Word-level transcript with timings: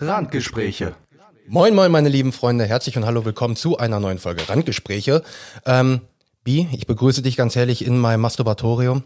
Randgespräche. 0.00 0.94
Moin, 1.48 1.74
moin, 1.74 1.90
meine 1.90 2.08
lieben 2.08 2.32
Freunde. 2.32 2.64
Herzlich 2.66 2.96
und 2.96 3.06
hallo, 3.06 3.24
willkommen 3.24 3.56
zu 3.56 3.78
einer 3.78 3.98
neuen 4.00 4.18
Folge 4.18 4.48
Randgespräche. 4.48 5.22
Ähm, 5.64 6.00
Bi, 6.44 6.68
ich 6.72 6.86
begrüße 6.86 7.22
dich 7.22 7.36
ganz 7.36 7.56
herrlich 7.56 7.84
in 7.86 7.98
meinem 7.98 8.20
Masturbatorium. 8.20 9.04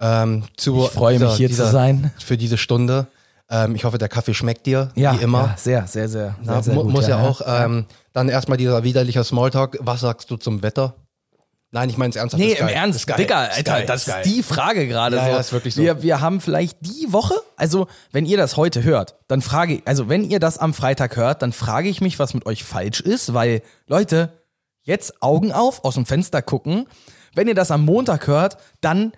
Ähm, 0.00 0.44
zu 0.56 0.84
Ich 0.84 0.90
freue 0.90 1.18
mich, 1.18 1.34
hier 1.34 1.50
zu 1.50 1.66
sein. 1.66 2.12
Für 2.24 2.36
diese 2.36 2.56
Stunde. 2.56 3.08
Ähm, 3.50 3.74
ich 3.74 3.84
hoffe, 3.84 3.98
der 3.98 4.08
Kaffee 4.08 4.34
schmeckt 4.34 4.66
dir, 4.66 4.90
Ja, 4.94 5.18
wie 5.18 5.22
immer. 5.24 5.38
Ja, 5.40 5.54
sehr, 5.56 5.86
sehr, 5.86 6.08
sehr. 6.08 6.36
sehr, 6.42 6.54
Ja, 6.54 6.62
sehr 6.62 6.74
mu 6.74 6.84
gut, 6.84 6.92
muss 6.92 7.08
ja, 7.08 7.18
auch. 7.20 7.40
Ähm, 7.44 7.86
dann 8.12 8.28
erstmal 8.28 8.58
dieser 8.58 8.84
widerliche 8.84 9.24
Smalltalk. 9.24 9.78
Was 9.80 10.00
sagst 10.02 10.30
du 10.30 10.36
zum 10.36 10.62
Wetter? 10.62 10.94
Nein, 11.70 11.90
ich 11.90 11.98
meine 11.98 12.10
es 12.10 12.16
ernsthaft. 12.16 12.42
Nee, 12.42 12.52
im 12.52 12.66
geil. 12.66 12.74
Ernst, 12.74 12.98
Ist 13.00 13.06
geil. 13.06 13.16
Digga, 13.18 13.40
Alter, 13.44 13.62
geil. 13.72 13.84
das 13.86 14.06
Ist 14.06 14.14
geil. 14.14 14.22
die 14.24 14.42
Frage 14.42 14.88
gerade 14.88 15.16
Ja, 15.16 15.24
so. 15.24 15.30
ja, 15.32 15.38
ist 15.38 15.52
wirklich 15.52 15.74
so. 15.74 15.82
Wir, 15.82 16.02
wir 16.02 16.20
haben 16.22 16.40
vielleicht 16.40 16.78
die 16.80 17.12
Woche, 17.12 17.34
also 17.56 17.88
wenn 18.10 18.24
ihr 18.24 18.38
das 18.38 18.56
heute 18.56 18.82
hört, 18.84 19.16
dann 19.28 19.42
frage 19.42 19.74
ich, 19.74 19.82
also 19.84 20.08
wenn 20.08 20.24
ihr 20.24 20.40
das 20.40 20.56
am 20.58 20.72
Freitag 20.72 21.16
hört, 21.16 21.42
dann 21.42 21.52
frage 21.52 21.88
ich 21.90 22.00
mich, 22.00 22.18
was 22.18 22.32
mit 22.32 22.46
euch 22.46 22.64
falsch 22.64 23.00
ist, 23.00 23.34
weil, 23.34 23.60
Leute, 23.86 24.32
jetzt 24.82 25.22
Augen 25.22 25.52
auf, 25.52 25.84
aus 25.84 25.94
dem 25.94 26.06
Fenster 26.06 26.40
gucken. 26.40 26.86
Wenn 27.34 27.48
ihr 27.48 27.54
das 27.54 27.70
am 27.70 27.84
Montag 27.84 28.26
hört, 28.26 28.56
dann 28.80 29.12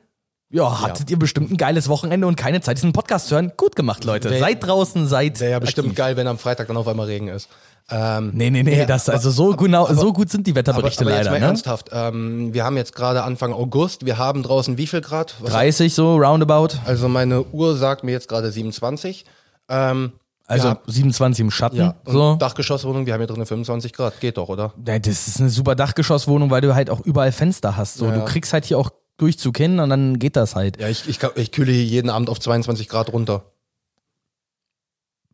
ja, 0.52 0.80
hattet 0.82 1.08
ihr 1.12 1.18
bestimmt 1.20 1.52
ein 1.52 1.56
geiles 1.56 1.88
Wochenende 1.88 2.26
und 2.26 2.34
keine 2.34 2.60
Zeit, 2.60 2.76
diesen 2.78 2.92
Podcast 2.92 3.28
zu 3.28 3.36
hören. 3.36 3.52
Gut 3.56 3.76
gemacht, 3.76 4.02
Leute. 4.02 4.28
Wär- 4.30 4.40
seid 4.40 4.66
draußen, 4.66 5.06
seid. 5.06 5.38
Wäre 5.38 5.52
ja 5.52 5.58
bestimmt 5.60 5.86
aktiv. 5.90 5.96
geil, 5.98 6.16
wenn 6.16 6.26
am 6.26 6.38
Freitag 6.38 6.66
dann 6.66 6.76
auf 6.76 6.88
einmal 6.88 7.06
Regen 7.06 7.28
ist. 7.28 7.48
Ähm, 7.90 8.30
Nee, 8.34 8.50
nee, 8.50 8.62
nee, 8.62 8.78
Ja, 8.78 8.84
das, 8.86 9.08
aber- 9.08 9.16
also 9.18 9.30
so 9.30 9.56
genau, 9.56 9.92
so 9.92 10.12
gut 10.12 10.30
sind 10.30 10.46
die 10.46 10.54
Wetterberichte 10.54 11.02
aber, 11.02 11.10
aber 11.10 11.18
jetzt 11.18 11.24
leider, 11.26 11.30
mal 11.36 11.40
ne? 11.40 11.46
ernsthaft. 11.46 11.90
Ähm, 11.92 12.54
wir 12.54 12.64
haben 12.64 12.76
jetzt 12.76 12.94
gerade 12.94 13.22
Anfang 13.24 13.52
August. 13.52 14.06
Wir 14.06 14.18
haben 14.18 14.42
draußen 14.42 14.78
wie 14.78 14.86
viel 14.86 15.00
Grad? 15.00 15.34
Was 15.40 15.50
30 15.52 15.94
so, 15.94 16.16
roundabout. 16.16 16.68
Also 16.84 17.08
meine 17.08 17.42
Uhr 17.42 17.76
sagt 17.76 18.04
mir 18.04 18.12
jetzt 18.12 18.28
gerade 18.28 18.50
27. 18.52 19.24
Ähm, 19.68 20.12
Also 20.46 20.68
ja, 20.68 20.78
27 20.86 21.40
im 21.44 21.50
Schatten. 21.50 21.76
ja. 21.76 21.94
So. 22.06 22.34
Dachgeschosswohnung, 22.36 23.06
wir 23.06 23.12
haben 23.14 23.20
hier 23.20 23.26
drin 23.28 23.44
25 23.46 23.92
Grad. 23.92 24.20
Geht 24.20 24.36
doch, 24.36 24.48
oder? 24.48 24.72
Ja, 24.86 24.98
das 24.98 25.28
ist 25.28 25.40
eine 25.40 25.48
super 25.50 25.74
Dachgeschosswohnung, 25.74 26.50
weil 26.50 26.60
du 26.60 26.74
halt 26.74 26.90
auch 26.90 27.00
überall 27.00 27.32
Fenster 27.32 27.76
hast. 27.76 27.96
So. 27.96 28.06
Ja, 28.06 28.12
Du 28.16 28.24
kriegst 28.24 28.52
halt 28.52 28.64
hier 28.64 28.78
auch 28.78 28.90
Durchzug 29.18 29.56
hin 29.58 29.78
und 29.80 29.90
dann 29.90 30.18
geht 30.18 30.34
das 30.36 30.54
halt. 30.56 30.80
Ja, 30.80 30.88
ich, 30.88 31.08
ich, 31.08 31.18
ich 31.36 31.52
kühle 31.52 31.70
hier 31.72 31.84
jeden 31.84 32.08
Abend 32.08 32.30
auf 32.30 32.40
22 32.40 32.88
Grad 32.88 33.12
runter. 33.12 33.42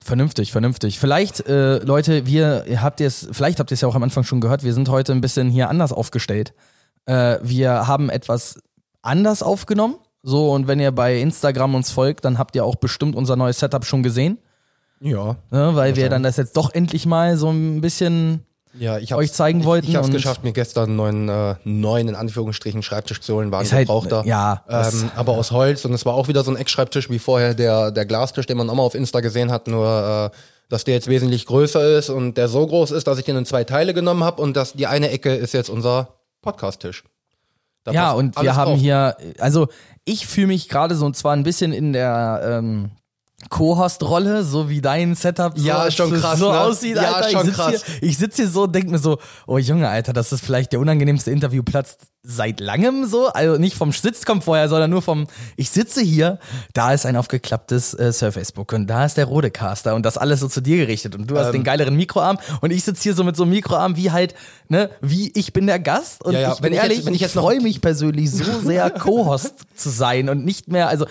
Vernünftig, 0.07 0.53
vernünftig. 0.53 1.01
Vielleicht, 1.01 1.49
äh, 1.49 1.79
Leute, 1.79 2.27
wir 2.27 2.65
ihr 2.69 2.81
habt 2.81 3.01
es, 3.01 3.29
vielleicht 3.33 3.59
habt 3.59 3.73
ihr 3.73 3.75
es 3.75 3.81
ja 3.81 3.89
auch 3.89 3.97
am 3.97 4.05
Anfang 4.05 4.23
schon 4.23 4.41
gehört, 4.41 4.63
wir 4.63 4.73
sind 4.73 4.89
heute 4.89 5.11
ein 5.11 5.21
bisschen 5.21 5.51
hier 5.51 5.69
anders 5.69 5.93
aufgestellt. 5.93 6.55
Äh, 7.07 7.39
wir 7.43 7.89
haben 7.89 8.09
etwas 8.09 8.61
anders 9.03 9.43
aufgenommen. 9.43 9.97
So, 10.23 10.53
und 10.53 10.69
wenn 10.69 10.79
ihr 10.79 10.93
bei 10.93 11.19
Instagram 11.19 11.75
uns 11.75 11.91
folgt, 11.91 12.25
dann 12.25 12.39
habt 12.39 12.55
ihr 12.55 12.65
auch 12.65 12.77
bestimmt 12.77 13.17
unser 13.17 13.35
neues 13.35 13.59
Setup 13.59 13.85
schon 13.85 14.05
gesehen. 14.05 14.39
Ja. 15.01 15.39
Ne, 15.51 15.71
weil 15.75 15.97
wir 15.97 16.09
dann 16.09 16.23
das 16.23 16.37
jetzt 16.37 16.57
doch 16.57 16.73
endlich 16.73 17.05
mal 17.05 17.37
so 17.37 17.51
ein 17.51 17.81
bisschen 17.81 18.47
Ja, 18.79 18.99
ich 18.99 19.15
Euch 19.15 19.33
zeigen 19.33 19.65
wollten 19.65 19.87
Ich, 19.87 19.91
ich 19.91 19.97
habe 19.97 20.07
es 20.09 20.13
geschafft, 20.13 20.45
mir 20.45 20.53
gestern 20.53 20.91
einen 20.91 20.97
neuen, 20.97 21.29
äh, 21.29 21.55
neuen 21.65 22.09
in 22.09 22.15
Anführungsstrichen 22.15 22.83
Schreibtisch 22.83 23.21
zu 23.21 23.35
holen. 23.35 23.51
War 23.51 23.61
ein 23.61 23.71
halt- 23.71 23.87
gebrauchter. 23.89 24.23
ja, 24.27 24.63
Ähm, 24.69 25.11
aber 25.17 25.33
aus 25.33 25.51
Holz 25.51 25.85
und 25.85 25.93
es 25.95 26.05
war 26.07 26.15
auch 26.15 26.29
wieder 26.29 26.45
so 26.45 26.51
ein 26.51 26.57
Eckschreibtisch 26.57 27.09
wie 27.11 27.19
vorher 27.19 27.55
der, 27.55 27.91
der 27.91 28.05
Glastisch, 28.07 28.47
den 28.47 28.57
man 28.59 28.69
auch 28.71 28.75
mal 28.75 28.83
auf 28.83 28.95
Insta 28.95 29.21
gesehen 29.21 29.51
hat, 29.51 29.67
nur 29.69 30.31
äh, 30.33 30.37
dass 30.69 30.85
der 30.85 30.95
jetzt 30.95 31.09
wesentlich 31.09 31.47
größer 31.47 31.97
ist 31.97 32.11
und 32.11 32.35
der 32.37 32.49
so 32.49 32.67
groß 32.67 32.91
ist, 32.91 33.07
dass 33.07 33.19
ich 33.19 33.25
den 33.25 33.37
in 33.37 33.47
zwei 33.47 33.65
Teile 33.65 33.95
genommen 33.95 34.25
habe 34.25 34.43
und 34.43 34.57
dass 34.57 34.73
die 34.73 34.87
eine 34.87 35.11
Ecke 35.11 35.35
ist 35.35 35.55
jetzt 35.55 35.71
unser 35.71 36.09
Podcast-Tisch. 36.43 37.05
Da 37.85 37.93
Ja, 37.93 38.13
und 38.13 38.41
wir 38.43 38.57
haben 38.57 38.73
drauf. 38.73 38.81
hier, 38.81 39.17
also 39.39 39.69
ich 40.05 40.27
fühle 40.27 40.49
mich 40.49 40.69
gerade 40.69 40.97
so 40.97 41.07
und 41.07 41.17
zwar 41.17 41.35
ein 41.35 41.45
bisschen 41.45 41.73
in 41.73 41.93
der 41.93 42.41
ähm, 42.45 42.91
Co-Host-Rolle, 43.49 44.45
so 44.45 44.69
wie 44.69 44.81
dein 44.81 45.15
Setup 45.15 45.57
so, 45.59 45.65
Ja, 45.67 45.91
schon 45.91 46.13
krass, 46.13 46.39
so 46.39 46.51
ne? 46.53 46.61
aussieht. 46.61 46.97
Ja, 46.97 47.13
Alter. 47.13 47.31
schon 47.31 47.41
ich 47.41 47.47
sitz 47.47 47.57
krass. 47.57 47.85
Hier, 48.01 48.09
ich 48.09 48.19
sitze 48.19 48.43
hier 48.43 48.51
so 48.51 48.63
und 48.65 48.75
denke 48.75 48.91
mir 48.91 48.99
so, 48.99 49.19
oh 49.47 49.59
Junge, 49.59 49.89
Alter, 49.89 50.13
das 50.13 50.33
ist 50.33 50.45
vielleicht 50.45 50.73
der 50.73 50.81
unangenehmste 50.81 51.31
Interviewplatz 51.31 51.97
seit 52.29 52.59
langem 52.61 53.07
so. 53.07 53.29
Also 53.29 53.57
nicht 53.57 53.77
vom 53.77 53.93
Sitzkomfort, 53.93 54.69
sondern 54.69 54.91
nur 54.91 55.01
vom, 55.03 55.27
ich 55.57 55.71
sitze 55.71 56.01
hier, 56.03 56.39
da 56.75 56.93
ist 56.93 57.07
ein 57.07 57.17
aufgeklapptes 57.17 57.95
äh, 57.95 58.13
Surface-Book 58.13 58.73
und 58.73 58.89
da 58.89 59.05
ist 59.05 59.17
der 59.17 59.27
Rodecaster 59.27 59.95
und 59.95 60.05
das 60.05 60.19
alles 60.19 60.41
so 60.41 60.49
zu 60.49 60.61
dir 60.61 60.77
gerichtet 60.77 61.15
und 61.15 61.31
du 61.31 61.39
hast 61.39 61.47
Ähm. 61.49 61.53
den 61.53 61.65
geileren 61.65 61.95
Mikroarm 61.95 62.39
und 62.63 62.73
ich 62.73 62.83
sitze 62.83 63.03
hier 63.05 63.15
so 63.15 63.23
mit 63.23 63.37
so 63.37 63.45
einem 63.45 63.53
Mikroarm 63.53 63.97
wie 63.97 64.11
halt, 64.11 64.35
ne, 64.69 64.91
wie 65.01 65.31
ich 65.37 65.53
bin 65.53 65.67
der 65.69 65.79
Gast 65.79 66.25
und 66.25 66.35
Ja, 66.35 66.41
ja, 66.41 66.53
ich 66.53 66.61
bin 66.61 66.65
wenn 66.65 66.73
ich 66.73 66.77
jetzt- 66.79 66.91
ehrlich, 66.91 67.07
wenn 67.07 67.15
ich 67.15 67.23
noch- 67.23 67.43
freue 67.43 67.61
mich 67.61 67.81
persönlich 67.81 68.31
so 68.33 68.61
sehr, 68.61 68.91
Co-Host 68.99 69.55
zu 69.77 69.89
sein 69.91 70.29
und 70.29 70.45
nicht 70.45 70.67
mehr, 70.69 70.89
also 70.89 71.07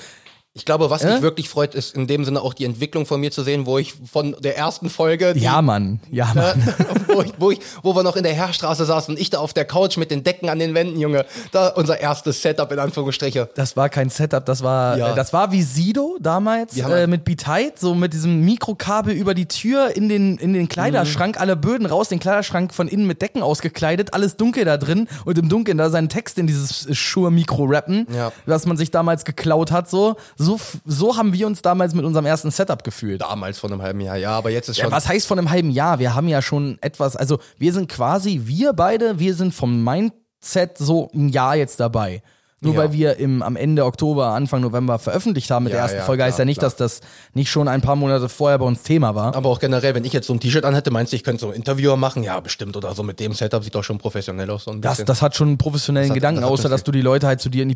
Ich 0.58 0.64
glaube, 0.64 0.90
was 0.90 1.04
Äh? 1.04 1.16
mich 1.16 1.22
wirklich 1.22 1.50
freut, 1.50 1.76
ist 1.76 1.96
in 1.96 2.08
dem 2.08 2.24
Sinne 2.24 2.40
auch 2.42 2.54
die 2.54 2.64
Entwicklung 2.64 3.06
von 3.06 3.20
mir 3.20 3.30
zu 3.30 3.44
sehen, 3.44 3.66
wo 3.66 3.78
ich 3.78 3.94
von 4.10 4.38
der 4.40 4.58
ersten 4.58 4.90
Folge, 4.90 5.34
die, 5.34 5.42
ja, 5.42 5.62
Mann, 5.62 6.00
ja, 6.12 6.32
Mann. 6.34 6.64
wo, 7.08 7.22
ich, 7.22 7.34
wo, 7.38 7.52
ich, 7.52 7.60
wo 7.84 7.94
wir 7.94 8.04
noch 8.04 8.16
in 8.16 8.24
der 8.24 8.34
Heerstraße 8.34 8.86
saßen 8.86 9.14
und 9.16 9.20
ich 9.22 9.30
da 9.30 9.40
auf 9.40 9.52
der 9.52 9.66
Couch 9.66 9.98
mit 9.98 10.12
den 10.12 10.24
Decken 10.24 10.48
an 10.48 10.58
den 10.60 10.74
Wänden, 10.74 10.98
Junge, 10.98 11.26
da 11.52 11.68
unser 11.68 12.00
erstes 12.00 12.42
Setup 12.42 12.72
in 12.72 12.80
Anführungsstriche. 12.80 13.50
Das 13.56 13.76
war 13.76 13.90
kein 13.90 14.10
Setup, 14.10 14.46
das 14.46 14.64
war, 14.64 14.98
Ja. 14.98 15.12
äh, 15.12 15.16
das 15.16 15.34
war 15.34 15.52
wie 15.52 15.62
Sido 15.62 16.16
damals 16.22 16.82
haben 16.82 16.92
äh, 16.92 16.96
halt- 16.96 17.10
mit 17.10 17.26
Beat 17.26 17.44
so 17.78 17.94
mit 17.94 18.14
diesem 18.14 18.40
Mikrokabel 18.46 19.14
über 19.14 19.34
die 19.34 19.48
Tür 19.48 19.94
in 19.94 20.08
den, 20.08 20.38
in 20.38 20.54
den 20.54 20.70
Kleiderschrank, 20.70 21.38
alle 21.38 21.58
Böden 21.58 21.86
raus, 21.86 22.08
den 22.08 22.20
Kleiderschrank 22.20 22.74
von 22.74 22.88
innen 22.88 23.06
mit 23.08 23.22
Decken 23.22 23.42
ausgekleidet, 23.44 24.14
alles 24.14 24.38
dunkel 24.38 24.64
da 24.64 24.78
drin 24.78 25.10
und 25.26 25.38
im 25.38 25.50
Dunkeln 25.50 25.78
da 25.78 25.90
seinen 25.90 26.08
Text 26.08 26.38
in 26.38 26.48
dieses 26.48 26.88
Shure-Mikro 26.98 27.66
rappen, 27.66 28.08
Ja. 28.16 28.32
was 28.46 28.66
man 28.66 28.78
sich 28.78 28.90
damals 28.90 29.26
geklaut 29.26 29.72
hat, 29.74 29.90
so. 29.90 30.16
So, 30.38 30.45
f- 30.54 30.78
so 30.86 31.18
haben 31.18 31.34
wir 31.34 31.48
uns 31.48 31.64
damals 31.64 31.96
mit 31.96 32.06
unserem 32.06 32.28
ersten 32.28 32.52
Setup 32.52 32.84
gefühlt. 32.84 33.22
Damals 33.22 33.58
vor 33.58 33.72
einem 33.72 33.82
halben 33.82 34.02
Jahr, 34.02 34.18
ja, 34.18 34.30
aber 34.38 34.52
jetzt 34.52 34.70
ist 34.70 34.78
schon. 34.78 34.86
Ja, 34.86 34.92
was 34.96 35.08
heißt 35.08 35.26
von 35.26 35.40
einem 35.40 35.50
halben 35.50 35.72
Jahr? 35.72 35.98
Wir 35.98 36.14
haben 36.14 36.28
ja 36.28 36.44
schon 36.44 36.78
etwas, 36.82 37.16
also 37.16 37.40
wir 37.58 37.74
sind 37.74 37.90
quasi, 37.90 38.42
wir 38.46 38.74
beide, 38.74 39.18
wir 39.18 39.34
sind 39.34 39.54
vom 39.56 39.84
Mindset 39.84 40.78
so 40.78 41.10
ein 41.16 41.30
Jahr 41.30 41.56
jetzt 41.56 41.80
dabei. 41.80 42.22
Nur 42.62 42.74
Ja. 42.74 42.80
weil 42.80 42.94
wir 42.94 43.18
im, 43.18 43.44
am 43.44 43.58
Ende 43.58 43.84
Oktober, 43.86 44.28
Anfang 44.28 44.62
November 44.62 44.98
veröffentlicht 44.98 45.52
haben 45.52 45.66
mit 45.66 45.74
Ja, 45.74 45.78
der 45.80 45.84
ersten 45.84 45.98
ja, 46.00 46.04
Folge, 46.06 46.24
heißt 46.24 46.38
klar, 46.38 46.44
ja 46.44 46.46
nicht, 46.46 46.60
klar. 46.60 46.70
dass 46.72 46.78
das 46.78 47.02
nicht 47.34 47.52
schon 47.52 47.68
ein 47.68 47.82
paar 47.82 47.98
Monate 47.98 48.30
vorher 48.30 48.58
bei 48.58 48.66
uns 48.66 48.82
Thema 48.82 49.14
war. 49.14 49.36
aber 49.36 49.50
auch 49.50 49.60
generell, 49.60 49.94
wenn 49.94 50.06
ich 50.06 50.14
jetzt 50.14 50.26
so 50.28 50.34
ein 50.34 50.40
T-Shirt 50.40 50.64
anhätte, 50.64 50.90
meinst 50.90 51.12
du, 51.12 51.18
ich 51.18 51.24
könnte 51.24 51.42
so 51.42 51.48
einen 51.48 51.58
Interviewer 51.58 51.98
machen? 51.98 52.24
Ja, 52.24 52.40
bestimmt 52.40 52.76
oder 52.78 52.96
so. 52.96 53.04
Mit 53.04 53.20
dem 53.20 53.34
Setup 53.34 53.64
sieht 53.64 53.76
doch 53.76 53.84
schon 53.84 53.98
professionell 53.98 54.50
aus. 54.50 54.64
So 54.64 54.72
ein 54.72 54.82
Das, 54.82 54.94
bisschen. 54.94 55.06
das 55.06 55.22
hat 55.22 55.36
schon 55.36 55.50
einen 55.50 55.58
professionellen 55.58 56.08
Das 56.08 56.12
hat- 56.12 56.16
Gedanken, 56.16 56.42
das 56.42 56.46
hat 56.50 56.54
außer 56.54 56.64
das- 56.64 56.72
dass 56.72 56.84
du 56.86 56.92
die 56.92 57.02
Leute 57.02 57.28
halt 57.28 57.42
zu 57.42 57.50
dir 57.50 57.62
in 57.64 57.70
die? 57.70 57.76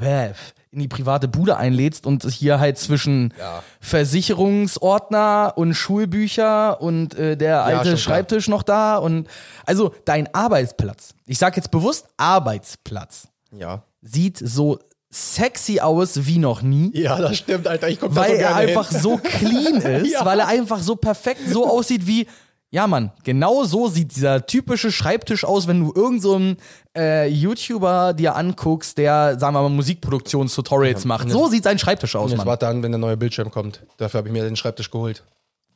In 0.00 0.80
die 0.80 0.88
private 0.88 1.28
Bude 1.28 1.56
einlädst 1.58 2.06
und 2.06 2.24
hier 2.24 2.58
halt 2.58 2.78
zwischen 2.78 3.34
Ja. 3.38 3.62
Versicherungsordner 3.80 5.52
und 5.56 5.74
Schulbücher 5.74 6.80
und 6.80 7.14
äh, 7.14 7.36
der 7.36 7.64
alte 7.64 7.82
klar. 7.82 7.96
Schreibtisch 7.96 8.48
noch 8.48 8.62
da 8.62 8.96
und 8.96 9.28
also 9.66 9.94
dein 10.04 10.34
Arbeitsplatz. 10.34 11.10
Ich 11.26 11.38
sag 11.38 11.56
jetzt 11.56 11.70
bewusst 11.70 12.06
Arbeitsplatz 12.16 13.28
ja. 13.56 13.82
sieht 14.00 14.38
so 14.38 14.78
sexy 15.10 15.80
aus 15.80 16.24
wie 16.26 16.38
noch 16.38 16.62
nie. 16.62 16.90
Ja, 16.94 17.18
das 17.20 17.36
stimmt, 17.36 17.68
Alter. 17.68 17.88
Ich 17.90 18.00
komme 18.00 18.16
Weil 18.16 18.36
er 18.36 18.56
einfach 18.56 18.90
so 18.90 19.18
clean 19.18 19.76
ist, 20.04 20.10
Ja. 20.12 20.24
weil 20.24 20.40
er 20.40 20.48
einfach 20.48 20.80
so 20.80 20.96
perfekt 20.96 21.42
so 21.48 21.68
aussieht 21.68 22.06
wie, 22.06 22.26
ja 22.72 22.86
Mann, 22.86 23.12
genau 23.22 23.64
so 23.64 23.86
sieht 23.88 24.16
dieser 24.16 24.46
typische 24.46 24.90
Schreibtisch 24.90 25.44
aus, 25.44 25.68
wenn 25.68 25.80
du 25.80 25.92
irgend 25.94 26.22
so 26.22 26.34
einen 26.34 26.56
äh, 26.96 27.28
YouTuber 27.28 28.14
dir 28.14 28.34
anguckst, 28.34 28.98
der, 28.98 29.38
sagen 29.38 29.54
wir 29.54 29.62
mal, 29.62 29.68
Musikproduktionstutorials 29.68 31.04
macht. 31.04 31.30
So 31.30 31.48
sieht 31.48 31.64
sein 31.64 31.78
Schreibtisch 31.78 32.16
aus, 32.16 32.34
Mann. 32.34 32.46
warte 32.46 32.66
an, 32.66 32.82
wenn 32.82 32.90
der 32.90 32.98
neue 32.98 33.16
Bildschirm 33.16 33.50
kommt. 33.50 33.82
Dafür 33.98 34.18
habe 34.18 34.28
ich 34.28 34.32
mir 34.32 34.42
den 34.42 34.56
Schreibtisch 34.56 34.90
geholt. 34.90 35.22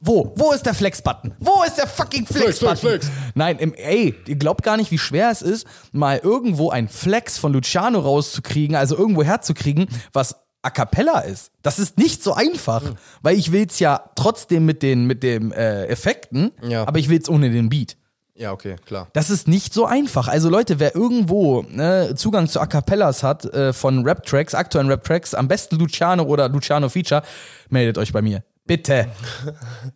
Wo? 0.01 0.33
Wo 0.37 0.53
ist 0.53 0.67
der 0.67 0.75
Flex-Button? 0.75 1.35
Wo 1.39 1.63
ist 1.63 1.77
der 1.77 1.87
fucking 1.87 2.27
Flex-Button? 2.27 2.77
Flex, 2.77 3.07
Flex. 3.07 3.11
Nein, 3.35 3.59
im, 3.59 3.73
ey, 3.75 4.15
ihr 4.27 4.37
glaubt 4.37 4.63
gar 4.63 4.77
nicht, 4.77 4.91
wie 4.91 4.99
schwer 4.99 5.31
es 5.31 5.43
ist, 5.43 5.67
mal 5.93 6.19
irgendwo 6.19 6.71
ein 6.71 6.89
Flex 6.89 7.39
von 7.39 7.53
Luciano 7.53 8.01
rauszukriegen, 8.01 8.77
also 8.77 8.97
irgendwo 8.97 9.23
herzukriegen, 9.23 9.89
was 10.13 10.46
a 10.67 10.71
cappella 10.71 11.21
ist. 11.21 11.51
Das 11.63 11.79
ist 11.79 11.97
nicht 11.99 12.23
so 12.23 12.35
einfach, 12.35 12.83
Hm. 12.83 12.97
weil 13.23 13.37
ich 13.39 13.53
will's 13.53 13.79
ja 13.79 14.11
trotzdem 14.17 14.67
mit 14.67 14.83
den 14.83 15.07
mit 15.07 15.23
dem 15.23 15.53
äh, 15.53 15.87
Effekten, 15.87 16.53
Ja. 16.63 16.87
aber 16.87 16.99
ich 16.99 17.09
will's 17.09 17.29
ohne 17.29 17.51
den 17.51 17.69
Beat. 17.69 17.97
Ja, 18.39 18.53
okay, 18.53 18.77
klar. 18.85 19.09
Das 19.15 19.31
ist 19.31 19.49
nicht 19.49 19.73
so 19.73 19.87
einfach. 19.87 20.29
Also 20.29 20.51
Leute, 20.51 20.79
wer 20.79 20.95
irgendwo 20.95 21.63
ne, 21.63 22.13
Zugang 22.17 22.49
zu 22.49 22.61
A 22.61 22.67
Cappellas 22.67 23.23
hat 23.23 23.47
äh, 23.47 23.73
von 23.73 24.05
Rap-Tracks, 24.05 24.55
aktuellen 24.55 24.89
Rap-Tracks, 24.91 25.33
am 25.33 25.49
besten 25.49 25.77
Luciano 25.79 26.23
oder 26.25 26.51
Luciano 26.51 26.91
Feature, 26.91 27.23
meldet 27.71 27.97
euch 27.97 28.13
bei 28.13 28.21
mir. 28.21 28.43
Bitte. 28.67 29.09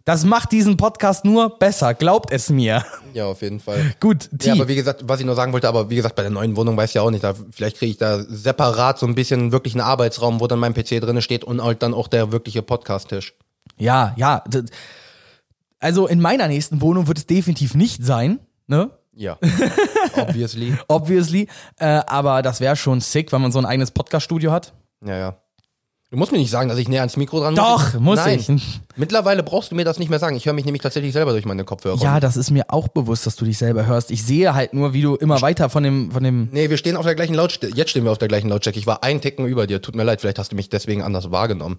Das 0.05 0.25
macht 0.25 0.53
diesen 0.53 0.77
Podcast 0.77 1.25
nur 1.25 1.59
besser. 1.59 1.95
Glaubt 1.95 2.33
es 2.33 2.51
mir. 2.51 2.85
Ja, 3.13 3.27
auf 3.27 3.43
jeden 3.43 3.59
Fall. 3.59 3.95
Gut, 3.99 4.31
T. 4.39 4.49
Ja, 4.49 4.55
aber 4.55 4.69
wie 4.69 4.77
gesagt, 4.77 5.03
was 5.09 5.19
ich 5.19 5.27
nur 5.27 5.35
sagen 5.35 5.53
wollte, 5.53 5.69
aber 5.69 5.91
wie 5.91 5.97
gesagt, 5.97 6.15
bei 6.15 6.23
der 6.23 6.31
neuen 6.31 6.55
Wohnung 6.57 6.77
weiß 6.77 6.91
ich 6.91 6.95
ja 6.95 7.03
auch 7.03 7.11
nicht, 7.11 7.25
da, 7.25 7.35
vielleicht 7.51 7.79
kriege 7.79 7.91
ich 7.91 7.99
da 7.99 8.23
separat 8.23 8.99
so 8.99 9.07
ein 9.07 9.15
bisschen 9.17 9.51
wirklich 9.51 9.75
einen 9.75 9.81
Arbeitsraum, 9.81 10.41
wo 10.41 10.47
dann 10.47 10.61
mein 10.61 10.75
PC 10.75 11.01
drin 11.01 11.21
steht 11.21 11.43
und 11.43 11.63
halt 11.63 11.83
dann 11.83 11.95
auch 11.95 12.07
der 12.07 12.31
wirkliche 12.31 12.63
Podcast-Tisch. 12.63 13.35
ja, 13.77 14.15
ja. 14.17 14.45
Also 15.81 16.07
in 16.07 16.21
meiner 16.21 16.47
nächsten 16.47 16.81
Wohnung 16.83 17.09
wird 17.09 17.19
es 17.19 17.27
definitiv 17.27 17.75
nicht 17.75 18.05
sein. 18.05 18.39
Ne? 18.67 18.91
Ja. 19.15 19.39
Obviously. 20.17 20.77
Obviously. 20.89 21.49
Äh, 21.79 22.03
aber 22.07 22.43
das 22.43 22.61
wäre 22.61 22.77
schon 22.77 23.01
sick, 23.01 23.33
wenn 23.33 23.43
man 23.43 23.51
so 23.51 23.59
ein 23.59 23.67
eigenes 23.67 23.91
Podcast-Studio 23.91 24.53
hat. 24.53 24.75
Ja, 25.05 25.17
ja. 25.17 25.37
Du 26.13 26.17
musst 26.17 26.33
mir 26.33 26.39
nicht 26.39 26.51
sagen, 26.51 26.69
dass 26.69 26.77
ich 26.77 26.89
näher 26.89 27.03
ans 27.03 27.17
Mikro 27.17 27.39
dran 27.39 27.55
Doch, 27.55 27.95
muss. 27.95 28.03
muss 28.03 28.17
Nein. 28.17 28.41
ich. 28.41 28.81
Mittlerweile 28.97 29.45
brauchst 29.45 29.71
du 29.71 29.77
mir 29.77 29.85
das 29.85 30.01
nicht 30.01 30.09
mehr 30.09 30.19
sagen. 30.19 30.35
Ich 30.35 30.45
höre 30.45 30.53
mich 30.55 30.65
nämlich 30.65 30.83
tatsächlich 30.83 31.13
selber 31.13 31.31
durch 31.31 31.45
meine 31.45 31.63
Kopfhörer. 31.63 32.03
Ja, 32.03 32.19
das 32.19 32.37
ist 32.37 32.51
mir 32.51 32.65
auch 32.67 32.89
bewusst, 32.89 33.27
dass 33.27 33.37
du 33.37 33.45
dich 33.45 33.59
selber 33.59 33.87
hörst. 33.87 34.11
Ich 34.11 34.25
sehe 34.25 34.53
halt 34.53 34.75
nur, 34.75 34.93
wie 34.93 35.03
du 35.03 35.15
immer 35.15 35.41
weiter 35.41 35.71
von 35.71 35.85
dem, 35.85 36.11
von 36.11 36.25
dem. 36.25 36.49
Nee, 36.51 36.69
wir 36.69 36.79
stehen 36.79 36.97
auf 36.97 37.07
der 37.07 37.15
gleichen 37.15 37.35
Lautstärke. 37.35 37.77
Jetzt 37.77 37.91
stehen 37.91 38.03
wir 38.03 38.11
auf 38.11 38.19
der 38.19 38.27
gleichen 38.27 38.49
Lautstärke. 38.49 38.81
Ich 38.81 38.89
war 38.89 39.05
ein 39.05 39.21
Ticken 39.21 39.47
über 39.47 39.69
dir. 39.69 39.81
Tut 39.83 39.95
mir 39.95 40.03
leid, 40.03 40.21
vielleicht 40.21 40.41
hast 40.41 40.51
du 40.51 40.57
mich 40.57 40.69
deswegen 40.69 41.03
anders 41.03 41.31
wahrgenommen. 41.31 41.79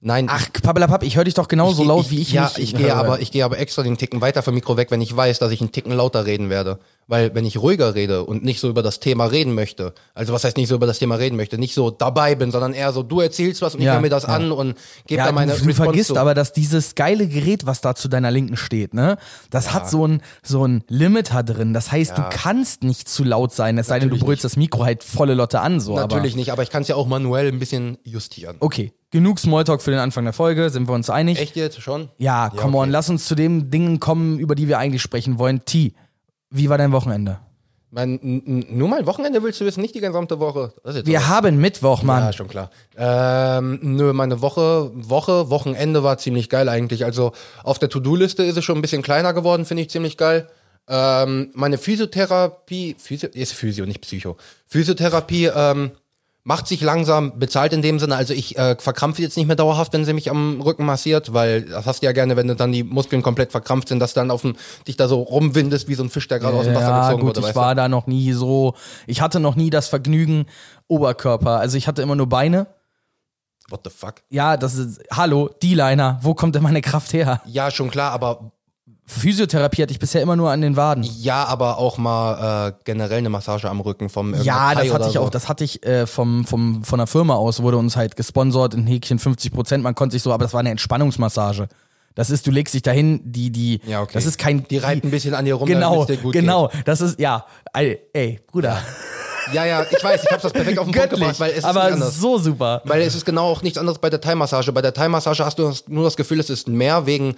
Nein. 0.00 0.26
Ach, 0.30 0.46
Pappelapapp, 0.62 1.02
ich 1.02 1.16
höre 1.16 1.24
dich 1.24 1.34
doch 1.34 1.48
genauso 1.48 1.82
geh- 1.82 1.88
laut, 1.88 2.10
wie 2.10 2.20
ich 2.20 2.32
Ja, 2.32 2.52
ich 2.56 2.72
gehe 2.72 2.94
aber, 2.94 3.20
ich 3.20 3.32
gehe 3.32 3.44
aber 3.44 3.58
extra 3.58 3.82
den 3.82 3.98
Ticken 3.98 4.20
weiter 4.20 4.42
vom 4.42 4.54
Mikro 4.54 4.76
weg, 4.76 4.92
wenn 4.92 5.00
ich 5.00 5.14
weiß, 5.16 5.40
dass 5.40 5.50
ich 5.50 5.60
einen 5.60 5.72
Ticken 5.72 5.92
lauter 5.92 6.24
reden 6.24 6.50
werde. 6.50 6.78
Weil 7.08 7.34
wenn 7.34 7.44
ich 7.44 7.56
ruhiger 7.60 7.94
rede 7.96 8.22
und 8.24 8.44
nicht 8.44 8.60
so 8.60 8.68
über 8.68 8.82
das 8.82 9.00
Thema 9.00 9.24
reden 9.24 9.54
möchte, 9.54 9.94
also 10.14 10.32
was 10.32 10.44
heißt 10.44 10.56
nicht 10.56 10.68
so 10.68 10.76
über 10.76 10.86
das 10.86 11.00
Thema 11.00 11.16
reden 11.16 11.34
möchte, 11.36 11.58
nicht 11.58 11.74
so 11.74 11.90
dabei 11.90 12.36
bin, 12.36 12.52
sondern 12.52 12.74
eher 12.74 12.92
so, 12.92 13.02
du 13.02 13.20
erzählst 13.20 13.60
was 13.60 13.74
und 13.74 13.80
ich 13.80 13.86
Ja, 13.86 13.94
höre 13.94 14.00
mir 14.02 14.10
das 14.10 14.22
ja. 14.24 14.28
an 14.28 14.52
und 14.52 14.76
gebe 15.08 15.18
ja, 15.18 15.24
da 15.26 15.32
meine 15.32 15.52
du, 15.52 15.58
du 15.58 15.64
Response 15.66 15.82
vergisst 15.82 16.08
zu. 16.10 16.16
aber, 16.18 16.34
dass 16.34 16.52
dieses 16.52 16.94
geile 16.94 17.26
Gerät, 17.26 17.66
was 17.66 17.80
da 17.80 17.94
zu 17.96 18.06
deiner 18.08 18.30
Linken 18.30 18.56
steht, 18.56 18.94
ne, 18.94 19.16
das 19.50 19.72
hat 19.74 19.90
so 19.90 20.06
ein 20.06 20.20
so 20.44 20.64
ein 20.64 20.84
Limiter 20.88 21.42
drin. 21.42 21.72
Das 21.72 21.90
heißt, 21.90 22.16
du 22.16 22.22
kannst 22.30 22.84
nicht 22.84 23.08
zu 23.08 23.24
laut 23.24 23.52
sein, 23.52 23.78
es 23.78 23.88
sei 23.88 23.98
denn, 23.98 24.10
du 24.10 24.18
brüllst 24.18 24.44
das 24.44 24.56
Mikro 24.56 24.84
halt 24.84 25.02
volle 25.02 25.34
Lotte 25.34 25.60
an, 25.60 25.80
so. 25.80 25.96
Natürlich 25.96 26.34
aber, 26.34 26.36
nicht, 26.38 26.52
aber 26.52 26.62
ich 26.62 26.70
kann 26.70 26.82
es 26.82 26.88
ja 26.88 26.94
auch 26.94 27.06
manuell 27.08 27.48
ein 27.48 27.58
bisschen 27.58 27.98
justieren. 28.04 28.56
Okay, 28.60 28.92
genug 29.10 29.38
Smalltalk 29.38 29.82
für 29.82 29.90
den 29.90 30.00
Anfang 30.00 30.24
der 30.24 30.32
Folge, 30.32 30.70
sind 30.70 30.88
wir 30.88 30.94
uns 30.94 31.10
einig? 31.10 31.38
Echt 31.38 31.56
jetzt 31.56 31.80
schon? 31.80 32.08
Ja, 32.18 32.50
come 32.50 32.76
on, 32.76 32.84
okay. 32.84 32.90
lass 32.90 33.08
uns 33.08 33.26
zu 33.26 33.34
den 33.34 33.70
Dingen 33.70 34.00
kommen, 34.00 34.38
über 34.38 34.54
die 34.54 34.68
wir 34.68 34.78
eigentlich 34.78 35.02
sprechen 35.02 35.38
wollen. 35.38 35.64
T, 35.64 35.94
wie 36.50 36.68
war 36.68 36.78
dein 36.78 36.92
Wochenende? 36.92 37.38
Mein, 37.90 38.20
nur 38.68 38.88
mal 38.88 39.06
Wochenende 39.06 39.42
willst 39.42 39.62
du 39.62 39.64
wissen, 39.64 39.80
nicht 39.80 39.94
die 39.94 40.00
gesamte 40.00 40.38
Woche. 40.40 40.74
Wir 41.04 41.28
haben 41.28 41.58
Mittwoch, 41.58 42.02
Mann. 42.02 42.22
Ja, 42.22 42.32
schon 42.34 42.48
klar. 42.48 42.70
Ähm, 42.98 43.78
nö, 43.80 44.12
meine 44.12 44.42
Woche, 44.42 44.90
Woche, 44.94 45.48
Wochenende 45.48 46.02
war 46.02 46.18
ziemlich 46.18 46.50
geil 46.50 46.68
eigentlich. 46.68 47.06
Also 47.06 47.32
auf 47.64 47.78
der 47.78 47.88
To-Do-Liste 47.88 48.42
ist 48.42 48.58
es 48.58 48.64
schon 48.64 48.76
ein 48.76 48.82
bisschen 48.82 49.00
kleiner 49.00 49.32
geworden, 49.32 49.64
finde 49.64 49.84
ich 49.84 49.88
ziemlich 49.88 50.18
geil. 50.18 50.48
Ähm, 50.86 51.50
meine 51.54 51.78
Physiotherapie, 51.78 52.96
Physio, 52.98 53.30
ist 53.32 53.54
Physio, 53.54 53.86
nicht 53.86 54.02
Psycho. 54.02 54.36
Physiotherapie 54.66 55.46
ähm, 55.46 55.92
macht 56.44 56.66
sich 56.66 56.80
langsam 56.80 57.38
bezahlt 57.38 57.72
in 57.72 57.82
dem 57.82 57.98
Sinne. 57.98 58.16
Also 58.16 58.32
ich 58.32 58.56
äh, 58.56 58.76
verkrampfe 58.78 59.20
jetzt 59.20 59.36
nicht 59.36 59.46
mehr 59.46 59.56
dauerhaft, 59.56 59.92
wenn 59.92 60.04
sie 60.04 60.12
mich 60.12 60.30
am 60.30 60.60
Rücken 60.60 60.84
massiert, 60.84 61.32
weil 61.34 61.62
das 61.62 61.86
hast 61.86 62.02
du 62.02 62.06
ja 62.06 62.12
gerne, 62.12 62.36
wenn 62.36 62.48
du 62.48 62.56
dann 62.56 62.72
die 62.72 62.84
Muskeln 62.84 63.22
komplett 63.22 63.50
verkrampft 63.50 63.88
sind, 63.88 64.00
dass 64.00 64.14
du 64.14 64.20
dann 64.20 64.30
auf 64.30 64.42
dem, 64.42 64.56
dich 64.86 64.96
da 64.96 65.08
so 65.08 65.20
rumwindest 65.20 65.88
wie 65.88 65.94
so 65.94 66.02
ein 66.02 66.10
Fisch, 66.10 66.28
der 66.28 66.38
gerade 66.38 66.56
aus 66.56 66.64
dem 66.64 66.74
Wasser 66.74 66.88
ja, 66.88 67.02
gezogen 67.02 67.20
gut, 67.20 67.28
wurde. 67.30 67.40
ich 67.40 67.46
weißt 67.46 67.56
war 67.56 67.74
da 67.74 67.88
noch 67.88 68.06
nie 68.06 68.32
so. 68.32 68.74
Ich 69.06 69.20
hatte 69.20 69.40
noch 69.40 69.56
nie 69.56 69.70
das 69.70 69.88
Vergnügen 69.88 70.46
Oberkörper. 70.86 71.58
Also 71.58 71.76
ich 71.76 71.86
hatte 71.86 72.02
immer 72.02 72.16
nur 72.16 72.28
Beine. 72.28 72.64
du? 72.64 72.78
What 73.70 73.80
the 73.84 73.90
fuck? 73.90 74.22
Ja, 74.30 74.56
das 74.56 74.74
ist. 74.74 75.02
Hallo, 75.12 75.50
D-Liner, 75.62 76.18
wo 76.22 76.34
kommt 76.34 76.54
denn 76.54 76.62
meine 76.62 76.80
Kraft 76.80 77.12
her? 77.12 77.42
Ja, 77.46 77.70
schon 77.70 77.90
klar, 77.90 78.12
aber 78.12 78.52
Physiotherapie 79.08 79.82
hatte 79.82 79.92
ich 79.92 79.98
bisher 79.98 80.20
immer 80.20 80.36
nur 80.36 80.50
an 80.50 80.60
den 80.60 80.76
Waden. 80.76 81.02
Ja, 81.02 81.44
aber 81.46 81.78
auch 81.78 81.96
mal 81.96 82.68
äh, 82.68 82.72
generell 82.84 83.18
eine 83.18 83.30
Massage 83.30 83.68
am 83.68 83.80
Rücken 83.80 84.10
vom 84.10 84.34
Ja, 84.42 84.74
das 84.74 84.92
hatte 84.92 85.06
ich 85.08 85.14
so. 85.14 85.20
auch. 85.20 85.30
Das 85.30 85.48
hatte 85.48 85.64
ich 85.64 85.84
äh, 85.84 86.06
vom, 86.06 86.44
vom, 86.44 86.84
von 86.84 86.98
der 86.98 87.06
Firma 87.06 87.34
aus, 87.34 87.62
wurde 87.62 87.78
uns 87.78 87.96
halt 87.96 88.16
gesponsert 88.16 88.74
in 88.74 88.86
Häkchen 88.86 89.18
50 89.18 89.50
Prozent. 89.52 89.82
Man 89.82 89.94
konnte 89.94 90.12
sich 90.12 90.22
so, 90.22 90.32
aber 90.32 90.44
das 90.44 90.52
war 90.52 90.60
eine 90.60 90.70
Entspannungsmassage. 90.70 91.68
Das 92.14 92.30
ist, 92.30 92.46
du 92.46 92.50
legst 92.50 92.74
dich 92.74 92.82
dahin, 92.82 93.20
die, 93.24 93.50
die, 93.50 93.80
Ja, 93.86 94.02
okay. 94.02 94.10
das 94.14 94.26
ist 94.26 94.38
kein, 94.38 94.66
Die 94.68 94.78
reiten 94.78 95.06
ein 95.06 95.10
bisschen 95.10 95.34
an 95.34 95.44
dir 95.46 95.54
rum, 95.54 95.66
genau, 95.66 96.04
genau, 96.32 96.68
das 96.84 97.00
ist, 97.00 97.18
ja, 97.20 97.46
ey, 97.72 98.00
ey 98.12 98.40
Bruder, 98.50 98.82
Geht. 99.46 99.54
Ja, 99.54 99.64
ja, 99.64 99.86
ich 99.90 100.04
weiß, 100.04 100.24
ich 100.24 100.30
hab's 100.30 100.42
das 100.42 100.52
perfekt 100.52 100.78
auf 100.78 100.86
den 100.86 100.92
Punkt 100.92 101.10
göttlich, 101.10 101.20
gebracht, 101.20 101.40
weil 101.40 101.52
es 101.52 101.58
ist 101.58 101.64
aber 101.64 101.84
anders. 101.84 102.16
so 102.16 102.38
super. 102.38 102.82
Weil 102.84 103.00
es 103.02 103.14
ist 103.14 103.24
genau 103.24 103.46
auch 103.46 103.62
nichts 103.62 103.78
anderes 103.78 103.98
bei 103.98 104.10
der 104.10 104.20
Thai-Massage. 104.20 104.72
Bei 104.72 104.82
der 104.82 104.92
Thai-Massage 104.92 105.44
hast 105.44 105.58
du 105.58 105.72
nur 105.86 106.04
das 106.04 106.16
Gefühl, 106.16 106.40
es 106.40 106.50
ist 106.50 106.68
mehr 106.68 107.06
wegen 107.06 107.34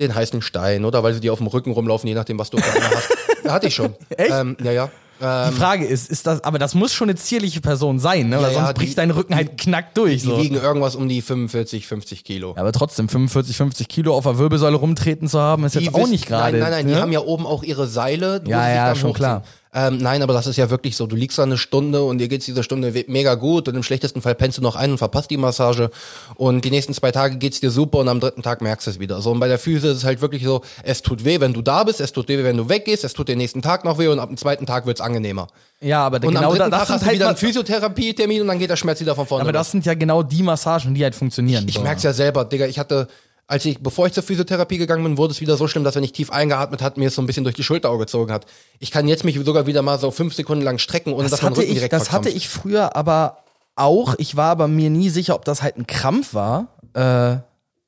den 0.00 0.14
heißen 0.14 0.42
Stein 0.42 0.84
oder 0.84 1.02
weil 1.02 1.14
sie 1.14 1.20
dir 1.20 1.32
auf 1.32 1.38
dem 1.38 1.46
Rücken 1.46 1.70
rumlaufen, 1.72 2.08
je 2.08 2.14
nachdem, 2.14 2.38
was 2.38 2.50
du 2.50 2.56
gerade 2.56 2.80
hast. 2.96 3.08
Ja, 3.44 3.52
Hatte 3.52 3.68
ich 3.68 3.74
schon. 3.74 3.94
Echt? 4.16 4.30
Ähm, 4.32 4.56
ja, 4.62 4.72
ja. 4.72 4.90
Die 5.22 5.54
Frage 5.54 5.84
ist, 5.84 6.10
ist 6.10 6.26
das, 6.26 6.42
aber 6.44 6.58
das 6.58 6.74
muss 6.74 6.94
schon 6.94 7.10
eine 7.10 7.14
zierliche 7.18 7.60
Person 7.60 7.98
sein, 7.98 8.30
ne? 8.30 8.36
Weil 8.36 8.44
Ja, 8.44 8.48
ja, 8.52 8.54
sonst 8.64 8.74
bricht 8.74 8.92
die- 8.92 8.94
dein 8.96 9.10
Rücken 9.10 9.34
halt 9.34 9.58
knackt 9.58 9.98
durch. 9.98 10.22
Die 10.22 10.28
So. 10.28 10.38
wiegen 10.40 10.54
irgendwas 10.54 10.96
um 10.96 11.10
die 11.10 11.20
45, 11.20 11.86
50 11.86 12.24
Kilo. 12.24 12.54
Aber 12.56 12.72
trotzdem, 12.72 13.06
45, 13.10 13.54
50 13.54 13.86
Kilo 13.88 14.14
auf 14.16 14.24
der 14.24 14.38
Wirbelsäule 14.38 14.76
rumtreten 14.76 15.28
zu 15.28 15.38
haben, 15.38 15.64
ist 15.64 15.74
Die 15.74 15.80
jetzt 15.84 15.94
auch 15.94 16.08
nicht 16.08 16.26
gerade. 16.26 16.52
Nein, 16.56 16.60
nein, 16.62 16.70
nein, 16.70 16.86
ne? 16.86 16.94
die 16.94 17.00
haben 17.02 17.12
ja 17.12 17.20
oben 17.20 17.44
auch 17.44 17.62
ihre 17.62 17.86
Seile. 17.86 18.40
Ja, 18.46 18.66
ja, 18.72 18.94
schon 18.94 19.10
hochziehen. 19.10 19.14
klar. 19.14 19.42
Ähm, 19.72 19.98
nein, 19.98 20.20
aber 20.22 20.32
das 20.32 20.48
ist 20.48 20.56
ja 20.56 20.68
wirklich 20.68 20.96
so. 20.96 21.06
Du 21.06 21.14
liegst 21.14 21.38
da 21.38 21.44
eine 21.44 21.56
Stunde 21.56 22.02
und 22.02 22.18
dir 22.18 22.26
geht's 22.26 22.44
diese 22.44 22.64
Stunde 22.64 22.92
mega 23.06 23.36
gut 23.36 23.68
und 23.68 23.76
im 23.76 23.84
schlechtesten 23.84 24.20
Fall 24.20 24.34
pennst 24.34 24.58
du 24.58 24.62
noch 24.62 24.74
ein 24.74 24.90
und 24.90 24.98
verpasst 24.98 25.30
die 25.30 25.36
Massage 25.36 25.90
und 26.34 26.64
die 26.64 26.70
nächsten 26.70 26.92
zwei 26.92 27.12
Tage 27.12 27.36
geht's 27.36 27.60
dir 27.60 27.70
super 27.70 27.98
und 27.98 28.08
am 28.08 28.18
dritten 28.18 28.42
Tag 28.42 28.62
merkst 28.62 28.88
du 28.88 28.90
es 28.90 28.98
wieder. 28.98 29.20
So 29.22 29.30
und 29.30 29.38
bei 29.38 29.46
der 29.46 29.60
Füße 29.60 29.86
ist 29.86 29.98
es 29.98 30.04
halt 30.04 30.20
wirklich 30.22 30.42
so, 30.42 30.62
es 30.82 31.02
tut 31.02 31.24
weh, 31.24 31.38
wenn 31.38 31.52
du 31.52 31.62
da 31.62 31.84
bist, 31.84 32.00
es 32.00 32.12
tut 32.12 32.26
weh, 32.26 32.42
wenn 32.42 32.56
du 32.56 32.68
weggehst, 32.68 33.04
es 33.04 33.12
tut 33.12 33.28
den 33.28 33.38
nächsten 33.38 33.62
Tag 33.62 33.84
noch 33.84 33.98
weh 33.98 34.08
und 34.08 34.18
ab 34.18 34.28
dem 34.28 34.36
zweiten 34.36 34.66
Tag 34.66 34.86
wird's 34.86 35.00
angenehmer. 35.00 35.46
Ja, 35.80 36.04
aber 36.04 36.16
Und 36.16 36.34
genau 36.34 36.50
am 36.50 36.58
da, 36.58 36.64
dritten 36.64 36.70
das 36.72 36.80
Tag 36.80 36.86
sind 36.86 36.94
hast 36.94 37.02
du 37.02 37.06
halt 37.06 37.14
wieder 37.14 37.28
einen 37.28 37.36
Physiotherapie-Termin 37.36 38.42
und 38.42 38.48
dann 38.48 38.58
geht 38.58 38.70
der 38.70 38.76
Schmerz 38.76 39.00
wieder 39.00 39.14
von 39.14 39.26
vorne. 39.26 39.42
aber 39.42 39.52
los. 39.52 39.60
das 39.60 39.70
sind 39.70 39.86
ja 39.86 39.94
genau 39.94 40.24
die 40.24 40.42
Massagen, 40.42 40.94
die 40.94 41.04
halt 41.04 41.14
funktionieren. 41.14 41.64
Ich 41.68 41.76
so. 41.76 41.82
merk's 41.82 42.02
ja 42.02 42.12
selber, 42.12 42.44
Digga. 42.44 42.66
Ich 42.66 42.78
hatte, 42.80 43.06
als 43.50 43.64
ich, 43.64 43.80
bevor 43.80 44.06
ich 44.06 44.12
zur 44.12 44.22
Physiotherapie 44.22 44.78
gegangen 44.78 45.02
bin, 45.02 45.18
wurde 45.18 45.32
es 45.32 45.40
wieder 45.40 45.56
so 45.56 45.66
schlimm, 45.66 45.82
dass 45.82 45.96
wenn 45.96 46.04
ich 46.04 46.12
tief 46.12 46.30
eingeatmet 46.30 46.82
hat, 46.82 46.96
mir 46.96 47.08
es 47.08 47.16
so 47.16 47.22
ein 47.22 47.26
bisschen 47.26 47.42
durch 47.42 47.56
die 47.56 47.64
Schulter 47.64 47.96
gezogen 47.98 48.32
hat. 48.32 48.46
Ich 48.78 48.92
kann 48.92 49.08
jetzt 49.08 49.24
mich 49.24 49.36
sogar 49.44 49.66
wieder 49.66 49.82
mal 49.82 49.98
so 49.98 50.12
fünf 50.12 50.34
Sekunden 50.34 50.62
lang 50.62 50.78
strecken, 50.78 51.12
ohne 51.12 51.24
Das 51.24 51.32
dass 51.32 51.42
mein 51.42 51.50
hatte 51.50 51.62
Rücken 51.62 51.72
ich, 51.72 51.78
direkt 51.78 51.92
das 51.92 52.12
hatte 52.12 52.30
verkrampft. 52.30 52.36
ich 52.36 52.48
früher 52.48 52.94
aber 52.94 53.38
auch. 53.74 54.14
Ich 54.18 54.36
war 54.36 54.50
aber 54.50 54.68
mir 54.68 54.88
nie 54.88 55.10
sicher, 55.10 55.34
ob 55.34 55.44
das 55.44 55.62
halt 55.62 55.76
ein 55.78 55.88
Krampf 55.88 56.32
war. 56.32 56.68
Äh, 56.94 57.38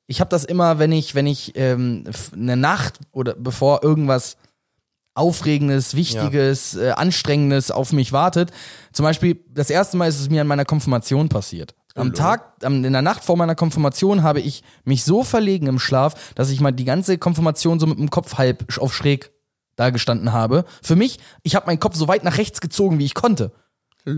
ich 0.05 0.19
habe 0.19 0.29
das 0.29 0.43
immer, 0.43 0.79
wenn 0.79 0.91
ich, 0.91 1.15
wenn 1.15 1.27
ich 1.27 1.53
ähm, 1.55 2.03
eine 2.33 2.57
Nacht 2.57 2.99
oder 3.13 3.33
bevor 3.33 3.83
irgendwas 3.83 4.35
Aufregendes, 5.15 5.95
Wichtiges, 5.95 6.75
äh, 6.75 6.89
Anstrengendes 6.89 7.71
auf 7.71 7.93
mich 7.93 8.11
wartet. 8.11 8.51
Zum 8.91 9.03
Beispiel, 9.03 9.39
das 9.53 9.69
erste 9.69 9.95
Mal 9.95 10.09
ist 10.09 10.19
es 10.19 10.29
mir 10.29 10.41
an 10.41 10.47
meiner 10.47 10.65
Konfirmation 10.65 11.29
passiert. 11.29 11.73
Am 11.95 12.13
Tag, 12.13 12.55
in 12.63 12.81
der 12.81 13.01
Nacht 13.01 13.23
vor 13.23 13.37
meiner 13.37 13.55
Konfirmation 13.55 14.23
habe 14.23 14.39
ich 14.39 14.63
mich 14.83 15.03
so 15.03 15.23
verlegen 15.23 15.67
im 15.67 15.77
Schlaf, 15.79 16.33
dass 16.33 16.49
ich 16.49 16.59
mal 16.59 16.71
die 16.71 16.85
ganze 16.85 17.17
Konfirmation 17.17 17.79
so 17.79 17.85
mit 17.85 17.99
dem 17.99 18.09
Kopf 18.09 18.37
halb 18.37 18.65
auf 18.79 18.93
schräg 18.93 19.31
da 19.75 19.89
gestanden 19.89 20.33
habe. 20.33 20.65
Für 20.81 20.95
mich, 20.95 21.19
ich 21.43 21.55
habe 21.55 21.67
meinen 21.67 21.79
Kopf 21.79 21.95
so 21.95 22.07
weit 22.07 22.23
nach 22.23 22.37
rechts 22.37 22.61
gezogen, 22.61 22.99
wie 22.99 23.05
ich 23.05 23.13
konnte. 23.13 23.51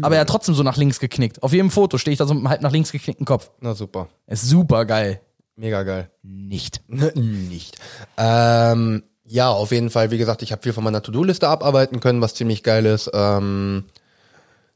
Aber 0.02 0.16
er 0.16 0.22
hat 0.22 0.30
trotzdem 0.30 0.56
so 0.56 0.64
nach 0.64 0.78
links 0.78 1.00
geknickt. 1.00 1.44
Auf 1.44 1.54
jedem 1.54 1.70
Foto 1.70 1.98
stehe 1.98 2.14
ich 2.14 2.18
da 2.18 2.26
so 2.26 2.34
mit 2.34 2.42
einem 2.42 2.50
halb 2.50 2.62
nach 2.62 2.72
links 2.72 2.92
geknickten 2.92 3.26
Kopf. 3.26 3.52
Na 3.60 3.76
super. 3.76 4.08
Ist 4.26 4.48
super 4.48 4.86
geil. 4.86 5.22
Mega 5.56 5.84
geil. 5.84 6.10
Nicht. 6.24 6.82
Nicht. 6.88 7.78
Ähm, 8.18 9.04
ja, 9.26 9.50
auf 9.50 9.72
jeden 9.72 9.90
Fall. 9.90 10.12
Wie 10.12 10.18
gesagt, 10.18 10.42
ich 10.42 10.52
habe 10.52 10.64
viel 10.64 10.74
von 10.74 10.84
meiner 10.84 11.04
To-Do-Liste 11.04 11.48
abarbeiten 11.48 12.00
können, 12.00 12.22
was 12.22 12.34
ziemlich 12.34 12.64
geil 12.64 12.86
ist. 12.86 13.12
Ähm, 13.14 13.86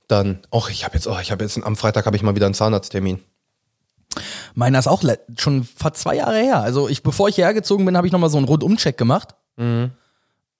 dann, 0.09 0.39
auch 0.51 0.69
ich 0.69 0.83
habe 0.83 0.95
jetzt, 0.95 1.07
oh, 1.07 1.17
ich 1.21 1.31
habe 1.31 1.43
jetzt 1.43 1.61
am 1.63 1.75
Freitag 1.75 2.05
habe 2.05 2.17
ich 2.17 2.23
mal 2.23 2.35
wieder 2.35 2.47
einen 2.47 2.55
Zahnarzttermin. 2.55 3.19
Meiner 4.55 4.79
ist 4.79 4.87
auch 4.87 5.03
schon 5.37 5.63
fast 5.63 5.97
zwei 5.97 6.15
Jahre 6.15 6.39
her. 6.39 6.61
Also 6.61 6.89
ich, 6.89 7.03
bevor 7.03 7.29
ich 7.29 7.35
hierher 7.35 7.53
gezogen 7.53 7.85
bin, 7.85 7.95
habe 7.95 8.07
ich 8.07 8.13
nochmal 8.13 8.29
so 8.31 8.37
einen 8.37 8.47
Rundumcheck 8.47 8.97
gemacht. 8.97 9.35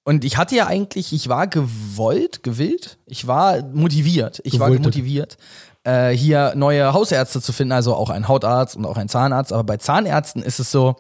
Und 0.04 0.24
ich 0.24 0.38
hatte 0.38 0.56
ja 0.56 0.68
eigentlich, 0.68 1.14
ich 1.14 1.30
war 1.30 1.48
gewollt, 1.48 2.44
gewillt, 2.44 3.00
ich 3.06 3.28
war 3.28 3.64
motiviert. 3.64 4.40
Ich 4.44 4.60
war 4.60 4.68
Gewolltet. 4.68 4.86
motiviert, 4.86 5.38
äh, 5.84 6.10
hier 6.12 6.54
neue 6.56 6.94
Hausärzte 6.94 7.42
zu 7.42 7.52
finden, 7.52 7.72
also 7.72 7.96
auch 7.96 8.10
ein 8.10 8.28
Hautarzt 8.28 8.76
und 8.76 8.86
auch 8.86 8.98
ein 8.98 9.10
Zahnarzt. 9.10 9.52
Aber 9.52 9.64
bei 9.64 9.78
Zahnärzten 9.78 10.44
ist 10.44 10.60
es 10.60 10.72
so, 10.72 10.96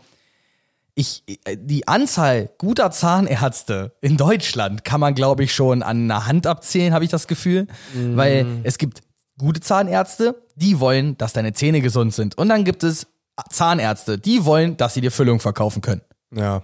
ich, 0.99 1.23
äh, 1.45 1.55
die 1.57 1.87
Anzahl 1.87 2.49
guter 2.57 2.91
Zahnärzte 2.91 3.93
in 4.01 4.17
Deutschland 4.17 4.83
kann 4.83 4.99
man, 4.99 5.15
glaube 5.15 5.45
ich, 5.45 5.55
schon 5.55 5.81
an 5.81 6.03
einer 6.03 6.25
Hand 6.25 6.45
abzählen, 6.45 6.93
habe 6.93 7.05
ich 7.05 7.09
das 7.09 7.27
Gefühl. 7.27 7.67
Weil 7.93 8.45
es 8.63 8.77
gibt 8.77 9.01
gute 9.37 9.61
Zahnärzte, 9.61 10.35
die 10.55 10.81
wollen, 10.81 11.17
dass 11.17 11.31
deine 11.31 11.53
Zähne 11.53 11.79
gesund 11.79 12.13
sind. 12.13 12.37
Und 12.37 12.49
dann 12.49 12.65
gibt 12.65 12.83
es 12.83 13.07
Zahnärzte, 13.49 14.17
die 14.17 14.43
wollen, 14.43 14.75
dass 14.75 14.93
sie 14.93 15.01
dir 15.01 15.11
Füllung 15.11 15.39
verkaufen 15.39 15.81
können. 15.81 16.01
Ja. 16.35 16.63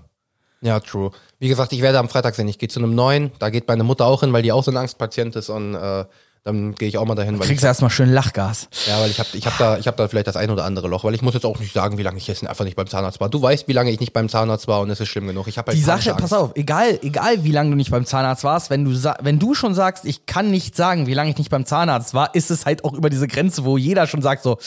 Ja, 0.61 0.79
true. 0.79 1.11
Wie 1.39 1.47
gesagt, 1.47 1.71
ich 1.73 1.81
werde 1.81 1.99
am 1.99 2.09
Freitag 2.09 2.35
sehen. 2.35 2.47
Ich 2.47 2.57
gehe 2.57 2.67
zu 2.67 2.79
einem 2.79 2.95
neuen. 2.95 3.31
Da 3.39 3.49
geht 3.49 3.67
meine 3.67 3.83
Mutter 3.83 4.05
auch 4.05 4.21
hin, 4.21 4.33
weil 4.33 4.41
die 4.41 4.51
auch 4.51 4.63
so 4.63 4.71
ein 4.71 4.77
Angstpatient 4.77 5.35
ist 5.35 5.49
und 5.49 5.75
äh, 5.75 6.05
dann 6.45 6.75
gehe 6.75 6.87
ich 6.87 6.99
auch 6.99 7.05
mal 7.05 7.15
dahin, 7.15 7.39
weil 7.39 7.45
ich, 7.45 7.49
Kriegst 7.49 7.63
du 7.63 7.67
erstmal 7.67 7.89
schön 7.89 8.11
Lachgas. 8.11 8.69
ja, 8.87 8.99
weil 9.01 9.09
ich 9.09 9.17
habe 9.17 9.29
ich 9.33 9.47
hab 9.47 9.57
da 9.57 9.79
ich 9.79 9.87
habe 9.87 9.97
da 9.97 10.07
vielleicht 10.07 10.27
das 10.27 10.35
ein 10.35 10.51
oder 10.51 10.63
andere 10.63 10.87
Loch, 10.87 11.03
weil 11.03 11.15
ich 11.15 11.23
muss 11.23 11.33
jetzt 11.33 11.43
auch 11.43 11.59
nicht 11.59 11.73
sagen, 11.73 11.97
wie 11.97 12.03
lange 12.03 12.19
ich 12.19 12.27
jetzt 12.27 12.45
einfach 12.45 12.65
nicht 12.65 12.75
beim 12.75 12.85
Zahnarzt 12.85 13.19
war. 13.19 13.29
Du 13.29 13.41
weißt, 13.41 13.67
wie 13.67 13.73
lange 13.73 13.89
ich 13.89 13.99
nicht 13.99 14.13
beim 14.13 14.29
Zahnarzt 14.29 14.67
war 14.67 14.81
und 14.81 14.91
es 14.91 14.99
ist 14.99 15.09
schlimm 15.09 15.25
genug. 15.25 15.47
Ich 15.47 15.57
habe 15.57 15.71
halt 15.71 15.77
Die 15.79 15.83
Sache, 15.83 16.11
pass 16.11 16.31
Angst. 16.31 16.33
auf, 16.33 16.51
egal, 16.53 16.99
egal 17.01 17.43
wie 17.43 17.51
lange 17.51 17.71
du 17.71 17.75
nicht 17.75 17.89
beim 17.89 18.05
Zahnarzt 18.05 18.43
warst, 18.43 18.69
wenn 18.69 18.85
du, 18.85 18.91
wenn 19.21 19.39
du 19.39 19.55
schon 19.55 19.73
sagst, 19.73 20.05
ich 20.05 20.27
kann 20.27 20.51
nicht 20.51 20.75
sagen, 20.75 21.07
wie 21.07 21.15
lange 21.15 21.31
ich 21.31 21.37
nicht 21.39 21.49
beim 21.49 21.65
Zahnarzt 21.65 22.13
war, 22.13 22.35
ist 22.35 22.51
es 22.51 22.67
halt 22.67 22.83
auch 22.85 22.93
über 22.93 23.09
diese 23.09 23.27
Grenze, 23.27 23.65
wo 23.65 23.79
jeder 23.79 24.05
schon 24.05 24.21
sagt 24.21 24.43
so, 24.43 24.59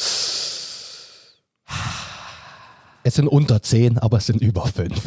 Es 3.05 3.15
sind 3.15 3.29
unter 3.29 3.63
zehn, 3.63 3.99
aber 3.99 4.17
es 4.19 4.27
sind 4.27 4.43
über 4.43 4.67
fünf. 4.67 5.01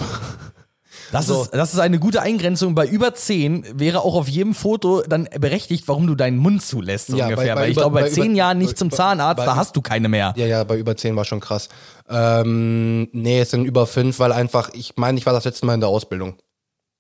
Das, 1.12 1.28
So. 1.28 1.44
ist, 1.44 1.54
das 1.54 1.74
ist 1.74 1.80
eine 1.80 2.00
gute 2.00 2.22
Eingrenzung. 2.22 2.74
Bei 2.74 2.88
über 2.88 3.14
10 3.14 3.66
wäre 3.80 4.02
auch 4.02 4.16
auf 4.16 4.28
jedem 4.28 4.54
Foto 4.54 5.02
dann 5.02 5.28
berechtigt, 5.40 5.88
warum 5.88 6.08
du 6.08 6.16
deinen 6.16 6.38
Mund 6.38 6.62
zulässt, 6.64 7.08
so 7.08 7.18
Ja, 7.18 7.26
bei- 7.26 7.34
ungefähr. 7.34 7.56
bei 7.56 7.62
Weil 7.62 7.68
ich 7.72 7.76
über- 7.78 7.82
glaube, 7.82 7.94
bei, 7.96 8.02
bei 8.04 8.10
10 8.10 8.26
über- 8.28 8.34
Jahren 8.36 8.58
nicht 8.58 8.72
bei- 8.72 8.76
zum 8.78 8.90
bei- 8.90 8.96
Zahnarzt, 8.98 9.38
bei- 9.38 9.46
da 9.46 9.56
hast 9.56 9.76
du 9.76 9.82
keine 9.82 10.08
mehr. 10.10 10.34
Ja, 10.38 10.46
ja, 10.46 10.64
bei 10.64 10.78
über 10.78 10.96
10 10.96 11.16
war 11.16 11.26
schon 11.26 11.40
krass. 11.42 11.70
Ähm, 12.10 13.08
nee, 13.12 13.40
es 13.42 13.52
sind 13.52 13.66
über 13.66 13.88
5, 13.88 14.20
weil 14.20 14.32
einfach, 14.32 14.70
ich 14.74 14.94
meine, 14.98 15.18
ich 15.18 15.26
war 15.26 15.34
das 15.34 15.46
letzte 15.46 15.66
Mal 15.66 15.74
in 15.76 15.80
der 15.80 15.90
Ausbildung. 15.90 16.36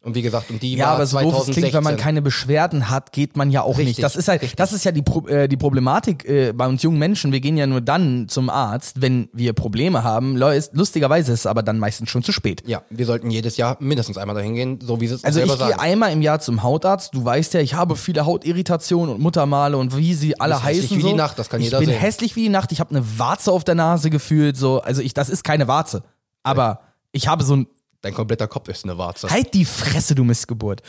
Und 0.03 0.15
wie 0.15 0.23
gesagt, 0.23 0.49
und 0.49 0.63
die 0.63 0.75
Ja, 0.75 0.85
war 0.87 0.93
aber 0.95 1.05
so 1.05 1.17
doof 1.19 1.25
es 1.27 1.31
2016. 1.45 1.61
klingt, 1.61 1.73
wenn 1.75 1.83
man 1.83 1.95
keine 1.95 2.23
Beschwerden 2.23 2.89
hat, 2.89 3.11
geht 3.11 3.37
man 3.37 3.51
ja 3.51 3.61
auch 3.61 3.77
Richtig, 3.77 3.97
nicht. 3.97 4.03
Das 4.03 4.15
ist 4.15 4.27
halt, 4.27 4.59
das 4.59 4.73
ist 4.73 4.83
ja 4.83 4.91
die, 4.91 5.03
Pro 5.03 5.27
äh, 5.27 5.47
die 5.47 5.57
Problematik 5.57 6.25
äh, 6.27 6.53
bei 6.53 6.67
uns 6.67 6.81
jungen 6.81 6.97
Menschen. 6.97 7.31
Wir 7.31 7.39
gehen 7.39 7.55
ja 7.55 7.67
nur 7.67 7.81
dann 7.81 8.27
zum 8.27 8.49
Arzt, 8.49 9.01
wenn 9.01 9.29
wir 9.31 9.53
Probleme 9.53 10.03
haben. 10.03 10.37
Lustigerweise 10.71 11.31
ist 11.33 11.41
es 11.41 11.45
aber 11.45 11.61
dann 11.61 11.77
meistens 11.77 12.09
schon 12.09 12.23
zu 12.23 12.31
spät. 12.31 12.63
ja, 12.65 12.81
wir 12.89 13.05
sollten 13.05 13.29
jedes 13.29 13.57
Jahr 13.57 13.77
mindestens 13.79 14.17
einmal 14.17 14.35
dahin 14.35 14.55
gehen, 14.55 14.79
so 14.81 14.99
wie 15.01 15.05
es 15.05 15.23
Also 15.23 15.37
selber 15.37 15.53
ich 15.53 15.59
gehe 15.59 15.79
einmal 15.79 16.11
im 16.11 16.23
Jahr 16.23 16.39
zum 16.39 16.63
Hautarzt. 16.63 17.13
Du 17.13 17.23
weißt 17.23 17.53
ja, 17.53 17.59
ich 17.59 17.75
habe 17.75 17.95
viele 17.95 18.25
Hautirritationen 18.25 19.13
und 19.13 19.21
Muttermale 19.21 19.77
und 19.77 19.95
wie 19.95 20.15
sie 20.15 20.39
alle 20.39 20.55
bist 20.55 20.65
hässlich 20.65 20.83
heißen. 20.85 20.97
wie 20.97 21.01
so. 21.03 21.07
die 21.09 21.13
Nacht, 21.13 21.37
das 21.37 21.47
kann 21.49 21.59
ich 21.59 21.65
jeder 21.67 21.77
bin 21.77 21.89
sehen. 21.89 21.99
hässlich 21.99 22.35
wie 22.35 22.41
die 22.43 22.49
Nacht. 22.49 22.71
Ich 22.71 22.79
habe 22.79 22.89
eine 22.95 23.05
Warze 23.19 23.51
auf 23.51 23.63
der 23.63 23.75
Nase 23.75 24.09
gefühlt. 24.09 24.57
So, 24.57 24.81
also 24.81 25.03
ich, 25.03 25.13
das 25.13 25.29
ist 25.29 25.43
keine 25.43 25.67
Warze, 25.67 26.01
aber 26.41 26.79
ich 27.11 27.27
habe 27.27 27.43
so 27.43 27.55
ein 27.55 27.67
Dein 28.01 28.13
kompletter 28.13 28.47
Kopf 28.47 28.67
ist 28.69 28.83
eine 28.83 28.97
Warze. 28.97 29.29
Halt 29.29 29.53
die 29.53 29.65
Fresse, 29.65 30.15
du 30.15 30.23
Missgeburt. 30.23 30.81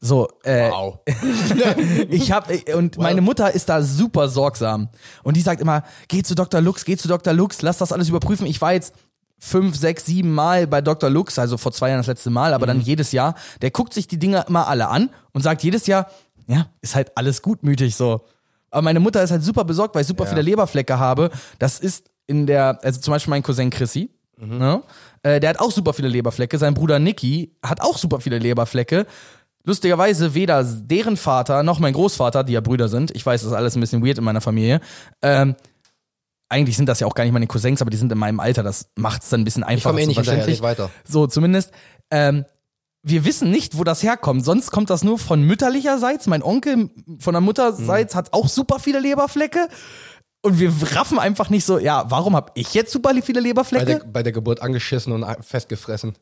So, 0.00 0.28
äh, 0.44 0.70
Wow. 0.70 0.98
ich 2.10 2.30
hab, 2.30 2.48
und 2.74 2.98
meine 2.98 3.20
Mutter 3.20 3.52
ist 3.52 3.68
da 3.68 3.82
super 3.82 4.28
sorgsam. 4.28 4.88
Und 5.22 5.36
die 5.36 5.40
sagt 5.40 5.60
immer, 5.60 5.82
geh 6.08 6.22
zu 6.22 6.34
Dr. 6.34 6.60
Lux, 6.60 6.84
geh 6.84 6.96
zu 6.96 7.08
Dr. 7.08 7.32
Lux, 7.32 7.62
lass 7.62 7.78
das 7.78 7.90
alles 7.92 8.08
überprüfen. 8.08 8.46
Ich 8.46 8.60
war 8.60 8.72
jetzt 8.72 8.94
fünf, 9.40 9.76
sechs, 9.76 10.04
sieben 10.06 10.34
Mal 10.34 10.66
bei 10.66 10.80
Dr. 10.80 11.10
Lux, 11.10 11.38
also 11.38 11.56
vor 11.56 11.72
zwei 11.72 11.88
Jahren 11.88 11.98
das 12.00 12.06
letzte 12.06 12.30
Mal, 12.30 12.52
aber 12.54 12.66
Mhm. 12.66 12.68
dann 12.68 12.80
jedes 12.80 13.12
Jahr. 13.12 13.34
Der 13.62 13.70
guckt 13.70 13.94
sich 13.94 14.06
die 14.08 14.18
Dinger 14.18 14.46
immer 14.48 14.68
alle 14.68 14.88
an 14.88 15.10
und 15.32 15.42
sagt 15.42 15.62
jedes 15.62 15.86
Jahr, 15.86 16.08
ja, 16.46 16.66
ist 16.80 16.94
halt 16.94 17.16
alles 17.16 17.42
gutmütig 17.42 17.94
so. 17.96 18.22
Aber 18.70 18.82
meine 18.82 19.00
Mutter 19.00 19.22
ist 19.22 19.30
halt 19.30 19.42
super 19.42 19.64
besorgt, 19.64 19.94
weil 19.94 20.02
ich 20.02 20.08
super 20.08 20.24
Ja. 20.24 20.30
viele 20.30 20.42
Leberflecke 20.42 20.98
habe. 20.98 21.30
Das 21.58 21.78
ist 21.80 22.10
in 22.26 22.46
der, 22.46 22.78
also 22.82 23.00
zum 23.00 23.12
Beispiel 23.12 23.30
mein 23.30 23.42
Cousin 23.42 23.70
Chrissy, 23.70 24.10
Mhm. 24.40 24.58
ne? 24.58 24.82
äh, 25.22 25.40
der 25.40 25.50
hat 25.50 25.60
auch 25.60 25.70
super 25.70 25.92
viele 25.92 26.08
Leberflecke. 26.08 26.58
Sein 26.58 26.74
Bruder 26.74 26.98
Nicky 26.98 27.56
hat 27.62 27.80
auch 27.80 27.98
super 27.98 28.20
viele 28.20 28.38
Leberflecke. 28.38 29.06
Lustigerweise 29.64 30.34
weder 30.34 30.64
deren 30.64 31.16
Vater 31.16 31.62
noch 31.62 31.78
mein 31.78 31.92
Großvater, 31.92 32.44
die 32.44 32.54
ja 32.54 32.60
Brüder 32.60 32.88
sind, 32.88 33.10
ich 33.10 33.26
weiß, 33.26 33.42
das 33.42 33.50
ist 33.50 33.56
alles 33.56 33.76
ein 33.76 33.80
bisschen 33.80 34.04
weird 34.04 34.16
in 34.18 34.24
meiner 34.24 34.40
Familie, 34.40 34.80
ähm, 35.20 35.56
eigentlich 36.48 36.76
sind 36.76 36.88
das 36.88 37.00
ja 37.00 37.06
auch 37.06 37.14
gar 37.14 37.24
nicht 37.24 37.32
meine 37.32 37.46
Cousins, 37.46 37.82
aber 37.82 37.90
die 37.90 37.98
sind 37.98 38.10
in 38.10 38.18
meinem 38.18 38.40
Alter, 38.40 38.62
das 38.62 38.90
macht 38.96 39.22
es 39.22 39.28
dann 39.28 39.42
ein 39.42 39.44
bisschen 39.44 39.62
Ich 39.64 39.68
einfacher 39.68 39.90
komme 39.90 40.02
eh 40.02 40.06
nicht 40.06 40.14
verständlich. 40.14 40.62
weiter. 40.62 40.90
So, 41.04 41.26
zumindest. 41.26 41.72
Ähm, 42.10 42.46
wir 43.02 43.24
wissen 43.24 43.50
nicht, 43.50 43.78
wo 43.78 43.84
das 43.84 44.02
herkommt. 44.02 44.44
Sonst 44.44 44.70
kommt 44.70 44.90
das 44.90 45.04
nur 45.04 45.18
von 45.18 45.42
mütterlicherseits. 45.42 46.26
Mein 46.26 46.42
Onkel 46.42 46.90
von 47.18 47.32
der 47.34 47.40
Mutterseits 47.40 48.14
hat 48.14 48.32
auch 48.32 48.48
super 48.48 48.78
viele 48.80 48.98
Leberflecke. 48.98 49.68
Und 50.42 50.60
wir 50.60 50.72
raffen 50.94 51.18
einfach 51.18 51.50
nicht 51.50 51.64
so, 51.64 51.78
ja, 51.78 52.04
warum 52.10 52.36
habe 52.36 52.52
ich 52.54 52.72
jetzt 52.74 52.92
super 52.92 53.10
viele 53.10 53.22
Bei 53.22 53.32
der, 53.32 53.42
Leberflecke? 53.42 54.04
bei 54.06 54.22
der 54.22 54.32
Geburt 54.32 54.62
angeschissen 54.62 55.12
und 55.12 55.26
festgefressen. 55.44 56.16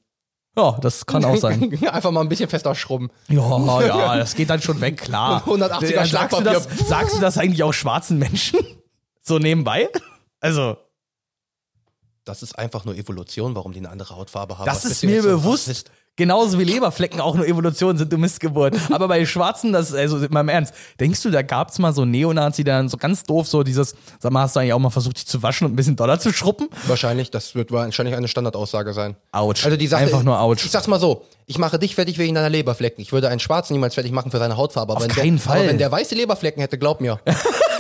Ja, 0.56 0.78
das 0.80 1.04
kann 1.04 1.22
auch 1.24 1.36
sein. 1.36 1.78
Einfach 1.90 2.10
mal 2.10 2.22
ein 2.22 2.30
bisschen 2.30 2.48
fester 2.48 2.74
schrubben. 2.74 3.10
Ja, 3.28 3.82
ja, 3.82 4.16
das 4.16 4.34
geht 4.34 4.48
dann 4.48 4.62
schon 4.62 4.80
weg, 4.80 4.96
klar. 4.96 5.42
180er 5.46 5.82
Äh, 5.84 6.06
sagst, 6.06 6.38
du 6.38 6.42
das, 6.42 6.66
sagst 6.88 7.16
du 7.16 7.20
das 7.20 7.36
eigentlich 7.36 7.62
auch 7.62 7.72
schwarzen 7.72 8.18
Menschen? 8.18 8.60
So 9.28 9.40
nebenbei? 9.40 9.88
Also, 10.38 10.76
Das 12.26 12.42
ist 12.42 12.58
einfach 12.58 12.84
nur 12.84 12.96
Evolution, 12.96 13.54
warum 13.54 13.72
die 13.72 13.78
eine 13.78 13.88
andere 13.88 14.16
Hautfarbe 14.16 14.58
haben. 14.58 14.66
das 14.66 14.84
Was 14.84 14.90
ist 14.90 15.04
mir 15.04 15.22
so 15.22 15.28
bewusst. 15.28 15.68
Rassist? 15.68 15.90
Genauso 16.16 16.58
wie 16.58 16.64
Leberflecken 16.64 17.20
auch 17.20 17.36
nur 17.36 17.46
Evolution 17.46 17.96
sind, 17.98 18.12
du 18.12 18.18
Missgeburt. 18.18 18.74
Aber 18.90 19.06
bei 19.06 19.24
Schwarzen, 19.26 19.72
das, 19.72 19.94
also 19.94 20.18
mal 20.30 20.40
im 20.40 20.48
Ernst, 20.48 20.74
denkst 20.98 21.22
du, 21.22 21.30
da 21.30 21.42
gab's 21.42 21.78
mal 21.78 21.92
so 21.92 22.02
einen 22.02 22.10
Neonazi, 22.10 22.64
der 22.64 22.78
dann 22.78 22.88
so 22.88 22.96
ganz 22.96 23.22
doof 23.22 23.46
so 23.46 23.62
dieses, 23.62 23.94
sag 24.18 24.32
mal, 24.32 24.40
hast 24.40 24.56
du 24.56 24.60
eigentlich 24.60 24.72
auch 24.72 24.80
mal 24.80 24.90
versucht, 24.90 25.18
dich 25.18 25.26
zu 25.26 25.42
waschen 25.44 25.66
und 25.66 25.74
ein 25.74 25.76
bisschen 25.76 25.94
doller 25.94 26.18
zu 26.18 26.32
schruppen? 26.32 26.68
Wahrscheinlich, 26.88 27.30
das 27.30 27.54
wird 27.54 27.70
wahrscheinlich 27.70 28.16
eine 28.16 28.26
Standardaussage 28.26 28.92
sein. 28.92 29.14
Autsch. 29.30 29.64
Also 29.64 29.76
die 29.76 29.86
Sache, 29.86 30.02
Einfach 30.02 30.24
nur 30.24 30.40
ouch. 30.40 30.56
Ich 30.64 30.70
sag's 30.70 30.88
mal 30.88 30.98
so, 30.98 31.26
ich 31.44 31.58
mache 31.58 31.78
dich 31.78 31.94
fertig 31.94 32.18
wegen 32.18 32.34
deiner 32.34 32.50
Leberflecken. 32.50 33.02
Ich 33.02 33.12
würde 33.12 33.28
einen 33.28 33.38
Schwarzen 33.40 33.74
niemals 33.74 33.94
fertig 33.94 34.10
machen 34.10 34.32
für 34.32 34.38
seine 34.38 34.56
Hautfarbe. 34.56 34.94
Aber 34.94 35.02
Auf 35.02 35.08
wenn 35.08 35.14
keinen 35.14 35.36
der, 35.36 35.44
Fall. 35.44 35.58
Aber 35.58 35.68
wenn 35.68 35.78
der 35.78 35.92
weiße 35.92 36.16
Leberflecken 36.16 36.60
hätte, 36.60 36.76
glaub 36.78 37.00
mir. 37.00 37.20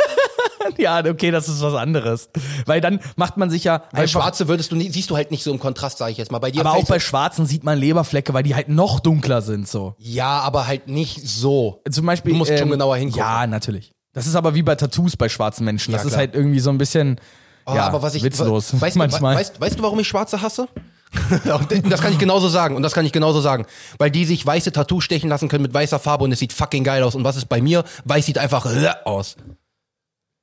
Ja, 0.78 1.04
okay, 1.04 1.30
das 1.30 1.48
ist 1.48 1.60
was 1.62 1.74
anderes. 1.74 2.28
Weil 2.66 2.80
dann 2.80 3.00
macht 3.16 3.36
man 3.36 3.50
sich 3.50 3.64
ja 3.64 3.78
Bei 3.78 4.02
einfach. 4.02 4.22
Schwarze 4.22 4.48
würdest 4.48 4.72
du 4.72 4.76
nie, 4.76 4.90
siehst 4.90 5.10
du 5.10 5.16
halt 5.16 5.30
nicht 5.30 5.42
so 5.42 5.50
im 5.52 5.58
Kontrast, 5.58 5.98
sage 5.98 6.12
ich 6.12 6.18
jetzt 6.18 6.30
mal. 6.32 6.38
Bei 6.38 6.50
dir 6.50 6.60
aber 6.60 6.72
auch 6.72 6.84
bei 6.84 7.00
Schwarzen 7.00 7.46
sieht 7.46 7.64
man 7.64 7.78
Leberflecke, 7.78 8.34
weil 8.34 8.42
die 8.42 8.54
halt 8.54 8.68
noch 8.68 9.00
dunkler 9.00 9.42
sind, 9.42 9.68
so. 9.68 9.94
Ja, 9.98 10.40
aber 10.40 10.66
halt 10.66 10.88
nicht 10.88 11.26
so. 11.26 11.82
Zum 11.90 12.06
Beispiel. 12.06 12.32
Du 12.32 12.38
musst 12.38 12.56
schon 12.58 12.70
genauer 12.70 12.96
hingucken. 12.96 13.20
Ja, 13.20 13.46
natürlich. 13.46 13.92
Das 14.12 14.26
ist 14.26 14.34
aber 14.34 14.54
wie 14.54 14.62
bei 14.62 14.74
Tattoos 14.76 15.16
bei 15.16 15.28
schwarzen 15.28 15.64
Menschen. 15.64 15.92
Das 15.92 16.02
Ja, 16.02 16.08
ist 16.08 16.16
halt 16.16 16.34
irgendwie 16.34 16.60
so 16.60 16.70
ein 16.70 16.78
bisschen 16.78 17.20
Oh, 17.66 17.74
ja, 17.74 17.86
aber 17.86 18.00
was 18.00 18.14
ich 18.14 18.22
witzlos. 18.22 18.80
Weißt, 18.80 18.94
du- 18.94 18.98
manchmal. 18.98 19.34
Weißt, 19.36 19.60
weißt 19.60 19.78
du, 19.78 19.82
warum 19.82 19.98
ich 19.98 20.08
Schwarze 20.08 20.40
hasse? 20.40 20.68
Das 21.88 22.00
kann 22.00 22.12
ich 22.12 22.18
genauso 22.18 22.48
sagen. 22.48 22.76
Und 22.76 22.82
das 22.82 22.92
kann 22.92 23.06
ich 23.06 23.12
genauso 23.12 23.40
sagen. 23.40 23.66
Weil 23.98 24.10
die 24.10 24.24
sich 24.24 24.44
weiße 24.44 24.72
Tattoos 24.72 25.04
stechen 25.04 25.30
lassen 25.30 25.48
können 25.48 25.62
mit 25.62 25.72
weißer 25.72 25.98
Farbe 25.98 26.24
und 26.24 26.32
es 26.32 26.38
sieht 26.38 26.52
fucking 26.52 26.84
geil 26.84 27.02
aus. 27.02 27.14
Und 27.14 27.24
was 27.24 27.36
ist 27.36 27.48
bei 27.48 27.60
mir? 27.60 27.84
Weiß 28.04 28.26
sieht 28.26 28.38
einfach 28.38 28.66
äh, 28.66 28.90
aus. 29.04 29.36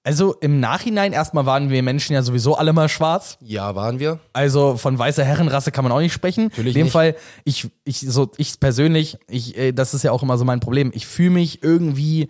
Also 0.04 0.34
im 0.42 0.60
Nachhinein 0.60 1.14
erstmal 1.14 1.46
waren 1.46 1.70
wir 1.70 1.82
Menschen 1.82 2.14
ja 2.14 2.22
sowieso 2.24 2.56
alle 2.56 2.74
mal 2.74 2.90
schwarz. 2.90 3.38
Ja, 3.42 3.74
waren 3.76 4.00
wir. 4.00 4.20
Also 4.34 4.76
von 4.78 5.00
weißer 5.00 5.24
Herrenrasse 5.24 5.72
kann 5.72 5.84
man 5.84 5.92
auch 5.94 6.00
nicht 6.02 6.12
sprechen. 6.14 6.46
Natürlich 6.46 6.76
In 6.76 6.82
dem 6.82 6.84
nicht. 6.86 6.92
Fall, 6.94 7.16
ich, 7.46 7.70
ich, 7.86 8.00
so, 8.02 8.30
ich 8.38 8.60
persönlich, 8.60 9.18
ich, 9.30 9.58
äh, 9.58 9.72
das 9.72 9.94
ist 9.94 10.04
ja 10.04 10.12
auch 10.12 10.22
immer 10.24 10.38
so 10.38 10.44
mein 10.46 10.60
Problem. 10.60 10.92
Ich 10.94 11.08
fühle 11.08 11.30
mich 11.30 11.64
irgendwie, 11.64 12.28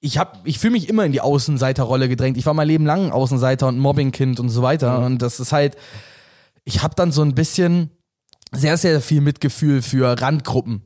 ich 0.00 0.18
hab, 0.18 0.46
ich 0.46 0.58
fühle 0.58 0.72
mich 0.72 0.88
immer 0.88 1.06
in 1.06 1.12
die 1.12 1.20
Außenseiterrolle 1.22 2.08
gedrängt. 2.08 2.36
Ich 2.36 2.44
war 2.44 2.54
mein 2.54 2.68
Leben 2.68 2.84
lang 2.84 3.06
ein 3.06 3.12
Außenseiter 3.12 3.68
und 3.68 3.78
Mobbingkind 3.78 4.38
und 4.38 4.50
so 4.50 4.60
weiter. 4.62 4.98
Mhm. 4.98 5.04
Und 5.06 5.22
das 5.22 5.40
ist 5.40 5.52
halt, 5.52 5.76
ich 6.64 6.82
habe 6.82 6.94
dann 6.96 7.12
so 7.12 7.22
ein 7.22 7.34
bisschen 7.34 7.90
sehr, 8.52 8.76
sehr 8.76 9.00
viel 9.00 9.22
Mitgefühl 9.22 9.80
für 9.80 10.20
Randgruppen. 10.20 10.82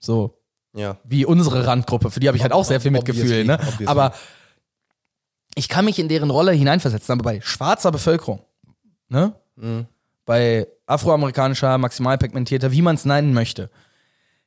So 0.00 0.38
Ja. 0.74 0.98
wie 1.04 1.24
unsere 1.24 1.64
Randgruppe, 1.66 2.10
für 2.10 2.18
die 2.18 2.26
habe 2.26 2.36
ich 2.36 2.42
halt 2.42 2.52
auch 2.52 2.64
sehr 2.64 2.80
viel 2.80 2.90
Mitgefühl, 2.90 3.22
Obviously, 3.22 3.44
ne? 3.46 3.54
obviously. 3.60 3.86
Aber 3.86 4.12
ich 5.56 5.68
kann 5.68 5.84
mich 5.84 5.98
in 5.98 6.08
deren 6.08 6.30
Rolle 6.30 6.52
hineinversetzen, 6.52 7.12
aber 7.12 7.24
bei 7.24 7.40
schwarzer 7.40 7.90
Bevölkerung, 7.90 8.40
ne? 9.08 9.32
Mhm. 9.56 9.86
Bei 10.24 10.68
afroamerikanischer, 10.86 11.76
maximal 11.78 12.18
pigmentierter, 12.18 12.70
wie 12.72 12.82
man 12.82 12.94
es 12.96 13.04
nennen 13.04 13.32
möchte, 13.32 13.70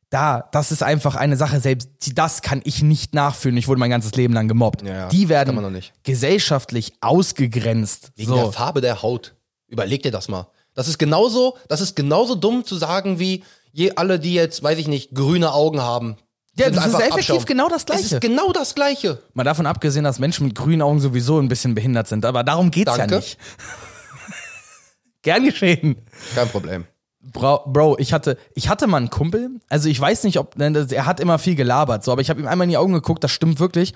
da, 0.09 0.47
das 0.51 0.71
ist 0.71 0.81
einfach 0.83 1.15
eine 1.15 1.37
Sache, 1.37 1.59
selbst 1.59 1.89
die- 2.05 2.15
das 2.15 2.41
kann 2.41 2.61
ich 2.63 2.81
nicht 2.81 3.13
nachfühlen. 3.13 3.57
Ich 3.57 3.67
wurde 3.67 3.79
mein 3.79 3.91
ganzes 3.91 4.13
Leben 4.15 4.33
lang 4.33 4.47
gemobbt. 4.47 4.81
Ja, 4.81 4.93
ja, 4.93 5.07
die 5.09 5.29
werden 5.29 5.53
man 5.53 5.63
noch 5.63 5.69
nicht. 5.71 5.93
gesellschaftlich 6.03 6.93
ausgegrenzt. 7.01 8.11
Wegen 8.15 8.29
so. 8.29 8.35
der 8.35 8.51
Farbe 8.51 8.81
der 8.81 9.01
Haut. 9.03 9.35
Überleg 9.67 10.01
dir 10.03 10.11
das 10.11 10.27
mal. 10.27 10.47
Das 10.73 10.87
ist 10.87 10.97
genauso, 10.97 11.57
das 11.67 11.81
ist 11.81 11.95
genauso 11.95 12.35
dumm 12.35 12.65
zu 12.65 12.75
sagen 12.75 13.19
wie 13.19 13.43
je 13.71 13.91
alle, 13.97 14.19
die 14.19 14.33
jetzt, 14.33 14.63
weiß 14.63 14.79
ich 14.79 14.87
nicht, 14.87 15.13
grüne 15.13 15.53
Augen 15.53 15.79
haben. 15.81 16.17
Ja, 16.59 16.65
sind 16.65 16.75
das 16.77 16.85
ist 16.87 16.93
einfach 16.95 17.07
effektiv 17.09 17.29
Abschaum. 17.35 17.45
genau 17.45 17.69
das 17.69 17.81
Es 17.81 17.85
Gleiche. 17.85 18.15
ist 18.15 18.21
genau 18.21 18.51
das 18.53 18.75
Gleiche. 18.75 19.21
Mal 19.33 19.43
davon 19.43 19.65
abgesehen, 19.65 20.03
dass 20.03 20.19
Menschen 20.19 20.45
mit 20.47 20.55
grünen 20.55 20.81
Augen 20.81 20.99
sowieso 20.99 21.39
ein 21.39 21.47
bisschen 21.47 21.73
behindert 21.75 22.07
sind, 22.07 22.25
aber 22.25 22.43
darum 22.43 22.69
geht's 22.71 22.95
Danke. 22.95 23.15
ja 23.15 23.19
nicht. 23.19 23.37
Gern 25.21 25.43
geschehen. 25.43 25.97
Kein 26.35 26.47
Problem. 26.49 26.85
Bro, 27.21 27.63
Bro, 27.67 27.97
ich 27.99 28.13
hatte, 28.13 28.37
ich 28.55 28.69
hatte 28.69 28.87
mal 28.87 28.97
einen 28.97 29.09
Kumpel. 29.09 29.49
Also 29.67 29.89
ich 29.89 29.99
weiß 29.99 30.23
nicht, 30.23 30.39
ob 30.39 30.57
ne, 30.57 30.87
er 30.91 31.05
hat 31.05 31.19
immer 31.19 31.37
viel 31.37 31.55
gelabert, 31.55 32.03
so, 32.03 32.11
aber 32.11 32.21
ich 32.21 32.29
habe 32.29 32.39
ihm 32.39 32.47
einmal 32.47 32.65
in 32.65 32.69
die 32.71 32.77
Augen 32.77 32.93
geguckt. 32.93 33.23
Das 33.23 33.31
stimmt 33.31 33.59
wirklich. 33.59 33.93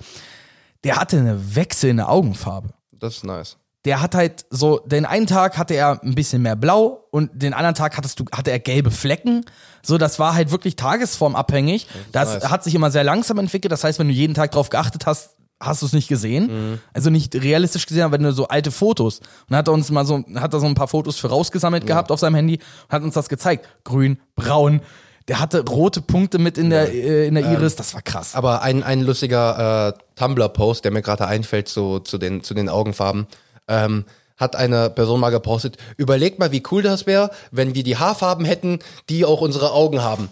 Der 0.84 0.96
hatte 0.96 1.16
eine 1.18 1.56
wechselnde 1.56 2.08
Augenfarbe. 2.08 2.70
Das 2.92 3.16
ist 3.16 3.24
nice. 3.24 3.56
Der 3.84 4.00
hat 4.00 4.14
halt 4.14 4.46
so, 4.50 4.78
den 4.78 5.04
einen 5.04 5.26
Tag 5.26 5.58
hatte 5.58 5.74
er 5.74 6.02
ein 6.02 6.14
bisschen 6.14 6.42
mehr 6.42 6.56
blau 6.56 7.06
und 7.10 7.30
den 7.34 7.52
anderen 7.52 7.74
Tag 7.74 7.96
hattest 7.96 8.18
du, 8.18 8.24
hatte 8.32 8.50
er 8.50 8.58
gelbe 8.58 8.90
Flecken. 8.90 9.44
So, 9.82 9.98
das 9.98 10.18
war 10.18 10.34
halt 10.34 10.50
wirklich 10.50 10.76
tagesformabhängig. 10.76 11.86
Das 12.10 12.34
nice. 12.34 12.50
hat 12.50 12.64
sich 12.64 12.74
immer 12.74 12.90
sehr 12.90 13.04
langsam 13.04 13.38
entwickelt. 13.38 13.72
Das 13.72 13.84
heißt, 13.84 13.98
wenn 13.98 14.08
du 14.08 14.14
jeden 14.14 14.34
Tag 14.34 14.52
drauf 14.52 14.70
geachtet 14.70 15.04
hast, 15.04 15.36
hast 15.60 15.82
du 15.82 15.86
es 15.86 15.92
nicht 15.92 16.08
gesehen. 16.08 16.80
Also 16.92 17.10
nicht 17.10 17.34
realistisch 17.34 17.86
gesehen, 17.86 18.04
aber 18.04 18.14
wenn 18.14 18.22
du 18.22 18.32
so 18.32 18.48
alte 18.48 18.70
Fotos. 18.70 19.18
Und 19.18 19.26
dann 19.50 19.58
hat 19.58 19.68
er 19.68 19.74
uns 19.74 19.90
mal 19.90 20.04
so, 20.04 20.24
hat 20.36 20.52
er 20.52 20.60
so 20.60 20.66
ein 20.66 20.74
paar 20.74 20.88
Fotos 20.88 21.18
für 21.18 21.28
rausgesammelt 21.28 21.86
gehabt 21.86 22.10
auf 22.10 22.20
seinem 22.20 22.34
Handy 22.36 22.58
und 22.88 22.92
hat 22.92 23.02
uns 23.02 23.14
das 23.14 23.28
gezeigt. 23.28 23.68
Grün, 23.84 24.18
braun. 24.34 24.80
Der 25.28 25.40
hatte 25.40 25.64
rote 25.64 26.02
Punkte 26.02 26.38
mit 26.38 26.58
in 26.58 26.68
der, 26.68 26.92
äh, 26.92 27.26
in 27.26 27.34
der 27.34 27.50
Iris. 27.50 27.76
Das 27.76 27.94
war 27.94 28.02
krass. 28.02 28.34
Aber 28.34 28.60
ein, 28.60 28.82
ein 28.82 29.00
lustiger 29.00 29.88
äh, 29.88 29.92
Tumblr-Post, 30.16 30.84
der 30.84 30.92
mir 30.92 31.00
gerade 31.00 31.26
einfällt 31.26 31.68
so, 31.68 31.98
zu, 31.98 32.18
den, 32.18 32.42
zu 32.42 32.52
den 32.52 32.68
Augenfarben, 32.68 33.26
ähm, 33.68 34.04
hat 34.36 34.56
eine 34.56 34.90
Person 34.90 35.20
mal 35.20 35.30
gepostet, 35.30 35.76
überlegt 35.96 36.38
mal, 36.38 36.52
wie 36.52 36.62
cool 36.70 36.82
das 36.82 37.06
wäre, 37.06 37.30
wenn 37.50 37.74
wir 37.74 37.84
die 37.84 37.96
Haarfarben 37.96 38.44
hätten, 38.44 38.80
die 39.08 39.24
auch 39.24 39.40
unsere 39.40 39.72
Augen 39.72 40.02
haben. 40.02 40.28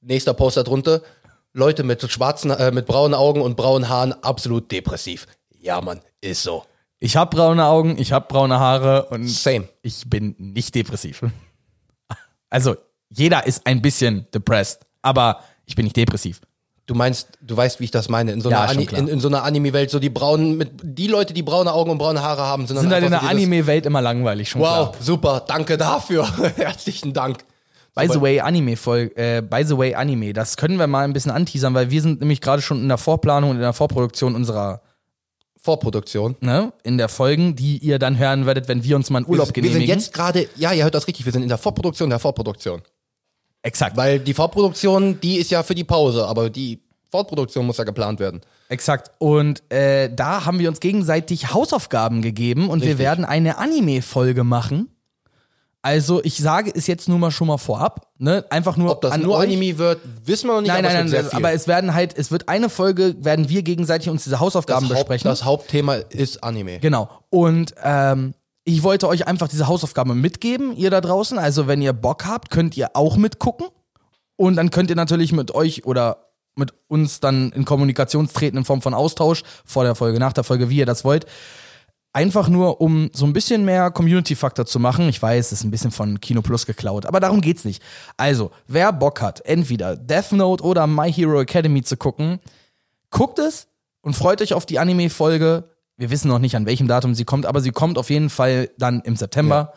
Nächster 0.00 0.34
Post 0.34 0.56
darunter, 0.56 1.02
Leute 1.52 1.82
mit 1.82 2.02
schwarzen, 2.10 2.50
äh, 2.50 2.70
mit 2.70 2.86
braunen 2.86 3.14
Augen 3.14 3.40
und 3.40 3.56
braunen 3.56 3.88
Haaren, 3.88 4.12
absolut 4.22 4.70
depressiv. 4.70 5.26
Ja, 5.60 5.80
Mann, 5.80 6.00
ist 6.20 6.42
so. 6.42 6.64
Ich 6.98 7.16
habe 7.16 7.34
braune 7.36 7.66
Augen, 7.66 7.98
ich 7.98 8.12
habe 8.12 8.26
braune 8.28 8.58
Haare 8.58 9.06
und 9.06 9.28
Same. 9.28 9.68
ich 9.82 10.08
bin 10.08 10.34
nicht 10.38 10.74
depressiv. 10.74 11.22
Also, 12.48 12.76
jeder 13.10 13.46
ist 13.46 13.66
ein 13.66 13.82
bisschen 13.82 14.26
depressed, 14.32 14.86
aber 15.02 15.42
ich 15.66 15.74
bin 15.74 15.84
nicht 15.84 15.96
depressiv. 15.96 16.40
Du 16.86 16.94
meinst, 16.94 17.28
du 17.40 17.56
weißt, 17.56 17.80
wie 17.80 17.84
ich 17.84 17.90
das 17.90 18.08
meine. 18.08 18.30
In 18.32 18.40
so 18.40 18.48
Ja, 18.48 18.62
einer, 18.62 18.70
Ani 18.70 18.88
in, 18.96 19.08
in 19.08 19.20
so 19.20 19.26
einer 19.28 19.42
Anime-Welt, 19.42 19.90
so 19.90 19.98
die 19.98 20.08
braunen, 20.08 20.56
mit, 20.56 20.70
die 20.82 21.08
Leute, 21.08 21.34
die 21.34 21.42
braune 21.42 21.72
Augen 21.72 21.90
und 21.90 21.98
braune 21.98 22.22
Haare 22.22 22.42
haben, 22.42 22.66
sind 22.68 22.78
Sind 22.78 22.92
halt 22.92 23.02
in 23.04 23.10
der 23.10 23.22
Anime-Welt 23.24 23.86
immer 23.86 24.00
langweilig, 24.00 24.48
schon 24.50 24.60
Wow, 24.60 24.92
klar. 24.92 24.94
super, 25.00 25.44
danke 25.46 25.76
dafür. 25.76 26.28
Herzlichen 26.56 27.12
Dank. 27.12 27.38
By 27.96 28.06
the 28.12 28.20
way, 28.20 28.40
Anime 28.40 28.76
Folge, 28.76 29.16
äh, 29.16 29.40
by 29.42 29.64
the 29.64 29.76
way, 29.76 29.94
Anime, 29.94 30.32
das 30.34 30.56
können 30.58 30.78
wir 30.78 30.86
mal 30.86 31.04
ein 31.04 31.12
bisschen 31.14 31.32
anteasern, 31.32 31.72
weil 31.74 31.90
wir 31.90 32.02
sind 32.02 32.20
nämlich 32.20 32.40
gerade 32.42 32.60
schon 32.62 32.78
in 32.82 32.88
der 32.88 32.98
Vorplanung 32.98 33.50
und 33.50 33.56
in 33.56 33.62
der 33.62 33.72
Vorproduktion 33.72 34.34
unserer, 34.34 34.82
Vorproduktion. 35.56 36.36
ne, 36.40 36.72
in 36.84 36.98
der 36.98 37.08
Folgen, 37.08 37.56
die 37.56 37.78
ihr 37.78 37.98
dann 37.98 38.18
hören 38.18 38.46
werdet, 38.46 38.68
wenn 38.68 38.84
wir 38.84 38.94
uns 38.96 39.10
mal 39.10 39.18
einen 39.20 39.26
Urlaub 39.26 39.48
wir 39.48 39.52
genehmigen. 39.54 39.80
sind 39.88 39.98
jetzt 39.98 40.12
gerade, 40.14 40.46
ja, 40.56 40.72
ihr 40.72 40.84
hört 40.84 40.94
das 40.94 41.06
richtig, 41.08 41.24
wir 41.24 41.32
sind 41.32 41.42
in 41.42 41.48
der 41.48 41.58
Vorproduktion 41.58 42.10
der 42.10 42.18
Vorproduktion. 42.18 42.82
Exakt, 43.62 43.96
Weil 43.96 44.18
die 44.20 44.34
Vorproduktion, 44.34 45.20
die 45.20 45.36
ist 45.36 45.50
ja 45.50 45.62
für 45.62 45.74
die 45.74 45.84
Pause, 45.84 46.26
aber 46.26 46.50
die 46.50 46.80
Fortproduktion 47.10 47.66
muss 47.66 47.76
ja 47.78 47.84
geplant 47.84 48.20
werden. 48.20 48.40
exakt. 48.68 49.10
Und 49.18 49.62
äh, 49.72 50.10
da 50.14 50.44
haben 50.44 50.58
wir 50.58 50.68
uns 50.68 50.80
gegenseitig 50.80 51.52
Hausaufgaben 51.52 52.20
gegeben 52.22 52.68
und 52.68 52.80
wir 52.80 52.88
Richtig. 52.90 53.04
werden 53.04 53.24
eine 53.24 53.58
Anime-Folge 53.58 54.44
machen. 54.44 54.90
Also 55.82 56.20
ich 56.24 56.36
sage 56.38 56.72
es 56.74 56.88
jetzt 56.88 57.08
nur 57.08 57.16
mal 57.20 57.30
schon 57.30 57.46
mal 57.46 57.58
vorab, 57.58 58.08
ne, 58.18 58.44
einfach 58.50 58.76
nur 58.76 58.90
Ob 58.90 59.02
das 59.02 59.16
nur 59.18 59.36
euch. 59.36 59.44
Anime 59.46 59.78
wird, 59.78 60.00
wissen 60.24 60.48
wir 60.48 60.54
noch 60.54 60.60
nicht, 60.62 60.68
Nein, 60.72 60.84
aber 60.84 60.94
nein, 60.94 61.08
nein, 61.08 61.28
aber 61.30 61.52
es 61.52 61.68
werden 61.68 61.94
halt, 61.94 62.18
es 62.18 62.32
wird 62.32 62.48
eine 62.48 62.68
Folge, 62.68 63.14
werden 63.20 63.48
wir 63.48 63.62
gegenseitig 63.62 64.08
uns 64.08 64.24
diese 64.24 64.40
Hausaufgaben 64.40 64.88
das, 64.88 64.98
Haupt, 64.98 65.08
besprechen. 65.08 65.28
das 65.30 65.44
Hauptthema 65.44 65.94
ist 65.94 66.42
Anime. 66.42 66.80
Genau. 66.80 67.08
Und 67.30 67.72
ähm, 67.84 68.34
ich 68.68 68.82
wollte 68.82 69.06
euch 69.06 69.28
einfach 69.28 69.46
diese 69.46 69.68
Hausaufgabe 69.68 70.14
mitgeben, 70.14 70.76
ihr 70.76 70.90
da 70.90 71.00
draußen. 71.00 71.38
Also, 71.38 71.68
wenn 71.68 71.80
ihr 71.80 71.92
Bock 71.92 72.26
habt, 72.26 72.50
könnt 72.50 72.76
ihr 72.76 72.90
auch 72.94 73.16
mitgucken. 73.16 73.68
Und 74.34 74.56
dann 74.56 74.70
könnt 74.70 74.90
ihr 74.90 74.96
natürlich 74.96 75.32
mit 75.32 75.54
euch 75.54 75.86
oder 75.86 76.26
mit 76.56 76.74
uns 76.88 77.20
dann 77.20 77.52
in 77.52 77.64
Kommunikation 77.64 78.28
treten 78.28 78.58
in 78.58 78.64
Form 78.64 78.82
von 78.82 78.92
Austausch 78.92 79.44
vor 79.64 79.84
der 79.84 79.94
Folge, 79.94 80.18
nach 80.18 80.32
der 80.32 80.42
Folge, 80.42 80.68
wie 80.68 80.78
ihr 80.78 80.86
das 80.86 81.04
wollt. 81.04 81.26
Einfach 82.12 82.48
nur, 82.48 82.80
um 82.80 83.08
so 83.12 83.24
ein 83.24 83.32
bisschen 83.32 83.64
mehr 83.64 83.90
Community-Faktor 83.92 84.66
zu 84.66 84.80
machen. 84.80 85.08
Ich 85.08 85.22
weiß, 85.22 85.46
es 85.46 85.60
ist 85.60 85.64
ein 85.64 85.70
bisschen 85.70 85.92
von 85.92 86.18
Kino 86.18 86.42
Plus 86.42 86.66
geklaut, 86.66 87.06
aber 87.06 87.20
darum 87.20 87.42
geht's 87.42 87.64
nicht. 87.64 87.82
Also, 88.16 88.50
wer 88.66 88.92
Bock 88.92 89.20
hat, 89.20 89.42
entweder 89.44 89.96
Death 89.96 90.32
Note 90.32 90.64
oder 90.64 90.88
My 90.88 91.12
Hero 91.12 91.40
Academy 91.40 91.82
zu 91.82 91.96
gucken, 91.96 92.40
guckt 93.10 93.38
es 93.38 93.68
und 94.00 94.16
freut 94.16 94.42
euch 94.42 94.54
auf 94.54 94.66
die 94.66 94.80
Anime-Folge. 94.80 95.75
Wir 95.96 96.10
wissen 96.10 96.28
noch 96.28 96.38
nicht, 96.38 96.56
an 96.56 96.66
welchem 96.66 96.88
Datum 96.88 97.14
sie 97.14 97.24
kommt, 97.24 97.46
aber 97.46 97.60
sie 97.60 97.70
kommt 97.70 97.96
auf 97.96 98.10
jeden 98.10 98.28
Fall 98.28 98.68
dann 98.78 99.00
im 99.00 99.16
September. 99.16 99.72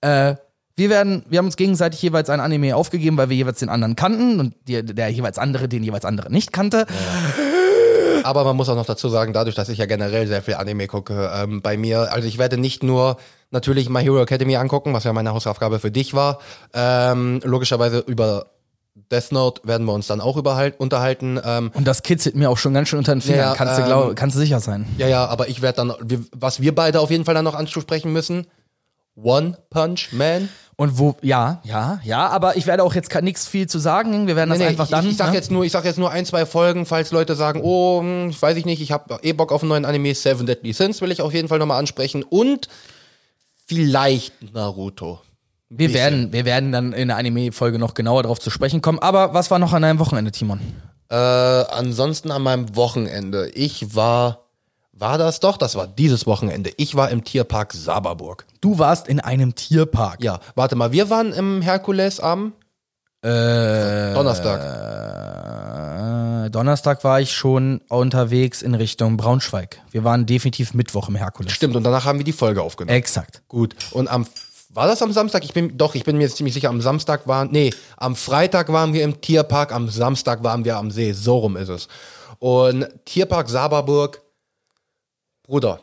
Äh, 0.00 0.36
wir 0.76 0.90
werden, 0.90 1.24
wir 1.28 1.38
haben 1.38 1.46
uns 1.46 1.56
gegenseitig 1.56 2.00
jeweils 2.00 2.30
ein 2.30 2.40
Anime 2.40 2.76
aufgegeben, 2.76 3.16
weil 3.16 3.28
wir 3.28 3.36
jeweils 3.36 3.58
den 3.58 3.68
anderen 3.68 3.96
kannten 3.96 4.38
und 4.38 4.54
die, 4.68 4.82
der 4.84 5.08
jeweils 5.08 5.36
andere 5.36 5.68
den 5.68 5.82
jeweils 5.82 6.04
andere 6.04 6.30
nicht 6.30 6.52
kannte. 6.52 6.86
Aber 8.22 8.44
man 8.44 8.56
muss 8.56 8.68
auch 8.68 8.76
noch 8.76 8.86
dazu 8.86 9.08
sagen, 9.08 9.32
dadurch, 9.32 9.56
dass 9.56 9.68
ich 9.68 9.78
ja 9.78 9.86
generell 9.86 10.26
sehr 10.26 10.42
viel 10.42 10.54
Anime 10.54 10.86
gucke, 10.86 11.30
ähm, 11.34 11.62
bei 11.62 11.76
mir, 11.76 12.12
also 12.12 12.28
ich 12.28 12.38
werde 12.38 12.58
nicht 12.58 12.82
nur 12.82 13.16
natürlich 13.50 13.88
My 13.88 14.02
Hero 14.02 14.22
Academy 14.22 14.56
angucken, 14.56 14.92
was 14.94 15.04
ja 15.04 15.12
meine 15.12 15.32
Hausaufgabe 15.32 15.78
für 15.78 15.90
dich 15.90 16.14
war. 16.14 16.38
Ähm, 16.72 17.40
logischerweise 17.44 17.98
über 17.98 18.46
Death 19.10 19.32
Note 19.32 19.62
werden 19.64 19.86
wir 19.86 19.92
uns 19.92 20.06
dann 20.06 20.20
auch 20.20 20.36
unterhalten. 20.36 21.40
Ähm, 21.44 21.70
Und 21.74 21.86
das 21.86 22.02
kitzelt 22.02 22.34
mir 22.34 22.50
auch 22.50 22.58
schon 22.58 22.74
ganz 22.74 22.88
schön 22.88 22.98
unter 22.98 23.14
den 23.14 23.20
Fingern. 23.20 23.40
Ja, 23.40 23.54
kannst, 23.54 23.78
du 23.78 23.82
ähm, 23.82 23.86
glaub, 23.86 24.16
kannst 24.16 24.36
du 24.36 24.40
sicher 24.40 24.60
sein. 24.60 24.86
ja, 24.98 25.08
ja, 25.08 25.26
aber 25.26 25.48
ich 25.48 25.62
werde 25.62 25.76
dann, 25.76 25.92
was 26.32 26.60
wir 26.60 26.74
beide 26.74 27.00
auf 27.00 27.10
jeden 27.10 27.24
Fall 27.24 27.34
dann 27.34 27.44
noch 27.44 27.54
anzusprechen 27.54 28.12
müssen, 28.12 28.46
One 29.22 29.58
Punch 29.70 30.12
Man. 30.12 30.48
Und 30.76 30.96
wo, 30.96 31.16
ja, 31.22 31.60
ja, 31.64 32.00
ja, 32.04 32.28
aber 32.28 32.56
ich 32.56 32.68
werde 32.68 32.84
auch 32.84 32.94
jetzt 32.94 33.12
nichts 33.22 33.48
viel 33.48 33.66
zu 33.66 33.80
sagen. 33.80 34.28
Wir 34.28 34.36
werden 34.36 34.50
das 34.50 34.58
Nee, 34.58 34.64
nee, 34.64 34.70
einfach 34.70 34.84
ich, 34.84 34.90
dann. 34.90 35.04
ich, 35.04 35.10
ich 35.12 35.16
sag 35.16 35.30
ne? 35.30 35.34
jetzt 35.34 35.50
nur, 35.50 35.64
ich 35.64 35.72
sag 35.72 35.84
jetzt 35.84 35.98
nur 35.98 36.12
ein, 36.12 36.24
zwei 36.24 36.46
Folgen, 36.46 36.86
falls 36.86 37.10
Leute 37.10 37.34
sagen, 37.34 37.60
oh, 37.64 38.00
hm, 38.00 38.30
ich 38.30 38.40
weiß 38.40 38.56
ich 38.56 38.64
nicht, 38.64 38.80
ich 38.80 38.92
habe 38.92 39.18
eh 39.22 39.32
Bock 39.32 39.50
auf 39.50 39.62
einen 39.62 39.70
neuen 39.70 39.84
Anime, 39.84 40.14
Seven 40.14 40.46
Deadly 40.46 40.72
Sins 40.72 41.00
will 41.00 41.10
ich 41.10 41.20
auf 41.20 41.34
jeden 41.34 41.48
Fall 41.48 41.58
nochmal 41.58 41.80
ansprechen 41.80 42.22
und 42.22 42.68
vielleicht 43.66 44.52
Naruto. 44.54 45.20
Wir, 45.70 45.92
werden, 45.92 46.32
wir 46.32 46.44
werden 46.44 46.72
dann 46.72 46.92
in 46.92 47.08
der 47.08 47.16
Anime-Folge 47.16 47.78
noch 47.78 47.94
genauer 47.94 48.22
darauf 48.22 48.40
zu 48.40 48.50
sprechen 48.50 48.80
kommen. 48.80 48.98
Aber 48.98 49.34
was 49.34 49.50
war 49.50 49.58
noch 49.58 49.72
an 49.72 49.82
deinem 49.82 49.98
Wochenende, 49.98 50.32
Timon? 50.32 50.60
Äh, 51.10 51.14
ansonsten 51.14 52.30
an 52.30 52.42
meinem 52.42 52.76
Wochenende, 52.76 53.48
ich 53.50 53.94
war, 53.94 54.46
war 54.92 55.18
das 55.18 55.40
doch, 55.40 55.56
das 55.56 55.74
war 55.74 55.86
dieses 55.86 56.26
Wochenende. 56.26 56.70
Ich 56.76 56.94
war 56.94 57.10
im 57.10 57.24
Tierpark 57.24 57.72
Saberburg. 57.72 58.46
Du 58.60 58.78
warst 58.78 59.08
in 59.08 59.20
einem 59.20 59.54
Tierpark. 59.54 60.22
Ja, 60.22 60.40
warte 60.54 60.76
mal, 60.76 60.92
wir 60.92 61.10
waren 61.10 61.32
im 61.32 61.62
Herkules 61.62 62.20
am 62.20 62.52
Äh, 63.22 64.14
Donnerstag. 64.14 64.60
Äh, 66.46 66.50
Donnerstag 66.50 67.04
war 67.04 67.20
ich 67.20 67.32
schon 67.32 67.80
unterwegs 67.88 68.62
in 68.62 68.74
Richtung 68.74 69.16
Braunschweig. 69.16 69.80
Wir 69.90 70.04
waren 70.04 70.24
definitiv 70.24 70.72
Mittwoch 70.72 71.08
im 71.08 71.16
Herkules. 71.16 71.52
Stimmt, 71.52 71.76
und 71.76 71.84
danach 71.84 72.04
haben 72.04 72.18
wir 72.18 72.24
die 72.24 72.32
Folge 72.32 72.62
aufgenommen. 72.62 72.96
Exakt. 72.96 73.42
Gut. 73.48 73.74
Und 73.90 74.08
am 74.08 74.26
war 74.70 74.86
das 74.86 75.00
am 75.02 75.12
Samstag? 75.12 75.44
Ich 75.44 75.52
bin 75.54 75.76
doch, 75.78 75.94
ich 75.94 76.04
bin 76.04 76.16
mir 76.18 76.24
jetzt 76.24 76.36
ziemlich 76.36 76.54
sicher, 76.54 76.68
am 76.68 76.80
Samstag 76.80 77.26
waren, 77.26 77.48
nee, 77.50 77.70
am 77.96 78.14
Freitag 78.16 78.72
waren 78.72 78.92
wir 78.92 79.02
im 79.04 79.20
Tierpark, 79.20 79.72
am 79.72 79.88
Samstag 79.88 80.42
waren 80.44 80.64
wir 80.64 80.76
am 80.76 80.90
See. 80.90 81.12
So 81.12 81.38
rum 81.38 81.56
ist 81.56 81.68
es. 81.68 81.88
Und 82.38 82.86
Tierpark 83.04 83.48
Saberburg, 83.48 84.20
Bruder, 85.42 85.80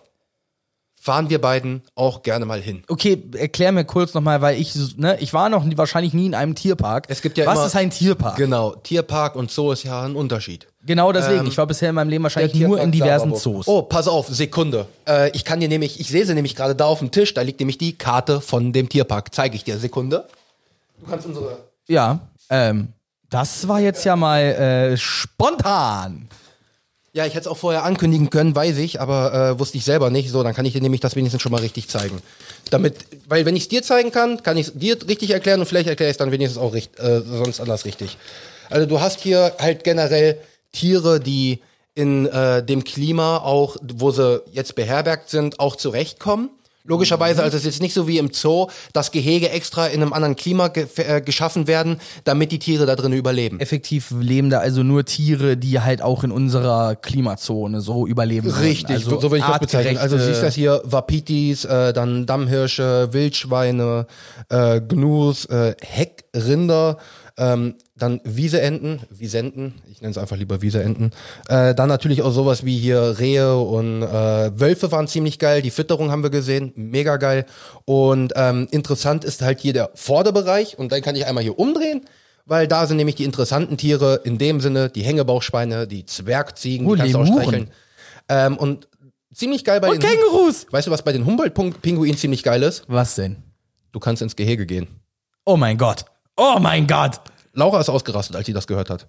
fahren 1.00 1.30
wir 1.30 1.40
beiden 1.42 1.84
auch 1.96 2.24
gerne 2.24 2.46
mal 2.46 2.62
hin. 2.62 2.84
Okay, 2.88 3.22
erklär 3.36 3.72
mir 3.72 3.86
kurz 3.86 4.14
nochmal, 4.14 4.42
weil 4.42 4.60
ich, 4.60 4.74
ne, 4.98 5.18
ich 5.20 5.34
war 5.34 5.50
noch 5.50 5.64
nie, 5.64 5.78
wahrscheinlich 5.78 6.14
nie 6.14 6.26
in 6.28 6.36
einem 6.36 6.56
Tierpark. 6.56 7.06
Es 7.10 7.22
gibt 7.22 7.38
ja 7.38 7.46
Was 7.46 7.58
immer- 7.58 7.66
ist 7.68 7.76
ein 7.76 7.90
Tierpark? 7.92 8.38
Genau, 8.38 8.76
Tierpark 8.76 9.36
und 9.36 9.52
Zoo 9.52 9.72
ist 9.72 9.84
ja 9.84 10.04
ein 10.04 10.16
Unterschied. 10.16 10.68
Genau 10.86 11.12
deswegen. 11.12 11.42
Ähm, 11.42 11.48
ich 11.48 11.58
war 11.58 11.66
bisher 11.66 11.90
in 11.90 11.96
meinem 11.96 12.10
Leben 12.10 12.24
wahrscheinlich 12.24 12.54
nur 12.56 12.80
in 12.80 12.92
diversen. 12.92 13.36
Zoos. 13.36 13.68
Oh, 13.68 13.82
pass 13.82 14.08
auf, 14.08 14.28
Sekunde. 14.28 14.86
Äh, 15.08 15.32
ich 15.32 15.44
kann 15.44 15.60
dir 15.60 15.68
nämlich, 15.68 16.00
ich 16.00 16.10
sehe 16.10 16.26
sie 16.26 16.36
nämlich 16.36 16.56
gerade 16.56 16.76
da 16.76 16.86
auf 16.86 17.00
dem 17.00 17.12
Tisch, 17.12 17.34
da 17.34 17.42
liegt 17.42 17.60
nämlich 17.60 17.78
die 17.78 17.94
Karte 17.98 18.40
von 18.40 18.72
dem 18.72 18.88
Tierpark. 18.88 19.34
Zeige 19.34 19.56
ich 19.56 19.64
dir, 19.64 19.80
Sekunde. 19.80 20.26
Du 21.00 21.10
kannst 21.10 21.26
unsere 21.26 21.58
Ja, 21.88 22.20
ähm, 22.50 22.90
das 23.30 23.68
war 23.68 23.80
jetzt 23.80 24.06
ja 24.06 24.16
mal 24.16 24.42
äh, 24.42 24.98
spontan. 24.98 26.28
Ja, 27.14 27.26
ich 27.26 27.34
hätte 27.34 27.42
es 27.42 27.48
auch 27.48 27.58
vorher 27.58 27.84
ankündigen 27.86 28.30
können, 28.30 28.54
weiß 28.56 28.78
ich, 28.78 29.00
aber 29.00 29.34
äh, 29.34 29.60
wusste 29.60 29.78
ich 29.78 29.86
selber 29.86 30.10
nicht. 30.10 30.30
So, 30.30 30.44
dann 30.44 30.54
kann 30.54 30.66
ich 30.66 30.74
dir 30.74 30.82
nämlich 30.82 31.02
das 31.02 31.16
wenigstens 31.16 31.42
schon 31.42 31.52
mal 31.52 31.62
richtig 31.62 31.88
zeigen. 31.88 32.22
Damit, 32.70 33.06
weil 33.28 33.46
wenn 33.46 33.56
ich 33.56 33.64
es 33.64 33.70
dir 33.70 33.84
zeigen 33.84 34.12
kann, 34.12 34.44
kann 34.44 34.58
ich 34.58 34.68
es 34.68 34.74
dir 34.74 34.98
richtig 35.08 35.32
erklären 35.32 35.62
und 35.62 35.66
vielleicht 35.66 35.88
erkläre 35.88 36.12
ich 36.12 36.16
es 36.16 36.18
dann 36.18 36.32
wenigstens 36.32 36.62
auch 36.62 36.74
richt, 36.74 37.00
äh, 37.00 37.22
sonst 37.22 37.62
anders 37.62 37.86
richtig. 37.86 38.18
Also 38.70 38.86
du 38.86 39.00
hast 39.00 39.22
hier 39.22 39.54
halt 39.60 39.84
generell 39.84 40.38
Tiere, 40.76 41.20
die 41.20 41.62
in 41.96 42.26
äh, 42.28 42.64
dem 42.64 42.84
Klima 42.84 43.38
auch, 43.38 43.78
wo 43.82 44.12
sie 44.12 44.44
jetzt 44.52 44.76
beherbergt 44.76 45.30
sind, 45.30 45.60
auch 45.60 45.76
zurechtkommen. 45.76 46.50
Logischerweise, 46.88 47.42
also 47.42 47.58
es 47.58 47.64
ist 47.64 47.74
jetzt 47.74 47.82
nicht 47.82 47.96
so 47.96 48.08
wie 48.08 48.20
im 48.20 48.32
Zoo, 48.32 48.68
dass 48.94 49.12
Gehege 49.12 49.50
extra 49.50 49.88
in 49.88 50.04
einem 50.04 50.14
anderen 50.14 50.36
Klima 50.36 50.68
ge 50.68 50.86
äh, 50.98 51.20
geschaffen 51.20 51.66
werden, 51.66 52.00
damit 52.26 52.52
die 52.52 52.60
Tiere 52.60 52.86
da 52.86 52.96
drin 52.96 53.12
überleben. 53.12 53.60
Effektiv 53.60 54.12
leben 54.12 54.52
da 54.52 54.60
also 54.60 54.84
nur 54.84 55.04
Tiere, 55.04 55.58
die 55.58 55.80
halt 55.80 56.04
auch 56.04 56.24
in 56.24 56.32
unserer 56.32 56.96
Klimazone 56.96 57.82
so 57.82 58.06
überleben. 58.06 58.52
Richtig, 58.52 58.98
also 58.98 59.20
so 59.20 59.32
will 59.32 59.40
ich 59.40 59.46
das 59.46 59.60
bezeichnen. 59.60 59.98
Also 59.98 60.20
siehst 60.20 60.44
das 60.44 60.54
hier 60.54 60.82
Wapitis, 60.84 61.66
äh, 61.66 61.92
dann 61.92 62.28
Dammhirsche, 62.28 63.10
Wildschweine, 63.12 64.06
äh, 64.50 64.80
Gnus, 64.80 65.46
äh, 65.46 65.74
Heckrinder, 66.36 66.98
ähm, 67.38 67.76
dann 67.98 68.22
Wieseenten, 68.24 69.02
Wiesenten, 69.10 69.76
ich 69.92 70.02
nenne 70.02 70.12
es 70.12 70.18
einfach 70.18 70.38
lieber 70.38 70.62
Wieseenten. 70.62 71.12
Äh, 71.48 71.76
dann 71.76 71.90
natürlich 71.90 72.22
auch 72.22 72.32
sowas 72.32 72.66
wie 72.66 72.78
hier 72.78 73.20
Rehe 73.20 73.58
und 73.58 74.04
äh, 74.04 74.60
Wölfe 74.60 74.92
waren 74.92 75.08
ziemlich 75.08 75.40
geil. 75.40 75.62
Die 75.62 75.72
Fütterung 75.72 76.12
haben 76.12 76.24
wir 76.24 76.30
gesehen, 76.30 76.72
mega 76.76 77.18
geil. 77.18 77.46
Und 77.86 78.34
ähm, 78.36 78.68
interessant 78.72 79.26
ist 79.26 79.42
halt 79.42 79.60
hier 79.60 79.74
der 79.74 79.92
Vorderbereich 79.96 80.78
und 80.78 80.92
dann 80.92 81.02
kann 81.02 81.16
ich 81.16 81.26
einmal 81.26 81.44
hier 81.44 81.60
umdrehen. 81.60 82.02
Weil 82.48 82.68
da 82.68 82.86
sind 82.86 82.98
nämlich 82.98 83.16
die 83.16 83.24
interessanten 83.24 83.76
Tiere, 83.76 84.22
in 84.24 84.38
dem 84.38 84.62
Sinne 84.62 84.90
die 84.90 85.02
Hängebauchschweine, 85.02 85.88
die 85.88 86.06
Zwergziegen, 86.06 86.86
Oh, 86.86 86.94
die 86.94 87.00
kannst 87.02 87.16
du 87.16 87.20
auch 87.20 87.26
streicheln. 87.26 87.72
Ähm, 88.30 88.56
und 88.58 88.88
ziemlich 89.34 89.64
geil 89.64 89.82
bei 89.82 89.90
Und 89.90 90.04
den 90.04 90.10
Kängurus! 90.10 90.68
Weißt 90.70 90.86
du, 90.86 90.92
was 90.92 91.02
bei 91.02 91.12
den 91.12 91.26
Humboldt-Pinguinen 91.26 92.18
ziemlich 92.18 92.44
geil 92.44 92.62
ist? 92.62 92.84
Was 92.88 93.16
denn? 93.16 93.38
Du 93.92 94.00
kannst 94.00 94.22
ins 94.22 94.36
Gehege 94.36 94.68
gehen. 94.68 94.88
Oh 95.44 95.58
mein 95.58 95.80
Gott. 95.80 96.06
Oh 96.38 96.58
mein 96.60 96.88
Gott. 96.88 97.22
Laura 97.54 97.80
ist 97.80 97.90
ausgerastet, 97.90 98.36
als 98.36 98.46
sie 98.46 98.54
das 98.54 98.68
gehört 98.68 98.90
hat. 98.90 99.08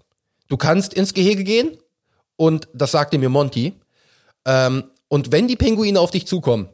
Du 0.48 0.56
kannst 0.56 0.94
ins 0.94 1.12
Gehege 1.14 1.42
gehen 1.44 1.76
und 2.36 2.68
das 2.72 2.92
sagte 2.92 3.18
mir 3.18 3.28
Monty. 3.28 3.74
Ähm, 4.44 4.84
und 5.08 5.32
wenn 5.32 5.48
die 5.48 5.56
Pinguine 5.56 5.98
auf 5.98 6.10
dich 6.10 6.26
zukommen, 6.26 6.68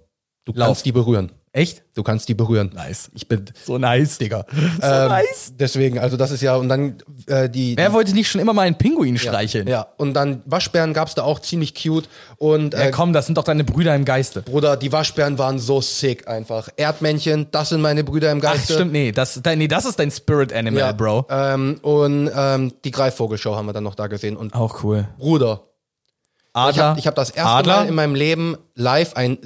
du 0.45 0.53
Lauf. 0.53 0.69
kannst 0.69 0.85
die 0.87 0.93
berühren. 0.93 1.33
Echt? 1.55 1.83
Du 1.95 2.03
kannst 2.03 2.31
die 2.31 2.35
berühren. 2.35 2.71
Nice. 2.75 3.11
Ich 3.15 3.29
bin 3.29 3.45
so 3.67 3.77
nice, 3.77 4.17
Digga. 4.17 4.47
So 4.81 4.87
ähm, 4.87 5.09
nice. 5.09 5.53
Deswegen, 5.59 5.99
also 5.99 6.17
das 6.17 6.31
ist 6.31 6.41
ja, 6.41 6.57
und 6.57 6.71
dann 6.71 6.97
äh, 7.27 7.51
die. 7.51 7.77
Wer 7.77 7.93
wollte 7.93 8.15
nicht 8.15 8.31
schon 8.31 8.41
immer 8.41 8.55
mal 8.55 8.63
einen 8.63 8.79
Pinguin 8.79 9.19
streicheln? 9.19 9.69
Ja, 9.69 9.89
und 9.99 10.15
dann 10.15 10.43
Waschbären 10.47 10.95
gab's 10.95 11.15
da 11.15 11.25
auch 11.25 11.41
ziemlich 11.41 11.75
cute. 11.75 12.09
Und, 12.39 12.73
äh, 12.73 12.87
ja, 12.87 12.91
komm, 12.91 13.13
das 13.13 13.27
sind 13.27 13.37
doch 13.37 13.45
deine 13.45 13.65
Brüder 13.65 13.95
im 13.95 14.07
Geiste. 14.07 14.41
Bruder, 14.41 14.79
die 14.79 14.93
Waschbären 14.93 15.37
waren 15.37 15.59
so 15.59 15.83
sick 15.83 16.27
einfach. 16.27 16.71
Erdmännchen, 16.77 17.49
das 17.51 17.69
sind 17.69 17.83
meine 17.83 18.03
Brüder 18.03 18.33
im 18.33 18.41
Geiste. 18.41 18.73
Ach, 18.73 18.77
stimmt, 18.77 18.93
nee, 18.93 19.13
das, 19.13 19.39
nee, 19.45 19.69
das 19.69 19.85
ist 19.85 19.99
dein 19.99 20.11
Spirit 20.11 20.55
Animal, 20.55 20.81
ja, 20.81 20.93
Bro. 20.93 21.27
Ähm, 21.29 21.79
und 21.83 22.31
ähm, 22.35 22.73
die 22.83 22.91
Greifvogelshow 22.91 23.55
haben 23.57 23.67
wir 23.67 23.75
dann 23.75 23.85
noch 23.85 23.95
da 23.95 24.07
gesehen. 24.07 24.39
Und 24.39 24.55
auch 24.55 24.83
cool. 24.85 25.07
Bruder. 25.19 25.65
Adler. 26.55 26.97
Ich 26.99 27.07
habe 27.07 27.09
hab 27.09 27.15
das 27.15 27.31
erste 27.31 27.53
Adler? 27.53 27.77
Mal 27.77 27.89
in 27.89 27.95
meinem 27.95 28.15
Leben 28.15 28.57
live 28.75 29.15
ein 29.17 29.39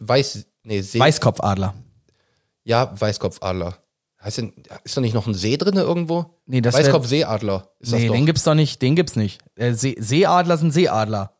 Weiß, 0.00 0.46
nee, 0.62 0.80
See 0.80 0.98
Weißkopfadler. 0.98 1.74
Ja, 2.64 2.92
Weißkopfadler. 2.98 3.78
Heißt 4.22 4.38
denn, 4.38 4.52
ist 4.82 4.96
da 4.96 5.00
nicht 5.00 5.14
noch 5.14 5.26
ein 5.26 5.34
See 5.34 5.56
drin 5.56 5.76
irgendwo? 5.76 6.26
Nee, 6.46 6.60
das 6.60 6.74
Weißkopfseeadler. 6.74 7.70
Ist 7.78 7.92
nee, 7.92 8.08
den 8.08 8.26
gibt's 8.26 8.42
doch 8.42 8.54
nicht, 8.54 8.82
den 8.82 8.96
gibt's 8.96 9.14
nicht. 9.14 9.40
Äh, 9.54 9.74
See 9.74 9.96
Seeadler 9.98 10.56
sind 10.56 10.72
Seeadler. 10.72 11.34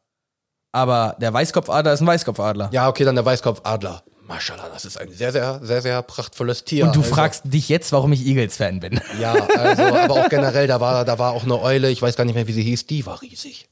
Aber 0.70 1.16
der 1.20 1.33
Weißkopfadler 1.33 1.92
ist 1.92 2.00
ein 2.00 2.07
Weißkopfadler. 2.07 2.70
Ja, 2.72 2.88
okay, 2.88 3.04
dann 3.04 3.16
der 3.16 3.24
Weißkopfadler. 3.24 4.04
Maschallah, 4.28 4.68
das 4.72 4.85
ist 4.85 5.00
ein 5.00 5.11
sehr, 5.11 5.33
sehr, 5.33 5.61
sehr, 5.62 5.81
sehr 5.81 6.02
prachtvolles 6.02 6.64
Tier. 6.64 6.85
Und 6.85 6.94
du 6.94 7.00
also. 7.00 7.14
fragst 7.14 7.42
dich 7.46 7.68
jetzt, 7.70 7.92
warum 7.92 8.12
ich 8.12 8.24
Eagles-Fan 8.26 8.78
bin. 8.78 9.00
Ja, 9.20 9.33
also, 9.33 9.83
aber 9.83 10.14
auch 10.14 10.28
generell, 10.28 10.66
da 10.66 10.81
war, 10.81 11.04
da 11.04 11.18
war 11.18 11.33
auch 11.33 11.44
eine 11.44 11.61
Eule, 11.61 11.90
ich 11.90 12.02
weiß 12.02 12.14
gar 12.14 12.24
nicht 12.24 12.35
mehr, 12.35 12.46
wie 12.46 12.52
sie 12.52 12.62
hieß, 12.62 12.87
die 12.87 13.07
war 13.07 13.22
riesig. 13.22 13.68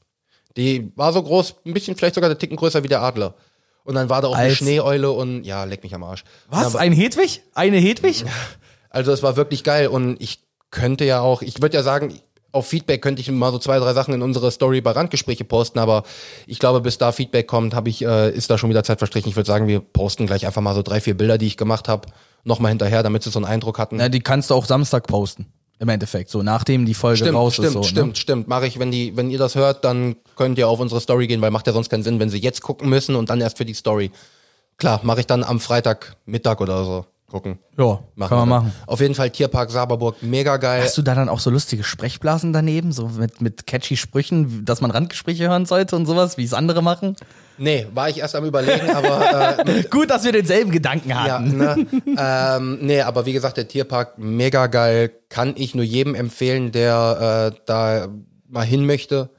Die 0.57 0.91
war 0.95 1.13
so 1.13 1.21
groß, 1.21 1.55
ein 1.65 1.73
bisschen 1.73 1.95
vielleicht 1.95 2.15
sogar 2.15 2.29
der 2.29 2.39
Ticken 2.39 2.57
größer 2.57 2.83
wie 2.83 2.87
der 2.87 3.01
Adler. 3.01 3.35
Und 3.87 3.95
dann 3.95 4.09
war 4.09 4.21
da 4.21 4.27
auch 4.27 4.35
Als 4.35 4.47
eine 4.47 4.55
Schneeeule 4.55 5.09
und 5.11 5.45
ja, 5.45 5.63
leck 5.63 5.81
mich 5.81 5.95
am 5.95 6.03
Arsch. 6.03 6.25
Was? 6.49 6.75
Ein 6.75 6.91
Hedwig? 6.91 7.41
Eine 7.53 7.77
Hedwig? 7.77 8.25
Also 8.89 9.13
es 9.13 9.23
war 9.23 9.37
wirklich 9.37 9.63
geil 9.63 9.87
und 9.87 10.21
ich 10.21 10.39
könnte 10.71 11.05
ja 11.05 11.21
auch, 11.21 11.41
ich 11.41 11.61
würde 11.61 11.77
ja 11.77 11.83
sagen, 11.83 12.13
auf 12.51 12.67
Feedback 12.67 13.01
könnte 13.01 13.21
ich 13.21 13.31
mal 13.31 13.49
so 13.53 13.59
zwei, 13.59 13.79
drei 13.79 13.93
Sachen 13.93 14.13
in 14.13 14.21
unsere 14.21 14.51
Story 14.51 14.81
bei 14.81 14.91
Randgespräche 14.91 15.45
posten, 15.45 15.79
aber 15.79 16.03
ich 16.47 16.59
glaube, 16.59 16.81
bis 16.81 16.97
da 16.97 17.13
Feedback 17.13 17.47
kommt, 17.47 17.73
habe 17.73 17.87
ich, 17.87 18.03
äh, 18.03 18.29
ist 18.31 18.49
da 18.49 18.57
schon 18.57 18.69
wieder 18.69 18.83
Zeit 18.83 18.97
verstrichen. 18.97 19.29
Ich 19.29 19.37
würde 19.37 19.47
sagen, 19.47 19.67
wir 19.67 19.79
posten 19.79 20.27
gleich 20.27 20.45
einfach 20.45 20.61
mal 20.61 20.75
so 20.75 20.81
drei, 20.81 20.99
vier 20.99 21.15
Bilder, 21.15 21.37
die 21.37 21.47
ich 21.47 21.55
gemacht 21.55 21.87
habe, 21.87 22.09
nochmal 22.43 22.71
hinterher, 22.71 23.03
damit 23.03 23.23
sie 23.23 23.29
so 23.29 23.39
einen 23.39 23.45
Eindruck 23.45 23.79
hatten. 23.79 24.01
Ja, 24.01 24.09
die 24.09 24.19
kannst 24.19 24.49
du 24.49 24.55
auch 24.55 24.65
Samstag 24.65 25.07
posten. 25.07 25.45
Im 25.79 25.89
Endeffekt, 25.89 26.31
so 26.31 26.41
nachdem 26.41 26.85
die 26.85 26.95
Folge 26.95 27.17
stimmt, 27.17 27.35
raus 27.35 27.53
stimmt, 27.53 27.67
ist. 27.67 27.73
So, 27.73 27.83
stimmt, 27.83 28.07
ne? 28.09 28.15
stimmt. 28.15 28.47
Mache 28.47 28.65
ich, 28.65 28.79
wenn 28.79 28.89
die, 28.89 29.15
wenn 29.15 29.29
ihr 29.29 29.37
das 29.37 29.55
hört, 29.55 29.85
dann 29.85 30.15
könnt 30.35 30.57
ihr 30.57 30.67
auf 30.67 30.79
unsere 30.79 30.99
Story 31.01 31.27
gehen, 31.27 31.41
weil 31.41 31.51
macht 31.51 31.67
ja 31.67 31.73
sonst 31.73 31.89
keinen 31.89 32.03
Sinn, 32.03 32.19
wenn 32.19 32.29
sie 32.29 32.39
jetzt 32.39 32.61
gucken 32.61 32.89
müssen 32.89 33.15
und 33.15 33.29
dann 33.29 33.41
erst 33.41 33.57
für 33.57 33.65
die 33.65 33.75
Story. 33.75 34.11
Klar, 34.77 35.01
mache 35.03 35.19
ich 35.19 35.27
dann 35.27 35.43
am 35.43 35.59
Freitag 35.59 36.15
Mittag 36.25 36.61
oder 36.61 36.83
so 36.83 37.05
gucken. 37.29 37.59
Ja, 37.77 37.99
machen 38.15 38.29
kann 38.29 38.37
man 38.37 38.49
machen. 38.49 38.73
Auf 38.85 39.01
jeden 39.01 39.13
Fall 39.13 39.29
Tierpark 39.29 39.69
Saberburg, 39.69 40.15
mega 40.21 40.57
geil. 40.57 40.81
Hast 40.83 40.97
du 40.97 41.01
da 41.01 41.13
dann 41.13 41.29
auch 41.29 41.39
so 41.39 41.49
lustige 41.49 41.83
Sprechblasen 41.83 42.53
daneben, 42.53 42.91
so 42.91 43.09
mit, 43.09 43.41
mit 43.41 43.67
catchy 43.67 43.97
Sprüchen, 43.97 44.65
dass 44.65 44.81
man 44.81 44.91
Randgespräche 44.91 45.47
hören 45.47 45.65
sollte 45.65 45.95
und 45.95 46.05
sowas, 46.05 46.37
wie 46.37 46.43
es 46.43 46.53
andere 46.53 46.81
machen? 46.81 47.15
Nee, 47.57 47.87
war 47.93 48.09
ich 48.09 48.19
erst 48.19 48.35
am 48.35 48.45
überlegen, 48.45 48.89
aber 48.89 49.67
äh, 49.67 49.83
Gut, 49.89 50.09
dass 50.09 50.23
wir 50.23 50.31
denselben 50.31 50.71
Gedanken 50.71 51.13
hatten. 51.13 51.59
Ja, 51.59 51.75
ne? 51.75 51.87
ähm, 52.17 52.79
nee, 52.81 53.01
aber 53.01 53.25
wie 53.25 53.33
gesagt, 53.33 53.57
der 53.57 53.67
Tierpark 53.67 54.17
mega 54.17 54.67
geil, 54.67 55.11
kann 55.29 55.53
ich 55.57 55.75
nur 55.75 55.85
jedem 55.85 56.15
empfehlen, 56.15 56.71
der 56.71 57.51
äh, 57.53 57.59
da 57.65 58.07
mal 58.47 58.65
hin 58.65 58.85
möchte. 58.85 59.29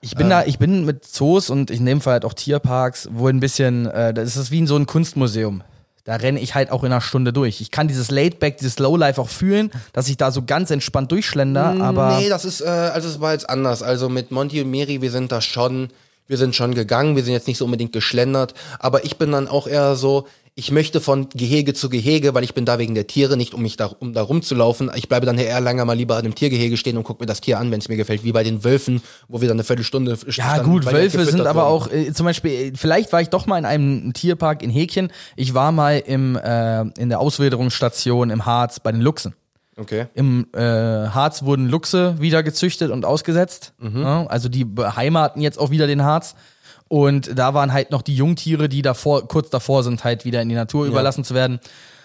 Ich 0.00 0.14
bin 0.14 0.26
ähm. 0.26 0.30
da, 0.30 0.44
ich 0.44 0.58
bin 0.58 0.84
mit 0.84 1.04
Zoos 1.04 1.50
und 1.50 1.70
in 1.70 1.84
dem 1.86 2.00
Fall 2.00 2.14
halt 2.14 2.24
auch 2.24 2.34
Tierparks, 2.34 3.08
wo 3.12 3.28
ein 3.28 3.40
bisschen, 3.40 3.86
äh, 3.86 4.14
das 4.14 4.36
ist 4.36 4.50
wie 4.50 4.58
in 4.58 4.66
so 4.66 4.76
ein 4.76 4.86
Kunstmuseum. 4.86 5.62
Da 6.04 6.14
renne 6.14 6.38
ich 6.38 6.54
halt 6.54 6.70
auch 6.70 6.84
in 6.84 6.92
einer 6.92 7.00
Stunde 7.00 7.32
durch. 7.32 7.60
Ich 7.60 7.72
kann 7.72 7.88
dieses 7.88 8.12
Laidback, 8.12 8.58
dieses 8.58 8.78
Lowlife 8.78 9.20
auch 9.20 9.28
fühlen, 9.28 9.72
dass 9.92 10.08
ich 10.08 10.16
da 10.16 10.30
so 10.30 10.44
ganz 10.44 10.70
entspannt 10.70 11.10
durchschlender, 11.10 11.74
aber. 11.80 12.18
Nee, 12.18 12.28
das 12.28 12.44
ist, 12.44 12.60
äh, 12.60 12.66
also 12.66 13.08
es 13.08 13.20
war 13.20 13.32
jetzt 13.32 13.50
anders. 13.50 13.82
Also 13.82 14.08
mit 14.08 14.30
Monty 14.30 14.62
und 14.62 14.70
Miri, 14.70 15.02
wir 15.02 15.10
sind 15.10 15.32
da 15.32 15.40
schon, 15.40 15.88
wir 16.26 16.36
sind 16.36 16.54
schon 16.54 16.74
gegangen, 16.74 17.16
wir 17.16 17.22
sind 17.22 17.32
jetzt 17.32 17.48
nicht 17.48 17.58
so 17.58 17.64
unbedingt 17.64 17.92
geschlendert, 17.92 18.54
aber 18.78 19.04
ich 19.04 19.16
bin 19.16 19.32
dann 19.32 19.48
auch 19.48 19.66
eher 19.66 19.96
so, 19.96 20.26
ich 20.58 20.70
möchte 20.70 21.02
von 21.02 21.28
Gehege 21.28 21.74
zu 21.74 21.90
Gehege, 21.90 22.32
weil 22.32 22.42
ich 22.42 22.54
bin 22.54 22.64
da 22.64 22.78
wegen 22.78 22.94
der 22.94 23.06
Tiere, 23.06 23.36
nicht 23.36 23.52
um 23.52 23.60
mich 23.60 23.76
da, 23.76 23.90
um 23.98 24.14
da 24.14 24.22
rumzulaufen. 24.22 24.90
Ich 24.94 25.06
bleibe 25.06 25.26
dann 25.26 25.36
eher 25.36 25.60
länger 25.60 25.84
mal 25.84 25.92
lieber 25.92 26.16
an 26.16 26.24
einem 26.24 26.34
Tiergehege 26.34 26.78
stehen 26.78 26.96
und 26.96 27.04
gucke 27.04 27.22
mir 27.22 27.26
das 27.26 27.42
Tier 27.42 27.58
an, 27.58 27.70
wenn 27.70 27.78
es 27.78 27.90
mir 27.90 27.96
gefällt, 27.96 28.24
wie 28.24 28.32
bei 28.32 28.42
den 28.42 28.64
Wölfen, 28.64 29.02
wo 29.28 29.42
wir 29.42 29.48
dann 29.48 29.56
eine 29.56 29.64
Viertelstunde 29.64 30.16
Ja 30.28 30.62
gut, 30.62 30.86
Wölfe 30.86 31.26
sind 31.26 31.46
aber 31.46 31.66
auch, 31.66 31.92
äh, 31.92 32.10
zum 32.14 32.24
Beispiel, 32.24 32.50
äh, 32.50 32.72
vielleicht 32.74 33.12
war 33.12 33.20
ich 33.20 33.28
doch 33.28 33.44
mal 33.44 33.58
in 33.58 33.66
einem 33.66 34.14
Tierpark 34.14 34.62
in 34.62 34.70
Häkchen. 34.70 35.12
Ich 35.36 35.52
war 35.52 35.72
mal 35.72 35.98
im, 35.98 36.36
äh, 36.36 36.80
in 36.98 37.10
der 37.10 37.20
Auswilderungsstation 37.20 38.30
im 38.30 38.46
Harz 38.46 38.80
bei 38.80 38.92
den 38.92 39.02
Luchsen. 39.02 39.34
Okay. 39.78 40.06
Im 40.14 40.48
äh, 40.54 40.60
Harz 40.60 41.42
wurden 41.42 41.68
Luchse 41.68 42.18
wieder 42.18 42.42
gezüchtet 42.42 42.90
und 42.90 43.04
ausgesetzt. 43.04 43.74
Mhm. 43.78 44.02
Ja, 44.02 44.26
also 44.26 44.48
die 44.48 44.64
beheimaten 44.64 45.42
jetzt 45.42 45.58
auch 45.58 45.70
wieder 45.70 45.86
den 45.86 46.02
Harz. 46.02 46.34
Und 46.88 47.38
da 47.38 47.52
waren 47.52 47.72
halt 47.72 47.90
noch 47.90 48.02
die 48.02 48.14
Jungtiere, 48.14 48.68
die 48.68 48.80
davor, 48.80 49.28
kurz 49.28 49.50
davor 49.50 49.82
sind, 49.82 50.04
halt 50.04 50.24
wieder 50.24 50.40
in 50.40 50.48
die 50.48 50.54
Natur 50.54 50.86
ja. 50.86 50.92
überlassen 50.92 51.24
zu 51.24 51.34
werden. 51.34 51.60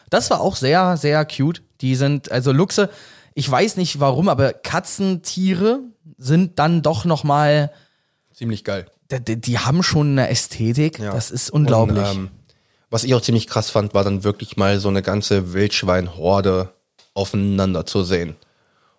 Das 0.09 0.29
war 0.29 0.41
auch 0.41 0.55
sehr, 0.55 0.97
sehr 0.97 1.23
cute. 1.25 1.61
Die 1.79 1.95
sind, 1.95 2.31
also 2.31 2.51
Luchse, 2.51 2.89
ich 3.33 3.49
weiß 3.49 3.77
nicht 3.77 3.99
warum, 3.99 4.27
aber 4.27 4.53
Katzentiere 4.53 5.79
sind 6.17 6.59
dann 6.59 6.81
doch 6.81 7.05
noch 7.05 7.23
mal 7.23 7.71
ziemlich 8.33 8.63
geil. 8.63 8.87
Die, 9.11 9.39
die 9.39 9.59
haben 9.59 9.83
schon 9.83 10.11
eine 10.11 10.29
Ästhetik, 10.29 10.99
ja. 10.99 11.13
das 11.13 11.31
ist 11.31 11.49
unglaublich. 11.49 12.09
Und, 12.09 12.17
ähm, 12.17 12.29
was 12.89 13.03
ich 13.05 13.13
auch 13.13 13.21
ziemlich 13.21 13.47
krass 13.47 13.69
fand, 13.69 13.93
war 13.93 14.03
dann 14.03 14.23
wirklich 14.23 14.57
mal 14.57 14.79
so 14.79 14.89
eine 14.89 15.01
ganze 15.01 15.53
Wildschweinhorde 15.53 16.73
aufeinander 17.13 17.85
zu 17.85 18.03
sehen. 18.03 18.35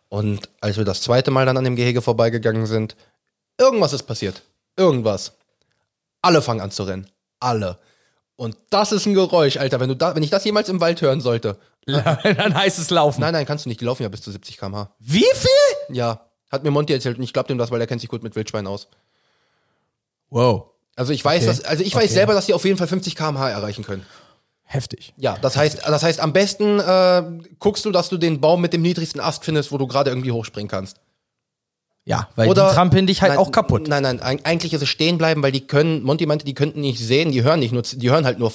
Und 0.08 0.48
als 0.60 0.76
wir 0.76 0.84
das 0.84 1.00
zweite 1.00 1.30
Mal 1.30 1.46
dann 1.46 1.56
an 1.56 1.64
dem 1.64 1.76
Gehege 1.76 2.02
vorbeigegangen 2.02 2.66
sind, 2.66 2.96
irgendwas 3.58 3.92
ist 3.92 4.02
passiert. 4.02 4.42
Irgendwas. 4.76 5.32
Alle 6.20 6.42
fangen 6.42 6.60
an 6.60 6.70
zu 6.70 6.82
rennen. 6.84 7.08
Alle. 7.40 7.78
Und 8.36 8.56
das 8.70 8.92
ist 8.92 9.06
ein 9.06 9.14
Geräusch, 9.14 9.56
Alter. 9.56 9.80
Wenn, 9.80 9.88
du 9.88 9.96
da, 9.96 10.14
wenn 10.14 10.22
ich 10.22 10.30
das 10.30 10.44
jemals 10.44 10.68
im 10.68 10.80
Wald 10.80 11.00
hören 11.00 11.20
sollte. 11.20 11.58
dann 11.86 12.54
heißt 12.54 12.78
es 12.78 12.90
laufen. 12.90 13.20
Nein, 13.20 13.32
nein, 13.32 13.46
kannst 13.46 13.64
du 13.64 13.68
nicht. 13.68 13.80
Die 13.80 13.84
laufen 13.84 14.02
ja 14.02 14.08
bis 14.08 14.22
zu 14.22 14.30
70 14.30 14.58
km/h. 14.58 14.94
Wie 14.98 15.20
viel? 15.20 15.96
Ja. 15.96 16.26
Hat 16.50 16.62
mir 16.62 16.70
Monty 16.70 16.92
erzählt 16.92 17.16
und 17.16 17.24
ich 17.24 17.32
glaube 17.32 17.48
dem 17.48 17.58
das, 17.58 17.70
weil 17.70 17.80
er 17.80 17.86
kennt 17.86 18.00
sich 18.00 18.10
gut 18.10 18.22
mit 18.22 18.36
Wildschweinen 18.36 18.66
aus. 18.66 18.88
Wow. 20.28 20.66
Also 20.96 21.12
ich 21.12 21.24
weiß, 21.24 21.42
okay. 21.42 21.46
dass, 21.46 21.64
also 21.64 21.82
ich 21.82 21.94
weiß 21.94 22.04
okay. 22.04 22.12
selber, 22.12 22.34
dass 22.34 22.46
die 22.46 22.54
auf 22.54 22.64
jeden 22.64 22.76
Fall 22.76 22.86
50 22.86 23.16
km/h 23.16 23.48
erreichen 23.48 23.84
können. 23.84 24.04
Heftig. 24.64 25.12
Ja, 25.16 25.36
das 25.40 25.56
heißt, 25.56 25.82
das 25.86 26.02
heißt, 26.02 26.20
am 26.20 26.32
besten 26.32 26.78
äh, 26.80 27.22
guckst 27.58 27.84
du, 27.84 27.90
dass 27.90 28.08
du 28.08 28.16
den 28.16 28.40
Baum 28.40 28.60
mit 28.60 28.72
dem 28.72 28.82
niedrigsten 28.82 29.20
Ast 29.20 29.44
findest, 29.44 29.70
wo 29.70 29.78
du 29.78 29.86
gerade 29.86 30.10
irgendwie 30.10 30.32
hochspringen 30.32 30.68
kannst. 30.68 30.98
Ja, 32.04 32.28
weil 32.34 32.48
Oder, 32.48 32.68
die 32.68 32.74
trampeln 32.74 33.06
dich 33.06 33.22
halt 33.22 33.32
nein, 33.32 33.38
auch 33.38 33.52
kaputt. 33.52 33.86
Nein, 33.86 34.02
nein, 34.02 34.20
eigentlich 34.20 34.72
ist 34.72 34.82
es 34.82 34.88
stehen 34.88 35.18
bleiben, 35.18 35.42
weil 35.42 35.52
die 35.52 35.66
können, 35.66 36.02
Monty 36.02 36.26
meinte, 36.26 36.44
die 36.44 36.54
könnten 36.54 36.80
nicht 36.80 36.98
sehen, 36.98 37.30
die 37.30 37.42
hören 37.42 37.60
nicht 37.60 37.72
nur, 37.72 37.82
die 37.82 38.10
hören 38.10 38.24
halt 38.24 38.38
nur 38.38 38.52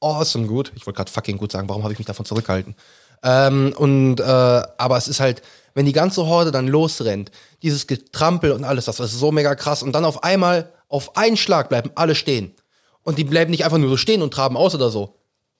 awesome 0.00 0.46
gut. 0.46 0.72
Ich 0.76 0.86
wollte 0.86 0.98
gerade 0.98 1.10
fucking 1.10 1.38
gut 1.38 1.50
sagen, 1.50 1.68
warum 1.68 1.82
habe 1.82 1.92
ich 1.92 1.98
mich 1.98 2.06
davon 2.06 2.26
zurückgehalten? 2.26 2.76
Ähm, 3.24 3.72
und 3.76 4.20
äh, 4.20 4.22
aber 4.22 4.96
es 4.96 5.08
ist 5.08 5.20
halt, 5.20 5.42
wenn 5.74 5.86
die 5.86 5.92
ganze 5.92 6.26
Horde 6.26 6.52
dann 6.52 6.68
losrennt, 6.68 7.30
dieses 7.62 7.86
Getrampel 7.86 8.52
und 8.52 8.64
alles, 8.64 8.84
das 8.84 9.00
ist 9.00 9.12
so 9.12 9.32
mega 9.32 9.54
krass. 9.54 9.82
Und 9.82 9.92
dann 9.92 10.04
auf 10.04 10.22
einmal, 10.22 10.70
auf 10.88 11.16
einen 11.16 11.36
Schlag 11.36 11.68
bleiben 11.68 11.90
alle 11.94 12.14
stehen. 12.14 12.54
Und 13.02 13.18
die 13.18 13.24
bleiben 13.24 13.50
nicht 13.50 13.64
einfach 13.64 13.78
nur 13.78 13.90
so 13.90 13.96
stehen 13.96 14.22
und 14.22 14.32
traben 14.32 14.56
aus 14.56 14.74
oder 14.74 14.90
so. 14.90 15.16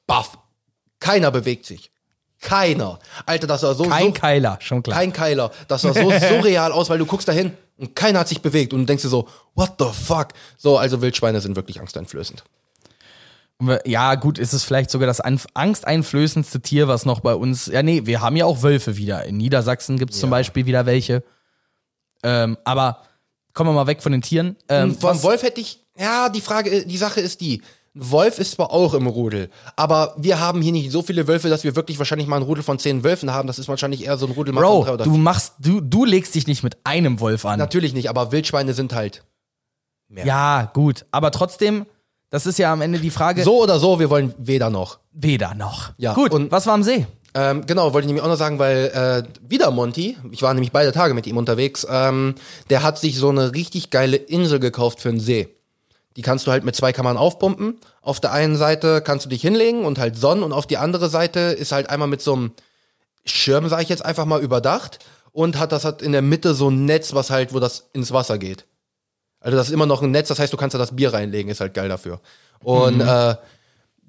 Baff. 0.06 0.38
Keiner 1.00 1.30
bewegt 1.30 1.66
sich. 1.66 1.90
Keiner. 2.40 2.98
Alter, 3.24 3.46
das 3.46 3.62
war 3.62 3.74
so. 3.74 3.84
Kein 3.84 4.06
so, 4.06 4.12
Keiler, 4.12 4.58
schon 4.60 4.82
klar. 4.82 4.98
Kein 4.98 5.12
Keiler. 5.12 5.50
Das 5.68 5.82
sah 5.82 5.92
so 5.92 6.10
surreal 6.28 6.72
aus, 6.72 6.90
weil 6.90 6.98
du 6.98 7.06
guckst 7.06 7.28
dahin 7.28 7.52
und 7.78 7.96
keiner 7.96 8.20
hat 8.20 8.28
sich 8.28 8.42
bewegt 8.42 8.72
und 8.72 8.80
du 8.80 8.86
denkst 8.86 9.02
dir 9.02 9.08
so, 9.08 9.28
what 9.54 9.74
the 9.78 9.86
fuck? 9.92 10.28
So, 10.56 10.76
also 10.76 11.00
Wildschweine 11.00 11.40
sind 11.40 11.56
wirklich 11.56 11.80
angsteinflößend. 11.80 12.44
Ja, 13.84 14.16
gut, 14.16 14.38
ist 14.38 14.52
es 14.52 14.64
vielleicht 14.64 14.90
sogar 14.90 15.06
das 15.06 15.20
angsteinflößendste 15.20 16.60
Tier, 16.60 16.88
was 16.88 17.06
noch 17.06 17.20
bei 17.20 17.34
uns. 17.34 17.66
Ja, 17.66 17.82
nee, 17.84 18.06
wir 18.06 18.20
haben 18.20 18.34
ja 18.34 18.44
auch 18.44 18.62
Wölfe 18.62 18.96
wieder. 18.96 19.24
In 19.24 19.36
Niedersachsen 19.36 19.98
gibt 19.98 20.10
es 20.10 20.16
ja. 20.16 20.22
zum 20.22 20.30
Beispiel 20.30 20.66
wieder 20.66 20.84
welche. 20.84 21.22
Ähm, 22.24 22.58
aber 22.64 23.02
kommen 23.52 23.70
wir 23.70 23.74
mal 23.74 23.86
weg 23.86 24.02
von 24.02 24.10
den 24.10 24.22
Tieren. 24.22 24.56
Ähm, 24.68 24.96
Vom 24.98 25.22
Wolf 25.22 25.42
hätte 25.42 25.60
ich. 25.60 25.78
Ja, 25.98 26.28
die 26.28 26.40
Frage, 26.40 26.86
die 26.86 26.96
Sache 26.96 27.20
ist 27.20 27.40
die. 27.40 27.62
Wolf 27.94 28.38
ist 28.38 28.52
zwar 28.52 28.70
auch 28.70 28.94
im 28.94 29.06
Rudel, 29.06 29.50
aber 29.76 30.14
wir 30.16 30.40
haben 30.40 30.62
hier 30.62 30.72
nicht 30.72 30.90
so 30.90 31.02
viele 31.02 31.28
Wölfe, 31.28 31.50
dass 31.50 31.62
wir 31.62 31.76
wirklich 31.76 31.98
wahrscheinlich 31.98 32.26
mal 32.26 32.36
ein 32.36 32.42
Rudel 32.42 32.64
von 32.64 32.78
zehn 32.78 33.04
Wölfen 33.04 33.30
haben. 33.34 33.46
Das 33.46 33.58
ist 33.58 33.68
wahrscheinlich 33.68 34.06
eher 34.06 34.16
so 34.16 34.24
ein 34.26 34.32
Rudel 34.32 34.54
Bro, 34.54 34.84
von 34.84 34.96
drei 34.96 35.04
du 35.04 35.18
machst, 35.18 35.54
du, 35.58 35.82
du 35.82 36.06
legst 36.06 36.34
dich 36.34 36.46
nicht 36.46 36.62
mit 36.62 36.78
einem 36.84 37.20
Wolf 37.20 37.44
an. 37.44 37.58
Natürlich 37.58 37.92
nicht, 37.92 38.08
aber 38.08 38.32
Wildschweine 38.32 38.72
sind 38.72 38.94
halt 38.94 39.24
mehr. 40.08 40.24
Ja, 40.24 40.70
gut, 40.72 41.04
aber 41.10 41.30
trotzdem, 41.32 41.84
das 42.30 42.46
ist 42.46 42.58
ja 42.58 42.72
am 42.72 42.80
Ende 42.80 42.98
die 42.98 43.10
Frage. 43.10 43.42
So 43.42 43.62
oder 43.62 43.78
so, 43.78 44.00
wir 44.00 44.08
wollen 44.08 44.34
weder 44.38 44.70
noch. 44.70 44.98
Weder 45.12 45.54
noch. 45.54 45.92
Ja. 45.98 46.14
Gut, 46.14 46.32
und 46.32 46.50
was 46.50 46.66
war 46.66 46.72
am 46.72 46.82
See? 46.82 47.06
Ähm, 47.34 47.66
genau, 47.66 47.92
wollte 47.92 48.06
ich 48.06 48.06
nämlich 48.06 48.24
auch 48.24 48.28
noch 48.28 48.36
sagen, 48.36 48.58
weil 48.58 49.26
äh, 49.26 49.48
wieder 49.48 49.70
Monty, 49.70 50.16
ich 50.30 50.40
war 50.40 50.54
nämlich 50.54 50.72
beide 50.72 50.92
Tage 50.92 51.12
mit 51.12 51.26
ihm 51.26 51.36
unterwegs, 51.36 51.86
ähm, 51.90 52.36
der 52.70 52.82
hat 52.82 52.98
sich 52.98 53.18
so 53.18 53.28
eine 53.28 53.54
richtig 53.54 53.90
geile 53.90 54.16
Insel 54.16 54.60
gekauft 54.60 55.00
für 55.00 55.10
einen 55.10 55.20
See. 55.20 55.48
Die 56.16 56.22
kannst 56.22 56.46
du 56.46 56.50
halt 56.50 56.64
mit 56.64 56.76
zwei 56.76 56.92
Kammern 56.92 57.16
aufpumpen. 57.16 57.78
Auf 58.00 58.20
der 58.20 58.32
einen 58.32 58.56
Seite 58.56 59.00
kannst 59.02 59.24
du 59.24 59.30
dich 59.30 59.40
hinlegen 59.40 59.84
und 59.84 59.98
halt 59.98 60.16
sonnen 60.16 60.42
und 60.42 60.52
auf 60.52 60.66
die 60.66 60.76
andere 60.76 61.08
Seite 61.08 61.40
ist 61.40 61.72
halt 61.72 61.88
einmal 61.90 62.08
mit 62.08 62.20
so 62.20 62.34
einem 62.34 62.52
Schirm, 63.24 63.68
sage 63.68 63.82
ich 63.82 63.88
jetzt 63.88 64.04
einfach 64.04 64.26
mal, 64.26 64.42
überdacht 64.42 64.98
und 65.32 65.58
hat 65.58 65.72
das 65.72 65.84
hat 65.84 66.02
in 66.02 66.12
der 66.12 66.22
Mitte 66.22 66.54
so 66.54 66.68
ein 66.68 66.84
Netz, 66.84 67.14
was 67.14 67.30
halt, 67.30 67.54
wo 67.54 67.60
das 67.60 67.88
ins 67.92 68.12
Wasser 68.12 68.38
geht. 68.38 68.66
Also 69.40 69.56
das 69.56 69.68
ist 69.68 69.72
immer 69.72 69.86
noch 69.86 70.02
ein 70.02 70.10
Netz, 70.10 70.28
das 70.28 70.38
heißt, 70.38 70.52
du 70.52 70.56
kannst 70.56 70.74
da 70.74 70.78
das 70.78 70.94
Bier 70.94 71.12
reinlegen, 71.12 71.50
ist 71.50 71.60
halt 71.60 71.74
geil 71.74 71.88
dafür. 71.88 72.20
Und 72.60 73.00
äh, 73.00 73.34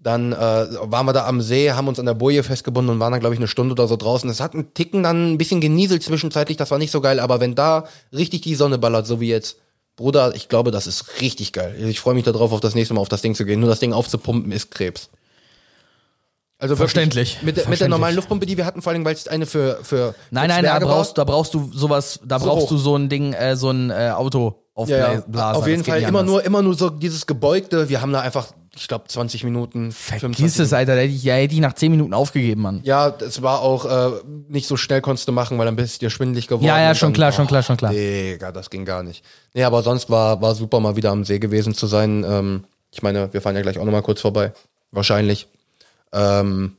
dann 0.03 0.33
äh, 0.33 0.35
waren 0.35 1.05
wir 1.05 1.13
da 1.13 1.25
am 1.25 1.41
See, 1.41 1.71
haben 1.71 1.87
uns 1.87 1.99
an 1.99 2.05
der 2.05 2.13
Boje 2.13 2.43
festgebunden 2.43 2.93
und 2.93 2.99
waren 2.99 3.11
dann, 3.11 3.21
glaube 3.21 3.33
ich, 3.33 3.39
eine 3.39 3.47
Stunde 3.47 3.71
oder 3.71 3.87
so 3.87 3.95
draußen. 3.95 4.29
Es 4.29 4.41
hat 4.41 4.53
einen 4.53 4.73
Ticken 4.73 5.01
dann 5.01 5.33
ein 5.33 5.37
bisschen 5.37 5.61
genieselt 5.61 6.03
zwischenzeitlich, 6.03 6.57
das 6.57 6.71
war 6.71 6.77
nicht 6.77 6.91
so 6.91 7.01
geil, 7.01 7.19
aber 7.19 7.39
wenn 7.39 7.55
da 7.55 7.87
richtig 8.11 8.41
die 8.41 8.55
Sonne 8.55 8.77
ballert, 8.77 9.07
so 9.07 9.21
wie 9.21 9.29
jetzt, 9.29 9.57
Bruder, 9.95 10.33
ich 10.35 10.49
glaube, 10.49 10.71
das 10.71 10.87
ist 10.87 11.21
richtig 11.21 11.53
geil. 11.53 11.75
Ich 11.87 11.99
freue 11.99 12.15
mich 12.15 12.23
darauf, 12.23 12.51
auf 12.51 12.59
das 12.61 12.73
nächste 12.75 12.93
Mal 12.95 13.01
auf 13.01 13.09
das 13.09 13.21
Ding 13.21 13.35
zu 13.35 13.45
gehen. 13.45 13.59
Nur 13.59 13.69
das 13.69 13.79
Ding 13.79 13.93
aufzupumpen 13.93 14.51
ist 14.51 14.71
Krebs. 14.71 15.09
Also 16.57 16.75
Verständlich. 16.75 17.37
Mit, 17.41 17.41
der- 17.41 17.47
mit 17.47 17.57
der 17.57 17.63
Verständlich. 17.65 17.89
normalen 17.89 18.15
Luftpumpe, 18.15 18.45
die 18.45 18.55
wir 18.57 18.65
hatten, 18.65 18.81
vor 18.81 18.93
allem, 18.93 19.03
weil 19.03 19.13
es 19.15 19.27
eine 19.27 19.45
für, 19.45 19.79
für 19.83 20.15
Nein, 20.31 20.47
nein, 20.47 20.63
da 20.63 20.79
brauchst, 20.79 21.17
da 21.17 21.23
brauchst 21.25 21.53
du 21.53 21.69
sowas, 21.73 22.19
da 22.25 22.39
So 22.39 22.45
brauchst 22.45 22.65
hoch. 22.65 22.69
du 22.69 22.77
so 22.77 22.95
ein 22.95 23.09
Ding, 23.09 23.33
äh, 23.33 23.55
so 23.57 23.69
ein 23.69 23.89
äh, 23.89 24.11
Auto 24.15 24.63
Ja, 24.87 24.97
ja. 24.97 25.17
aufblasen. 25.19 25.61
Auf 25.61 25.67
jeden 25.67 25.83
Fall 25.83 26.01
immer 26.01 26.23
nur, 26.23 26.43
immer 26.45 26.61
nur 26.61 26.75
so 26.75 26.89
dieses 26.89 27.25
gebeugte. 27.27 27.89
Wir 27.89 28.01
haben 28.01 28.13
da 28.13 28.21
einfach, 28.21 28.47
ich 28.75 28.87
glaube, 28.87 29.05
20 29.07 29.43
Minuten. 29.43 29.91
Vergiss 29.91 30.57
es, 30.57 30.73
Alter, 30.73 30.95
da 30.95 31.01
hätte 31.01 31.13
ich, 31.13 31.23
ja, 31.23 31.35
hätte 31.35 31.53
ich 31.53 31.59
nach 31.59 31.73
10 31.73 31.91
Minuten 31.91 32.13
aufgegeben, 32.13 32.61
Mann. 32.61 32.81
Ja, 32.83 33.11
das 33.11 33.41
war 33.41 33.61
auch 33.61 33.85
äh, 33.85 34.19
nicht 34.47 34.67
so 34.67 34.77
schnell 34.77 35.01
konntest 35.01 35.27
du 35.27 35.31
machen, 35.31 35.57
weil 35.57 35.65
dann 35.65 35.75
bist 35.75 35.95
du 35.95 36.05
dir 36.05 36.09
schwindelig 36.09 36.47
geworden. 36.47 36.65
Ja, 36.65 36.81
ja, 36.81 36.95
schon 36.95 37.09
dann, 37.09 37.13
klar, 37.13 37.31
schon 37.31 37.47
klar, 37.47 37.61
schon 37.61 37.77
klar. 37.77 37.91
Digga, 37.91 38.51
das 38.51 38.69
ging 38.69 38.83
gar 38.83 39.03
nicht. 39.03 39.23
Nee, 39.53 39.63
aber 39.63 39.83
sonst 39.83 40.09
war, 40.09 40.41
war 40.41 40.55
super, 40.55 40.79
mal 40.79 40.95
wieder 40.95 41.11
am 41.11 41.23
See 41.23 41.37
gewesen 41.37 41.75
zu 41.75 41.85
sein. 41.85 42.25
Ähm, 42.27 42.63
ich 42.91 43.03
meine, 43.03 43.31
wir 43.31 43.41
fahren 43.41 43.55
ja 43.55 43.61
gleich 43.61 43.77
auch 43.77 43.85
nochmal 43.85 44.01
kurz 44.01 44.21
vorbei. 44.21 44.53
Wahrscheinlich. 44.91 45.47
Ähm, 46.11 46.77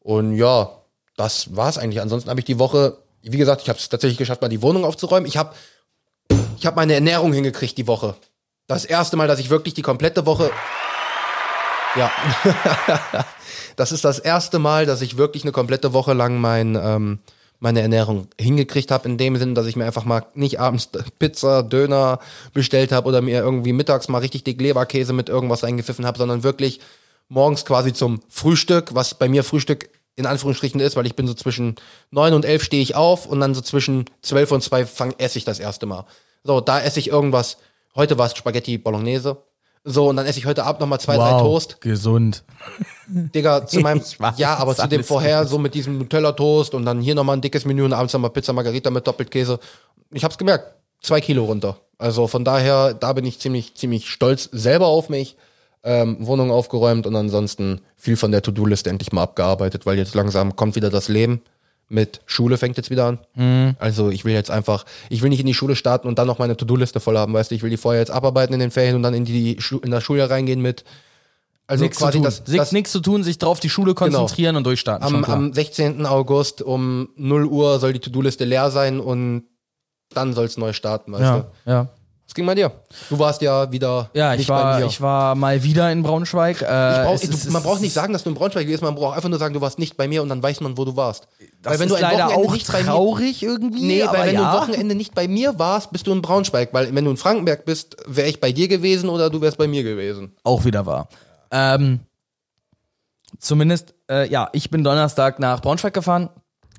und 0.00 0.36
ja, 0.36 0.70
das 1.16 1.54
war's 1.54 1.78
eigentlich. 1.78 2.00
Ansonsten 2.00 2.28
habe 2.28 2.40
ich 2.40 2.46
die 2.46 2.58
Woche, 2.58 2.96
wie 3.22 3.38
gesagt, 3.38 3.62
ich 3.62 3.68
habe 3.68 3.78
es 3.78 3.88
tatsächlich 3.88 4.18
geschafft, 4.18 4.42
mal 4.42 4.48
die 4.48 4.62
Wohnung 4.62 4.84
aufzuräumen. 4.84 5.28
Ich 5.28 5.36
habe 5.36 5.54
ich 6.58 6.66
hab 6.66 6.76
meine 6.76 6.94
Ernährung 6.94 7.32
hingekriegt 7.32 7.78
die 7.78 7.86
Woche. 7.86 8.16
Das 8.66 8.84
erste 8.84 9.16
Mal, 9.16 9.28
dass 9.28 9.38
ich 9.38 9.50
wirklich 9.50 9.74
die 9.74 9.82
komplette 9.82 10.26
Woche. 10.26 10.50
Ja. 11.96 12.10
das 13.76 13.92
ist 13.92 14.04
das 14.04 14.18
erste 14.18 14.58
Mal, 14.58 14.86
dass 14.86 15.02
ich 15.02 15.16
wirklich 15.16 15.42
eine 15.42 15.52
komplette 15.52 15.92
Woche 15.92 16.12
lang 16.12 16.40
mein, 16.40 16.78
ähm, 16.80 17.18
meine 17.58 17.82
Ernährung 17.82 18.28
hingekriegt 18.38 18.90
habe, 18.90 19.08
in 19.08 19.18
dem 19.18 19.36
Sinn, 19.36 19.54
dass 19.54 19.66
ich 19.66 19.76
mir 19.76 19.84
einfach 19.84 20.04
mal 20.04 20.26
nicht 20.34 20.60
abends 20.60 20.88
Pizza, 21.18 21.62
Döner 21.62 22.20
bestellt 22.52 22.92
habe 22.92 23.08
oder 23.08 23.20
mir 23.20 23.40
irgendwie 23.40 23.72
mittags 23.72 24.08
mal 24.08 24.18
richtig 24.18 24.44
dick 24.44 24.60
Leberkäse 24.60 25.12
mit 25.12 25.28
irgendwas 25.28 25.62
reingepfiffen 25.62 26.06
habe, 26.06 26.18
sondern 26.18 26.42
wirklich 26.42 26.80
morgens 27.28 27.64
quasi 27.64 27.92
zum 27.92 28.20
Frühstück, 28.28 28.94
was 28.94 29.14
bei 29.14 29.28
mir 29.28 29.44
Frühstück 29.44 29.90
in 30.16 30.26
Anführungsstrichen 30.26 30.80
ist, 30.80 30.96
weil 30.96 31.06
ich 31.06 31.16
bin 31.16 31.26
so 31.26 31.34
zwischen 31.34 31.76
neun 32.10 32.34
und 32.34 32.44
elf 32.44 32.62
stehe 32.62 32.82
ich 32.82 32.94
auf 32.94 33.26
und 33.26 33.40
dann 33.40 33.54
so 33.54 33.60
zwischen 33.60 34.04
zwölf 34.22 34.52
und 34.52 34.62
zwei 34.62 34.84
fang, 34.84 35.14
esse 35.18 35.38
ich 35.38 35.44
das 35.44 35.60
erste 35.60 35.86
Mal. 35.86 36.04
So, 36.44 36.60
da 36.60 36.80
esse 36.80 36.98
ich 36.98 37.08
irgendwas. 37.08 37.58
Heute 37.94 38.18
war 38.18 38.26
es 38.26 38.36
Spaghetti 38.36 38.78
Bolognese. 38.78 39.38
So, 39.84 40.08
und 40.08 40.16
dann 40.16 40.26
esse 40.26 40.38
ich 40.38 40.46
heute 40.46 40.64
Abend 40.64 40.80
nochmal 40.80 41.00
zwei, 41.00 41.16
drei 41.16 41.38
Toast. 41.38 41.80
gesund. 41.80 42.44
Digga, 43.08 43.66
zu 43.66 43.80
meinem, 43.80 44.00
weiß, 44.00 44.38
ja, 44.38 44.56
aber 44.56 44.74
zu 44.74 44.86
dem 44.86 45.02
vorher 45.02 45.46
so 45.46 45.58
mit 45.58 45.74
diesem 45.74 45.96
Nutella-Toast 45.98 46.74
und 46.74 46.84
dann 46.84 47.00
hier 47.00 47.14
nochmal 47.14 47.36
ein 47.36 47.40
dickes 47.40 47.64
Menü 47.64 47.84
und 47.84 47.94
abends 47.94 48.12
nochmal 48.12 48.30
Pizza 48.30 48.52
Margarita 48.52 48.90
mit 48.90 49.06
Doppelkäse. 49.06 49.58
Ich 50.12 50.22
hab's 50.22 50.36
gemerkt, 50.36 50.74
zwei 51.00 51.20
Kilo 51.20 51.44
runter. 51.44 51.78
Also 51.96 52.26
von 52.26 52.44
daher, 52.44 52.92
da 52.92 53.12
bin 53.14 53.24
ich 53.24 53.38
ziemlich, 53.40 53.74
ziemlich 53.74 54.10
stolz 54.10 54.48
selber 54.52 54.86
auf 54.86 55.08
mich. 55.08 55.36
Ähm, 55.82 56.18
Wohnung 56.20 56.50
aufgeräumt 56.50 57.06
und 57.06 57.16
ansonsten 57.16 57.80
viel 57.96 58.16
von 58.16 58.30
der 58.32 58.42
To-Do-Liste 58.42 58.90
endlich 58.90 59.12
mal 59.12 59.22
abgearbeitet, 59.22 59.86
weil 59.86 59.96
jetzt 59.96 60.14
langsam 60.14 60.54
kommt 60.54 60.76
wieder 60.76 60.90
das 60.90 61.08
Leben. 61.08 61.40
Mit 61.92 62.20
Schule 62.24 62.56
fängt 62.56 62.76
jetzt 62.76 62.88
wieder 62.88 63.04
an. 63.06 63.18
Mhm. 63.34 63.74
Also 63.80 64.10
ich 64.10 64.24
will 64.24 64.32
jetzt 64.32 64.50
einfach, 64.50 64.86
ich 65.08 65.22
will 65.22 65.28
nicht 65.28 65.40
in 65.40 65.46
die 65.46 65.54
Schule 65.54 65.74
starten 65.74 66.06
und 66.06 66.20
dann 66.20 66.28
noch 66.28 66.38
meine 66.38 66.56
To-Do-Liste 66.56 67.00
voll 67.00 67.18
haben, 67.18 67.34
weißt 67.34 67.50
du, 67.50 67.56
ich 67.56 67.62
will 67.64 67.70
die 67.70 67.76
vorher 67.76 68.00
jetzt 68.00 68.12
abarbeiten 68.12 68.54
in 68.54 68.60
den 68.60 68.70
Ferien 68.70 68.94
und 68.94 69.02
dann 69.02 69.12
in 69.12 69.24
die 69.24 69.56
Schu 69.60 69.78
in 69.78 69.90
das 69.90 70.04
Schuljahr 70.04 70.30
reingehen 70.30 70.62
mit 70.62 70.84
also 71.66 71.82
Nichts 71.84 71.98
zu 71.98 72.10
tun. 72.10 72.22
das, 72.22 72.42
Sich- 72.44 72.56
das, 72.58 72.72
Nichts 72.72 72.92
zu 72.92 73.00
tun, 73.00 73.22
sich 73.24 73.38
drauf 73.38 73.58
die 73.60 73.68
Schule 73.70 73.94
konzentrieren 73.94 74.56
und 74.56 74.64
durchstarten. 74.64 75.04
am, 75.06 75.24
am 75.24 75.52
16. 75.52 76.06
August 76.06 76.62
um 76.62 77.08
0 77.16 77.44
Uhr 77.46 77.78
soll 77.80 77.92
die 77.92 78.00
To-Do-Liste 78.00 78.44
leer 78.44 78.70
sein 78.70 78.98
und 79.00 79.44
dann 80.14 80.32
soll 80.32 80.46
es 80.46 80.56
neu 80.56 80.72
starten, 80.72 81.12
weißt 81.12 81.22
ja, 81.22 81.38
du. 81.64 81.70
ja. 81.70 81.88
Was 82.30 82.34
ging 82.36 82.46
bei 82.46 82.54
dir? 82.54 82.70
Du 83.08 83.18
warst 83.18 83.42
ja 83.42 83.72
wieder 83.72 84.08
Ja, 84.14 84.34
ich 84.34 84.48
war, 84.48 84.84
ich 84.84 85.00
war 85.00 85.34
mal 85.34 85.64
wieder 85.64 85.90
in 85.90 86.04
Braunschweig. 86.04 86.62
Äh, 86.62 86.64
brauch, 86.64 87.14
es 87.14 87.22
du, 87.22 87.30
ist- 87.30 87.50
man 87.50 87.60
braucht 87.60 87.80
nicht 87.80 87.92
sagen, 87.92 88.12
dass 88.12 88.22
du 88.22 88.28
in 88.28 88.36
Braunschweig 88.36 88.66
gewesen 88.66 88.84
man 88.84 88.94
braucht 88.94 89.16
einfach 89.16 89.28
nur 89.28 89.40
sagen, 89.40 89.52
du 89.52 89.60
warst 89.60 89.80
nicht 89.80 89.96
bei 89.96 90.06
mir 90.06 90.22
und 90.22 90.28
dann 90.28 90.40
weiß 90.40 90.60
man, 90.60 90.78
wo 90.78 90.84
du 90.84 90.94
warst. 90.94 91.26
Das 91.60 91.72
weil 91.72 91.80
wenn 91.80 91.86
ist 91.88 91.90
du 91.90 91.94
ein 91.96 92.02
leider 92.02 92.26
Wochenende 92.26 92.48
auch 92.48 92.52
nicht 92.52 92.70
bei 92.70 92.78
mir 92.78 92.86
traurig 92.86 93.42
irgendwie. 93.42 93.84
Nee, 93.84 94.02
aber 94.04 94.18
weil 94.18 94.28
wenn 94.28 94.34
ja. 94.36 94.40
du 94.42 94.46
ein 94.46 94.68
Wochenende 94.68 94.94
nicht 94.94 95.12
bei 95.12 95.26
mir 95.26 95.58
warst, 95.58 95.90
bist 95.90 96.06
du 96.06 96.12
in 96.12 96.22
Braunschweig. 96.22 96.68
Weil 96.72 96.94
wenn 96.94 97.04
du 97.04 97.10
in 97.10 97.16
Frankenberg 97.16 97.64
bist, 97.64 97.96
wäre 98.06 98.28
ich 98.28 98.38
bei 98.38 98.52
dir 98.52 98.68
gewesen 98.68 99.08
oder 99.08 99.28
du 99.28 99.40
wärst 99.40 99.58
bei 99.58 99.66
mir 99.66 99.82
gewesen. 99.82 100.36
auch 100.44 100.64
wieder 100.64 100.86
wahr. 100.86 101.08
Ähm, 101.50 101.98
zumindest, 103.40 103.94
äh, 104.08 104.28
ja, 104.30 104.50
ich 104.52 104.70
bin 104.70 104.84
Donnerstag 104.84 105.40
nach 105.40 105.60
Braunschweig 105.62 105.94
gefahren. 105.94 106.30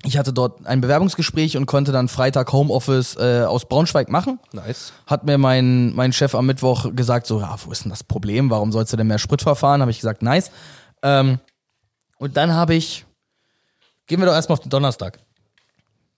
Ich 0.04 0.18
hatte 0.18 0.32
dort 0.32 0.66
ein 0.66 0.80
Bewerbungsgespräch 0.80 1.56
und 1.56 1.66
konnte 1.66 1.92
dann 1.92 2.08
Freitag 2.08 2.52
Homeoffice 2.52 3.16
äh, 3.16 3.44
aus 3.46 3.66
Braunschweig 3.66 4.08
machen. 4.08 4.40
Nice. 4.52 4.92
Hat 5.06 5.24
mir 5.24 5.38
mein, 5.38 5.94
mein 5.94 6.12
Chef 6.12 6.34
am 6.34 6.46
Mittwoch 6.46 6.94
gesagt, 6.94 7.26
so, 7.26 7.40
ja, 7.40 7.56
wo 7.64 7.70
ist 7.70 7.84
denn 7.84 7.90
das 7.90 8.02
Problem? 8.02 8.50
Warum 8.50 8.72
sollst 8.72 8.92
du 8.92 8.96
denn 8.96 9.06
mehr 9.06 9.20
Sprit 9.20 9.42
verfahren? 9.42 9.80
Habe 9.80 9.92
ich 9.92 9.98
gesagt, 9.98 10.22
nice. 10.22 10.50
Ähm, 11.02 11.38
und 12.18 12.36
dann 12.36 12.52
habe 12.52 12.74
ich, 12.74 13.06
gehen 14.06 14.20
wir 14.20 14.26
doch 14.26 14.34
erstmal 14.34 14.54
auf 14.54 14.62
den 14.62 14.70
Donnerstag. 14.70 15.20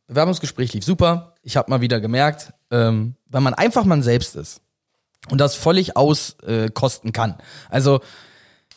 Bewerbungsgespräch 0.07 0.73
lief 0.73 0.85
super. 0.85 1.35
Ich 1.43 1.57
habe 1.57 1.71
mal 1.71 1.81
wieder 1.81 2.01
gemerkt, 2.01 2.53
ähm, 2.71 3.17
wenn 3.29 3.43
man 3.43 3.55
einfach 3.55 3.85
man 3.85 4.03
selbst 4.03 4.35
ist 4.37 4.63
und 5.31 5.39
das 5.39 5.55
völlig 5.55 5.97
auskosten 5.97 7.11
äh, 7.11 7.13
kann. 7.13 7.37
Also 7.71 8.01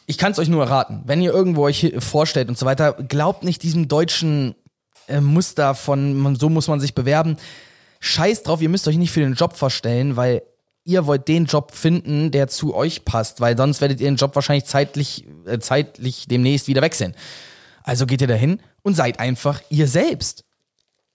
ich 0.06 0.18
kann 0.18 0.32
es 0.32 0.40
euch 0.40 0.48
nur 0.48 0.64
erraten, 0.64 1.04
wenn 1.06 1.22
ihr 1.22 1.34
irgendwo 1.34 1.64
euch 1.64 1.94
vorstellt 2.00 2.48
und 2.50 2.58
so 2.58 2.66
weiter, 2.66 2.94
glaubt 2.94 3.44
nicht 3.44 3.64
diesem 3.64 3.88
deutschen 3.90 4.56
äh, 5.08 5.22
Muster 5.22 5.76
von 5.76 6.36
so 6.36 6.50
muss 6.50 6.68
man 6.68 6.80
sich 6.80 6.94
bewerben. 6.96 7.38
Scheiß 8.00 8.44
drauf, 8.44 8.62
ihr 8.62 8.70
müsst 8.70 8.88
euch 8.88 8.98
nicht 8.98 9.12
für 9.12 9.22
den 9.22 9.34
Job 9.34 9.58
verstellen, 9.58 10.16
weil 10.16 10.44
ihr 10.84 11.06
wollt 11.06 11.28
den 11.28 11.46
Job 11.46 11.74
finden, 11.74 12.32
der 12.32 12.48
zu 12.48 12.74
euch 12.74 13.04
passt, 13.04 13.42
weil 13.42 13.58
sonst 13.58 13.82
werdet 13.82 14.00
ihr 14.00 14.08
den 14.08 14.16
Job 14.16 14.36
wahrscheinlich 14.36 14.66
zeitlich, 14.66 15.26
äh, 15.46 15.60
zeitlich 15.60 16.28
demnächst 16.28 16.68
wieder 16.68 16.82
wechseln. 16.82 17.16
Also 17.84 18.06
geht 18.06 18.22
ihr 18.22 18.28
dahin 18.28 18.62
und 18.84 18.96
seid 18.96 19.20
einfach 19.20 19.62
ihr 19.70 19.88
selbst. 19.88 20.44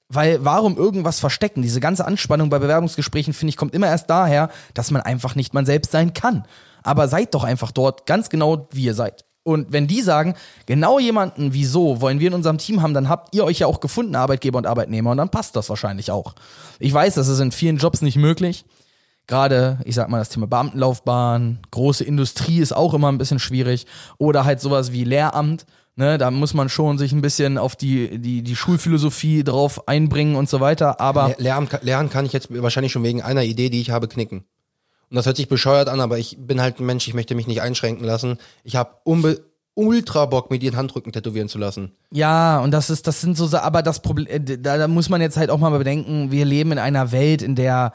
Weil 0.08 0.44
warum 0.44 0.76
irgendwas 0.76 1.20
verstecken? 1.20 1.62
Diese 1.62 1.80
ganze 1.80 2.04
Anspannung 2.04 2.50
bei 2.50 2.58
Bewerbungsgesprächen, 2.58 3.32
finde 3.32 3.50
ich, 3.50 3.56
kommt 3.56 3.74
immer 3.74 3.86
erst 3.86 4.10
daher, 4.10 4.50
dass 4.74 4.90
man 4.90 5.00
einfach 5.00 5.34
nicht 5.36 5.54
man 5.54 5.64
selbst 5.64 5.90
sein 5.90 6.12
kann. 6.12 6.44
Aber 6.82 7.08
seid 7.08 7.34
doch 7.34 7.44
einfach 7.44 7.72
dort 7.72 8.04
ganz 8.04 8.28
genau, 8.28 8.68
wie 8.72 8.84
ihr 8.84 8.94
seid. 8.94 9.24
Und 9.44 9.72
wenn 9.72 9.86
die 9.88 10.02
sagen, 10.02 10.34
genau 10.66 10.98
jemanden 10.98 11.52
wie 11.52 11.64
so 11.64 12.00
wollen 12.00 12.20
wir 12.20 12.28
in 12.28 12.34
unserem 12.34 12.58
Team 12.58 12.80
haben, 12.80 12.94
dann 12.94 13.08
habt 13.08 13.34
ihr 13.34 13.44
euch 13.44 13.58
ja 13.58 13.66
auch 13.66 13.80
gefunden, 13.80 14.14
Arbeitgeber 14.14 14.58
und 14.58 14.66
Arbeitnehmer, 14.66 15.10
und 15.10 15.16
dann 15.16 15.30
passt 15.30 15.56
das 15.56 15.68
wahrscheinlich 15.68 16.10
auch. 16.10 16.34
Ich 16.78 16.92
weiß, 16.92 17.14
das 17.14 17.28
ist 17.28 17.40
in 17.40 17.50
vielen 17.52 17.78
Jobs 17.78 18.02
nicht 18.02 18.16
möglich. 18.16 18.64
Gerade, 19.26 19.78
ich 19.84 19.94
sag 19.94 20.08
mal, 20.08 20.18
das 20.18 20.28
Thema 20.30 20.46
Beamtenlaufbahn, 20.46 21.60
große 21.70 22.04
Industrie 22.04 22.58
ist 22.58 22.72
auch 22.72 22.92
immer 22.94 23.10
ein 23.10 23.18
bisschen 23.18 23.38
schwierig. 23.38 23.86
Oder 24.18 24.44
halt 24.44 24.60
sowas 24.60 24.92
wie 24.92 25.04
Lehramt. 25.04 25.64
Ne, 25.94 26.16
da 26.16 26.30
muss 26.30 26.54
man 26.54 26.70
schon 26.70 26.96
sich 26.96 27.12
ein 27.12 27.20
bisschen 27.20 27.58
auf 27.58 27.76
die, 27.76 28.18
die, 28.18 28.42
die 28.42 28.56
Schulphilosophie 28.56 29.44
drauf 29.44 29.86
einbringen 29.86 30.36
und 30.36 30.48
so 30.48 30.58
weiter. 30.60 31.00
Aber 31.00 31.28
Le- 31.28 31.34
Lernen, 31.38 31.68
ka- 31.68 31.80
lernen 31.82 32.08
kann 32.08 32.24
ich 32.24 32.32
jetzt 32.32 32.48
wahrscheinlich 32.50 32.92
schon 32.92 33.02
wegen 33.02 33.20
einer 33.20 33.42
Idee, 33.42 33.68
die 33.68 33.80
ich 33.80 33.90
habe, 33.90 34.08
knicken. 34.08 34.44
Und 35.12 35.16
das 35.16 35.26
hört 35.26 35.36
sich 35.36 35.46
bescheuert 35.46 35.90
an, 35.90 36.00
aber 36.00 36.18
ich 36.18 36.38
bin 36.40 36.62
halt 36.62 36.80
ein 36.80 36.86
Mensch, 36.86 37.06
ich 37.06 37.12
möchte 37.12 37.34
mich 37.34 37.46
nicht 37.46 37.60
einschränken 37.60 38.02
lassen. 38.02 38.38
Ich 38.64 38.76
habe 38.76 38.92
unbe 39.04 39.44
ultra 39.74 40.24
Bock, 40.24 40.50
mir 40.50 40.58
den 40.58 40.74
Handrücken 40.74 41.12
tätowieren 41.12 41.50
zu 41.50 41.58
lassen. 41.58 41.92
Ja, 42.10 42.60
und 42.60 42.70
das 42.70 42.88
ist, 42.88 43.06
das 43.06 43.20
sind 43.20 43.36
so, 43.36 43.54
aber 43.58 43.82
das 43.82 44.00
Problem, 44.00 44.26
da, 44.62 44.78
da 44.78 44.88
muss 44.88 45.10
man 45.10 45.20
jetzt 45.20 45.36
halt 45.36 45.50
auch 45.50 45.58
mal 45.58 45.68
bedenken, 45.76 46.30
wir 46.30 46.46
leben 46.46 46.72
in 46.72 46.78
einer 46.78 47.12
Welt, 47.12 47.42
in 47.42 47.56
der, 47.56 47.92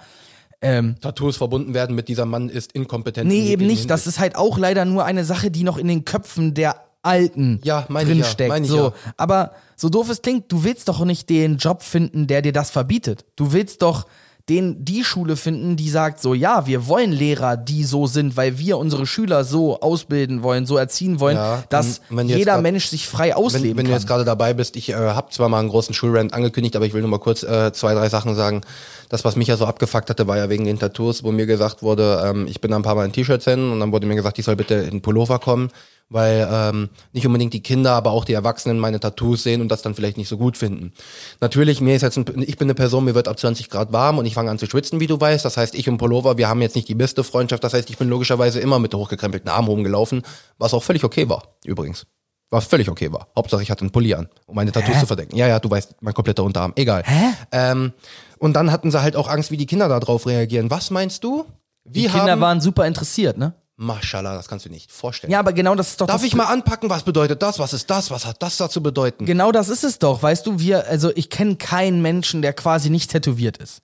ähm, 0.62 0.98
Tattoos 1.02 1.38
verbunden 1.38 1.74
werden 1.74 1.96
mit 1.96 2.08
dieser 2.08 2.26
Mann 2.26 2.50
ist 2.50 2.74
inkompetent. 2.74 3.32
in 3.32 3.36
nee, 3.36 3.50
eben 3.50 3.66
nicht. 3.66 3.90
Das 3.90 4.06
ist 4.06 4.20
halt 4.20 4.36
auch 4.36 4.60
leider 4.60 4.86
nur 4.86 5.04
eine 5.04 5.26
Sache, 5.26 5.50
die 5.50 5.64
noch 5.64 5.80
in 5.80 5.88
den 5.88 6.06
Köpfen 6.06 6.54
der 6.54 6.84
Alten 7.02 7.62
Ja, 7.64 7.88
ja, 7.90 8.04
drinsteckt. 8.04 8.60
ich 8.60 8.68
so. 8.68 8.78
ja. 8.78 8.94
Aber 9.18 9.54
so 9.76 9.90
doof 9.90 10.10
es 10.12 10.22
klingt, 10.22 10.52
du 10.52 10.64
willst 10.64 10.88
doch 10.88 11.04
nicht 11.04 11.32
den 11.32 11.58
Job 11.58 11.82
finden, 11.82 12.28
der 12.28 12.44
dir 12.44 12.54
das 12.54 12.70
verbietet. 12.70 13.26
Du 13.36 13.54
willst 13.54 13.82
doch 13.82 14.06
den 14.50 14.86
die 14.86 15.04
Schule 15.04 15.36
finden, 15.36 15.76
die 15.76 15.90
sagt 15.90 16.22
so, 16.22 16.34
ja, 16.34 16.66
wir 16.68 16.88
wollen 16.88 17.12
Lehrer, 17.12 17.58
die 17.58 17.84
so 17.84 18.08
sind, 18.08 18.38
weil 18.38 18.58
wir 18.58 18.78
unsere 18.78 19.06
Schüler 19.06 19.44
so 19.44 19.82
ausbilden 19.82 20.42
wollen, 20.42 20.66
so 20.66 20.78
erziehen 20.78 21.20
wollen, 21.20 21.36
Ja, 21.36 21.64
dass 21.70 22.00
wenn 22.10 22.30
du 22.30 22.36
jeder 22.38 22.54
grad- 22.54 22.62
Mensch 22.62 22.88
sich 22.88 23.08
frei 23.08 23.36
ausleben 23.36 23.72
Wenn, 23.72 23.78
wenn 23.78 23.86
du 23.86 23.92
kann. 23.92 24.00
jetzt 24.00 24.08
gerade 24.08 24.24
dabei 24.24 24.54
bist, 24.54 24.78
ich 24.78 24.90
äh, 24.90 24.94
habe 24.94 25.32
zwar 25.32 25.50
mal 25.50 25.60
einen 25.60 25.68
großen 25.70 25.94
Schulrand 25.94 26.34
angekündigt, 26.34 26.76
aber 26.78 26.86
ich 26.86 26.94
will 26.94 27.02
nur 27.02 27.10
mal 27.10 27.20
kurz 27.20 27.44
äh, 27.44 27.74
zwei, 27.74 27.94
drei 27.94 28.08
Sachen 28.08 28.36
sagen. 28.36 28.62
Das, 29.10 29.26
was 29.26 29.36
mich 29.36 29.48
ja 29.50 29.58
so 29.58 29.66
abgefuckt 29.66 30.10
hatte, 30.10 30.28
war 30.28 30.38
ja 30.38 30.50
wegen 30.50 30.64
den 30.66 30.80
Tattoos, 30.80 31.24
wo 31.24 31.32
mir 31.32 31.46
gesagt 31.46 31.82
wurde, 31.84 32.24
ähm, 32.26 32.48
ich 32.48 32.62
bin 32.62 32.72
da 32.72 32.78
ein 32.78 32.84
paar 32.84 32.96
Mal 32.96 33.06
in 33.06 33.12
T-Shirts 33.12 33.46
hin 33.46 33.72
und 33.72 33.80
dann 33.82 33.92
wurde 33.92 34.08
mir 34.08 34.16
gesagt, 34.16 34.40
ich 34.40 34.46
soll 34.46 34.56
bitte 34.56 34.76
in 34.76 35.02
Pullover 35.02 35.40
kommen, 35.40 35.70
weil 36.10 36.48
ähm, 36.50 36.90
nicht 37.12 37.26
unbedingt 37.26 37.54
die 37.54 37.62
Kinder, 37.62 37.92
aber 37.94 38.12
auch 38.12 38.26
die 38.26 38.34
Erwachsenen 38.34 38.80
meine 38.80 39.00
Tattoos 39.00 39.44
sehen 39.44 39.62
und 39.62 39.70
das 39.70 39.82
dann 39.82 39.96
vielleicht 39.96 40.18
nicht 40.18 40.30
so 40.30 40.38
gut 40.38 40.58
finden. 40.58 40.94
Natürlich, 41.42 41.82
mir 41.82 41.96
ist 41.96 42.02
jetzt 42.02 42.18
ein, 42.18 42.26
ich 42.42 42.58
bin 42.58 42.68
eine 42.68 42.76
Person, 42.76 43.06
mir 43.06 43.16
wird 43.16 43.28
ab 43.28 43.38
20 43.38 43.70
Grad 43.70 43.92
warm 43.92 44.18
und 44.18 44.26
ich 44.26 44.34
fange 44.34 44.50
an 44.50 44.58
zu 44.58 44.68
schwitzen, 44.68 45.00
wie 45.00 45.08
du 45.08 45.20
weißt. 45.20 45.44
Das 45.44 45.58
heißt, 45.58 45.76
ich 45.76 45.90
und 45.90 45.98
Pullover, 45.98 46.38
wir 46.38 46.48
haben 46.48 46.62
jetzt 46.62 46.76
nicht 46.76 46.88
die 46.88 46.96
beste 46.96 47.24
Freundschaft. 47.24 47.64
Das 47.64 47.74
heißt, 47.74 47.90
ich 47.90 47.98
bin 47.98 48.10
logischerweise 48.10 48.60
immer 48.60 48.80
mit 48.80 48.94
hochgekrempelten 48.94 49.50
Armen 49.50 49.68
rumgelaufen, 49.68 50.24
was 50.58 50.74
auch 50.74 50.84
völlig 50.84 51.04
okay 51.04 51.28
war, 51.28 51.44
übrigens. 51.66 52.06
Was 52.50 52.66
völlig 52.66 52.90
okay 52.90 53.12
war. 53.12 53.28
Hauptsache, 53.36 53.62
ich 53.62 53.70
hatte 53.70 53.82
einen 53.82 53.92
Pulli 53.92 54.14
an, 54.14 54.30
um 54.46 54.56
meine 54.56 54.72
Tattoos 54.72 54.96
Hä? 54.96 55.00
zu 55.02 55.06
verdecken. 55.06 55.36
Ja, 55.36 55.48
ja, 55.48 55.60
du 55.60 55.70
weißt, 55.70 55.96
mein 56.00 56.14
kompletter 56.14 56.46
Unterarm. 56.46 56.72
Egal. 56.78 57.04
Ähm, 57.52 57.92
und 58.40 58.54
dann 58.54 58.72
hatten 58.72 58.90
sie 58.90 59.02
halt 59.02 59.18
auch 59.18 59.28
Angst, 59.28 59.52
wie 59.52 59.58
die 59.58 59.66
Kinder 59.66 59.90
darauf 59.90 60.26
reagieren. 60.26 60.72
Was 60.72 60.90
meinst 60.90 61.26
du? 61.26 61.46
Wie 61.84 62.04
die 62.04 62.08
Kinder 62.08 62.32
haben, 62.32 62.42
waren 62.42 62.62
super 62.62 62.88
interessiert, 62.88 63.38
ne? 63.38 63.54
Maschallah, 63.80 64.36
das 64.36 64.48
kannst 64.48 64.66
du 64.66 64.70
nicht 64.70 64.92
vorstellen. 64.92 65.32
Ja, 65.32 65.40
aber 65.40 65.54
genau 65.54 65.76
das 65.76 65.90
ist 65.90 66.02
doch 66.02 66.08
Darf 66.08 66.24
ich 66.24 66.36
mal 66.36 66.46
anpacken, 66.46 66.90
was 66.90 67.04
bedeutet 67.04 67.44
das? 67.44 67.60
Was 67.60 67.74
ist 67.74 67.90
das? 67.90 68.10
Was 68.10 68.26
hat 68.26 68.42
das 68.42 68.58
da 68.58 68.70
zu 68.70 68.82
bedeuten? 68.82 69.26
Genau 69.26 69.52
das 69.52 69.70
ist 69.70 69.84
es 69.84 70.00
doch, 70.00 70.24
weißt 70.24 70.48
du, 70.48 70.60
wir, 70.60 70.88
also 70.88 71.12
ich 71.16 71.30
kenne 71.30 71.58
keinen 71.58 72.02
Menschen, 72.02 72.42
der 72.42 72.54
quasi 72.54 72.90
nicht 72.90 73.12
tätowiert 73.12 73.58
ist. 73.58 73.84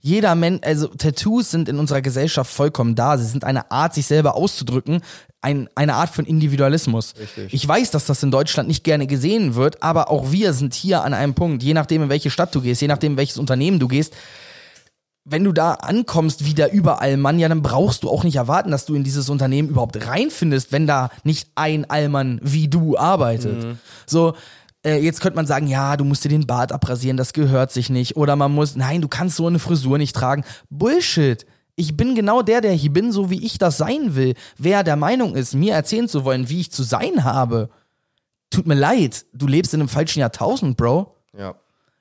Jeder 0.00 0.34
Mensch, 0.34 0.60
also 0.64 0.88
Tattoos 0.88 1.50
sind 1.50 1.68
in 1.68 1.78
unserer 1.78 2.02
Gesellschaft 2.02 2.52
vollkommen 2.52 2.94
da. 2.94 3.16
Sie 3.16 3.24
sind 3.24 3.44
eine 3.44 3.70
Art, 3.70 3.94
sich 3.94 4.06
selber 4.06 4.34
auszudrücken, 4.34 5.00
ein, 5.40 5.68
eine 5.74 5.94
Art 5.94 6.10
von 6.10 6.24
Individualismus. 6.26 7.14
Richtig. 7.18 7.54
Ich 7.54 7.66
weiß, 7.66 7.90
dass 7.90 8.06
das 8.06 8.22
in 8.22 8.30
Deutschland 8.30 8.68
nicht 8.68 8.84
gerne 8.84 9.06
gesehen 9.06 9.54
wird, 9.54 9.82
aber 9.82 10.10
auch 10.10 10.30
wir 10.30 10.52
sind 10.54 10.74
hier 10.74 11.04
an 11.04 11.14
einem 11.14 11.34
Punkt, 11.34 11.62
je 11.62 11.74
nachdem, 11.74 12.02
in 12.02 12.08
welche 12.08 12.30
Stadt 12.30 12.54
du 12.54 12.60
gehst, 12.60 12.82
je 12.82 12.88
nachdem, 12.88 13.12
in 13.12 13.18
welches 13.18 13.38
Unternehmen 13.38 13.78
du 13.78 13.88
gehst, 13.88 14.14
wenn 15.24 15.42
du 15.44 15.52
da 15.52 15.72
ankommst, 15.74 16.44
wie 16.44 16.54
da 16.54 16.68
überall 16.68 17.16
Mann, 17.16 17.38
ja, 17.38 17.48
dann 17.48 17.62
brauchst 17.62 18.02
du 18.02 18.10
auch 18.10 18.24
nicht 18.24 18.36
erwarten, 18.36 18.70
dass 18.70 18.84
du 18.84 18.94
in 18.94 19.04
dieses 19.04 19.30
Unternehmen 19.30 19.70
überhaupt 19.70 20.06
reinfindest, 20.06 20.70
wenn 20.70 20.86
da 20.86 21.10
nicht 21.24 21.48
ein 21.54 21.88
Allmann 21.88 22.40
wie 22.42 22.68
du 22.68 22.98
arbeitet. 22.98 23.62
So, 24.06 24.34
äh, 24.84 24.98
jetzt 24.98 25.20
könnte 25.20 25.36
man 25.36 25.46
sagen, 25.46 25.66
ja, 25.66 25.96
du 25.96 26.04
musst 26.04 26.24
dir 26.24 26.28
den 26.28 26.46
Bart 26.46 26.72
abrasieren, 26.72 27.16
das 27.16 27.32
gehört 27.32 27.72
sich 27.72 27.88
nicht. 27.88 28.16
Oder 28.16 28.36
man 28.36 28.52
muss, 28.52 28.76
nein, 28.76 29.00
du 29.00 29.08
kannst 29.08 29.36
so 29.36 29.46
eine 29.46 29.58
Frisur 29.58 29.96
nicht 29.96 30.14
tragen. 30.14 30.44
Bullshit. 30.68 31.46
Ich 31.76 31.96
bin 31.96 32.14
genau 32.14 32.42
der, 32.42 32.60
der 32.60 32.72
hier 32.72 32.92
bin, 32.92 33.10
so 33.10 33.30
wie 33.30 33.44
ich 33.44 33.58
das 33.58 33.78
sein 33.78 34.14
will. 34.14 34.34
Wer 34.58 34.84
der 34.84 34.96
Meinung 34.96 35.34
ist, 35.34 35.54
mir 35.54 35.74
erzählen 35.74 36.06
zu 36.06 36.24
wollen, 36.24 36.48
wie 36.48 36.60
ich 36.60 36.70
zu 36.70 36.82
sein 36.82 37.24
habe, 37.24 37.70
tut 38.50 38.66
mir 38.66 38.76
leid, 38.76 39.24
du 39.32 39.46
lebst 39.46 39.74
in 39.74 39.80
einem 39.80 39.88
falschen 39.88 40.20
Jahrtausend, 40.20 40.76
Bro. 40.76 41.16
Ja. 41.36 41.54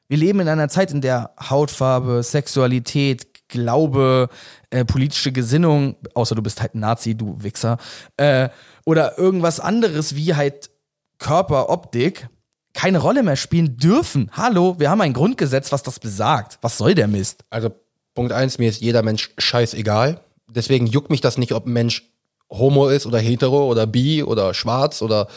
Wir 0.08 0.18
leben 0.18 0.40
in 0.40 0.48
einer 0.48 0.70
Zeit, 0.70 0.92
in 0.92 1.02
der 1.02 1.32
Hautfarbe, 1.50 2.24
Sexualität, 2.24 3.28
Glaube, 3.48 4.30
äh, 4.72 4.84
politische 4.84 5.32
Gesinnung, 5.32 5.96
außer 6.16 6.34
du 6.34 6.42
bist 6.42 6.62
halt 6.62 6.76
Nazi, 6.76 7.16
du 7.16 7.44
Wichser, 7.44 7.78
äh, 8.18 8.50
oder 8.86 9.18
irgendwas 9.20 9.60
anderes 9.60 10.16
wie 10.16 10.34
halt 10.34 10.72
Körper, 11.20 11.70
Optik, 11.70 12.28
keine 12.74 12.98
Rolle 12.98 13.22
mehr 13.22 13.36
spielen 13.36 13.78
dürfen. 13.78 14.32
Hallo, 14.34 14.80
wir 14.80 14.90
haben 14.90 15.02
ein 15.02 15.14
Grundgesetz, 15.14 15.72
was 15.72 15.84
das 15.84 16.00
besagt. 16.00 16.58
Was 16.62 16.78
soll 16.78 16.96
der 16.96 17.08
Mist? 17.08 17.46
Also 17.50 17.70
Punkt 18.16 18.32
eins, 18.32 18.58
mir 18.58 18.70
ist 18.70 18.82
jeder 18.82 19.04
Mensch 19.04 19.32
scheißegal. 19.38 20.20
Deswegen 20.50 20.88
juckt 20.88 21.10
mich 21.10 21.22
das 21.22 21.38
nicht, 21.38 21.54
ob 21.54 21.66
ein 21.66 21.74
Mensch 21.74 22.10
homo 22.50 22.88
ist 22.88 23.06
oder 23.06 23.20
hetero 23.20 23.68
oder 23.68 23.88
bi 23.88 24.24
oder 24.24 24.54
schwarz 24.54 25.02
oder 25.02 25.28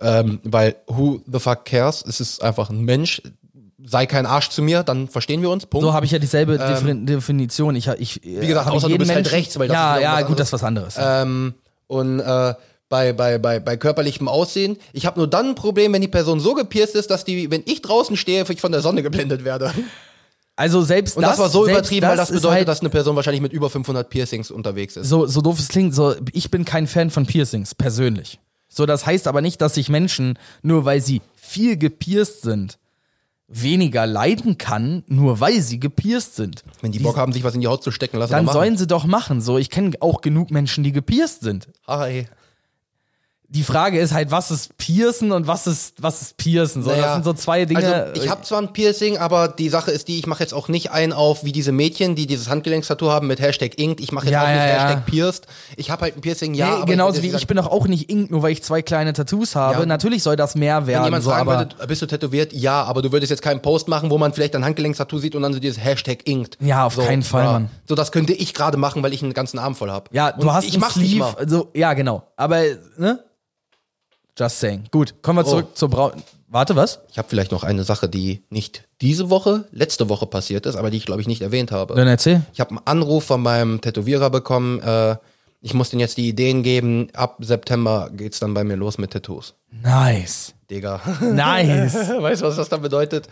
ähm, 0.00 0.40
weil 0.44 0.76
who 0.86 1.20
the 1.26 1.38
fuck 1.38 1.64
cares? 1.64 2.04
Es 2.06 2.20
ist 2.20 2.42
einfach 2.42 2.70
ein 2.70 2.82
Mensch. 2.82 3.22
Sei 3.86 4.06
kein 4.06 4.24
Arsch 4.24 4.48
zu 4.48 4.62
mir, 4.62 4.82
dann 4.82 5.08
verstehen 5.08 5.42
wir 5.42 5.50
uns. 5.50 5.66
Punkt. 5.66 5.84
So 5.84 5.92
habe 5.92 6.06
ich 6.06 6.12
ja 6.12 6.18
dieselbe 6.18 6.56
Defin- 6.56 7.04
Definition. 7.04 7.76
Ich, 7.76 7.86
ich, 7.88 8.20
wie 8.24 8.46
gesagt, 8.46 8.70
außer 8.70 8.88
du 8.88 8.96
bist 8.96 9.14
halt 9.14 9.30
rechts, 9.30 9.58
weil 9.58 9.68
das 9.68 9.74
ja, 9.74 9.96
ist 9.96 10.02
ja, 10.02 10.22
gut, 10.22 10.40
das 10.40 10.48
ist 10.48 10.52
was 10.54 10.64
anderes. 10.64 10.96
Ähm, 10.98 11.54
und 11.86 12.20
äh, 12.20 12.54
bei, 12.88 13.12
bei, 13.12 13.38
bei, 13.38 13.60
bei 13.60 13.76
körperlichem 13.76 14.28
Aussehen. 14.28 14.76
Ich 14.92 15.04
habe 15.06 15.18
nur 15.18 15.26
dann 15.26 15.50
ein 15.50 15.54
Problem, 15.54 15.92
wenn 15.92 16.00
die 16.00 16.08
Person 16.08 16.40
so 16.40 16.54
gepierst 16.54 16.94
ist, 16.94 17.10
dass 17.10 17.24
die, 17.24 17.50
wenn 17.50 17.62
ich 17.66 17.82
draußen 17.82 18.16
stehe, 18.16 18.44
ich 18.48 18.60
von 18.60 18.72
der 18.72 18.80
Sonne 18.80 19.02
geblendet 19.02 19.44
werde. 19.44 19.72
Also 20.56 20.82
selbst 20.82 21.16
Und 21.16 21.22
das, 21.22 21.32
das, 21.32 21.38
war 21.40 21.48
so 21.48 21.66
übertrieben, 21.66 22.06
weil 22.06 22.16
das 22.16 22.30
ist 22.30 22.36
bedeutet, 22.36 22.58
halt, 22.58 22.68
dass 22.68 22.80
eine 22.80 22.90
Person 22.90 23.16
wahrscheinlich 23.16 23.42
mit 23.42 23.52
über 23.52 23.68
500 23.70 24.08
Piercings 24.08 24.52
unterwegs 24.52 24.96
ist. 24.96 25.08
so, 25.08 25.26
so 25.26 25.40
doof 25.40 25.58
es 25.58 25.68
klingt, 25.68 25.94
so, 25.94 26.14
ich 26.32 26.50
bin 26.50 26.64
kein 26.64 26.86
Fan 26.86 27.10
von 27.10 27.26
Piercings, 27.26 27.74
persönlich. 27.74 28.38
So, 28.68 28.86
das 28.86 29.04
heißt 29.04 29.26
aber 29.26 29.40
nicht, 29.40 29.60
dass 29.60 29.76
ich 29.76 29.88
Menschen, 29.88 30.38
nur 30.62 30.84
weil 30.84 31.00
sie 31.00 31.22
viel 31.34 31.76
gepierst 31.76 32.42
sind, 32.42 32.78
weniger 33.48 34.06
leiden 34.06 34.58
kann, 34.58 35.04
nur 35.06 35.40
weil 35.40 35.60
sie 35.60 35.78
gepierst 35.78 36.36
sind. 36.36 36.64
Wenn 36.80 36.92
die 36.92 36.98
Bock 36.98 37.16
haben, 37.16 37.32
sich 37.32 37.44
was 37.44 37.54
in 37.54 37.60
die 37.60 37.66
Haut 37.66 37.82
zu 37.82 37.90
stecken, 37.90 38.16
lass 38.16 38.30
Dann 38.30 38.46
sollen 38.48 38.76
sie 38.76 38.86
doch 38.86 39.04
machen. 39.04 39.40
So, 39.40 39.58
ich 39.58 39.70
kenne 39.70 39.92
auch 40.00 40.20
genug 40.20 40.50
Menschen, 40.50 40.82
die 40.84 40.92
gepierst 40.92 41.42
sind. 41.42 41.68
Hi. 41.86 42.26
Die 43.54 43.62
Frage 43.62 44.00
ist 44.00 44.12
halt, 44.12 44.32
was 44.32 44.50
ist 44.50 44.76
Piercen 44.78 45.30
und 45.30 45.46
was 45.46 45.68
ist, 45.68 46.02
was 46.02 46.22
ist 46.22 46.36
Piercen? 46.36 46.82
So, 46.82 46.90
das 46.90 46.98
Naja, 46.98 47.14
sind 47.14 47.24
so 47.24 47.32
zwei 47.34 47.64
Dinge. 47.64 47.94
Also 47.94 48.20
ich 48.20 48.28
habe 48.28 48.42
zwar 48.42 48.60
ein 48.60 48.72
Piercing, 48.72 49.16
aber 49.18 49.46
die 49.46 49.68
Sache 49.68 49.92
ist 49.92 50.08
die, 50.08 50.18
ich 50.18 50.26
mache 50.26 50.42
jetzt 50.42 50.52
auch 50.52 50.66
nicht 50.68 50.90
ein 50.90 51.12
auf 51.12 51.44
wie 51.44 51.52
diese 51.52 51.70
Mädchen, 51.70 52.16
die 52.16 52.26
dieses 52.26 52.48
Handgelenkstattoo 52.48 53.10
haben 53.10 53.28
mit 53.28 53.40
Hashtag 53.40 53.78
Inkt. 53.78 54.00
Ich 54.00 54.10
mache 54.10 54.26
jetzt 54.26 54.32
Ja, 54.32 54.42
auch 54.42 54.46
nicht 54.48 54.56
ja, 54.56 54.66
ja. 54.66 54.72
Hashtag 54.88 55.06
Pierced. 55.06 55.46
Ich 55.76 55.90
habe 55.90 56.02
halt 56.02 56.16
ein 56.16 56.20
Piercing, 56.20 56.54
ja. 56.54 56.66
nee, 56.66 56.72
aber 56.74 56.86
genauso 56.86 57.18
ich 57.22 57.32
wie 57.32 57.36
ich 57.36 57.46
bin 57.46 57.56
doch 57.56 57.70
auch 57.70 57.86
nicht 57.86 58.10
ink, 58.10 58.30
nur 58.32 58.42
weil 58.42 58.50
ich 58.50 58.62
zwei 58.64 58.82
kleine 58.82 59.12
Tattoos 59.12 59.54
habe. 59.54 59.86
Natürlich 59.86 60.24
soll 60.24 60.34
das 60.34 60.56
mehr 60.56 60.80
Wenn 60.80 60.94
werden. 60.94 61.04
jemand 61.04 61.22
So, 61.22 61.30
fragen 61.30 61.48
aber 61.48 61.58
würde, 61.60 61.86
bist 61.86 62.02
du 62.02 62.06
tätowiert? 62.06 62.52
Ja, 62.52 62.82
aber 62.82 63.02
du 63.02 63.12
würdest 63.12 63.30
jetzt 63.30 63.42
keinen 63.42 63.62
Post 63.62 63.86
machen, 63.86 64.10
wo 64.10 64.18
man 64.18 64.32
vielleicht 64.32 64.56
ein 64.56 64.64
Handgelenkstattoo 64.64 65.18
sieht 65.18 65.36
und 65.36 65.42
dann 65.42 65.52
so 65.52 65.60
dieses 65.60 65.78
Hashtag 65.78 66.26
Inkt. 66.26 66.58
Ja, 66.60 66.86
auf 66.86 66.94
so, 66.96 67.02
keinen 67.02 67.22
Fall. 67.22 67.44
Mann. 67.44 67.70
So, 67.88 67.94
das 67.94 68.10
könnte 68.10 68.32
ich 68.32 68.52
gerade 68.52 68.78
machen, 68.78 69.02
weil 69.04 69.12
ich 69.12 69.22
einen 69.22 69.32
ganzen 69.32 69.60
Arm 69.60 69.76
voll 69.76 69.92
habe. 69.92 70.10
Ja, 70.12 70.32
du 70.32 70.52
hast 70.52 70.64
ich 70.64 70.74
ein 70.74 70.80
mach's 70.80 70.96
nicht 70.96 71.10
Sleeve, 71.10 71.24
mal. 71.24 71.34
also 71.36 71.70
ja, 71.74 71.92
genau. 71.94 72.24
Aber 72.36 72.60
ne? 72.98 73.20
Just 74.38 74.60
saying. 74.60 74.84
Gut, 74.90 75.22
kommen 75.22 75.38
wir 75.38 75.46
Oh. 75.46 75.50
zurück 75.50 75.76
zur 75.76 75.88
Braun. 75.90 76.12
Warte, 76.48 76.76
was? 76.76 77.00
Ich 77.10 77.18
habe 77.18 77.28
vielleicht 77.28 77.50
noch 77.52 77.64
eine 77.64 77.84
Sache, 77.84 78.08
die 78.08 78.42
nicht 78.48 78.84
diese 79.00 79.28
Woche, 79.30 79.64
letzte 79.72 80.08
Woche 80.08 80.26
passiert 80.26 80.66
ist, 80.66 80.76
aber 80.76 80.90
die 80.90 80.96
ich 80.96 81.06
glaube 81.06 81.20
ich 81.20 81.26
nicht 81.26 81.42
erwähnt 81.42 81.72
habe. 81.72 81.94
Dann 81.94 82.06
erzähl. 82.08 82.42
Ich 82.52 82.60
habe 82.60 82.70
einen 82.70 82.80
Anruf 82.86 83.24
von 83.24 83.42
meinem 83.42 83.80
Tätowierer 83.80 84.30
bekommen. 84.30 84.80
Äh, 84.80 85.16
ich 85.60 85.74
muss 85.74 85.90
denen 85.90 86.00
jetzt 86.00 86.16
die 86.16 86.28
Ideen 86.28 86.62
geben. 86.62 87.08
Ab 87.14 87.38
September 87.40 88.10
geht's 88.12 88.38
dann 88.38 88.54
bei 88.54 88.62
mir 88.64 88.76
los 88.76 88.98
mit 88.98 89.12
Tattoos. 89.12 89.54
Nice. 89.70 90.54
Digga. 90.70 91.00
Nice. 91.20 91.94
weißt 92.20 92.42
du, 92.42 92.46
was 92.46 92.56
das 92.56 92.68
dann 92.68 92.82
bedeutet? 92.82 93.28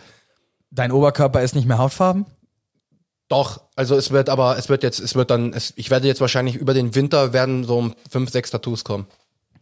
Dein 0.71 0.91
Oberkörper 0.91 1.41
ist 1.43 1.55
nicht 1.55 1.67
mehr 1.67 1.77
hautfarben? 1.77 2.25
Doch, 3.29 3.61
also 3.75 3.95
es 3.95 4.11
wird 4.11 4.29
aber, 4.29 4.57
es 4.57 4.69
wird 4.69 4.83
jetzt, 4.83 4.99
es 4.99 5.15
wird 5.15 5.31
dann, 5.31 5.53
es, 5.53 5.73
ich 5.75 5.89
werde 5.89 6.07
jetzt 6.07 6.21
wahrscheinlich 6.21 6.55
über 6.55 6.73
den 6.73 6.93
Winter 6.93 7.33
werden 7.33 7.63
so 7.63 7.91
fünf, 8.09 8.29
sechs 8.31 8.51
Tattoos 8.51 8.83
kommen. 8.83 9.07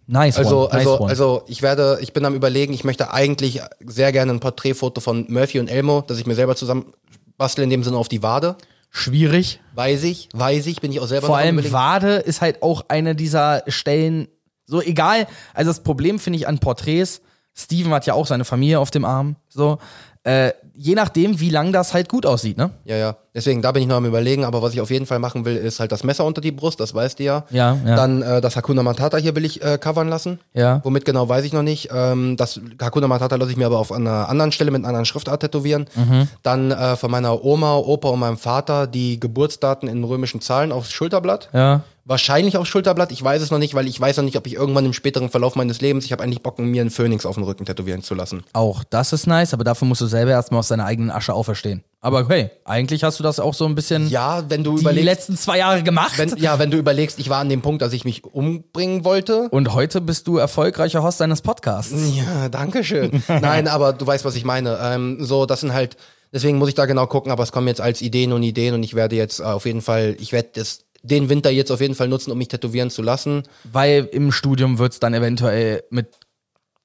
Nice 0.07 0.37
Also, 0.37 0.63
one. 0.63 0.67
Nice 0.67 0.77
also, 0.77 0.99
one. 0.99 1.09
also 1.09 1.43
ich 1.47 1.61
werde, 1.61 1.99
ich 2.01 2.13
bin 2.13 2.25
am 2.25 2.35
überlegen, 2.35 2.73
ich 2.73 2.83
möchte 2.83 3.13
eigentlich 3.13 3.61
sehr 3.85 4.11
gerne 4.11 4.33
ein 4.33 4.39
Porträtfoto 4.39 5.01
von 5.01 5.25
Murphy 5.29 5.59
und 5.59 5.67
Elmo, 5.67 6.03
das 6.05 6.19
ich 6.19 6.25
mir 6.25 6.35
selber 6.35 6.55
zusammen 6.55 6.93
bastel, 7.37 7.63
in 7.63 7.69
dem 7.69 7.83
Sinne 7.83 7.97
auf 7.97 8.09
die 8.09 8.21
Wade. 8.21 8.55
Schwierig. 8.89 9.61
Weiß 9.73 10.03
ich, 10.03 10.27
weiß 10.33 10.67
ich, 10.67 10.81
bin 10.81 10.91
ich 10.91 10.99
auch 10.99 11.07
selber 11.07 11.27
Vor 11.27 11.37
allem 11.37 11.55
überlegen. 11.55 11.73
Wade 11.73 12.15
ist 12.15 12.41
halt 12.41 12.61
auch 12.61 12.85
eine 12.89 13.15
dieser 13.15 13.63
Stellen, 13.67 14.27
so 14.65 14.81
egal, 14.81 15.27
also 15.53 15.69
das 15.69 15.81
Problem 15.81 16.19
finde 16.19 16.37
ich 16.37 16.47
an 16.47 16.59
Porträts, 16.59 17.21
Steven 17.53 17.91
hat 17.93 18.05
ja 18.05 18.13
auch 18.13 18.27
seine 18.27 18.45
Familie 18.45 18.79
auf 18.79 18.91
dem 18.91 19.05
Arm, 19.05 19.37
so, 19.47 19.77
äh, 20.23 20.51
je 20.73 20.93
nachdem, 20.93 21.39
wie 21.39 21.49
lang 21.49 21.71
das 21.71 21.93
halt 21.93 22.09
gut 22.09 22.25
aussieht, 22.25 22.57
ne? 22.57 22.71
Ja, 22.85 22.95
ja. 22.95 23.17
Deswegen, 23.33 23.61
da 23.61 23.71
bin 23.71 23.81
ich 23.81 23.87
noch 23.87 23.95
am 23.95 24.05
überlegen, 24.05 24.43
aber 24.43 24.61
was 24.61 24.73
ich 24.73 24.81
auf 24.81 24.91
jeden 24.91 25.05
Fall 25.05 25.19
machen 25.19 25.45
will, 25.45 25.55
ist 25.55 25.79
halt 25.79 25.93
das 25.93 26.03
Messer 26.03 26.25
unter 26.25 26.41
die 26.41 26.51
Brust, 26.51 26.81
das 26.81 26.93
weißt 26.93 27.19
du 27.19 27.23
ja. 27.23 27.45
Ja, 27.49 27.77
ja. 27.85 27.95
Dann 27.95 28.21
äh, 28.21 28.41
das 28.41 28.57
Hakuna 28.57 28.83
Matata 28.83 29.17
hier 29.17 29.35
will 29.35 29.45
ich 29.45 29.63
äh, 29.63 29.77
covern 29.77 30.09
lassen. 30.09 30.39
Ja. 30.53 30.81
Womit 30.83 31.05
genau 31.05 31.29
weiß 31.29 31.45
ich 31.45 31.53
noch 31.53 31.61
nicht. 31.61 31.89
Ähm, 31.93 32.35
das 32.35 32.59
Hakuna 32.81 33.07
Matata 33.07 33.37
lasse 33.37 33.51
ich 33.51 33.57
mir 33.57 33.67
aber 33.67 33.79
auf 33.79 33.93
einer 33.93 34.27
anderen 34.27 34.51
Stelle 34.51 34.71
mit 34.71 34.79
einer 34.79 34.89
anderen 34.89 35.05
Schriftart 35.05 35.41
tätowieren. 35.41 35.85
Mhm. 35.95 36.27
Dann 36.43 36.71
äh, 36.71 36.97
von 36.97 37.09
meiner 37.09 37.45
Oma, 37.45 37.77
Opa 37.77 38.09
und 38.09 38.19
meinem 38.19 38.37
Vater 38.37 38.85
die 38.85 39.17
Geburtsdaten 39.17 39.87
in 39.87 40.03
römischen 40.03 40.41
Zahlen 40.41 40.73
aufs 40.73 40.91
Schulterblatt. 40.91 41.49
Ja. 41.53 41.83
Wahrscheinlich 42.03 42.57
aufs 42.57 42.67
Schulterblatt, 42.69 43.11
ich 43.11 43.23
weiß 43.23 43.41
es 43.41 43.51
noch 43.51 43.59
nicht, 43.59 43.75
weil 43.75 43.87
ich 43.87 44.01
weiß 44.01 44.17
noch 44.17 44.23
nicht, 44.23 44.35
ob 44.35 44.47
ich 44.47 44.55
irgendwann 44.55 44.85
im 44.85 44.93
späteren 44.93 45.29
Verlauf 45.29 45.55
meines 45.55 45.79
Lebens, 45.79 46.03
ich 46.03 46.11
habe 46.11 46.23
eigentlich 46.23 46.41
Bock, 46.41 46.57
mir 46.59 46.81
einen 46.81 46.89
Phönix 46.89 47.25
auf 47.25 47.35
den 47.35 47.43
Rücken 47.43 47.65
tätowieren 47.65 48.01
zu 48.01 48.15
lassen. 48.15 48.43
Auch 48.53 48.83
das 48.83 49.13
ist 49.13 49.27
nice, 49.27 49.53
aber 49.53 49.63
dafür 49.63 49.87
musst 49.87 50.01
du 50.01 50.07
selber 50.07 50.31
erstmal 50.31 50.59
aus 50.59 50.67
deiner 50.67 50.85
eigenen 50.85 51.11
Asche 51.11 51.33
auferstehen. 51.33 51.83
Aber 52.03 52.27
hey, 52.29 52.49
eigentlich 52.65 53.03
hast 53.03 53.19
du 53.19 53.23
das 53.23 53.39
auch 53.39 53.53
so 53.53 53.65
ein 53.65 53.75
bisschen 53.75 54.09
Ja, 54.09 54.43
wenn 54.49 54.63
du 54.63 54.75
die 54.75 54.81
überlegst, 54.81 55.05
letzten 55.05 55.37
zwei 55.37 55.59
Jahre 55.59 55.83
gemacht. 55.83 56.17
wenn, 56.17 56.35
ja, 56.37 56.57
wenn 56.57 56.71
du 56.71 56.77
überlegst, 56.77 57.19
ich 57.19 57.29
war 57.29 57.37
an 57.37 57.47
dem 57.47 57.61
Punkt, 57.61 57.83
dass 57.83 57.93
ich 57.93 58.05
mich 58.05 58.23
umbringen 58.23 59.05
wollte. 59.05 59.49
und 59.51 59.73
heute 59.73 60.01
bist 60.01 60.27
du 60.27 60.37
erfolgreicher 60.37 61.03
Host 61.03 61.21
deines 61.21 61.41
Podcasts. 61.41 61.93
Ja, 62.15 62.49
danke 62.49 62.83
schön. 62.83 63.23
Nein, 63.27 63.67
aber 63.67 63.93
du 63.93 64.05
weißt, 64.07 64.25
was 64.25 64.35
ich 64.35 64.43
meine. 64.45 64.79
Ähm, 64.81 65.17
so, 65.23 65.45
das 65.45 65.61
sind 65.61 65.73
halt, 65.73 65.95
Deswegen 66.33 66.57
muss 66.57 66.69
ich 66.69 66.75
da 66.75 66.85
genau 66.85 67.07
gucken, 67.07 67.29
aber 67.31 67.43
es 67.43 67.51
kommen 67.51 67.67
jetzt 67.67 67.81
als 67.81 68.01
Ideen 68.01 68.31
und 68.31 68.41
Ideen 68.41 68.73
und 68.73 68.83
ich 68.83 68.93
werde 68.93 69.17
jetzt 69.17 69.39
äh, 69.39 69.43
auf 69.43 69.65
jeden 69.65 69.81
Fall, 69.81 70.15
ich 70.19 70.31
werde 70.31 70.49
das 70.53 70.85
den 71.03 71.29
Winter 71.29 71.49
jetzt 71.49 71.71
auf 71.71 71.81
jeden 71.81 71.95
Fall 71.95 72.07
nutzen, 72.07 72.31
um 72.31 72.37
mich 72.37 72.47
tätowieren 72.47 72.89
zu 72.89 73.01
lassen. 73.01 73.43
Weil 73.65 74.07
im 74.11 74.31
Studium 74.31 74.77
wird's 74.79 74.99
dann 74.99 75.13
eventuell 75.13 75.83
mit 75.89 76.07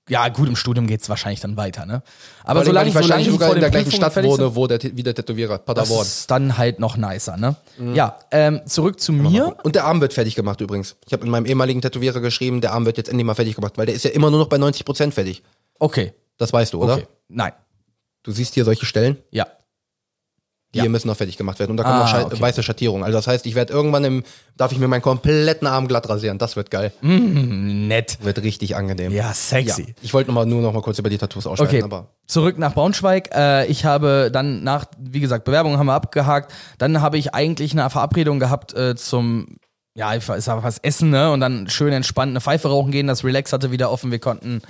ja, 0.08 0.28
gut, 0.28 0.48
im 0.48 0.56
Studium 0.56 0.86
geht's 0.86 1.08
wahrscheinlich 1.08 1.40
dann 1.40 1.56
weiter, 1.56 1.84
ne? 1.84 2.02
Aber 2.44 2.60
weil 2.60 2.66
solange, 2.66 2.88
ich 2.88 2.94
wahrscheinlich 2.94 3.28
sogar 3.30 3.54
in 3.54 3.60
der 3.60 3.70
gleichen 3.70 3.90
Prüfungen 3.90 4.10
Stadt 4.12 4.24
wohne, 4.24 4.54
wo 4.54 4.66
der, 4.66 4.80
wie 4.82 5.02
der 5.02 5.14
Tätowierer, 5.14 5.58
das 5.58 5.64
Paderborn. 5.64 6.02
ist 6.06 6.30
dann 6.30 6.56
halt 6.58 6.78
noch 6.78 6.96
nicer, 6.96 7.36
ne? 7.36 7.56
Ja, 7.94 8.18
ähm, 8.30 8.60
zurück 8.66 9.00
zu 9.00 9.12
mir. 9.12 9.56
Und 9.64 9.74
der 9.74 9.84
Arm 9.84 10.00
wird 10.00 10.12
fertig 10.12 10.34
gemacht 10.36 10.60
übrigens. 10.60 10.96
Ich 11.06 11.12
habe 11.12 11.24
in 11.24 11.30
meinem 11.30 11.46
ehemaligen 11.46 11.80
Tätowierer 11.82 12.20
geschrieben, 12.20 12.60
der 12.60 12.72
Arm 12.72 12.86
wird 12.86 12.96
jetzt 12.98 13.08
endlich 13.08 13.26
mal 13.26 13.34
fertig 13.34 13.56
gemacht, 13.56 13.76
weil 13.78 13.86
der 13.86 13.94
ist 13.94 14.04
ja 14.04 14.10
immer 14.10 14.30
nur 14.30 14.38
noch 14.38 14.48
bei 14.48 14.56
90% 14.56 15.10
fertig. 15.12 15.42
Okay, 15.78 16.12
Das 16.38 16.52
weißt 16.52 16.72
du, 16.74 16.82
oder? 16.82 16.94
okay. 16.94 17.06
Nein. 17.28 17.52
Du 18.22 18.30
siehst 18.32 18.54
hier 18.54 18.64
solche 18.64 18.86
Stellen, 18.86 19.16
Ja. 19.30 19.46
Die 20.74 20.78
Ja. 20.78 20.82
hier 20.84 20.90
müssen 20.90 21.06
noch 21.08 21.16
fertig 21.16 21.36
gemacht 21.36 21.58
werden. 21.58 21.70
Und 21.72 21.76
da 21.78 21.84
kommt 21.84 21.94
Ah, 21.96 22.18
noch 22.20 22.26
okay. 22.32 22.40
weiße 22.40 22.62
Schattierung. 22.62 23.04
Also 23.04 23.16
das 23.16 23.26
heißt, 23.26 23.46
ich 23.46 23.54
werde 23.54 23.72
irgendwann 23.72 24.04
im, 24.04 24.24
darf 24.56 24.72
ich 24.72 24.78
mir 24.78 24.88
meinen 24.88 25.00
kompletten 25.02 25.66
Arm 25.66 25.86
glatt 25.88 26.08
rasieren. 26.08 26.38
Das 26.38 26.56
wird 26.56 26.70
geil. 26.70 26.92
Nett. 27.00 28.18
Wird 28.22 28.42
richtig 28.42 28.76
angenehm. 28.76 29.12
Ja, 29.12 29.26
Ja. 29.28 29.32
sexy. 29.32 29.94
Ich 30.02 30.12
wollte 30.12 30.28
noch 30.30 30.34
mal, 30.34 30.46
nur 30.46 30.62
noch 30.62 30.72
mal 30.72 30.82
kurz 30.82 30.98
über 30.98 31.08
die 31.10 31.18
Tattoos 31.18 31.46
ausschalten, 31.46 31.74
Okay, 31.76 31.82
aber 31.84 32.08
zurück 32.26 32.58
nach 32.58 32.74
Braunschweig. 32.74 33.30
Äh, 33.34 33.66
ich 33.66 33.84
habe 33.84 34.30
dann 34.32 34.64
nach, 34.64 34.86
wie 34.98 35.20
gesagt, 35.20 35.44
Bewerbungen 35.44 35.78
haben 35.78 35.86
wir 35.86 35.94
abgehakt. 35.94 36.52
Dann 36.78 37.00
habe 37.00 37.18
ich 37.18 37.34
eigentlich 37.34 37.72
eine 37.72 37.88
Verabredung 37.90 38.40
gehabt 38.40 38.74
äh, 38.74 38.96
zum, 38.96 39.58
ja, 39.94 40.14
ich 40.14 40.24
sag 40.24 40.62
was 40.62 40.78
essen, 40.78 41.10
ne? 41.10 41.30
Und 41.30 41.40
dann 41.40 41.68
schön 41.70 41.92
entspannt 41.92 42.30
eine 42.30 42.40
Pfeife 42.40 42.68
rauchen 42.68 42.90
gehen. 42.90 43.06
Das 43.06 43.24
Relax 43.24 43.52
hatte 43.52 43.70
wieder 43.70 43.90
offen. 43.90 44.10
Wir 44.10 44.18
konnten 44.18 44.62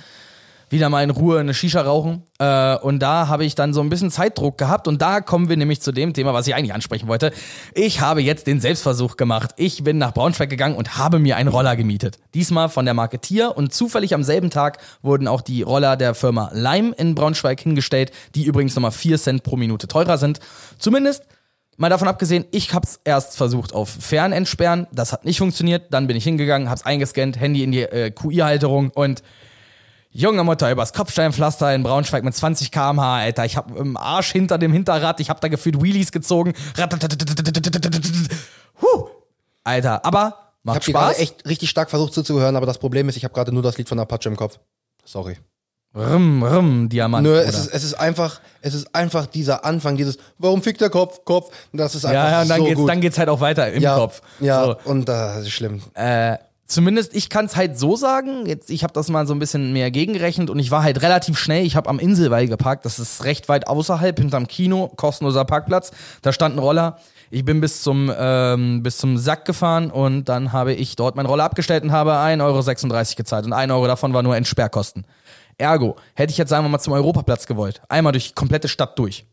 wieder 0.69 0.89
mal 0.89 1.03
in 1.03 1.09
Ruhe 1.09 1.39
eine 1.39 1.53
Shisha 1.53 1.81
rauchen. 1.81 2.23
Äh, 2.39 2.77
und 2.77 2.99
da 2.99 3.27
habe 3.27 3.45
ich 3.45 3.55
dann 3.55 3.73
so 3.73 3.81
ein 3.81 3.89
bisschen 3.89 4.11
Zeitdruck 4.11 4.57
gehabt. 4.57 4.87
Und 4.87 5.01
da 5.01 5.21
kommen 5.21 5.49
wir 5.49 5.57
nämlich 5.57 5.81
zu 5.81 5.91
dem 5.91 6.13
Thema, 6.13 6.33
was 6.33 6.47
ich 6.47 6.55
eigentlich 6.55 6.73
ansprechen 6.73 7.07
wollte. 7.07 7.31
Ich 7.73 8.01
habe 8.01 8.21
jetzt 8.21 8.47
den 8.47 8.59
Selbstversuch 8.59 9.17
gemacht. 9.17 9.51
Ich 9.57 9.83
bin 9.83 9.97
nach 9.97 10.13
Braunschweig 10.13 10.49
gegangen 10.49 10.75
und 10.75 10.97
habe 10.97 11.19
mir 11.19 11.37
einen 11.37 11.49
Roller 11.49 11.75
gemietet. 11.75 12.17
Diesmal 12.33 12.69
von 12.69 12.85
der 12.85 12.93
Marke 12.93 13.19
Tier. 13.19 13.55
Und 13.55 13.73
zufällig 13.73 14.13
am 14.13 14.23
selben 14.23 14.49
Tag 14.49 14.79
wurden 15.01 15.27
auch 15.27 15.41
die 15.41 15.61
Roller 15.61 15.95
der 15.95 16.15
Firma 16.15 16.49
Lime 16.53 16.93
in 16.97 17.15
Braunschweig 17.15 17.59
hingestellt, 17.61 18.11
die 18.35 18.43
übrigens 18.43 18.75
nochmal 18.75 18.91
4 18.91 19.17
Cent 19.17 19.43
pro 19.43 19.55
Minute 19.55 19.87
teurer 19.87 20.17
sind. 20.17 20.39
Zumindest 20.77 21.23
Mal 21.79 21.89
davon 21.89 22.07
abgesehen, 22.07 22.45
ich 22.49 22.73
hab's 22.73 22.99
erst 23.03 23.37
versucht 23.37 23.71
auf 23.71 23.87
Fernentsperren, 23.87 24.87
das 24.91 25.13
hat 25.13 25.25
nicht 25.25 25.37
funktioniert, 25.37 25.93
dann 25.93 26.07
bin 26.07 26.17
ich 26.17 26.23
hingegangen, 26.23 26.71
hab's 26.71 26.83
eingescannt, 26.83 27.39
Handy 27.39 27.63
in 27.63 27.71
die 27.71 27.83
äh, 27.83 28.09
QI-Halterung 28.09 28.89
und 28.89 29.21
Junge 30.17 30.43
Mutter, 30.43 30.71
übers 30.71 30.93
Kopfsteinpflaster 30.93 31.75
in 31.75 31.83
Braunschweig 31.83 32.23
mit 32.23 32.33
20 32.33 32.71
km/h, 32.71 33.17
Alter. 33.17 33.45
Ich 33.45 33.55
hab 33.55 33.77
im 33.77 33.95
Arsch 33.95 34.31
hinter 34.31 34.57
dem 34.57 34.73
Hinterrad, 34.73 35.19
ich 35.19 35.29
hab 35.29 35.41
da 35.41 35.47
gefühlt 35.47 35.79
Wheelies 35.79 36.11
gezogen. 36.11 36.53
Huh. 38.81 39.09
Alter, 39.63 40.03
aber 40.03 40.33
ich 40.61 40.65
macht 40.65 40.87
dir 40.87 40.93
gerade 40.93 41.13
Spaß. 41.13 41.19
echt 41.19 41.47
richtig 41.47 41.69
stark 41.69 41.91
versucht 41.91 42.15
zuzuhören, 42.15 42.55
aber 42.55 42.65
das 42.65 42.79
Problem 42.79 43.07
ist, 43.09 43.15
ich 43.15 43.25
habe 43.25 43.33
gerade 43.35 43.51
nur 43.51 43.61
das 43.61 43.77
Lied 43.77 43.87
von 43.87 43.99
Apache 43.99 44.27
im 44.29 44.35
Kopf. 44.35 44.57
Sorry. 45.05 45.37
Rum, 45.95 46.41
rum, 46.41 46.89
Diamant. 46.89 47.23
Nur 47.23 47.39
es 47.43 47.55
ist, 47.55 47.67
es 47.67 47.83
ist 47.83 47.93
einfach, 47.93 48.41
es 48.61 48.73
ist 48.73 48.95
einfach 48.95 49.27
dieser 49.27 49.65
Anfang, 49.65 49.97
dieses, 49.97 50.17
warum 50.39 50.63
fickt 50.63 50.81
der 50.81 50.89
Kopf, 50.89 51.25
Kopf? 51.25 51.51
Das 51.73 51.93
ist 51.93 52.05
einfach 52.05 52.23
ja, 52.23 52.31
ja, 52.31 52.41
und 52.41 52.49
dann 52.49 52.59
so 52.59 52.65
geht's, 52.65 52.77
gut. 52.77 52.89
dann 52.89 53.01
geht's 53.01 53.17
halt 53.19 53.29
auch 53.29 53.39
weiter 53.39 53.71
im 53.71 53.83
ja, 53.83 53.95
Kopf. 53.95 54.21
Ja, 54.39 54.65
So. 54.65 54.77
und 54.85 55.03
äh, 55.03 55.05
das 55.05 55.41
ist 55.43 55.51
schlimm. 55.51 55.81
Äh, 55.93 56.37
zumindest 56.67 57.15
ich 57.15 57.29
kann 57.29 57.45
es 57.45 57.55
halt 57.55 57.79
so 57.79 57.95
sagen, 57.95 58.45
jetzt 58.45 58.69
ich 58.69 58.83
habe 58.83 58.93
das 58.93 59.09
mal 59.09 59.25
so 59.25 59.33
ein 59.33 59.39
bisschen 59.39 59.73
mehr 59.73 59.89
gegengerechnet 59.89 60.49
und 60.49 60.59
ich 60.59 60.69
war 60.69 60.83
halt 60.83 61.01
relativ 61.01 61.37
schnell, 61.39 61.65
ich 61.65 61.75
habe 61.75 61.89
am 61.89 61.99
Inselweil 61.99 62.47
geparkt, 62.47 62.85
das 62.85 62.99
ist 62.99 63.23
recht 63.23 63.49
weit 63.49 63.67
außerhalb 63.67 64.17
hinterm 64.19 64.47
Kino, 64.47 64.91
kostenloser 64.95 65.45
Parkplatz, 65.45 65.91
da 66.21 66.31
stand 66.31 66.55
ein 66.55 66.59
Roller. 66.59 66.97
Ich 67.29 67.43
bin 67.43 67.59
bis 67.59 67.81
zum 67.81 68.09
ähm, 68.17 68.83
bis 68.83 68.99
zum 68.99 69.17
Sack 69.17 69.43
gefahren 69.43 69.91
und 69.91 70.29
dann 70.29 70.53
habe 70.53 70.73
ich 70.73 70.95
dort 70.95 71.17
meinen 71.17 71.25
Roller 71.25 71.43
abgestellt 71.43 71.83
und 71.83 71.91
habe 71.91 72.11
1,36 72.13 72.41
Euro 72.41 73.15
gezahlt 73.17 73.45
und 73.45 73.51
1 73.51 73.71
Euro 73.71 73.87
davon 73.87 74.13
war 74.13 74.23
nur 74.23 74.37
Entsperrkosten. 74.37 75.05
Ergo, 75.57 75.97
hätte 76.13 76.31
ich 76.31 76.37
jetzt 76.37 76.49
sagen 76.49 76.63
wir 76.63 76.69
mal 76.69 76.79
zum 76.79 76.93
Europaplatz 76.93 77.47
gewollt, 77.47 77.81
einmal 77.89 78.13
durch 78.13 78.29
die 78.29 78.33
komplette 78.33 78.69
Stadt 78.69 78.97
durch. 78.97 79.25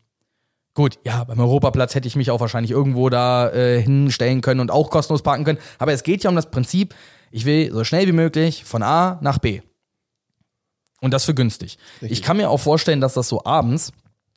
Gut, 0.73 0.99
ja, 1.05 1.23
beim 1.23 1.39
Europaplatz 1.39 1.95
hätte 1.95 2.09
ich 2.09 2.17
mich 2.17 2.31
auch 2.31 2.41
wahrscheinlich 2.41 2.71
irgendwo 2.71 3.09
da 3.09 3.49
äh, 3.49 3.81
hinstellen 3.81 4.41
können 4.41 4.59
und 4.59 4.71
auch 4.71 4.89
kostenlos 4.89 5.23
parken 5.23 5.45
können. 5.45 5.59
Aber 5.79 5.93
es 5.93 6.03
geht 6.03 6.25
ja 6.25 6.29
um 6.29 6.35
das 6.35 6.51
Prinzip, 6.51 6.93
ich 7.35 7.43
will 7.43 7.69
so 7.73 7.83
schnell 7.83 8.07
wie 8.07 8.13
möglich 8.13 8.63
von 8.63 8.81
A 8.81 9.19
nach 9.21 9.39
B. 9.39 9.59
Und 11.01 11.13
das 11.13 11.25
für 11.25 11.33
günstig. 11.33 11.77
Ich 11.99 12.21
kann 12.21 12.37
mir 12.37 12.49
auch 12.49 12.61
vorstellen, 12.61 13.01
dass 13.01 13.13
das 13.13 13.27
so 13.27 13.43
abends, 13.43 13.91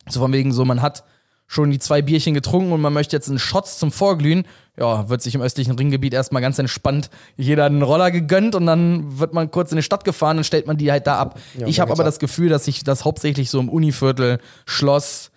so 0.08 0.18
von 0.18 0.32
wegen 0.32 0.52
so, 0.52 0.64
man 0.64 0.82
hat 0.82 1.04
schon 1.46 1.70
die 1.70 1.78
zwei 1.78 2.02
Bierchen 2.02 2.34
getrunken 2.34 2.72
und 2.72 2.80
man 2.80 2.92
möchte 2.92 3.14
jetzt 3.14 3.28
einen 3.28 3.38
Shots 3.38 3.78
zum 3.78 3.92
Vorglühen, 3.92 4.46
ja, 4.76 5.08
wird 5.08 5.22
sich 5.22 5.36
im 5.36 5.40
östlichen 5.40 5.76
Ringgebiet 5.76 6.12
erstmal 6.12 6.42
ganz 6.42 6.58
entspannt 6.58 7.08
jeder 7.36 7.66
einen 7.66 7.82
Roller 7.82 8.10
gegönnt 8.10 8.56
und 8.56 8.66
dann 8.66 9.20
wird 9.20 9.32
man 9.32 9.52
kurz 9.52 9.70
in 9.70 9.76
die 9.76 9.84
Stadt 9.84 10.04
gefahren 10.04 10.38
und 10.38 10.44
stellt 10.44 10.66
man 10.66 10.76
die 10.76 10.90
halt 10.90 11.06
da 11.06 11.18
ab. 11.18 11.38
ich 11.54 11.76
dann 11.76 11.82
habe 11.82 11.92
aber 11.92 12.02
ab. 12.02 12.06
das 12.06 12.18
Gefühl, 12.18 12.48
dass 12.48 12.64
sich 12.64 12.82
das 12.82 13.04
hauptsächlich 13.04 13.48
so 13.48 13.60
im 13.60 13.68
Univiertel, 13.68 14.40
Schloss, 14.66 15.30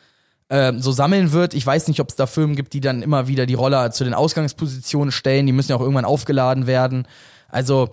ähm, 0.49 0.82
so 0.82 0.91
sammeln 0.91 1.32
wird. 1.32 1.53
Ich 1.53 1.66
weiß 1.66 1.88
nicht, 1.88 1.99
ob 1.99 2.09
es 2.09 2.16
da 2.16 2.26
Firmen 2.26 2.55
gibt, 2.55 2.74
die 2.74 2.82
dann 2.82 3.03
immer 3.03 3.28
wieder 3.28 3.45
die 3.45 3.53
Roller 3.53 3.91
zu 3.91 4.03
den 4.03 4.16
Ausgangspositionen 4.16 5.12
stellen. 5.12 5.45
Die 5.45 5.53
müssen 5.53 5.72
ja 5.72 5.78
auch 5.78 5.82
irgendwann 5.82 6.05
aufgeladen 6.05 6.66
werden. 6.66 7.07
Also 7.52 7.89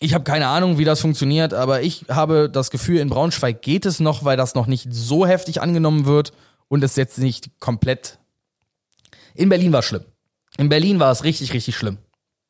ich 0.00 0.14
habe 0.14 0.24
keine 0.24 0.46
Ahnung, 0.48 0.78
wie 0.78 0.84
das 0.84 1.00
funktioniert, 1.00 1.52
aber 1.54 1.82
ich 1.82 2.06
habe 2.08 2.48
das 2.50 2.70
Gefühl, 2.70 2.98
in 2.98 3.10
Braunschweig 3.10 3.60
geht 3.62 3.84
es 3.86 4.00
noch, 4.00 4.24
weil 4.24 4.36
das 4.36 4.54
noch 4.54 4.66
nicht 4.66 4.88
so 4.90 5.26
heftig 5.26 5.60
angenommen 5.60 6.06
wird 6.06 6.32
und 6.68 6.82
es 6.82 6.96
jetzt 6.96 7.18
nicht 7.18 7.60
komplett. 7.60 8.18
In 9.34 9.48
Berlin 9.48 9.72
war 9.72 9.80
es 9.80 9.84
schlimm. 9.86 10.04
In 10.56 10.68
Berlin 10.68 10.98
war 11.00 11.12
es 11.12 11.22
richtig, 11.24 11.52
richtig 11.52 11.76
schlimm, 11.76 11.98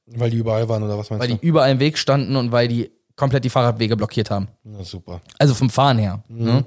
Weil 0.07 0.31
die 0.31 0.39
überall 0.39 0.69
waren 0.69 0.83
oder 0.83 0.97
was 0.97 1.11
meinst 1.11 1.21
weil 1.21 1.29
die 1.29 1.39
du? 1.39 1.47
überall 1.47 1.71
im 1.73 1.81
Weg 1.81 1.99
standen 1.99 2.37
und 2.37 2.53
weil 2.53 2.69
die 2.69 2.91
komplett 3.17 3.45
die 3.45 3.51
Fahrradwege 3.51 3.97
blockiert 3.97 4.31
haben. 4.31 4.49
Na 4.65 4.83
super. 4.85 5.21
Also 5.39 5.55
vom 5.55 5.69
Fahren 5.71 5.99
her. 5.99 6.23
Ne? 6.29 6.65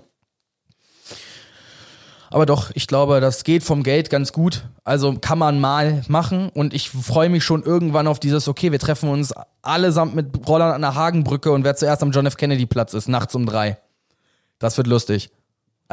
Aber 2.33 2.47
doch, 2.47 2.71
ich 2.73 2.87
glaube, 2.87 3.21
das 3.21 3.43
geht 3.43 3.63
vom 3.63 3.83
Geld 3.83 4.09
ganz 4.09 4.33
gut. 4.33 4.65
Also 4.83 5.13
kann 5.21 5.37
man 5.37 5.61
mal 5.61 6.01
machen 6.07 6.49
und 6.49 6.73
ich 6.73 6.89
freue 6.89 7.29
mich 7.29 7.43
schon 7.43 7.61
irgendwann 7.61 8.07
auf 8.07 8.19
dieses, 8.19 8.47
okay, 8.47 8.71
wir 8.71 8.79
treffen 8.79 9.09
uns 9.09 9.35
allesamt 9.61 10.15
mit 10.15 10.47
Rollern 10.47 10.71
an 10.71 10.81
der 10.81 10.95
Hagenbrücke 10.95 11.51
und 11.51 11.63
wer 11.63 11.75
zuerst 11.75 12.01
am 12.01 12.09
John 12.09 12.25
F. 12.25 12.35
Kennedy 12.35 12.65
Platz 12.65 12.95
ist, 12.95 13.07
nachts 13.07 13.35
um 13.35 13.45
drei. 13.45 13.77
Das 14.57 14.77
wird 14.77 14.87
lustig. 14.87 15.29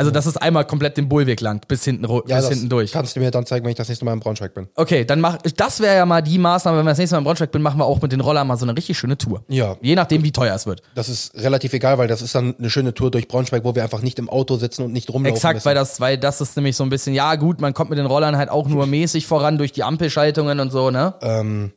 Also, 0.01 0.11
das 0.11 0.27
ist 0.27 0.37
einmal 0.39 0.67
komplett 0.67 0.97
den 0.97 1.09
Bullweg 1.09 1.41
lang, 1.43 1.61
bis 1.69 1.85
hinten, 1.85 2.05
Ja, 2.05 2.21
bis 2.21 2.29
das 2.31 2.49
hinten 2.49 2.69
durch. 2.71 2.91
kannst 2.91 3.15
du 3.17 3.21
mir 3.21 3.31
dann 3.31 3.45
zeigen, 3.45 3.65
wenn 3.65 3.71
ich 3.71 3.77
das 3.77 3.89
nächste 3.89 4.05
Mal 4.07 4.15
in 4.15 4.21
Braunschweig 4.21 4.55
bin. 4.55 4.69
Okay, 4.75 5.05
dann 5.05 5.21
mach, 5.21 5.37
das 5.43 5.81
wäre 5.81 5.95
ja 5.97 6.07
mal 6.07 6.23
die 6.23 6.39
Maßnahme, 6.39 6.79
wenn 6.79 6.87
wir 6.87 6.91
das 6.93 6.99
nächste 6.99 7.17
Mal 7.17 7.19
in 7.19 7.25
Braunschweig 7.25 7.53
bin, 7.53 7.61
machen 7.61 7.79
wir 7.79 7.85
auch 7.85 8.01
mit 8.01 8.11
den 8.11 8.21
Rollern 8.21 8.47
mal 8.47 8.57
so 8.57 8.65
eine 8.65 8.77
richtig 8.77 8.99
schöne 8.99 9.19
Tour. 9.19 9.45
Ja. 9.49 9.77
Je 9.83 9.95
nachdem, 9.95 10.23
wie 10.25 10.33
teuer 10.33 10.55
es 10.55 10.65
wird. 10.67 10.81
Das 10.95 11.09
ist 11.11 11.35
relativ 11.35 11.73
egal, 11.75 11.99
weil 11.99 12.09
das 12.09 12.23
ist 12.23 12.35
dann 12.35 12.55
eine 12.59 12.71
schöne 12.71 12.95
Tour 12.95 13.11
durch 13.11 13.29
Braunschweig, 13.29 13.63
wo 13.65 13.75
wir 13.75 13.83
einfach 13.83 14.01
nicht 14.01 14.19
im 14.19 14.31
Auto 14.31 14.57
sitzen 14.57 14.85
und 14.85 14.93
nicht 14.93 15.11
rumlaufen 15.11 15.37
Exakt, 15.37 15.57
müssen. 15.57 15.67
weil 15.67 15.75
das, 15.75 16.01
weil 16.01 16.17
das 16.19 16.41
ist 16.41 16.57
nämlich 16.57 16.77
so 16.77 16.85
ein 16.85 16.89
bisschen, 16.91 17.15
ja 17.15 17.35
gut, 17.37 17.61
man 17.61 17.75
kommt 17.75 17.91
mit 17.91 17.99
den 17.99 18.07
Rollern 18.07 18.37
halt 18.39 18.49
auch 18.49 18.67
nur 18.69 18.87
mäßig 18.87 19.27
voran 19.27 19.59
durch 19.59 19.73
die 19.73 19.83
Ampelschaltungen 19.85 20.61
und 20.61 20.71
so, 20.71 20.91
ne? 20.91 21.15
Ähm, 21.21 21.73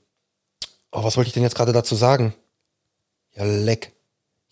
oh, 0.91 1.03
was 1.03 1.17
wollte 1.17 1.27
ich 1.27 1.33
denn 1.33 1.43
jetzt 1.43 1.55
gerade 1.55 1.73
dazu 1.73 1.95
sagen? 1.95 2.33
Ja, 3.35 3.43
leck. 3.43 3.91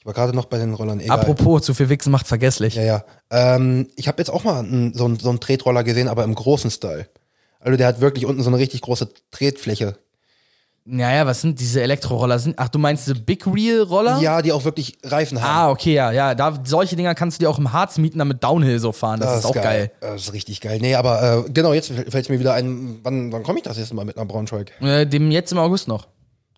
Ich 0.01 0.05
war 0.07 0.13
gerade 0.13 0.35
noch 0.35 0.45
bei 0.45 0.57
den 0.57 0.73
Rollern. 0.73 0.99
Egal. 0.99 1.19
Apropos, 1.19 1.61
zu 1.61 1.75
viel 1.75 1.87
Wichsen 1.89 2.09
macht 2.09 2.27
vergesslich. 2.27 2.73
Ja, 2.73 2.81
ja. 2.81 3.03
Ähm, 3.29 3.87
ich 3.95 4.07
habe 4.07 4.17
jetzt 4.17 4.29
auch 4.29 4.43
mal 4.43 4.57
einen, 4.57 4.95
so, 4.95 5.05
einen, 5.05 5.19
so 5.19 5.29
einen 5.29 5.39
Tretroller 5.39 5.83
gesehen, 5.83 6.07
aber 6.07 6.23
im 6.23 6.33
großen 6.33 6.71
Style. 6.71 7.07
Also 7.59 7.77
der 7.77 7.85
hat 7.85 8.01
wirklich 8.01 8.25
unten 8.25 8.41
so 8.41 8.49
eine 8.49 8.57
richtig 8.57 8.81
große 8.81 9.09
Tretfläche. 9.29 9.95
Naja, 10.85 11.27
was 11.27 11.41
sind 11.41 11.59
diese 11.59 11.83
Elektroroller? 11.83 12.39
Sind, 12.39 12.57
ach, 12.57 12.69
du 12.69 12.79
meinst 12.79 13.05
diese 13.05 13.19
Big 13.19 13.45
Wheel 13.45 13.83
Roller? 13.83 14.17
Ja, 14.19 14.41
die 14.41 14.51
auch 14.51 14.65
wirklich 14.65 14.97
Reifen 15.03 15.39
haben. 15.39 15.55
Ah, 15.55 15.69
okay, 15.69 15.93
ja, 15.93 16.11
ja. 16.11 16.33
Da, 16.33 16.59
solche 16.63 16.95
Dinger 16.95 17.13
kannst 17.13 17.37
du 17.37 17.43
dir 17.43 17.51
auch 17.51 17.59
im 17.59 17.71
Harz 17.71 17.99
mieten, 17.99 18.17
damit 18.17 18.43
Downhill 18.43 18.79
so 18.79 18.91
fahren. 18.93 19.19
Das, 19.19 19.37
ist 19.37 19.45
auch 19.45 19.53
geil. 19.53 19.91
Das 19.99 20.23
ist 20.23 20.33
richtig 20.33 20.61
geil. 20.61 20.79
Nee, 20.81 20.95
aber 20.95 21.45
äh, 21.45 21.51
genau, 21.51 21.73
jetzt 21.73 21.91
fällt 21.91 22.15
es 22.15 22.29
mir 22.29 22.39
wieder 22.39 22.55
ein, 22.55 23.01
wann, 23.03 23.31
wann 23.31 23.43
komme 23.43 23.59
ich 23.59 23.63
das 23.63 23.77
erste 23.77 23.93
Mal 23.93 24.05
mit 24.05 24.15
nach 24.15 24.25
Braunschweig? 24.25 24.71
Äh, 24.81 25.05
dem 25.05 25.29
jetzt 25.29 25.51
im 25.51 25.59
August 25.59 25.87
noch. 25.87 26.07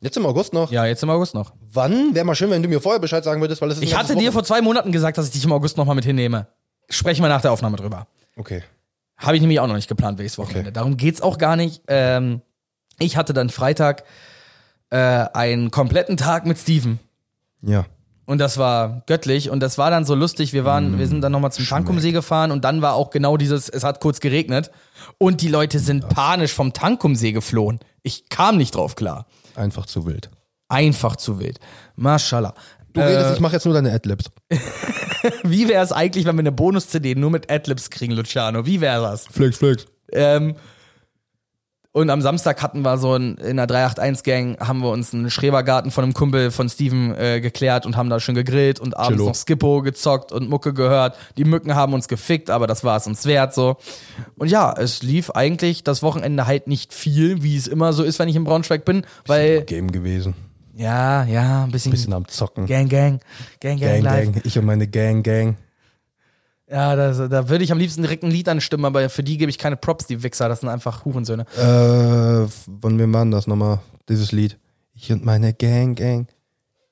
Jetzt 0.04 0.18
im 0.18 0.26
August 0.26 0.52
noch? 0.52 0.70
Ja, 0.70 0.86
jetzt 0.86 1.02
im 1.02 1.10
August 1.10 1.34
noch. 1.34 1.54
Wann? 1.72 2.14
Wäre 2.14 2.26
mal 2.26 2.36
schön, 2.36 2.50
wenn 2.50 2.62
du 2.62 2.68
mir 2.68 2.82
vorher 2.82 3.00
Bescheid 3.00 3.24
sagen 3.24 3.40
würdest, 3.40 3.62
weil 3.62 3.70
es 3.70 3.78
ist 3.78 3.84
ein 3.84 3.86
Ich 3.86 3.92
ganzes 3.94 4.10
hatte 4.12 4.20
dir 4.20 4.34
vor 4.34 4.44
zwei 4.44 4.62
Monaten 4.62 4.92
gesagt, 4.92 5.18
dass 5.18 5.28
ich 5.28 5.32
dich 5.32 5.46
im 5.46 5.54
August 5.54 5.78
nochmal 5.78 5.96
mit 5.96 6.04
hinnehme. 6.04 6.48
Sprechen 6.90 7.24
wir 7.24 7.30
nach 7.30 7.42
der 7.42 7.54
Aufnahme 7.54 7.78
drüber. 7.78 8.06
Okay. 8.36 8.64
Habe 9.16 9.38
ich 9.38 9.42
nämlich 9.42 9.62
auch 9.62 9.68
noch 9.68 9.76
nicht 9.76 9.88
geplant, 9.88 10.18
welches 10.18 10.38
Wochenende. 10.38 10.74
Darum 10.74 10.98
geht's 10.98 11.22
auch 11.22 11.38
gar 11.38 11.56
nicht. 11.56 11.84
Ähm, 11.88 12.42
ich 13.00 13.16
hatte 13.16 13.32
dann 13.32 13.50
Freitag 13.50 14.04
äh, 14.90 14.98
einen 14.98 15.72
kompletten 15.72 16.18
Tag 16.18 16.46
mit 16.46 16.58
Steven. 16.58 17.00
Ja. 17.62 17.86
Und 18.26 18.40
das 18.40 18.58
war 18.58 19.04
göttlich 19.06 19.50
und 19.50 19.62
das 19.62 19.78
war 19.78 19.90
dann 19.90 20.04
so 20.04 20.16
lustig. 20.16 20.52
Wir 20.52 20.66
waren, 20.66 21.00
wir 21.00 21.08
sind 21.08 21.22
dann 21.22 21.32
nochmal 21.32 21.54
zum 21.54 21.66
Tankumsee 21.66 22.12
gefahren 22.12 22.52
und 22.52 22.66
dann 22.66 22.82
war 22.82 22.96
auch 22.96 23.10
genau 23.10 23.38
dieses, 23.38 23.70
es 23.70 23.86
hat 23.86 24.02
kurz 24.02 24.20
geregnet 24.20 24.70
und 25.18 25.42
die 25.42 25.48
Leute 25.48 25.80
sind 25.80 26.10
panisch 26.10 26.52
vom 26.52 26.74
Tankumsee 26.74 27.32
geflohen. 27.32 27.80
Ich 28.02 28.28
kam 28.28 28.58
nicht 28.58 28.76
drauf 28.76 28.96
klar. 28.96 29.28
Einfach 29.56 29.86
zu 29.86 30.06
wild. 30.06 30.30
Einfach 30.70 31.16
zu 31.16 31.40
wild. 31.40 31.60
Mashallah. 31.96 32.54
Du 32.94 33.02
redest, 33.02 33.34
ich 33.36 33.40
mache 33.40 33.54
jetzt 33.54 33.66
nur 33.66 33.74
deine 33.74 33.92
Adlibs. 33.92 34.26
Wie 35.44 35.68
wäre 35.68 35.84
es 35.84 35.92
eigentlich, 35.92 36.26
wenn 36.26 36.36
wir 36.36 36.42
eine 36.42 36.52
Bonus-CD 36.52 37.16
nur 37.16 37.32
mit 37.32 37.52
Adlibs 37.52 37.90
kriegen, 37.90 38.14
Luciano? 38.14 38.66
Wie 38.66 38.82
wäre 38.82 39.02
das? 39.02 39.26
Flex, 39.28 39.58
flex. 39.58 39.86
Ähm, 40.12 40.56
und 41.94 42.10
am 42.10 42.22
Samstag 42.22 42.62
hatten 42.64 42.82
wir 42.82 42.98
so 42.98 43.14
ein, 43.14 43.36
in 43.36 43.58
der 43.58 43.68
381-Gang 43.68 44.60
haben 44.60 44.80
wir 44.80 44.90
uns 44.90 45.14
einen 45.14 45.30
Schrebergarten 45.30 45.92
von 45.92 46.04
einem 46.04 46.14
Kumpel 46.16 46.50
von 46.50 46.68
Steven 46.68 47.16
äh, 47.16 47.40
geklärt 47.40 47.86
und 47.86 47.96
haben 47.96 48.10
da 48.10 48.20
schön 48.20 48.34
gegrillt 48.34 48.80
und 48.80 48.98
abends 48.98 49.18
Chillo. 49.18 49.26
noch 49.28 49.36
Skippo 49.36 49.82
gezockt 49.84 50.32
und 50.32 50.50
Mucke 50.50 50.74
gehört. 50.74 51.16
Die 51.38 51.46
Mücken 51.46 51.76
haben 51.76 51.94
uns 51.94 52.08
gefickt, 52.08 52.50
aber 52.50 52.66
das 52.66 52.84
war 52.84 52.98
es 52.98 53.06
uns 53.06 53.28
wert 53.28 53.54
so. 53.54 53.78
Und 54.38 54.50
ja, 54.50 54.74
es 54.76 55.04
lief 55.04 55.30
eigentlich 55.30 55.84
das 55.84 56.02
Wochenende 56.02 56.48
halt 56.48 56.68
nicht 56.68 56.96
viel, 56.96 57.44
wie 57.44 57.56
es 57.56 57.68
immer 57.68 57.94
so 57.94 58.04
ist, 58.04 58.18
wenn 58.18 58.28
ich 58.28 58.36
in 58.36 58.44
Braunschweig 58.44 58.86
bin, 58.86 59.06
weil 59.28 59.62
Game 59.62 59.92
gewesen. 59.92 60.34
ja, 60.76 61.26
ja, 61.26 61.64
ein 61.64 61.72
bisschen, 61.72 61.92
Bisschen 61.92 62.14
am 62.14 62.28
Zocken. 62.28 62.66
Gang, 62.66 62.90
Gang, 62.90 63.20
Gang, 63.60 63.80
Gang, 63.80 64.02
Gang, 64.02 64.02
live. 64.02 64.32
Gang. 64.34 64.42
Ich 64.46 64.58
und 64.58 64.66
meine 64.66 64.88
Gang, 64.88 65.22
Gang. 65.22 65.58
Ja, 66.70 66.96
das, 66.96 67.18
da 67.30 67.50
würde 67.50 67.64
ich 67.64 67.72
am 67.72 67.78
liebsten 67.78 68.02
direkt 68.02 68.24
ein 68.24 68.32
Lied 68.32 68.48
anstimmen, 68.48 68.86
aber 68.86 69.10
für 69.10 69.24
die 69.24 69.38
gebe 69.38 69.50
ich 69.50 69.58
keine 69.58 69.76
Props, 69.76 70.08
die 70.08 70.24
Wichser, 70.24 70.48
das 70.50 70.62
sind 70.62 70.70
einfach 70.70 71.06
Hurensöhne. 71.06 71.46
Äh, 71.58 72.48
von 72.82 72.98
wem 72.98 73.14
war 73.14 73.26
das 73.26 73.48
nochmal? 73.48 73.80
Dieses 74.10 74.32
Lied. 74.32 74.58
Ich 74.96 75.12
und 75.12 75.26
meine 75.26 75.54
Gang, 75.54 75.96
Gang. 75.98 76.28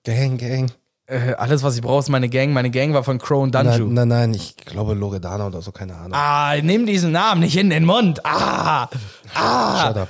Gang, 0.04 0.38
Gang. 0.38 0.72
Äh, 1.08 1.34
alles, 1.34 1.62
was 1.64 1.76
ich 1.76 1.82
brauche, 1.82 2.00
ist 2.00 2.10
meine 2.10 2.30
Gang. 2.30 2.54
Meine 2.54 2.72
Gang 2.72 2.94
war 2.94 3.04
von 3.04 3.18
Crow 3.18 3.44
und 3.44 3.54
Danju. 3.54 3.86
Nein, 3.86 3.94
nein, 3.94 4.08
nein, 4.08 4.34
ich 4.34 4.56
glaube 4.56 4.94
Loredana 4.94 5.48
oder 5.48 5.62
so, 5.62 5.72
keine 5.72 5.96
Ahnung. 5.96 6.14
Ah, 6.14 6.56
nimm 6.62 6.86
diesen 6.86 7.12
Namen 7.12 7.42
nicht 7.42 7.58
in 7.58 7.70
den 7.70 7.86
Mund. 7.86 8.26
Ah, 8.26 8.90
ah. 9.36 9.88
Shut 9.88 9.98
up. 9.98 10.08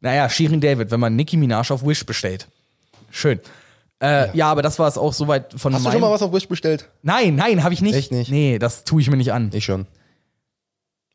Naja, 0.00 0.28
Shirin 0.30 0.60
David, 0.60 0.90
wenn 0.90 1.00
man 1.00 1.16
Nicki 1.16 1.36
Minaj 1.36 1.70
auf 1.70 1.84
Wish 1.84 2.06
bestellt. 2.06 2.48
Schön. 3.10 3.40
Äh, 4.00 4.36
ja. 4.36 4.48
aber 4.50 4.62
das 4.62 4.78
war 4.78 4.86
es 4.86 4.96
auch 4.96 5.12
soweit 5.12 5.54
von 5.58 5.74
Hast 5.74 5.84
du 5.84 5.90
schon 5.90 6.00
mal 6.00 6.10
was 6.10 6.22
auf 6.22 6.32
Wish 6.32 6.46
bestellt? 6.48 6.88
Nein, 7.02 7.34
nein, 7.34 7.64
habe 7.64 7.74
ich 7.74 7.82
nicht. 7.82 7.94
Echt 7.96 8.12
nicht? 8.12 8.30
Nee, 8.30 8.58
das 8.58 8.84
tue 8.84 9.00
ich 9.00 9.10
mir 9.10 9.16
nicht 9.16 9.32
an. 9.32 9.50
Ich 9.52 9.64
schon. 9.64 9.86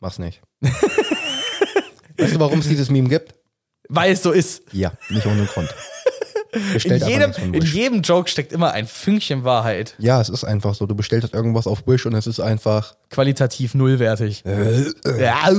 Mach's 0.01 0.19
nicht. 0.19 0.41
weißt 2.17 2.35
du, 2.35 2.39
warum 2.39 2.59
es 2.59 2.67
dieses 2.67 2.89
Meme 2.89 3.07
gibt? 3.09 3.35
Weil 3.87 4.11
es 4.13 4.23
so 4.23 4.31
ist. 4.31 4.63
Ja, 4.73 4.91
nicht 5.09 5.25
ohne 5.25 5.45
Grund. 5.45 5.73
In 6.53 6.97
jedem, 7.07 7.31
in 7.53 7.61
jedem 7.63 8.01
Joke 8.01 8.29
steckt 8.29 8.51
immer 8.51 8.73
ein 8.73 8.85
Fünkchen 8.85 9.43
Wahrheit. 9.43 9.95
Ja, 9.97 10.21
es 10.21 10.29
ist 10.29 10.43
einfach 10.43 10.75
so. 10.75 10.85
Du 10.85 10.93
bestellst 10.93 11.33
irgendwas 11.33 11.65
auf 11.65 11.87
Wish 11.87 12.05
und 12.05 12.13
es 12.13 12.27
ist 12.27 12.39
einfach. 12.39 12.95
Qualitativ 13.09 13.73
nullwertig. 13.73 14.45
Äh, 14.45 14.83
Ja. 15.19 15.49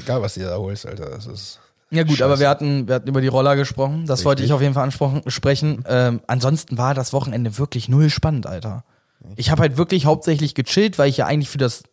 egal, 0.00 0.22
was 0.22 0.34
du 0.34 0.40
da 0.40 0.56
holst, 0.56 0.86
Alter. 0.86 1.10
Es 1.16 1.26
ist. 1.26 1.60
Ja 1.94 2.04
gut, 2.04 2.22
aber 2.22 2.38
wir 2.38 2.48
hatten, 2.48 2.88
wir 2.88 2.96
hatten 2.96 3.08
über 3.08 3.20
die 3.20 3.28
Roller 3.28 3.56
gesprochen. 3.56 4.04
Das 4.06 4.24
wollte 4.24 4.42
ich 4.42 4.52
auf 4.52 4.60
jeden 4.60 4.74
Fall 4.74 4.84
ansprechen. 4.84 5.22
sprechen. 5.28 5.84
Ähm, 5.88 6.20
ansonsten 6.26 6.78
war 6.78 6.94
das 6.94 7.12
Wochenende 7.12 7.58
wirklich 7.58 7.88
null 7.88 8.10
spannend, 8.10 8.46
Alter. 8.46 8.84
Ich 9.36 9.50
habe 9.50 9.62
halt 9.62 9.76
wirklich 9.76 10.06
hauptsächlich 10.06 10.54
gechillt, 10.54 10.98
weil 10.98 11.08
ich 11.08 11.16
ja 11.16 11.26
eigentlich 11.26 11.48
für 11.48 11.58
das 11.58 11.84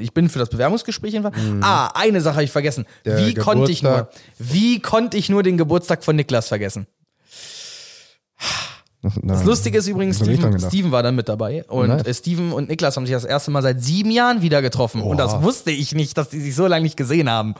ich 0.00 0.12
bin 0.12 0.28
für 0.28 0.40
das 0.40 0.48
Bewerbungsgespräch 0.48 1.12
hinfahren. 1.14 1.62
Ah, 1.62 1.92
eine 1.94 2.20
Sache 2.20 2.34
habe 2.34 2.44
ich 2.44 2.50
vergessen. 2.50 2.86
Mhm. 3.04 3.04
Der 3.04 3.18
wie 3.18 3.34
konnte 3.34 3.70
ich 3.70 3.84
nur, 3.84 3.92
Geburtstag. 3.92 4.22
wie 4.38 4.80
konnte 4.80 5.16
ich 5.16 5.28
nur 5.28 5.44
den 5.44 5.56
Geburtstag 5.56 6.02
von 6.04 6.16
Niklas 6.16 6.48
vergessen? 6.48 6.88
Das 9.22 9.44
Lustige 9.44 9.78
ist 9.78 9.86
übrigens, 9.86 10.20
ich 10.20 10.36
Steven. 10.36 10.58
Steven 10.60 10.92
war 10.92 11.02
dann 11.02 11.14
mit 11.14 11.28
dabei 11.28 11.64
und 11.68 11.88
Nice. 11.88 12.06
äh, 12.06 12.14
Steven 12.14 12.52
und 12.52 12.68
Niklas 12.68 12.96
haben 12.96 13.06
sich 13.06 13.14
das 13.14 13.24
erste 13.24 13.50
Mal 13.50 13.62
seit 13.62 13.82
sieben 13.82 14.10
Jahren 14.10 14.42
wieder 14.42 14.62
getroffen 14.62 15.02
und 15.02 15.18
das 15.18 15.34
Oha. 15.34 15.42
wusste 15.42 15.70
ich 15.70 15.94
nicht, 15.94 16.16
dass 16.18 16.28
die 16.30 16.40
sich 16.40 16.54
so 16.54 16.66
lange 16.66 16.82
nicht 16.84 16.96
gesehen 16.96 17.28
haben. 17.30 17.54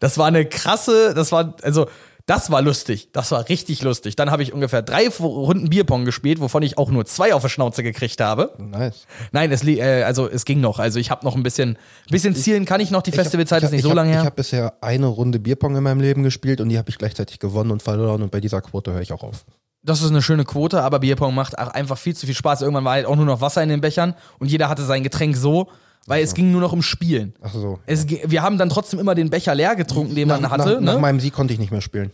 Das 0.00 0.18
war 0.18 0.26
eine 0.26 0.44
krasse, 0.46 1.14
das 1.14 1.32
war, 1.32 1.54
also, 1.62 1.86
das 2.26 2.50
war 2.50 2.60
lustig. 2.60 3.08
Das 3.14 3.30
war 3.32 3.48
richtig 3.48 3.82
lustig. 3.82 4.14
Dann 4.14 4.30
habe 4.30 4.42
ich 4.42 4.52
ungefähr 4.52 4.82
drei 4.82 5.08
Runden 5.08 5.70
Bierpong 5.70 6.04
gespielt, 6.04 6.40
wovon 6.40 6.62
ich 6.62 6.76
auch 6.76 6.90
nur 6.90 7.06
zwei 7.06 7.32
auf 7.32 7.42
die 7.42 7.48
Schnauze 7.48 7.82
gekriegt 7.82 8.20
habe. 8.20 8.52
Nice. 8.58 9.06
Nein, 9.32 9.50
es, 9.50 9.64
äh, 9.66 10.02
also, 10.02 10.28
es 10.28 10.44
ging 10.44 10.60
noch. 10.60 10.78
Also, 10.78 10.98
ich 10.98 11.10
habe 11.10 11.24
noch 11.24 11.36
ein 11.36 11.42
bisschen, 11.42 11.78
bisschen 12.10 12.34
zielen 12.34 12.66
kann 12.66 12.82
ich 12.82 12.90
noch. 12.90 13.00
Die 13.00 13.12
Festivalzeit 13.12 13.62
ist 13.62 13.72
nicht 13.72 13.82
so 13.82 13.94
lange 13.94 14.10
Ich 14.10 14.16
her. 14.16 14.24
habe 14.24 14.36
bisher 14.36 14.74
eine 14.82 15.06
Runde 15.06 15.38
Bierpong 15.38 15.74
in 15.74 15.82
meinem 15.82 16.00
Leben 16.02 16.22
gespielt 16.22 16.60
und 16.60 16.68
die 16.68 16.76
habe 16.76 16.90
ich 16.90 16.98
gleichzeitig 16.98 17.38
gewonnen 17.38 17.70
und 17.70 17.82
verloren 17.82 18.20
und 18.20 18.30
bei 18.30 18.40
dieser 18.42 18.60
Quote 18.60 18.92
höre 18.92 19.00
ich 19.00 19.12
auch 19.14 19.22
auf. 19.22 19.46
Das 19.82 20.02
ist 20.02 20.10
eine 20.10 20.22
schöne 20.22 20.44
Quote, 20.44 20.82
aber 20.82 20.98
Bierpong 20.98 21.34
macht 21.34 21.58
auch 21.58 21.68
einfach 21.68 21.98
viel 21.98 22.14
zu 22.14 22.26
viel 22.26 22.34
Spaß. 22.34 22.62
Irgendwann 22.62 22.84
war 22.84 22.92
halt 22.94 23.06
auch 23.06 23.16
nur 23.16 23.24
noch 23.24 23.40
Wasser 23.40 23.62
in 23.62 23.68
den 23.68 23.80
Bechern 23.80 24.14
und 24.38 24.50
jeder 24.50 24.68
hatte 24.68 24.84
sein 24.84 25.02
Getränk 25.02 25.36
so, 25.36 25.68
weil 26.06 26.22
es 26.22 26.34
ging 26.34 26.50
nur 26.50 26.60
noch 26.60 26.72
um 26.72 26.82
Spielen. 26.82 27.34
Ach 27.40 27.52
so. 27.52 27.78
Es, 27.86 28.06
wir 28.08 28.42
haben 28.42 28.58
dann 28.58 28.70
trotzdem 28.70 28.98
immer 28.98 29.14
den 29.14 29.30
Becher 29.30 29.54
leer 29.54 29.76
getrunken, 29.76 30.14
den 30.14 30.28
man 30.28 30.42
nach, 30.42 30.50
hatte. 30.50 30.74
nach, 30.74 30.80
nach 30.80 30.94
ne? 30.94 31.00
meinem 31.00 31.20
Sieg 31.20 31.32
konnte 31.32 31.52
ich 31.52 31.60
nicht 31.60 31.70
mehr 31.70 31.80
spielen. 31.80 32.10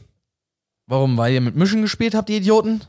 Warum? 0.86 1.16
Weil 1.16 1.32
ihr 1.32 1.40
mit 1.40 1.56
Mischen 1.56 1.80
gespielt 1.80 2.14
habt, 2.14 2.28
die 2.28 2.36
Idioten? 2.36 2.82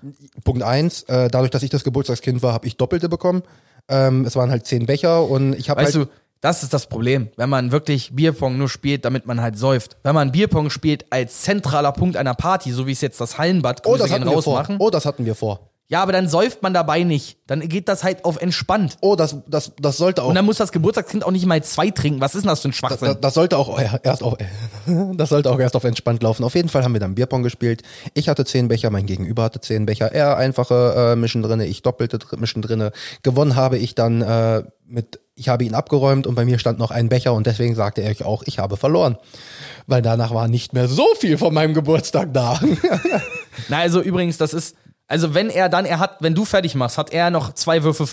Punkt 0.43 0.63
eins, 0.63 1.03
äh, 1.03 1.29
dadurch, 1.29 1.51
dass 1.51 1.63
ich 1.63 1.69
das 1.69 1.83
Geburtstagskind 1.83 2.43
war, 2.43 2.53
habe 2.53 2.67
ich 2.67 2.75
Doppelte 2.75 3.07
bekommen. 3.07 3.43
Ähm, 3.87 4.25
es 4.25 4.35
waren 4.35 4.49
halt 4.49 4.65
zehn 4.65 4.85
Becher 4.85 5.23
und 5.29 5.53
ich 5.53 5.69
habe 5.69 5.83
halt. 5.83 5.95
du, 5.95 6.07
das 6.45 6.61
ist 6.61 6.75
das 6.75 6.85
Problem, 6.85 7.29
wenn 7.37 7.49
man 7.49 7.71
wirklich 7.71 8.15
Bierpong 8.15 8.55
nur 8.55 8.69
spielt, 8.69 9.03
damit 9.03 9.25
man 9.25 9.41
halt 9.41 9.57
säuft. 9.57 9.97
Wenn 10.03 10.13
man 10.13 10.31
Bierpong 10.31 10.69
spielt 10.69 11.11
als 11.11 11.41
zentraler 11.41 11.91
Punkt 11.91 12.17
einer 12.17 12.35
Party, 12.35 12.71
so 12.71 12.85
wie 12.85 12.91
es 12.91 13.01
jetzt 13.01 13.19
das 13.19 13.39
Hallenbad 13.39 13.81
oh, 13.83 13.89
Grüße 13.89 14.03
das 14.03 14.11
gehen 14.11 14.21
hatten 14.21 14.29
wir 14.29 14.41
vor. 14.43 14.63
Oh, 14.77 14.91
das 14.91 15.07
hatten 15.07 15.25
wir 15.25 15.33
vor. 15.33 15.71
Ja, 15.87 16.03
aber 16.03 16.11
dann 16.11 16.29
säuft 16.29 16.61
man 16.61 16.71
dabei 16.71 17.01
nicht. 17.01 17.37
Dann 17.47 17.61
geht 17.67 17.87
das 17.87 18.03
halt 18.03 18.25
auf 18.25 18.39
entspannt. 18.39 18.97
Oh, 19.01 19.15
das, 19.15 19.37
das, 19.47 19.71
das 19.79 19.97
sollte 19.97 20.21
auch. 20.21 20.29
Und 20.29 20.35
dann 20.35 20.45
muss 20.45 20.57
das 20.57 20.71
Geburtstagskind 20.71 21.25
auch 21.25 21.31
nicht 21.31 21.47
mal 21.47 21.63
zwei 21.63 21.89
trinken. 21.89 22.21
Was 22.21 22.35
ist 22.35 22.41
denn 22.41 22.49
das 22.49 22.59
für 22.59 22.69
ein 22.69 22.73
Schwachsinn? 22.73 23.07
Das, 23.07 23.21
das 23.21 23.33
sollte 23.33 23.57
auch 23.57 23.79
erst 24.03 24.21
auf, 24.21 24.35
das 25.15 25.29
sollte 25.29 25.49
auch 25.49 25.59
erst 25.59 25.75
auf 25.75 25.83
entspannt 25.83 26.21
laufen. 26.21 26.43
Auf 26.43 26.53
jeden 26.53 26.69
Fall 26.69 26.83
haben 26.83 26.93
wir 26.93 26.99
dann 26.99 27.15
Bierpong 27.15 27.41
gespielt. 27.41 27.81
Ich 28.13 28.29
hatte 28.29 28.45
zehn 28.45 28.67
Becher, 28.67 28.91
mein 28.91 29.07
Gegenüber 29.07 29.43
hatte 29.43 29.61
zehn 29.61 29.87
Becher. 29.87 30.11
Er 30.11 30.37
einfache 30.37 31.13
äh, 31.13 31.15
Mischen 31.15 31.41
drinne, 31.41 31.65
ich 31.65 31.81
doppelte 31.81 32.19
Mischen 32.37 32.61
drinne. 32.61 32.91
Gewonnen 33.23 33.55
habe 33.55 33.79
ich 33.79 33.95
dann 33.95 34.21
äh, 34.21 34.63
mit, 34.87 35.19
ich 35.35 35.49
habe 35.49 35.63
ihn 35.65 35.73
abgeräumt 35.75 36.27
und 36.27 36.35
bei 36.35 36.45
mir 36.45 36.59
stand 36.59 36.79
noch 36.79 36.91
ein 36.91 37.09
Becher 37.09 37.33
und 37.33 37.45
deswegen 37.45 37.75
sagte 37.75 38.01
er 38.01 38.25
auch, 38.25 38.43
ich 38.45 38.59
habe 38.59 38.77
verloren. 38.77 39.17
Weil 39.85 40.01
danach 40.01 40.33
war 40.33 40.47
nicht 40.47 40.73
mehr 40.73 40.87
so 40.87 41.05
viel 41.19 41.37
von 41.37 41.53
meinem 41.53 41.73
Geburtstag 41.73 42.33
da. 42.33 42.59
Na, 43.69 43.79
also 43.79 44.01
übrigens, 44.01 44.37
das 44.37 44.53
ist, 44.53 44.75
also 45.07 45.33
wenn 45.33 45.49
er 45.49 45.67
dann, 45.69 45.85
er 45.85 45.99
hat, 45.99 46.17
wenn 46.21 46.33
du 46.35 46.45
fertig 46.45 46.75
machst, 46.75 46.97
hat 46.97 47.11
er 47.11 47.29
noch 47.29 47.53
zwei 47.53 47.83
Würfe 47.83 48.07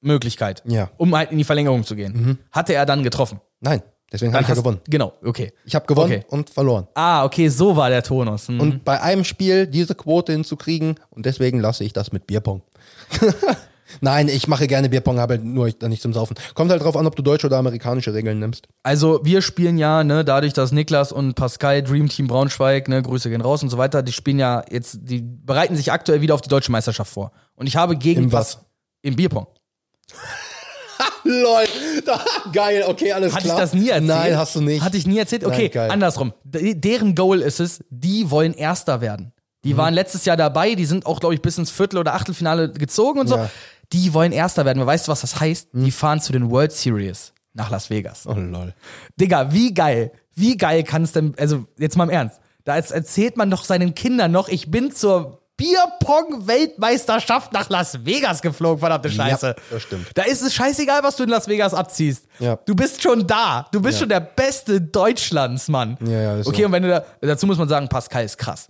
Möglichkeit, 0.00 0.62
Ja. 0.66 0.84
Mhm. 0.84 0.90
um 0.98 1.16
halt 1.16 1.32
in 1.32 1.38
die 1.38 1.44
Verlängerung 1.44 1.84
zu 1.84 1.96
gehen. 1.96 2.38
Hatte 2.52 2.74
er 2.74 2.86
dann 2.86 3.02
getroffen. 3.02 3.40
Nein, 3.60 3.82
deswegen 4.12 4.32
habe 4.32 4.42
ich 4.42 4.48
ja 4.48 4.54
gewonnen. 4.54 4.80
Genau, 4.88 5.14
okay. 5.24 5.52
Ich 5.64 5.74
habe 5.74 5.86
gewonnen 5.86 6.12
Okay. 6.12 6.24
und 6.28 6.50
verloren. 6.50 6.86
Ah, 6.94 7.24
okay, 7.24 7.48
so 7.48 7.74
war 7.76 7.88
der 7.90 8.02
Tonus. 8.04 8.46
Hm. 8.48 8.60
Und 8.60 8.84
bei 8.84 9.00
einem 9.00 9.24
Spiel 9.24 9.66
diese 9.66 9.94
Quote 9.96 10.32
hinzukriegen 10.32 10.94
und 11.10 11.26
deswegen 11.26 11.58
lasse 11.58 11.82
ich 11.82 11.92
das 11.92 12.12
mit 12.12 12.26
Bierpong. 12.28 12.62
Nein, 14.00 14.28
ich 14.28 14.48
mache 14.48 14.66
gerne 14.66 14.88
Bierpong, 14.88 15.18
aber 15.18 15.38
nur 15.38 15.70
dann 15.70 15.90
nicht 15.90 16.02
zum 16.02 16.12
Saufen. 16.12 16.36
Kommt 16.54 16.70
halt 16.70 16.82
drauf 16.82 16.96
an, 16.96 17.06
ob 17.06 17.16
du 17.16 17.22
deutsche 17.22 17.46
oder 17.46 17.58
amerikanische 17.58 18.12
Regeln 18.14 18.38
nimmst. 18.38 18.68
Also 18.82 19.20
wir 19.24 19.42
spielen 19.42 19.78
ja, 19.78 20.04
ne, 20.04 20.24
dadurch, 20.24 20.52
dass 20.52 20.72
Niklas 20.72 21.12
und 21.12 21.34
Pascal, 21.34 21.82
Dream 21.82 22.08
Team 22.08 22.26
Braunschweig, 22.26 22.88
ne, 22.88 23.02
Grüße 23.02 23.30
gehen 23.30 23.40
raus 23.40 23.62
und 23.62 23.68
so 23.70 23.78
weiter, 23.78 24.02
die 24.02 24.12
spielen 24.12 24.38
ja 24.38 24.64
jetzt, 24.70 24.98
die 25.02 25.22
bereiten 25.22 25.76
sich 25.76 25.92
aktuell 25.92 26.20
wieder 26.20 26.34
auf 26.34 26.40
die 26.42 26.48
deutsche 26.48 26.70
Meisterschaft 26.72 27.12
vor. 27.12 27.32
Und 27.54 27.66
ich 27.66 27.76
habe 27.76 27.96
gegen 27.96 28.24
Im 28.24 28.32
was? 28.32 28.58
Im 29.02 29.16
Bierpong. 29.16 29.46
Lol, 31.24 31.64
geil, 32.52 32.84
okay, 32.86 33.12
alles 33.12 33.34
Hatte 33.34 33.44
klar. 33.44 33.56
ich 33.56 33.60
das 33.60 33.74
nie 33.74 33.88
erzählt? 33.88 34.06
Nein, 34.08 34.36
hast 34.38 34.54
du 34.54 34.60
nicht. 34.60 34.82
Hatte 34.82 34.96
ich 34.96 35.06
nie 35.06 35.18
erzählt? 35.18 35.44
Okay, 35.44 35.70
Nein, 35.74 35.90
andersrum. 35.90 36.32
D 36.44 36.74
deren 36.74 37.14
Goal 37.14 37.40
ist 37.40 37.58
es, 37.60 37.80
die 37.90 38.30
wollen 38.30 38.54
Erster 38.54 39.00
werden. 39.00 39.32
Die 39.64 39.74
Mhm. 39.74 39.78
waren 39.78 39.94
letztes 39.94 40.24
Jahr 40.24 40.36
dabei, 40.36 40.76
die 40.76 40.84
sind 40.84 41.04
auch, 41.06 41.18
glaube 41.18 41.34
ich, 41.34 41.42
bis 41.42 41.58
ins 41.58 41.70
Viertel- 41.72 41.98
oder 41.98 42.14
Achtelfinale 42.14 42.70
gezogen 42.70 43.18
und 43.20 43.26
so. 43.26 43.36
Ja. 43.36 43.50
Die 43.92 44.12
wollen 44.14 44.32
Erster 44.32 44.64
werden. 44.64 44.80
Aber 44.82 44.90
weißt 44.92 45.06
du, 45.08 45.12
was 45.12 45.20
das 45.20 45.38
heißt? 45.40 45.68
Die 45.72 45.90
fahren 45.90 46.20
zu 46.20 46.32
den 46.32 46.50
World 46.50 46.72
Series 46.72 47.32
nach 47.54 47.70
Las 47.70 47.88
Vegas. 47.90 48.26
Oh 48.26 48.34
lol. 48.34 48.74
Digga, 49.20 49.52
wie 49.52 49.72
geil, 49.72 50.12
wie 50.34 50.56
geil 50.56 50.82
kann 50.84 51.02
es 51.04 51.12
denn, 51.12 51.34
also 51.38 51.64
jetzt 51.78 51.96
mal 51.96 52.04
im 52.04 52.10
Ernst, 52.10 52.40
da 52.64 52.76
erzählt 52.76 53.36
man 53.36 53.50
doch 53.50 53.64
seinen 53.64 53.94
Kindern 53.94 54.32
noch, 54.32 54.48
ich 54.48 54.70
bin 54.70 54.90
zur 54.92 55.40
Bierpong-Weltmeisterschaft 55.56 57.52
nach 57.52 57.68
Las 57.70 58.04
Vegas 58.04 58.42
geflogen, 58.42 58.78
verdammte 58.80 59.10
Scheiße. 59.10 59.54
das 59.70 59.82
stimmt. 59.82 60.08
Da 60.14 60.22
ist 60.22 60.42
es 60.42 60.54
scheißegal, 60.54 61.02
was 61.02 61.16
du 61.16 61.22
in 61.24 61.28
Las 61.30 61.48
Vegas 61.48 61.74
abziehst. 61.74 62.26
Ja. 62.38 62.56
Du 62.66 62.74
bist 62.74 63.02
schon 63.02 63.26
da. 63.26 63.66
Du 63.72 63.80
bist 63.80 63.94
Ja. 63.94 64.00
schon 64.00 64.08
der 64.10 64.20
Beste 64.20 64.80
Deutschlands, 64.80 65.68
Mann. 65.68 65.96
Ja, 66.04 66.20
ja, 66.20 66.36
ist 66.38 66.46
Okay, 66.46 66.60
so. 66.62 66.66
und 66.66 66.72
wenn 66.72 66.82
du 66.82 66.88
da, 66.90 67.04
dazu 67.20 67.46
muss 67.46 67.58
man 67.58 67.68
sagen, 67.68 67.88
Pascal 67.88 68.24
ist 68.24 68.36
krass. 68.38 68.68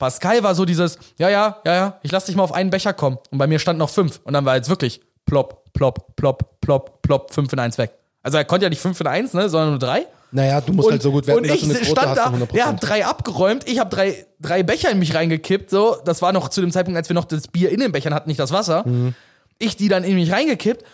Pascal 0.00 0.42
war 0.42 0.54
so 0.54 0.64
dieses, 0.64 0.98
ja, 1.18 1.28
ja, 1.28 1.58
ja, 1.64 1.74
ja, 1.74 2.00
ich 2.02 2.10
lass 2.10 2.24
dich 2.24 2.34
mal 2.34 2.42
auf 2.42 2.52
einen 2.52 2.70
Becher 2.70 2.94
kommen. 2.94 3.18
Und 3.30 3.38
bei 3.38 3.46
mir 3.46 3.58
stand 3.60 3.78
noch 3.78 3.90
fünf. 3.90 4.20
Und 4.24 4.32
dann 4.32 4.46
war 4.46 4.56
jetzt 4.56 4.70
wirklich 4.70 5.02
plopp, 5.26 5.72
plopp, 5.74 6.16
plopp, 6.16 6.60
plopp, 6.60 7.02
plopp, 7.02 7.32
fünf 7.32 7.52
in 7.52 7.58
eins 7.58 7.76
weg. 7.78 7.92
Also 8.22 8.38
er 8.38 8.44
konnte 8.46 8.64
ja 8.64 8.70
nicht 8.70 8.80
fünf 8.80 8.98
in 9.00 9.06
eins, 9.06 9.34
ne, 9.34 9.48
sondern 9.48 9.70
nur 9.70 9.78
drei. 9.78 10.06
Naja, 10.32 10.60
du 10.62 10.72
musst 10.72 10.90
halt 10.90 11.02
so 11.02 11.12
gut 11.12 11.26
werden, 11.26 11.40
und 11.40 11.48
dass 11.48 11.56
ich 11.56 11.62
du 11.64 11.70
eine 11.70 11.80
Quote 11.80 11.90
stand 11.90 12.08
hast 12.08 12.16
da, 12.18 12.26
100%. 12.28 12.52
der 12.52 12.66
hat 12.66 12.76
drei 12.80 13.04
abgeräumt, 13.04 13.68
ich 13.68 13.78
habe 13.78 13.90
drei, 13.90 14.26
drei 14.38 14.62
Becher 14.62 14.90
in 14.90 14.98
mich 14.98 15.14
reingekippt, 15.14 15.68
so. 15.70 15.96
Das 16.04 16.22
war 16.22 16.32
noch 16.32 16.48
zu 16.48 16.60
dem 16.60 16.70
Zeitpunkt, 16.70 16.96
als 16.96 17.08
wir 17.08 17.14
noch 17.14 17.24
das 17.24 17.48
Bier 17.48 17.70
in 17.70 17.80
den 17.80 17.92
Bechern 17.92 18.14
hatten, 18.14 18.28
nicht 18.28 18.40
das 18.40 18.52
Wasser. 18.52 18.86
Mhm. 18.86 19.14
Ich 19.58 19.76
die 19.76 19.88
dann 19.88 20.04
in 20.04 20.14
mich 20.14 20.32
reingekippt, 20.32 20.84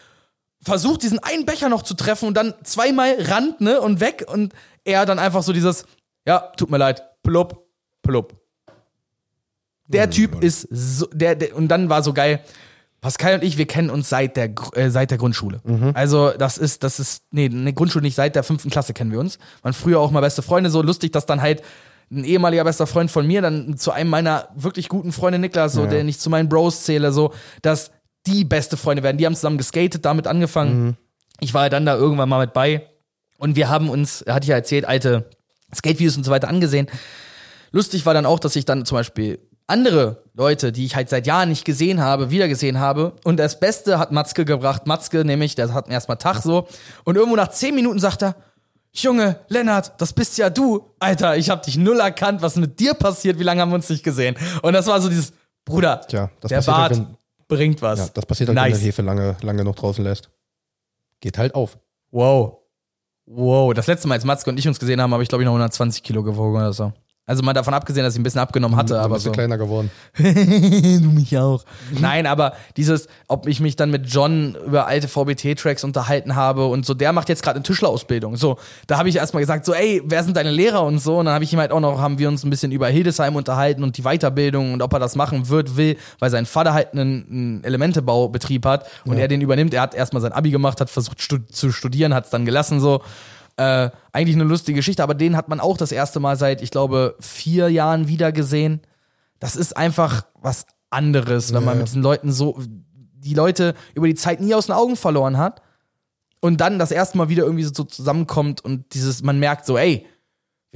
versucht 0.63 1.03
diesen 1.03 1.21
einen 1.21 1.45
Becher 1.45 1.69
noch 1.69 1.83
zu 1.83 1.95
treffen 1.95 2.27
und 2.27 2.37
dann 2.37 2.55
zweimal 2.65 3.15
Rand, 3.21 3.61
ne, 3.61 3.81
und 3.81 4.01
weg 4.01 4.25
und 4.27 4.53
er 4.85 5.07
dann 5.07 5.19
einfach 5.19 5.43
so 5.43 5.53
dieses, 5.53 5.85
ja, 6.27 6.39
tut 6.57 6.71
mir 6.71 6.79
leid, 6.79 7.05
plupp, 7.23 7.69
plupp. 8.03 8.35
Mhm. 9.89 9.93
Der 9.93 10.11
Typ 10.11 10.43
ist 10.43 10.69
so, 10.71 11.07
der, 11.13 11.35
der, 11.35 11.57
und 11.57 11.69
dann 11.69 11.89
war 11.89 12.03
so 12.03 12.13
geil, 12.13 12.41
Pascal 13.01 13.35
und 13.35 13.45
ich, 13.45 13.57
wir 13.59 13.67
kennen 13.67 13.91
uns 13.91 14.09
seit 14.09 14.37
der, 14.37 14.51
äh, 14.75 14.91
seit 14.91 15.11
der 15.11 15.19
Grundschule. 15.19 15.61
Also 15.95 16.31
das 16.31 16.59
ist, 16.59 16.83
das 16.83 16.99
ist, 16.99 17.23
nee, 17.31 17.47
eine 17.47 17.73
Grundschule 17.73 18.03
nicht, 18.03 18.17
seit 18.17 18.35
der 18.35 18.43
fünften 18.43 18.71
Klasse 18.71 18.95
kennen 18.95 19.13
wir 19.13 19.21
uns. 19.21 19.39
Waren 19.63 19.75
früher 19.75 20.01
auch 20.01 20.11
mal 20.11 20.21
beste 20.21 20.43
Freunde, 20.43 20.71
so 20.71 20.83
lustig, 20.83 21.13
dass 21.13 21.27
dann 21.27 21.41
halt 21.41 21.63
ein 22.11 22.25
ehemaliger 22.25 22.65
bester 22.65 22.87
Freund 22.87 23.11
von 23.11 23.27
mir 23.27 23.43
dann 23.43 23.77
zu 23.77 23.91
einem 23.91 24.11
meiner 24.11 24.49
wirklich 24.55 24.89
guten 24.89 25.13
Freunde 25.13 25.39
Niklas, 25.39 25.73
so, 25.73 25.87
der 25.87 26.05
nicht 26.05 26.21
zu 26.21 26.31
meinen 26.31 26.49
Bros 26.49 26.85
zähle, 26.85 27.13
so, 27.13 27.33
dass 27.63 27.91
die 28.27 28.45
beste 28.45 28.77
Freunde 28.77 29.03
werden. 29.03 29.19
Die 29.19 29.27
haben 29.27 29.35
zusammen 29.35 29.59
geskatet, 29.59 30.05
damit 30.05 30.27
angefangen. 30.27 30.97
Ich 31.41 31.53
war 31.55 31.65
ja 31.65 31.69
dann 31.69 31.85
da 31.85 31.97
irgendwann 31.97 32.29
mal 32.29 32.41
mit 32.41 32.53
bei. 32.53 32.89
Und 33.39 33.57
wir 33.57 33.69
haben 33.69 33.89
uns, 33.89 34.25
hatte 34.29 34.45
ich 34.45 34.49
ja 34.49 34.57
erzählt, 34.57 34.85
alte 34.85 35.29
Skate-Videos 35.75 36.17
und 36.17 36.25
so 36.25 36.31
weiter 36.31 36.49
angesehen. 36.49 36.87
Lustig 37.73 38.07
war 38.07 38.15
dann 38.15 38.25
auch, 38.27 38.39
dass 38.39 38.57
ich 38.57 38.65
dann 38.65 38.87
zum 38.87 38.97
Beispiel 38.97 39.39
andere 39.67 40.23
Leute, 40.35 40.71
die 40.73 40.85
ich 40.85 40.95
halt 40.97 41.09
seit 41.09 41.27
Jahren 41.27 41.49
nicht 41.49 41.65
gesehen 41.65 42.01
habe, 42.01 42.31
wieder 42.31 42.47
gesehen 42.49 42.79
habe. 42.79 43.15
Und 43.25 43.39
das 43.39 43.59
Beste 43.59 43.99
hat 43.99 44.13
Matzke 44.13 44.45
gebracht. 44.45 44.87
Matzke 44.87 45.25
nämlich, 45.25 45.55
der 45.55 45.73
hat 45.75 45.89
mir 45.89 45.95
erstmal 45.95 46.19
Tag 46.19 46.43
so. 46.43 46.69
Und 47.05 47.17
irgendwo 47.17 47.37
nach 47.37 47.49
zehn 47.49 47.75
Minuten 47.75 47.99
sagt 47.99 48.23
er, 48.23 48.37
Junge, 48.93 49.41
Lennart, 49.49 50.01
das 50.01 50.13
bist 50.15 50.39
ja 50.39 50.49
du. 50.49 50.91
Alter, 50.99 51.37
ich 51.37 51.51
hab 51.51 51.63
dich 51.63 51.77
null 51.77 52.01
erkannt. 52.01 52.41
Was 52.43 52.57
mit 52.57 52.81
dir 52.81 52.95
passiert? 52.95 53.39
Wie 53.39 53.43
lange 53.43 53.61
haben 53.61 53.71
wir 53.71 53.75
uns 53.75 53.91
nicht 53.91 54.03
gesehen? 54.03 54.37
Und 54.63 54.73
das 54.73 54.87
war 54.87 55.01
so 55.01 55.09
dieses, 55.09 55.33
Bruder, 55.67 56.01
Tja, 56.09 56.31
der 56.49 56.57
halt, 56.59 56.67
Bart 56.67 56.91
wenn- 56.93 57.17
bringt 57.49 57.83
was. 57.83 57.99
Ja, 57.99 58.07
das 58.15 58.25
passiert 58.25 58.49
halt, 58.49 58.57
wenn 58.57 58.71
nice. 58.71 58.79
du 58.79 58.85
Hefe 58.87 59.03
lange, 59.03 59.37
lange 59.43 59.65
noch 59.65 59.75
draußen 59.75 60.03
lässt. 60.03 60.31
Geht 61.21 61.37
halt 61.39 61.55
auf. 61.55 61.77
Wow. 62.11 62.59
Wow. 63.27 63.75
Das 63.75 63.87
letzte 63.87 64.07
Mal, 64.09 64.15
als 64.15 64.25
Matzke 64.25 64.49
und 64.51 64.59
ich 64.59 64.67
uns 64.69 64.79
gesehen 64.79 65.01
haben, 65.01 65.13
habe 65.13 65.23
ich, 65.23 65.29
glaube 65.29 65.43
ich, 65.43 65.47
noch 65.47 65.53
120 65.53 66.03
Kilo 66.03 66.23
gewogen 66.23 66.57
oder 66.57 66.73
so. 66.73 66.93
Also 67.29 67.43
mal 67.43 67.55
davon 67.55 67.75
abgesehen, 67.75 68.05
dass 68.05 68.15
ich 68.15 68.21
ein 68.21 68.23
bisschen 68.23 68.41
abgenommen 68.41 68.77
hatte, 68.77 68.99
Ein 68.99 69.05
aber 69.05 69.15
bisschen 69.17 69.31
so. 69.31 69.33
kleiner 69.33 69.59
geworden. 69.59 69.91
du 70.17 70.23
mich 71.11 71.37
auch. 71.37 71.65
Nein, 71.91 72.25
aber 72.25 72.53
dieses, 72.77 73.09
ob 73.27 73.49
ich 73.49 73.59
mich 73.59 73.75
dann 73.75 73.91
mit 73.91 74.07
John 74.07 74.57
über 74.65 74.87
alte 74.87 75.09
VBT-Tracks 75.09 75.83
unterhalten 75.83 76.37
habe 76.37 76.67
und 76.67 76.87
so, 76.87 76.95
der 76.95 77.13
macht 77.13 77.29
jetzt 77.29 77.43
gerade 77.43 77.57
eine 77.57 77.65
Tischlerausbildung. 77.65 78.37
So, 78.37 78.59
da 78.87 78.99
habe 78.99 79.09
ich 79.09 79.17
erstmal 79.17 79.43
gesagt, 79.43 79.65
so, 79.65 79.75
ey, 79.75 80.03
wer 80.05 80.23
sind 80.23 80.37
deine 80.37 80.53
Lehrer 80.53 80.85
und 80.85 81.01
so. 81.01 81.19
Und 81.19 81.25
dann 81.25 81.35
habe 81.35 81.43
ich 81.43 81.53
ihm 81.53 81.59
halt 81.59 81.73
auch 81.73 81.81
noch, 81.81 81.99
haben 81.99 82.21
wir 82.21 82.29
uns 82.29 82.45
ein 82.45 82.51
bisschen 82.51 82.71
über 82.71 82.87
Hildesheim 82.87 83.35
unterhalten 83.35 83.83
und 83.83 83.97
die 83.97 84.03
Weiterbildung 84.03 84.75
und 84.75 84.81
ob 84.81 84.93
er 84.93 85.01
das 85.01 85.17
machen 85.17 85.49
wird, 85.49 85.77
will, 85.77 85.97
weil 86.21 86.31
sein 86.31 86.47
Vater 86.47 86.75
halt 86.75 86.93
einen, 86.93 87.27
einen 87.29 87.65
Elementebaubetrieb 87.65 88.65
hat 88.65 88.87
und 89.05 89.19
er 89.19 89.27
den 89.27 89.41
übernimmt. 89.41 89.75
Er 89.75 89.83
hat 89.83 89.97
erstmal 89.97 90.23
sein 90.23 90.31
Abi 90.31 90.53
gemacht, 90.53 90.81
hat 90.81 90.91
versucht 90.91 91.21
stu 91.21 91.39
zu 91.51 91.73
studieren, 91.73 92.15
hat 92.15 92.27
es 92.27 92.31
dann 92.31 92.45
gelassen 92.45 92.79
so. 92.79 93.03
Äh, 93.59 93.91
eigentlich 94.13 94.37
eine 94.37 94.45
lustige 94.45 94.77
Geschichte, 94.77 95.03
aber 95.03 95.15
den 95.15 95.37
hat 95.37 95.49
man 95.49 95.61
auch 95.61 95.77
das 95.79 95.91
erste 95.93 96.21
Mal 96.21 96.37
seit, 96.37 96.61
ich 96.61 96.71
glaube, 96.71 97.17
vier 97.21 97.69
Jahren 97.71 98.07
wieder 98.09 98.31
gesehen. 98.33 98.81
Das 99.39 99.57
ist 99.57 99.77
einfach 99.77 100.27
was 100.41 100.67
anderes, 100.91 101.53
wenn 101.55 101.65
man 101.65 101.75
Ja. 101.75 101.79
mit 101.79 101.89
diesen 101.89 102.03
Leuten 102.03 102.33
so, 102.33 102.59
die 103.19 103.35
Leute 103.35 103.75
über 103.95 104.07
die 104.07 104.15
Zeit 104.15 104.41
nie 104.41 104.55
aus 104.55 104.67
den 104.67 104.75
Augen 104.75 104.97
verloren 104.97 105.37
hat 105.39 105.63
und 106.41 106.61
dann 106.61 106.79
das 106.79 106.91
erste 106.91 107.17
Mal 107.19 107.29
wieder 107.31 107.45
irgendwie 107.45 107.65
so 107.65 107.85
zusammenkommt 107.85 108.63
und 108.65 108.93
dieses, 108.95 109.23
man 109.23 109.39
merkt 109.39 109.65
so, 109.67 109.77
ey, 109.79 110.07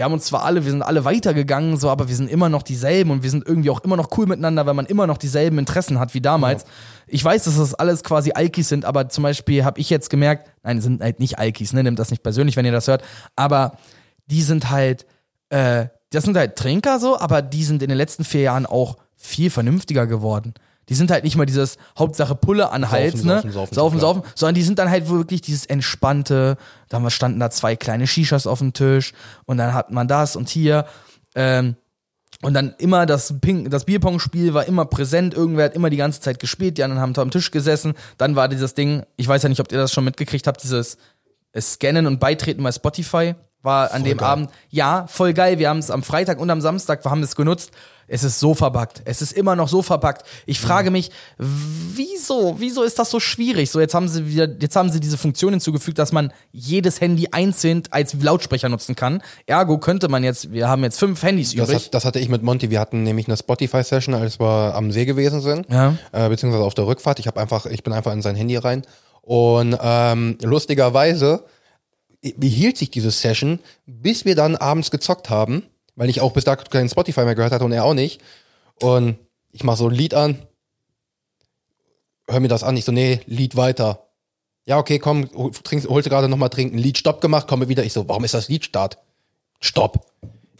wir 0.01 0.05
haben 0.07 0.15
uns 0.15 0.25
zwar 0.25 0.45
alle, 0.45 0.65
wir 0.65 0.71
sind 0.71 0.81
alle 0.81 1.05
weitergegangen, 1.05 1.77
so, 1.77 1.91
aber 1.91 2.09
wir 2.09 2.17
sind 2.17 2.31
immer 2.31 2.49
noch 2.49 2.63
dieselben 2.63 3.11
und 3.11 3.23
wir 3.23 3.29
sind 3.29 3.47
irgendwie 3.47 3.69
auch 3.69 3.81
immer 3.81 3.99
noch 3.99 4.17
cool 4.17 4.25
miteinander, 4.25 4.65
weil 4.65 4.73
man 4.73 4.87
immer 4.87 5.07
noch 5.07 5.19
dieselben 5.19 5.59
Interessen 5.59 6.01
hat 6.01 6.15
wie 6.15 6.23
damals. 6.23 6.65
Ich 7.07 7.23
weiß, 7.23 7.45
dass 7.45 7.59
das 7.59 7.75
alles 7.75 8.03
quasi 8.03 8.33
Alkis 8.33 8.71
sind, 8.71 8.87
aber 8.87 9.11
zum 9.11 9.25
Beispiel 9.25 9.63
habe 9.63 9.79
ich 9.79 9.91
jetzt 9.91 10.09
gemerkt, 10.09 10.51
nein, 10.63 10.81
sind 10.81 11.03
halt 11.03 11.21
nicht 11.21 11.39
Alkis, 11.39 11.75
ne, 11.75 11.83
nehmt 11.83 11.99
das 11.99 12.11
nicht 12.11 12.23
persönlich, 12.23 12.57
wenn 12.57 12.65
ihr 12.65 12.73
das 12.73 12.89
hört, 12.89 13.03
aber 13.37 13.77
die 14.25 14.41
sind 14.41 14.71
halt, 14.71 15.05
äh, 15.51 15.89
das 16.09 16.25
sind 16.25 16.35
halt 16.35 16.57
Trinker 16.57 16.99
so, 16.99 17.21
aber 17.21 17.43
die 17.43 17.63
sind 17.63 17.83
in 17.83 17.91
den 17.91 17.99
letzten 17.99 18.25
vier 18.25 18.41
Jahren 18.41 18.65
auch 18.65 18.97
viel 19.17 19.51
vernünftiger 19.51 20.07
geworden. 20.07 20.55
Die 20.91 20.95
sind 20.95 21.11
halt 21.11 21.25
nicht 21.25 21.37
mal 21.37 21.47
dieses 21.47 21.79
Hauptsache 21.99 22.35
Pulle 22.35 22.71
an 22.71 22.91
Hals, 22.91 23.23
Saufen, 23.23 23.27
ne? 23.27 23.35
saufen, 23.37 23.53
saufen, 23.53 23.75
saufen, 23.75 24.01
saufen, 24.01 24.23
sondern 24.35 24.55
die 24.57 24.63
sind 24.63 24.79
dann 24.79 24.91
halt 24.91 25.09
wirklich 25.09 25.41
dieses 25.41 25.65
entspannte, 25.65 26.59
da 26.89 27.09
standen 27.11 27.41
da 27.41 27.49
zwei 27.49 27.77
kleine 27.77 28.07
Shishas 28.07 28.47
auf 28.47 28.59
dem 28.59 28.73
Tisch 28.73 29.13
und 29.47 29.57
dann 29.57 29.73
hat 29.73 29.93
man 29.93 30.09
das 30.09 30.37
und 30.37 30.49
hier, 30.49 30.85
ähm, 31.35 31.77
und 32.43 32.55
dann 32.55 32.75
immer 32.79 33.07
das 33.07 33.41
Ping, 33.41 33.71
das 33.71 33.85
Bierpong-Spiel 33.85 34.53
war 34.53 34.67
immer 34.67 34.85
präsent, 34.85 35.33
irgendwer 35.33 35.67
hat 35.67 35.75
immer 35.75 35.91
die 35.91 35.97
ganze 35.97 36.21
Zeit 36.21 36.39
gespielt, 36.39 36.77
die 36.77 36.83
anderen 36.83 37.01
haben 37.01 37.13
da 37.13 37.23
am 37.23 37.31
Tisch 37.31 37.51
gesessen, 37.51 37.95
dann 38.19 38.35
war 38.35 38.49
dieses 38.49 38.75
Ding, 38.75 39.05
ich 39.17 39.29
weiß 39.29 39.43
ja 39.43 39.49
nicht, 39.49 39.61
ob 39.61 39.71
ihr 39.71 39.79
das 39.79 39.93
schon 39.93 40.05
mitgekriegt 40.05 40.47
habt, 40.47 40.63
dieses 40.63 40.99
Scannen 41.59 42.07
und 42.07 42.19
Beitreten 42.19 42.63
bei 42.63 42.73
Spotify 42.73 43.35
war 43.63 43.93
an 43.93 44.05
dem 44.05 44.19
geil. 44.19 44.29
Abend, 44.29 44.51
ja, 44.71 45.07
voll 45.09 45.33
geil, 45.35 45.59
wir 45.59 45.69
haben 45.69 45.79
es 45.79 45.91
am 45.91 46.03
Freitag 46.03 46.41
und 46.41 46.49
am 46.51 46.61
Samstag, 46.61 47.05
wir 47.05 47.11
haben 47.11 47.23
es 47.23 47.37
genutzt, 47.37 47.71
es 48.13 48.25
ist 48.25 48.41
so 48.41 48.55
verpackt, 48.55 49.03
es 49.05 49.23
ist 49.23 49.33
immer 49.33 49.55
noch 49.55 49.69
so 49.69 49.83
verpackt. 49.83 50.25
Ich 50.45 50.59
frage 50.61 50.91
mich, 50.91 51.11
wieso, 51.39 52.57
wieso 52.59 52.83
ist 52.83 52.99
das 52.99 53.09
so 53.11 53.21
schwierig? 53.21 53.71
So, 53.71 53.79
jetzt 53.81 53.95
haben 53.95 54.09
sie 54.09 54.27
wieder, 54.27 54.49
jetzt 54.61 54.75
haben 54.75 54.91
sie 54.91 54.99
diese 54.99 55.17
Funktion 55.19 55.53
hinzugefügt, 55.53 55.99
dass 55.99 56.11
man 56.11 56.33
jedes 56.53 57.01
Handy 57.01 57.29
einzeln 57.31 57.83
als 57.91 58.15
Lautsprecher 58.15 58.69
nutzen 58.69 58.97
kann. 58.97 59.23
Ergo 59.47 59.79
könnte 59.79 60.09
man 60.09 60.25
jetzt, 60.25 60.53
wir 60.53 60.69
haben 60.69 60.83
jetzt 60.83 60.99
fünf 60.99 61.23
Handys 61.23 61.55
Das, 61.55 61.69
übrig. 61.69 61.85
hat, 61.87 61.95
das 61.95 62.05
hatte 62.05 62.19
ich 62.19 62.29
mit 62.29 62.43
Monty. 62.43 62.71
Wir 62.71 62.81
hatten 62.81 63.03
nämlich 63.05 63.29
eine 63.29 63.37
Spotify-Session, 63.37 64.15
als 64.15 64.41
wir 64.41 64.75
am 64.75 64.91
See 64.91 65.05
gewesen 65.05 65.41
sind, 65.41 65.71
Ja. 65.71 65.95
äh, 66.13 66.29
beziehungsweise 66.29 66.65
auf 66.65 66.75
der 66.75 66.87
Rückfahrt. 66.87 67.21
Ich 67.21 67.27
habe 67.29 67.41
einfach, 67.41 67.67
ich 67.67 67.85
bin 67.85 67.93
einfach 67.93 68.13
in 68.13 68.23
sein 68.23 68.35
Handy 68.35 68.57
rein 68.57 68.83
und 69.23 69.77
ähm, 69.81 70.37
lustigerweise 70.43 71.45
behielt 72.37 72.77
sich 72.77 72.91
diese 72.91 73.11
Session, 73.11 73.61
bis 73.87 74.25
wir 74.25 74.35
dann 74.35 74.57
abends 74.57 74.91
gezockt 74.91 75.31
haben, 75.31 75.63
weil 75.97 76.11
ich 76.11 76.21
auch 76.21 76.33
bis 76.33 76.45
dato 76.45 76.69
keinen 76.71 76.89
Spotify 76.89 77.25
mehr 77.25 77.35
gehört 77.35 77.53
hatte 77.53 77.65
und 77.65 77.73
er 77.73 77.85
auch 77.85 77.95
nicht. 77.95 78.21
Und 78.81 79.19
ich 79.53 79.65
mach 79.65 79.77
so 79.77 79.89
ein 79.89 79.95
Lied 79.95 80.15
an, 80.15 80.39
hör 82.29 82.41
mir 82.41 82.49
das 82.49 82.63
an. 82.63 82.77
Ich 82.77 82.85
so, 82.85 82.93
nee, 82.93 83.21
Lied 83.27 83.57
weiter. 83.57 84.07
Ja, 84.67 84.79
okay, 84.79 84.99
komm, 84.99 85.29
hol- 85.35 85.51
trinkst, 85.53 85.89
holst 85.89 86.07
du 86.07 86.11
gerade 86.11 86.29
nochmal 86.29 86.51
trinken. 86.51 86.79
Lied 86.79 86.99
Stopp 86.99 87.21
gemacht, 87.21 87.49
komme 87.49 87.69
wieder. 87.69 87.85
Ich 87.85 87.93
so, 87.93 88.09
warum 88.09 88.25
ist 88.25 88.35
das 88.35 88.49
Lied 88.49 88.65
Start? 88.65 88.99
Stopp. 89.61 90.07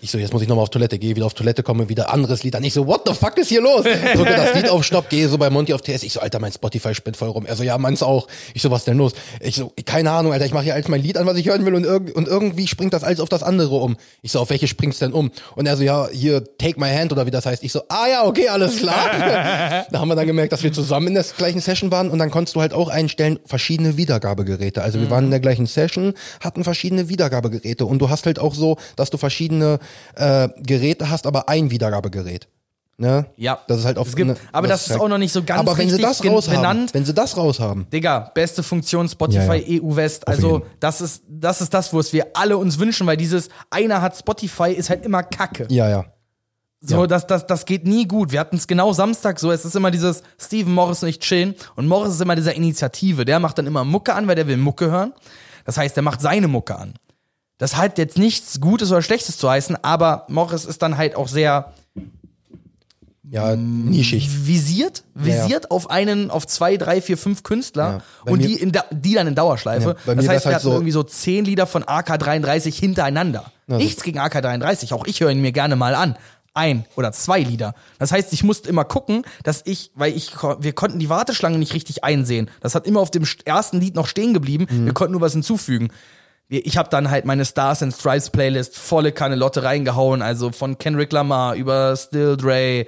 Ich 0.03 0.11
so, 0.11 0.17
jetzt 0.17 0.33
muss 0.33 0.41
ich 0.41 0.49
nochmal 0.49 0.63
auf 0.63 0.71
Toilette, 0.71 0.99
gehe 0.99 1.15
wieder 1.15 1.27
auf 1.27 1.35
Toilette, 1.35 1.63
komme 1.63 1.91
wieder 1.91 2.11
anderes 2.11 2.43
Lied 2.43 2.57
an. 2.57 2.65
Ich 2.65 2.73
so, 2.73 2.87
what 2.87 3.03
the 3.07 3.13
fuck 3.13 3.37
ist 3.37 3.49
hier 3.49 3.61
los? 3.61 3.83
Drücke 3.83 4.35
das 4.35 4.55
Lied 4.55 4.71
auf 4.71 4.83
Stopp, 4.83 5.11
gehe 5.11 5.29
so 5.29 5.37
bei 5.37 5.51
Monty 5.51 5.75
auf 5.75 5.83
TS. 5.83 6.05
Ich 6.05 6.15
so, 6.15 6.21
Alter, 6.21 6.39
mein 6.39 6.53
Spotify 6.53 6.95
spinnt 6.95 7.19
voll 7.19 7.29
rum. 7.29 7.45
Er 7.45 7.55
so, 7.55 7.63
ja, 7.65 7.77
meins 7.77 8.03
auch. 8.03 8.27
Ich 8.55 8.63
so, 8.63 8.71
was 8.71 8.85
denn 8.85 8.97
los? 8.97 9.13
Ich 9.41 9.57
so, 9.57 9.75
keine 9.85 10.11
Ahnung, 10.11 10.33
Alter, 10.33 10.47
ich 10.47 10.55
mache 10.55 10.65
hier 10.65 10.75
als 10.75 10.89
mein 10.89 11.03
Lied 11.03 11.19
an, 11.19 11.27
was 11.27 11.37
ich 11.37 11.47
hören 11.47 11.67
will 11.67 11.75
und, 11.75 11.85
irg 11.85 12.17
und 12.17 12.29
irgendwie 12.29 12.67
springt 12.67 12.95
das 12.95 13.05
alles 13.05 13.21
auf 13.21 13.29
das 13.29 13.43
andere 13.43 13.75
um. 13.77 13.99
Ich 14.23 14.33
so, 14.33 14.41
auf 14.41 14.49
welche 14.49 14.69
springt's 14.69 15.01
denn 15.01 15.13
um? 15.13 15.33
Und 15.55 15.67
er 15.67 15.77
so, 15.77 15.83
ja, 15.83 16.09
hier, 16.11 16.45
take 16.57 16.81
my 16.81 16.89
hand 16.89 17.13
oder 17.13 17.27
wie 17.27 17.31
das 17.31 17.45
heißt. 17.45 17.63
Ich 17.63 17.73
so, 17.73 17.83
ah 17.91 18.07
ja, 18.11 18.25
okay, 18.25 18.49
alles 18.49 18.79
klar. 18.79 19.11
da 19.91 19.99
haben 19.99 20.09
wir 20.09 20.17
dann 20.17 20.27
gemerkt, 20.27 20.55
dass 20.55 20.63
wir 20.63 20.73
zusammen 20.73 21.09
in 21.09 21.15
der 21.15 21.27
gleichen 21.37 21.61
Session 21.61 21.91
waren 21.91 22.09
und 22.09 22.19
dann 22.19 22.31
konntest 22.31 22.57
du 22.57 22.63
halt 22.63 22.73
auch 22.73 22.89
einstellen, 22.89 23.39
verschiedene 23.45 23.99
Wiedergabegeräte. 23.99 24.81
Also 24.81 24.99
wir 24.99 25.11
waren 25.11 25.27
in 25.27 25.31
der 25.31 25.41
gleichen 25.41 25.67
Session, 25.67 26.15
hatten 26.43 26.65
verschiedene 26.65 27.11
Wiedergabegeräte 27.11 27.85
und 27.85 27.99
du 27.99 28.09
hast 28.09 28.25
halt 28.25 28.39
auch 28.39 28.55
so, 28.55 28.79
dass 28.97 29.11
du 29.11 29.19
verschiedene 29.19 29.79
äh, 30.15 30.49
Geräte 30.63 31.11
hast, 31.11 31.27
aber 31.27 31.49
ein 31.49 31.71
Wiedergabegerät. 31.71 32.49
Ne? 32.99 33.25
Ja. 33.37 33.61
Das 33.67 33.79
ist 33.79 33.85
halt 33.87 33.97
auf 33.97 34.15
gibt- 34.15 34.39
aber 34.53 34.69
das 34.69 34.87
ist 34.91 35.01
auch 35.01 35.09
noch 35.09 35.17
nicht 35.17 35.33
so 35.33 35.43
ganz 35.43 35.61
Aber 35.61 35.79
wenn 35.79 35.89
sie 35.89 35.97
das 36.03 36.23
raushaben, 36.23 36.61
benannt. 36.61 36.93
wenn 36.93 37.07
sie 37.07 37.15
das 37.15 37.35
raushaben, 37.35 37.89
Digga, 37.91 38.31
beste 38.35 38.63
Funktion 38.63 39.09
Spotify 39.09 39.57
Ja, 39.57 39.75
ja. 39.77 39.83
EU 39.83 39.97
West. 39.97 40.29
Also 40.29 40.67
das 40.81 41.01
ist 41.01 41.23
das 41.27 41.63
ist 41.63 41.73
das, 41.73 41.95
wo 41.95 42.01
es 42.01 42.13
wir 42.13 42.27
alle 42.35 42.59
uns 42.59 42.79
wünschen, 42.79 43.07
weil 43.07 43.17
dieses 43.17 43.49
einer 43.71 44.03
hat 44.03 44.19
Spotify 44.19 44.73
ist 44.73 44.91
halt 44.91 45.07
immer 45.07 45.23
Kacke. 45.23 45.67
ja, 45.71 45.89
ja. 45.89 46.05
So, 46.83 47.03
Ja. 47.03 47.07
das, 47.07 47.27
das, 47.27 47.47
das 47.47 47.67
geht 47.67 47.87
nie 47.87 48.07
gut. 48.09 48.33
Wir 48.33 48.41
hatten 48.41 48.57
es 48.57 48.67
genau 48.67 48.93
Samstag 48.95 49.39
so. 49.39 49.51
Es 49.53 49.67
ist 49.67 49.77
immer 49.77 49.91
dieses 49.91 50.23
Steven 50.41 50.73
Morris 50.73 51.03
nicht 51.03 51.21
chillen. 51.23 51.55
Und 51.77 51.87
Morris 51.89 52.15
ist 52.15 52.23
immer 52.23 52.37
dieser 52.37 52.55
Initiative. 52.55 53.27
Der 53.27 53.39
macht 53.39 53.59
dann 53.59 53.67
immer 53.67 53.85
Mucke 53.85 54.15
an, 54.15 54.27
weil 54.29 54.35
der 54.35 54.47
will 54.47 54.57
Mucke 54.57 54.91
hören. 54.91 55.13
Das 55.67 55.77
heißt, 55.77 55.95
der 55.95 56.03
macht 56.03 56.23
seine 56.23 56.49
Mucke 56.49 56.77
an. 56.77 56.95
Das 57.61 57.77
hat 57.77 57.99
jetzt 57.99 58.19
nichts 58.19 58.61
Gutes 58.61 58.91
oder 58.91 59.03
Schlechtes 59.03 59.37
zu 59.39 59.49
heißen, 59.49 59.77
aber 59.85 60.25
Morris 60.29 60.65
ist 60.65 60.83
dann 60.83 60.97
halt 60.97 61.15
auch 61.15 61.29
sehr 61.29 61.73
Ja, 63.23 63.55
nischig. 63.55 64.29
visiert, 64.47 65.05
Ja, 65.15 65.21
ja. 65.27 65.45
visiert 65.45 65.71
auf 65.71 65.89
einen, 65.91 66.31
auf 66.31 66.47
zwei, 66.47 66.77
drei, 66.77 67.01
vier, 67.01 67.17
fünf 67.17 67.43
Künstler 67.45 68.03
Ja. 68.27 68.33
Und 68.33 68.43
die, 68.43 68.55
in 68.55 68.73
die 68.91 69.15
dann 69.15 69.27
in 69.29 69.35
Dauerschleife. 69.37 69.95
Ja, 70.07 70.15
das 70.15 70.27
heißt, 70.27 70.45
wir 70.47 70.47
halt 70.47 70.55
hatten 70.57 70.65
so- 70.65 70.73
irgendwie 70.73 70.91
so 70.91 71.03
zehn 71.05 71.45
Lieder 71.45 71.67
von 71.69 71.85
AK33 71.85 72.75
hintereinander. 72.75 73.53
Nichts 73.69 74.03
gegen 74.03 74.19
AK33, 74.19 74.93
auch 74.95 75.07
ich 75.07 75.21
höre 75.21 75.31
ihn 75.31 75.41
mir 75.43 75.53
gerne 75.53 75.77
mal 75.77 75.95
an. 75.95 76.17
Ein 76.55 76.85
oder 76.97 77.13
zwei 77.13 77.41
Lieder. 77.43 77.75
Das 78.01 78.11
heißt, 78.11 78.33
ich 78.33 78.43
musste 78.43 78.69
immer 78.69 78.85
gucken, 78.85 79.23
dass 79.45 79.63
ich, 79.67 79.93
weil 79.95 80.17
ich, 80.17 80.33
wir 80.59 80.73
konnten 80.73 80.99
die 80.99 81.09
Warteschlange 81.09 81.59
nicht 81.59 81.75
richtig 81.75 82.03
einsehen. 82.03 82.51
Das 82.61 82.75
hat 82.75 82.89
immer 82.89 82.99
auf 82.99 83.13
dem 83.13 83.23
st- 83.23 83.47
ersten 83.47 83.79
Lied 83.81 83.95
noch 83.95 84.09
stehen 84.09 84.35
geblieben. 84.35 84.67
Mhm. 84.69 84.87
Wir 84.87 84.93
konnten 84.95 85.13
nur 85.13 85.21
was 85.21 85.33
hinzufügen. 85.35 85.91
Ich 86.53 86.77
habe 86.77 86.89
dann 86.89 87.11
halt 87.11 87.27
meine 87.27 87.45
Stars 87.45 87.81
and 87.81 87.95
Stripes 87.95 88.29
Playlist 88.31 88.77
volle 88.77 89.13
Kanne 89.13 89.37
Lotte 89.37 89.63
reingehauen, 89.63 90.21
also 90.21 90.51
von 90.51 90.77
Kendrick 90.79 91.13
Lamar 91.13 91.55
über 91.55 91.97
Still 91.97 92.37
Dre, 92.37 92.87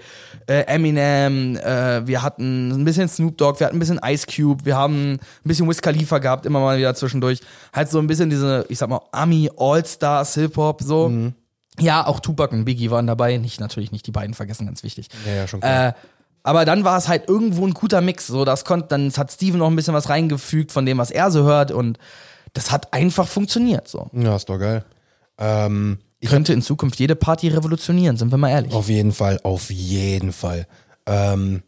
äh, 0.48 0.62
Eminem, 0.66 1.56
äh, 1.56 2.04
wir 2.04 2.22
hatten 2.22 2.70
ein 2.72 2.84
bisschen 2.84 3.08
Snoop 3.08 3.38
Dogg, 3.38 3.60
wir 3.60 3.66
hatten 3.68 3.76
ein 3.76 3.78
bisschen 3.78 4.00
Ice 4.04 4.26
Cube, 4.26 4.64
wir 4.64 4.76
haben 4.76 5.12
ein 5.12 5.20
bisschen 5.44 5.68
Wiz 5.68 5.80
Khalifa 5.80 6.18
gehabt, 6.18 6.44
immer 6.44 6.58
mal 6.58 6.76
wieder 6.76 6.92
zwischendurch. 6.96 7.38
Halt 7.72 7.88
so 7.88 8.00
ein 8.00 8.08
bisschen 8.08 8.30
diese, 8.30 8.66
ich 8.68 8.78
sag 8.78 8.88
mal, 8.88 9.00
Ami 9.12 9.48
All-Stars 9.56 10.34
Hip-Hop 10.34 10.82
so. 10.82 11.08
Mhm. 11.08 11.34
Ja, 11.78 12.04
auch 12.04 12.18
Tupac 12.18 12.52
und 12.52 12.64
Biggie 12.64 12.90
waren 12.90 13.06
dabei, 13.06 13.36
nicht 13.36 13.60
natürlich 13.60 13.92
nicht 13.92 14.08
die 14.08 14.10
beiden 14.10 14.34
vergessen, 14.34 14.66
ganz 14.66 14.82
wichtig. 14.82 15.06
Ja, 15.24 15.34
ja, 15.34 15.46
schon 15.46 15.60
klar. 15.60 15.90
Äh, 15.90 15.92
Aber 16.42 16.64
dann 16.64 16.82
war 16.82 16.98
es 16.98 17.06
halt 17.06 17.28
irgendwo 17.28 17.64
ein 17.64 17.74
guter 17.74 18.00
Mix. 18.00 18.26
So, 18.26 18.44
das 18.44 18.64
konnte, 18.64 18.88
dann 18.88 19.12
hat 19.16 19.30
Steven 19.30 19.58
noch 19.60 19.70
ein 19.70 19.76
bisschen 19.76 19.94
was 19.94 20.08
reingefügt 20.08 20.72
von 20.72 20.84
dem, 20.84 20.98
was 20.98 21.12
er 21.12 21.30
so 21.30 21.44
hört 21.44 21.70
und 21.70 21.98
das 22.52 22.70
hat 22.70 22.92
einfach 22.92 23.28
funktioniert. 23.28 23.88
So. 23.88 24.10
Ja, 24.12 24.36
ist 24.36 24.48
doch 24.48 24.58
geil. 24.58 24.84
Ähm, 25.38 25.98
Könnte 26.24 26.52
in 26.52 26.62
Zukunft 26.62 27.00
jede 27.00 27.16
Party 27.16 27.48
revolutionieren, 27.48 28.16
sind 28.16 28.30
wir 28.30 28.38
mal 28.38 28.50
ehrlich. 28.50 28.72
Auf 28.72 28.88
jeden 28.88 29.12
Fall, 29.12 29.40
auf 29.42 29.70
jeden 29.70 30.32
Fall. 30.32 30.66
Ähm, 31.06 31.62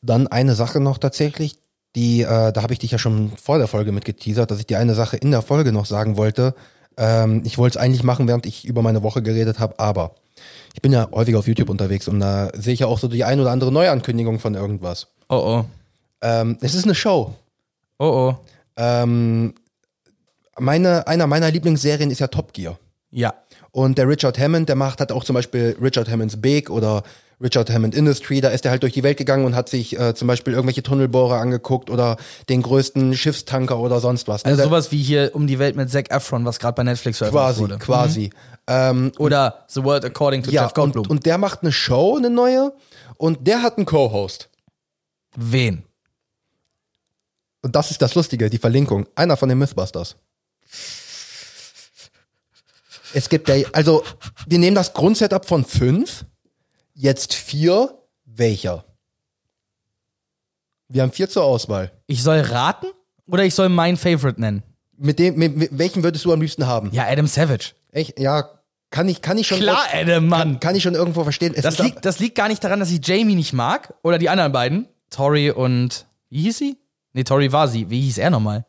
dann 0.00 0.28
eine 0.28 0.54
Sache 0.54 0.80
noch 0.80 0.98
tatsächlich, 0.98 1.58
die, 1.96 2.22
äh, 2.22 2.52
da 2.52 2.62
habe 2.62 2.72
ich 2.72 2.78
dich 2.78 2.92
ja 2.92 2.98
schon 2.98 3.32
vor 3.36 3.58
der 3.58 3.66
Folge 3.66 3.92
mit 3.92 4.04
geteasert, 4.04 4.50
dass 4.50 4.60
ich 4.60 4.66
dir 4.66 4.78
eine 4.78 4.94
Sache 4.94 5.16
in 5.16 5.30
der 5.30 5.42
Folge 5.42 5.72
noch 5.72 5.86
sagen 5.86 6.16
wollte. 6.16 6.54
Ähm, 6.96 7.42
ich 7.44 7.58
wollte 7.58 7.78
es 7.78 7.82
eigentlich 7.82 8.02
machen, 8.02 8.28
während 8.28 8.46
ich 8.46 8.64
über 8.64 8.82
meine 8.82 9.02
Woche 9.02 9.22
geredet 9.22 9.58
habe, 9.58 9.78
aber 9.78 10.14
ich 10.74 10.82
bin 10.82 10.92
ja 10.92 11.08
häufig 11.12 11.36
auf 11.36 11.46
YouTube 11.46 11.68
unterwegs 11.68 12.08
und 12.08 12.20
da 12.20 12.50
sehe 12.54 12.74
ich 12.74 12.80
ja 12.80 12.86
auch 12.86 12.98
so 12.98 13.08
die 13.08 13.24
ein 13.24 13.40
oder 13.40 13.50
andere 13.50 13.72
Neuankündigung 13.72 14.38
von 14.38 14.54
irgendwas. 14.54 15.08
Oh 15.28 15.36
oh. 15.36 15.64
Ähm, 16.20 16.58
es 16.60 16.74
ist 16.74 16.84
eine 16.84 16.94
Show. 16.94 17.34
Oh 17.98 18.04
oh. 18.04 18.36
Ähm, 18.76 19.54
meine, 20.58 21.06
einer 21.06 21.26
meiner 21.26 21.50
Lieblingsserien 21.50 22.10
ist 22.10 22.20
ja 22.20 22.26
Top 22.28 22.52
Gear. 22.52 22.78
Ja. 23.10 23.34
Und 23.70 23.98
der 23.98 24.08
Richard 24.08 24.38
Hammond, 24.38 24.68
der 24.68 24.76
macht, 24.76 25.00
hat 25.00 25.12
auch 25.12 25.24
zum 25.24 25.34
Beispiel 25.34 25.76
Richard 25.80 26.08
Hammonds 26.10 26.40
Big 26.40 26.70
oder 26.70 27.02
Richard 27.42 27.70
Hammond 27.70 27.94
Industry, 27.94 28.40
da 28.40 28.50
ist 28.50 28.64
er 28.64 28.70
halt 28.70 28.82
durch 28.84 28.92
die 28.92 29.02
Welt 29.02 29.16
gegangen 29.18 29.44
und 29.44 29.56
hat 29.56 29.68
sich 29.68 29.98
äh, 29.98 30.14
zum 30.14 30.28
Beispiel 30.28 30.52
irgendwelche 30.52 30.82
Tunnelbohrer 30.82 31.40
angeguckt 31.40 31.90
oder 31.90 32.16
den 32.48 32.62
größten 32.62 33.16
Schiffstanker 33.16 33.78
oder 33.80 33.98
sonst 33.98 34.28
was. 34.28 34.44
Also 34.44 34.56
Der- 34.56 34.66
sowas 34.66 34.92
wie 34.92 35.02
hier 35.02 35.32
um 35.34 35.46
die 35.48 35.58
Welt 35.58 35.74
mit 35.74 35.90
Zac 35.90 36.10
Efron, 36.12 36.44
was 36.44 36.58
gerade 36.60 36.74
bei 36.76 36.84
Netflix 36.84 37.18
veröffentlicht 37.18 37.44
quasi, 37.46 37.60
wurde. 37.62 37.74
Mhm. 37.74 37.78
quasi. 37.80 38.30
Ähm, 38.68 39.12
Oder 39.18 39.64
The 39.68 39.82
World 39.82 40.04
According 40.04 40.44
to 40.44 40.50
ja, 40.52 40.62
Jeff 40.62 40.74
Goldblum. 40.74 41.02
und, 41.06 41.10
und 41.10 41.26
der 41.26 41.36
macht 41.36 41.62
eine 41.62 41.72
Show, 41.72 42.16
eine 42.16 42.30
neue, 42.30 42.72
und 43.16 43.44
der 43.46 43.62
hat 43.62 43.76
einen 43.76 43.86
Co-Host. 43.86 44.48
Wen? 45.34 45.82
Und 47.62 47.74
das 47.74 47.90
ist 47.90 48.02
das 48.02 48.14
Lustige, 48.14 48.50
die 48.50 48.58
Verlinkung. 48.58 49.06
Einer 49.16 49.36
von 49.36 49.48
den 49.48 49.58
Mythbusters. 49.58 50.16
Es 53.14 53.28
gibt 53.28 53.48
ja, 53.48 53.56
also, 53.72 54.04
wir 54.46 54.58
nehmen 54.58 54.74
das 54.74 54.94
Grundsetup 54.94 55.46
von 55.46 55.64
fünf, 55.64 56.24
jetzt 56.94 57.34
vier, 57.34 57.98
welcher? 58.24 58.84
Wir 60.88 61.02
haben 61.02 61.12
vier 61.12 61.28
zur 61.28 61.44
Auswahl. 61.44 61.92
Ich 62.06 62.22
soll 62.22 62.40
raten 62.40 62.86
oder 63.26 63.44
ich 63.44 63.54
soll 63.54 63.68
meinen 63.68 63.96
Favorite 63.96 64.40
nennen? 64.40 64.62
Mit 64.96 65.18
dem, 65.18 65.36
mit, 65.36 65.56
mit 65.56 65.78
welchen 65.78 66.02
würdest 66.02 66.24
du 66.24 66.32
am 66.32 66.40
liebsten 66.40 66.66
haben? 66.66 66.90
Ja, 66.92 67.06
Adam 67.06 67.26
Savage. 67.26 67.72
Echt? 67.90 68.18
Ja, 68.18 68.48
kann 68.90 69.08
ich, 69.08 69.20
kann 69.20 69.36
ich 69.38 69.46
schon. 69.48 69.58
Klar, 69.58 69.84
Adam, 69.92 70.26
Mann. 70.28 70.60
Kann 70.60 70.74
ich 70.76 70.82
schon 70.82 70.94
irgendwo 70.94 71.22
verstehen. 71.24 71.54
Es 71.54 71.62
Das 71.62 71.78
ab- 71.80 71.86
liegt, 71.86 72.04
das 72.04 72.18
liegt 72.18 72.34
gar 72.36 72.48
nicht 72.48 72.62
daran, 72.62 72.78
dass 72.80 72.90
ich 72.90 73.06
Jamie 73.06 73.34
nicht 73.34 73.52
mag 73.52 73.94
oder 74.02 74.18
die 74.18 74.28
anderen 74.28 74.52
beiden. 74.52 74.86
Tori 75.10 75.50
und. 75.50 76.06
Wie 76.28 76.42
hieß 76.42 76.58
sie? 76.58 76.78
Nee, 77.14 77.24
Tori 77.24 77.52
war 77.52 77.68
sie. 77.68 77.90
Wie 77.90 78.00
hieß 78.02 78.18
er 78.18 78.30
nochmal? 78.30 78.64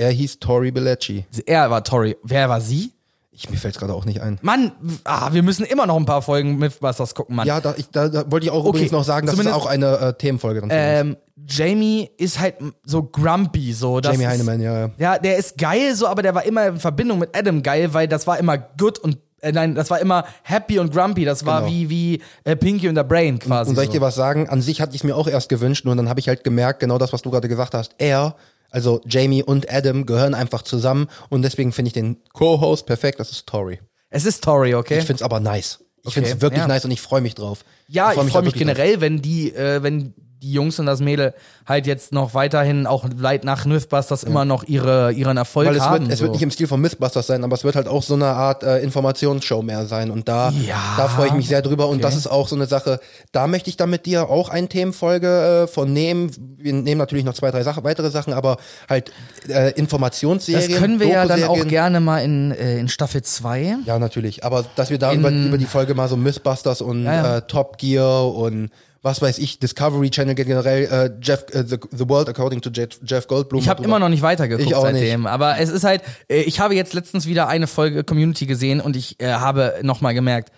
Er 0.00 0.10
hieß 0.10 0.38
Tori 0.40 0.70
Bellacci. 0.70 1.24
Er 1.46 1.70
war 1.70 1.84
Tori. 1.84 2.16
Wer 2.22 2.48
war 2.48 2.60
sie? 2.60 2.92
Ich, 3.32 3.48
mir 3.48 3.56
fällt 3.56 3.78
gerade 3.78 3.94
auch 3.94 4.04
nicht 4.04 4.20
ein. 4.20 4.38
Mann, 4.42 4.72
ah, 5.04 5.32
wir 5.32 5.42
müssen 5.42 5.64
immer 5.64 5.86
noch 5.86 5.96
ein 5.96 6.04
paar 6.04 6.20
Folgen 6.20 6.58
Mythbusters 6.58 7.14
gucken, 7.14 7.36
Mann. 7.36 7.46
Ja, 7.46 7.60
da, 7.60 7.74
ich, 7.76 7.88
da, 7.90 8.08
da 8.08 8.30
wollte 8.30 8.44
ich 8.46 8.50
auch 8.52 8.60
Okay, 8.64 8.68
übrigens 8.68 8.92
noch 8.92 9.04
sagen, 9.04 9.26
das 9.26 9.34
ist 9.34 9.40
zumindest- 9.40 9.64
auch 9.64 9.70
eine 9.70 9.96
äh, 9.98 10.12
Themenfolge. 10.14 10.60
Dann 10.60 10.68
ähm, 10.72 11.16
Jamie 11.48 12.10
ist 12.18 12.38
halt 12.38 12.56
so 12.84 13.02
grumpy, 13.02 13.72
so. 13.72 13.98
Jamie 14.00 14.26
Heinemann, 14.26 14.60
ja, 14.60 14.80
ja. 14.80 14.90
Ja, 14.98 15.18
der 15.18 15.36
ist 15.38 15.56
geil 15.56 15.94
so, 15.94 16.06
aber 16.06 16.22
der 16.22 16.34
war 16.34 16.44
immer 16.44 16.66
in 16.66 16.78
Verbindung 16.78 17.18
mit 17.18 17.34
Adam 17.36 17.62
geil, 17.62 17.94
weil 17.94 18.08
das 18.08 18.26
war 18.26 18.38
immer 18.38 18.58
good 18.58 18.98
und 18.98 19.16
äh, 19.40 19.52
nein, 19.52 19.74
das 19.74 19.88
war 19.88 20.00
immer 20.00 20.24
happy 20.42 20.78
und 20.78 20.92
grumpy. 20.92 21.24
Das 21.24 21.46
war 21.46 21.60
Genau. 21.60 21.72
wie 21.72 21.88
wie 21.88 22.22
äh, 22.44 22.56
Pinky 22.56 22.88
und 22.90 22.94
der 22.94 23.04
Brain 23.04 23.38
quasi. 23.38 23.70
Und 23.70 23.76
soll 23.76 23.84
ich 23.84 23.90
so. 23.90 23.94
dir 23.94 24.00
was 24.02 24.16
sagen? 24.16 24.50
An 24.50 24.60
sich 24.60 24.82
hatte 24.82 24.94
ich 24.94 25.00
es 25.00 25.04
mir 25.04 25.16
auch 25.16 25.28
erst 25.28 25.48
gewünscht, 25.48 25.86
nur 25.86 25.96
dann 25.96 26.10
habe 26.10 26.20
ich 26.20 26.28
halt 26.28 26.44
gemerkt, 26.44 26.80
genau 26.80 26.98
das, 26.98 27.12
was 27.14 27.22
du 27.22 27.30
gerade 27.30 27.48
gesagt 27.48 27.72
hast. 27.74 27.94
Er, 27.96 28.34
also 28.70 29.00
Jamie 29.06 29.42
und 29.42 29.70
Adam 29.72 30.06
gehören 30.06 30.34
einfach 30.34 30.62
zusammen 30.62 31.08
und 31.28 31.42
deswegen 31.42 31.72
finde 31.72 31.88
ich 31.88 31.92
den 31.94 32.16
Co-Host 32.32 32.86
perfekt, 32.86 33.20
das 33.20 33.30
ist 33.30 33.46
Tori. 33.46 33.80
es 34.10 34.24
ist 34.24 34.42
Tori, 34.44 34.74
okay? 34.74 34.98
Ich 34.98 35.04
finde 35.04 35.16
es 35.16 35.22
aber 35.22 35.40
nice. 35.40 35.78
Ich 36.02 36.06
Okay, 36.06 36.14
finde 36.14 36.30
es 36.30 36.40
wirklich 36.40 36.62
ja. 36.62 36.66
nice 36.68 36.84
und 36.86 36.90
ich 36.92 37.00
freue 37.00 37.20
mich 37.20 37.34
drauf. 37.34 37.64
ja, 37.88 38.08
ich 38.10 38.14
freu 38.14 38.14
freue 38.14 38.24
mich, 38.24 38.32
da 38.32 38.44
wirklich 38.44 38.58
generell, 38.60 39.00
wenn 39.00 39.20
die 39.20 39.52
äh, 39.54 39.82
wenn 39.82 40.14
die 40.42 40.52
Jungs 40.52 40.78
und 40.78 40.86
das 40.86 41.00
Mädel 41.00 41.34
halt 41.66 41.86
jetzt 41.86 42.12
noch 42.12 42.34
weiterhin 42.34 42.86
auch 42.86 43.04
weit 43.16 43.44
nach 43.44 43.64
Mythbusters 43.64 44.24
immer 44.24 44.44
noch 44.44 44.64
ihre 44.64 45.12
ihren 45.12 45.36
Erfolg 45.36 45.68
Weil 45.68 45.76
es, 45.76 45.82
haben. 45.82 46.04
wird, 46.04 46.12
es 46.12 46.18
so. 46.18 46.24
wird 46.24 46.32
nicht 46.32 46.42
im 46.42 46.50
Stil 46.50 46.66
von 46.66 46.80
Mythbusters 46.80 47.26
sein, 47.26 47.44
aber 47.44 47.54
es 47.54 47.64
wird 47.64 47.76
halt 47.76 47.88
auch 47.88 48.02
so 48.02 48.14
eine 48.14 48.26
Art 48.26 48.62
äh, 48.62 48.78
Informationsshow 48.78 49.62
mehr 49.62 49.86
sein. 49.86 50.10
Und 50.10 50.28
da, 50.28 50.50
Ja, 50.50 50.94
da 50.96 51.08
freue 51.08 51.28
ich 51.28 51.34
mich 51.34 51.48
sehr 51.48 51.62
drüber. 51.62 51.88
Und 51.88 51.96
okay. 51.96 52.02
das 52.02 52.16
ist 52.16 52.26
auch 52.26 52.48
so 52.48 52.56
eine 52.56 52.66
Sache, 52.66 53.00
da 53.32 53.46
möchte 53.46 53.70
ich 53.70 53.76
dann 53.76 53.90
mit 53.90 54.06
dir 54.06 54.28
auch 54.28 54.48
eine 54.48 54.68
Themenfolge 54.68 55.64
äh, 55.64 55.66
von 55.66 55.92
nehmen. 55.92 56.30
Wir 56.56 56.72
nehmen 56.72 56.98
natürlich 56.98 57.24
noch 57.24 57.34
zwei, 57.34 57.50
drei 57.50 57.62
Sachen, 57.62 57.84
weitere 57.84 58.10
Sachen, 58.10 58.32
aber 58.32 58.56
halt 58.88 59.10
äh, 59.48 59.70
das 59.70 59.72
Informationsserien. 59.72 60.72
können 60.78 61.00
wir 61.00 61.08
ja 61.08 61.26
dann 61.26 61.44
auch 61.44 61.66
gerne 61.66 62.00
mal 62.00 62.18
in, 62.18 62.52
äh, 62.52 62.78
in 62.78 62.88
Staffel 62.88 63.22
2. 63.22 63.76
Ja, 63.84 63.98
natürlich. 63.98 64.44
Aber 64.44 64.64
dass 64.76 64.90
wir 64.90 64.98
da 64.98 65.12
über, 65.12 65.30
über 65.30 65.58
die 65.58 65.66
Folge 65.66 65.94
mal 65.94 66.08
so 66.08 66.16
Mythbusters 66.16 66.80
und 66.80 67.04
Ja, 67.04 67.14
ja. 67.14 67.36
Äh, 67.36 67.42
Top 67.42 67.78
Gear 67.78 68.32
und 68.34 68.70
was 69.02 69.22
weiß 69.22 69.38
ich, 69.38 69.58
Discovery 69.58 70.10
Channel 70.10 70.34
generell, 70.34 70.84
äh, 70.84 71.10
Jeff, 71.24 71.44
äh, 71.52 71.64
the, 71.66 71.78
the 71.90 72.08
World 72.08 72.28
According 72.28 72.60
to 72.60 72.70
Jeff, 72.70 73.00
Jeff 73.04 73.26
Goldblum. 73.26 73.60
Ich 73.62 73.68
habe 73.68 73.82
immer 73.82 73.98
noch 73.98 74.08
nicht 74.10 74.22
weitergeguckt 74.22 74.68
Ich 74.68 74.74
auch 74.74 74.82
seitdem, 74.82 75.26
aber 75.26 75.58
es 75.58 75.70
ist 75.70 75.84
halt, 75.84 76.02
äh, 76.28 76.42
ich 76.42 76.60
habe 76.60 76.74
jetzt 76.74 76.92
letztens 76.92 77.26
wieder 77.26 77.48
eine 77.48 77.66
Folge 77.66 78.04
Community 78.04 78.44
gesehen 78.46 78.80
und 78.80 78.96
ich 78.96 79.18
äh, 79.20 79.28
habe 79.32 79.76
nochmal 79.82 80.12
gemerkt, 80.14 80.52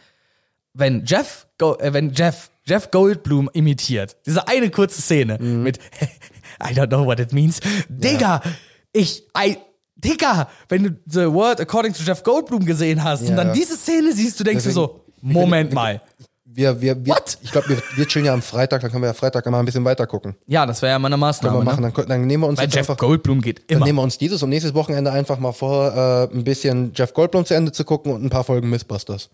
wenn 0.74 1.05
Jeff, 1.05 1.47
Go 1.59 1.76
äh, 1.76 1.93
wenn 1.93 2.12
Jeff, 2.14 2.51
Jeff 2.64 2.90
Goldblum 2.90 3.49
imitiert, 3.53 4.16
diese 4.26 4.49
eine 4.49 4.70
kurze 4.70 5.01
Szene 5.03 5.38
Mhm. 5.40 5.62
mit 5.62 5.78
I 6.62 6.72
don't 6.74 6.88
know 6.88 7.05
what 7.07 7.20
it 7.20 7.32
means, 7.32 7.61
Digga, 7.88 8.43
ich, 8.93 9.22
I, 9.38 9.57
Digga, 9.97 10.49
wenn 10.68 10.82
du 10.82 10.90
The 11.07 11.32
World 11.32 11.61
According 11.61 11.93
to 11.95 12.03
Jeff 12.03 12.22
Goldblum 12.24 12.64
gesehen 12.66 13.05
hast 13.05 13.22
und 13.22 13.28
Ja. 13.28 13.36
dann 13.36 13.53
diese 13.53 13.76
Szene 13.76 14.12
siehst, 14.12 14.40
du 14.40 14.45
denkst 14.45 14.64
dir 14.64 14.72
so, 14.72 15.05
Moment 15.20 15.72
mal. 15.72 16.01
Wir, 16.55 16.80
wir, 16.80 17.05
wir, 17.05 17.14
What? 17.14 17.38
Ich 17.42 17.50
glaube, 17.50 17.70
wir, 17.70 17.82
wir 17.96 18.07
chillen 18.07 18.26
ja 18.26 18.34
am 18.34 18.42
Freitag, 18.42 18.82
dann 18.82 18.90
können 18.90 19.03
wir 19.03 19.09
ja 19.09 19.14
Freitag 19.14 19.46
mal 19.46 19.59
ein 19.59 19.64
bisschen 19.64 19.84
weiter 19.84 20.07
gucken. 20.07 20.34
Ja, 20.46 20.66
das 20.66 20.82
wäre 20.82 20.92
ja 20.92 20.98
mal 20.98 21.07
eine 21.07 21.14
Können 21.14 21.20
Maßnahme. 21.20 21.59
wir 21.59 21.64
machen. 21.64 21.82
Ne? 21.82 21.92
Dann, 21.94 22.09
dann 22.09 22.26
nehmen 22.26 22.42
wir 22.42 22.48
uns 22.48 22.59
Weil 22.59 22.66
jetzt 22.66 22.74
Jeff 22.74 22.90
einfach, 22.90 22.98
Goldblum 23.00 23.40
geht 23.40 23.70
dann 23.70 23.78
immer. 23.78 23.86
nehmen 23.86 23.98
wir 23.98 24.03
uns 24.03 24.18
dieses 24.18 24.42
und 24.42 24.50
nächstes 24.50 24.74
Wochenende 24.74 25.12
einfach 25.12 25.38
mal 25.38 25.53
vor, 25.53 25.94
äh, 25.94 26.34
ein 26.34 26.44
bisschen 26.44 26.92
Jeff 26.94 27.14
Goldblum 27.14 27.46
zu 27.46 27.55
Ende 27.55 27.72
zu 27.72 27.84
gucken 27.84 28.12
und 28.12 28.22
ein 28.22 28.30
paar 28.30 28.44
Folgen 28.44 28.68
Mythbusters. 28.68 29.30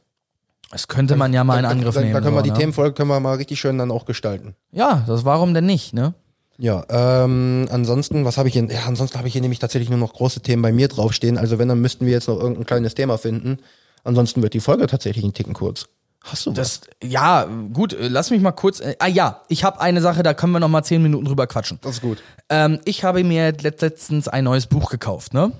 Das 0.70 0.86
könnte 0.86 1.16
man 1.16 1.32
ja 1.32 1.44
mal 1.44 1.58
in 1.58 1.64
Angriff 1.64 1.94
dann, 1.94 2.04
nehmen. 2.04 2.14
Dann 2.14 2.22
können 2.22 2.36
wir 2.36 2.40
so, 2.40 2.44
die 2.44 2.50
ne? 2.50 2.58
Themenfolge 2.58 2.94
können 2.94 3.08
wir 3.08 3.18
mal 3.20 3.36
richtig 3.36 3.58
schön 3.58 3.78
dann 3.78 3.90
auch 3.90 4.04
gestalten. 4.04 4.54
Ja, 4.70 5.02
das 5.06 5.24
warum 5.24 5.54
denn 5.54 5.66
nicht, 5.66 5.94
ne? 5.94 6.14
Ja, 6.58 6.84
ähm, 6.90 7.68
ansonsten, 7.70 8.24
was 8.24 8.36
habe 8.36 8.48
ich 8.48 8.54
hier? 8.54 8.64
Ja, 8.64 8.80
ansonsten 8.86 9.16
habe 9.16 9.28
ich 9.28 9.32
hier 9.32 9.40
nämlich 9.42 9.60
tatsächlich 9.60 9.90
nur 9.90 9.98
noch 9.98 10.12
große 10.12 10.40
Themen 10.40 10.60
bei 10.60 10.72
mir 10.72 10.88
draufstehen. 10.88 11.38
Also 11.38 11.58
wenn, 11.58 11.68
dann 11.68 11.80
müssten 11.80 12.04
wir 12.04 12.12
jetzt 12.12 12.28
noch 12.28 12.38
irgendein 12.38 12.66
kleines 12.66 12.94
Thema 12.94 13.16
finden. 13.16 13.58
Ansonsten 14.04 14.42
wird 14.42 14.54
die 14.54 14.60
Folge 14.60 14.86
tatsächlich 14.86 15.24
ein 15.24 15.32
Ticken 15.32 15.54
kurz. 15.54 15.86
Hast 16.22 16.46
du 16.46 16.50
was? 16.50 16.56
Das, 16.56 16.80
ja, 17.02 17.46
gut, 17.72 17.92
äh, 17.92 18.08
lass 18.08 18.30
mich 18.30 18.40
mal 18.40 18.52
kurz. 18.52 18.80
Äh, 18.80 18.96
ah 18.98 19.06
ja, 19.06 19.42
ich 19.48 19.64
habe 19.64 19.80
eine 19.80 20.00
Sache, 20.00 20.22
da 20.22 20.34
können 20.34 20.52
wir 20.52 20.60
noch 20.60 20.68
mal 20.68 20.82
zehn 20.82 21.02
Minuten 21.02 21.24
drüber 21.24 21.46
quatschen. 21.46 21.78
Das 21.82 21.96
ist 21.96 22.00
gut. 22.02 22.22
Ähm, 22.50 22.80
ich 22.84 23.04
habe 23.04 23.24
mir 23.24 23.52
let- 23.52 23.80
letztens 23.80 24.28
ein 24.28 24.44
neues 24.44 24.66
Buch 24.66 24.90
gekauft, 24.90 25.32
ne? 25.34 25.52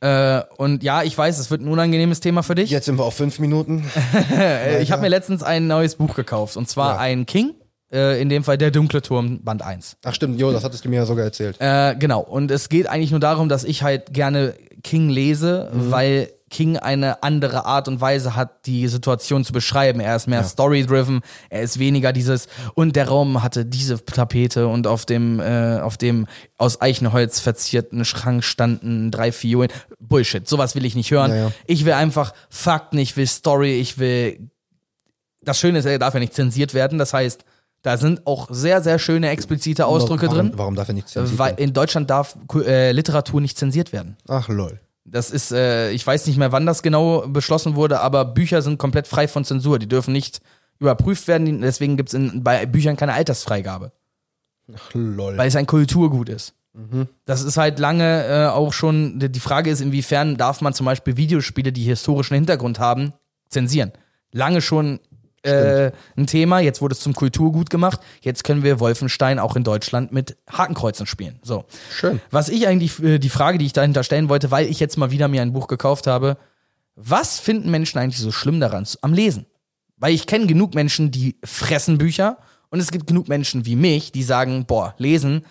Äh, 0.00 0.42
und 0.56 0.82
ja, 0.82 1.02
ich 1.04 1.16
weiß, 1.16 1.38
es 1.38 1.50
wird 1.52 1.60
ein 1.62 1.68
unangenehmes 1.68 2.18
Thema 2.20 2.42
für 2.42 2.56
dich. 2.56 2.70
Jetzt 2.70 2.86
sind 2.86 2.98
wir 2.98 3.04
auf 3.04 3.14
fünf 3.14 3.38
Minuten. 3.38 3.84
Äh, 4.36 4.82
ich 4.82 4.90
habe 4.90 5.02
mir 5.02 5.08
letztens 5.08 5.42
ein 5.44 5.66
neues 5.68 5.94
Buch 5.94 6.14
gekauft 6.16 6.56
und 6.56 6.68
zwar 6.68 6.94
Ja. 6.94 7.00
ein 7.00 7.24
King, 7.24 7.54
äh, 7.92 8.20
in 8.20 8.28
dem 8.28 8.42
Fall 8.42 8.58
der 8.58 8.72
dunkle 8.72 9.00
Turm 9.02 9.42
Band 9.44 9.62
1. 9.62 9.96
Ach 10.04 10.12
stimmt, 10.14 10.40
Jo, 10.40 10.50
das 10.50 10.64
hattest 10.64 10.84
du 10.84 10.88
mir 10.88 10.96
ja 10.96 11.06
sogar 11.06 11.24
erzählt. 11.24 11.56
Äh, 11.60 11.94
genau, 11.96 12.20
und 12.20 12.50
es 12.50 12.68
geht 12.68 12.88
eigentlich 12.88 13.12
nur 13.12 13.20
darum, 13.20 13.48
dass 13.48 13.62
ich 13.62 13.82
halt 13.84 14.12
gerne 14.12 14.54
King 14.82 15.08
lese, 15.08 15.70
weil 15.72 16.30
King 16.52 16.76
eine 16.76 17.22
andere 17.22 17.64
Art 17.64 17.88
und 17.88 18.00
Weise 18.00 18.36
hat, 18.36 18.66
die 18.66 18.86
Situation 18.86 19.44
zu 19.44 19.52
beschreiben. 19.52 19.98
Er 19.98 20.14
ist 20.14 20.28
mehr 20.28 20.44
story-driven, 20.44 21.22
er 21.50 21.62
ist 21.62 21.78
weniger 21.78 22.12
dieses, 22.12 22.46
und 22.74 22.94
der 22.94 23.08
Raum 23.08 23.42
hatte 23.42 23.64
diese 23.64 24.04
Tapete 24.04 24.68
und 24.68 24.86
auf 24.86 25.06
dem, 25.06 25.40
äh, 25.40 25.80
auf 25.80 25.96
dem 25.96 26.28
aus 26.58 26.80
Eichenholz 26.80 27.40
verzierten 27.40 28.04
Schrank 28.04 28.44
standen 28.44 29.10
drei 29.10 29.32
Fiolen. 29.32 29.70
Bullshit, 29.98 30.46
sowas 30.46 30.74
will 30.76 30.84
ich 30.84 30.94
nicht 30.94 31.10
hören. 31.10 31.30
Ja, 31.30 31.36
ja. 31.36 31.52
Ich 31.66 31.84
will 31.84 31.94
einfach 31.94 32.34
Fakten, 32.50 32.98
ich 32.98 33.16
will 33.16 33.26
Story, 33.26 33.80
ich 33.80 33.98
will 33.98 34.50
das 35.44 35.58
Schöne 35.58 35.80
ist, 35.80 35.86
er 35.86 35.98
darf 35.98 36.14
ja 36.14 36.20
nicht 36.20 36.34
zensiert 36.34 36.72
werden. 36.74 36.98
Das 36.98 37.12
heißt, 37.14 37.44
da 37.82 37.96
sind 37.96 38.26
auch 38.26 38.48
sehr, 38.50 38.80
sehr 38.80 38.98
schöne 38.98 39.30
explizite 39.30 39.86
Ausdrücke 39.86 40.26
warum, 40.26 40.38
drin. 40.38 40.52
Warum 40.54 40.74
darf 40.76 40.88
er 40.88 40.94
nicht 40.94 41.08
zensiert 41.08 41.38
Weil 41.38 41.50
werden? 41.52 41.64
in 41.64 41.72
Deutschland 41.72 42.10
darf 42.10 42.36
äh, 42.54 42.92
Literatur 42.92 43.40
nicht 43.40 43.58
zensiert 43.58 43.92
werden. 43.92 44.16
Ach 44.28 44.48
lol. 44.48 44.78
Das 45.04 45.30
ist, 45.30 45.52
äh, 45.52 45.90
ich 45.90 46.06
weiß 46.06 46.26
nicht 46.26 46.36
mehr, 46.38 46.52
wann 46.52 46.66
das 46.66 46.82
genau 46.82 47.26
beschlossen 47.26 47.74
wurde, 47.74 48.00
aber 48.00 48.24
Bücher 48.24 48.62
sind 48.62 48.78
komplett 48.78 49.08
frei 49.08 49.26
von 49.26 49.44
Zensur. 49.44 49.78
Die 49.78 49.88
dürfen 49.88 50.12
nicht 50.12 50.40
überprüft 50.78 51.26
werden. 51.28 51.60
Deswegen 51.60 51.96
gibt 51.96 52.12
es 52.12 52.20
bei 52.34 52.66
Büchern 52.66 52.96
keine 52.96 53.14
Altersfreigabe, 53.14 53.92
Ach 54.74 54.90
lol. 54.94 55.36
weil 55.36 55.48
es 55.48 55.56
ein 55.56 55.66
Kulturgut 55.66 56.28
ist. 56.28 56.54
Das 57.26 57.42
ist 57.42 57.58
halt 57.58 57.78
lange 57.78 58.24
äh, 58.26 58.46
auch 58.46 58.72
schon, 58.72 59.18
die 59.18 59.40
Frage 59.40 59.68
ist, 59.68 59.82
inwiefern 59.82 60.38
darf 60.38 60.62
man 60.62 60.72
zum 60.72 60.86
Beispiel 60.86 61.18
Videospiele, 61.18 61.70
die 61.70 61.82
historischen 61.82 62.34
Hintergrund 62.34 62.78
haben, 62.78 63.12
zensieren. 63.50 63.92
Lange 64.30 64.62
schon 64.62 64.98
äh, 65.42 65.92
ein 66.16 66.26
Thema. 66.26 66.60
Jetzt 66.60 66.80
wurde 66.80 66.94
es 66.94 67.00
zum 67.00 67.14
Kulturgut 67.14 67.70
gemacht. 67.70 68.00
Jetzt 68.20 68.44
können 68.44 68.62
wir 68.62 68.80
Wolfenstein 68.80 69.38
auch 69.38 69.56
in 69.56 69.64
Deutschland 69.64 70.12
mit 70.12 70.36
Hakenkreuzen 70.50 71.06
spielen. 71.06 71.40
So. 71.42 71.64
Schön. 71.90 72.20
Was 72.30 72.48
ich 72.48 72.66
eigentlich, 72.66 73.02
äh, 73.02 73.18
die 73.18 73.28
Frage, 73.28 73.58
die 73.58 73.66
ich 73.66 73.72
dahinter 73.72 74.04
stellen 74.04 74.28
wollte, 74.28 74.50
weil 74.50 74.66
ich 74.66 74.80
jetzt 74.80 74.96
mal 74.96 75.10
wieder 75.10 75.28
mir 75.28 75.42
ein 75.42 75.52
Buch 75.52 75.68
gekauft 75.68 76.06
habe, 76.06 76.36
was 76.94 77.40
finden 77.40 77.70
Menschen 77.70 77.98
eigentlich 77.98 78.20
so 78.20 78.32
schlimm 78.32 78.60
daran 78.60 78.86
am 79.00 79.14
Lesen? 79.14 79.46
Weil 79.96 80.14
ich 80.14 80.26
kenne 80.26 80.46
genug 80.46 80.74
Menschen, 80.74 81.10
die 81.10 81.36
fressen 81.44 81.98
Bücher 81.98 82.38
und 82.70 82.80
es 82.80 82.90
gibt 82.90 83.06
genug 83.06 83.28
Menschen 83.28 83.66
wie 83.66 83.76
mich, 83.76 84.12
die 84.12 84.22
sagen, 84.22 84.66
boah, 84.66 84.94
lesen, 84.98 85.44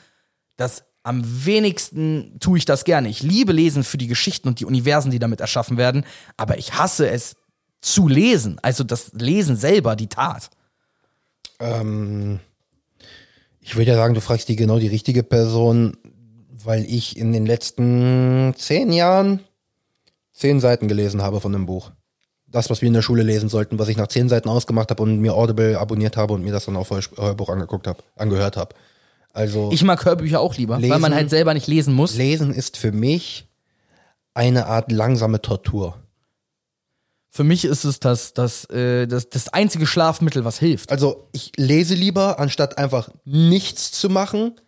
das 0.58 0.84
am 1.04 1.24
wenigsten 1.46 2.38
tue 2.40 2.60
ich 2.60 2.66
das 2.66 2.84
gerne. 2.84 3.10
Ich 3.10 3.24
liebe 3.24 3.54
Lesen 3.54 3.84
für 3.84 3.98
die 3.98 4.08
Geschichten 4.08 4.48
und 4.48 4.60
die 4.60 4.66
Universen, 4.66 5.10
die 5.12 5.20
damit 5.20 5.42
erschaffen 5.42 5.78
werden, 5.78 6.06
aber 6.38 6.58
ich 6.58 6.74
hasse 6.74 7.10
es 7.10 7.36
zu 7.82 8.08
lesen, 8.08 8.58
also 8.62 8.84
das 8.84 9.12
Lesen 9.14 9.56
selber, 9.56 9.96
die 9.96 10.08
Tat. 10.08 10.50
Ähm, 11.60 12.40
ich 13.60 13.76
würde 13.76 13.92
ja 13.92 13.98
sagen, 13.98 14.14
du 14.14 14.22
fragst 14.22 14.50
die 14.50 14.56
genau 14.56 14.80
die 14.80 14.88
richtige 14.88 15.24
Person, 15.24 15.98
weil 16.64 16.86
ich 16.86 17.18
in 17.18 17.34
den 17.34 17.46
letzten 17.46 18.54
zehn 18.58 18.92
Jahren 18.92 19.40
zehn 20.34 20.60
Seiten 20.60 20.88
gelesen 20.88 21.22
habe 21.22 21.42
von 21.42 21.54
einem 21.54 21.66
Buch. 21.66 21.92
Das, 22.48 22.70
was 22.70 22.82
wir 22.82 22.88
in 22.88 22.94
der 22.94 23.02
Schule 23.02 23.24
lesen 23.24 23.48
sollten, 23.50 23.80
was 23.80 23.88
ich 23.88 23.98
nach 23.98 24.08
zehn 24.08 24.28
Seiten 24.30 24.50
ausgemacht 24.50 24.90
habe 24.90 25.02
und 25.04 25.20
mir 25.20 25.34
Audible 25.36 25.80
abonniert 25.80 26.18
habe 26.18 26.34
und 26.34 26.44
mir 26.44 26.52
das 26.52 26.66
dann 26.66 26.76
auf 26.76 26.90
Hör- 26.90 27.02
Hörbuch 27.18 27.50
angeguckt 27.50 27.88
habe, 27.88 28.04
angehört 28.16 28.58
habe. 28.58 28.76
Also 29.34 29.70
Ich 29.72 29.84
mag 29.84 30.04
Hörbücher 30.04 30.42
auch 30.42 30.56
lieber, 30.58 30.76
weil 30.76 30.82
Lesen- 30.82 31.00
man 31.02 31.16
halt 31.16 31.30
selber 31.30 31.54
nicht 31.54 31.68
lesen 31.68 31.94
muss. 31.94 32.16
Lesen 32.16 32.54
ist 32.54 32.76
für 32.78 32.92
mich 32.92 33.48
eine 34.34 34.66
Art 34.66 34.92
langsame 34.92 35.42
Tortur. 35.42 35.98
Für 37.34 37.46
mich 37.46 37.64
ist 37.64 37.86
es 37.86 38.02
das, 38.02 38.34
das, 38.34 38.66
äh, 38.66 39.08
das, 39.08 39.30
das 39.30 39.48
einzige 39.48 39.88
Schlafmittel, 39.88 40.44
was 40.44 40.60
hilft. 40.60 40.92
Also 40.92 41.30
ich 41.32 41.54
lese 41.56 41.96
lieber, 41.96 42.40
anstatt 42.40 42.78
einfach 42.78 43.10
nichts 43.24 43.94
zu 43.94 44.10
machen, 44.10 44.60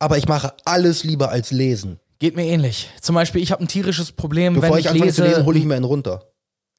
aber 0.00 0.18
ich 0.18 0.26
mache 0.26 0.52
alles 0.64 1.04
lieber 1.04 1.30
als 1.30 1.52
lesen. 1.52 2.00
Geht 2.18 2.34
mir 2.34 2.46
ähnlich. 2.46 2.90
Zum 3.00 3.14
Beispiel, 3.14 3.40
ich 3.40 3.52
habe 3.52 3.62
ein 3.62 3.68
tierisches 3.68 4.10
Problem, 4.10 4.54
Bevor 4.54 4.70
wenn 4.70 4.78
ich, 4.80 4.86
ich, 4.86 4.90
anfange 4.90 5.04
lese. 5.04 5.22
zu 5.22 5.28
lesen, 5.28 5.46
hole 5.46 5.58
ich 5.60 5.64
mir 5.64 5.76
einen 5.76 5.84
runter. 5.84 6.32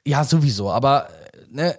Ja, 0.06 0.26
sowieso. 0.26 0.70
Aber 0.72 1.08
äh, 1.08 1.56
ne, 1.56 1.78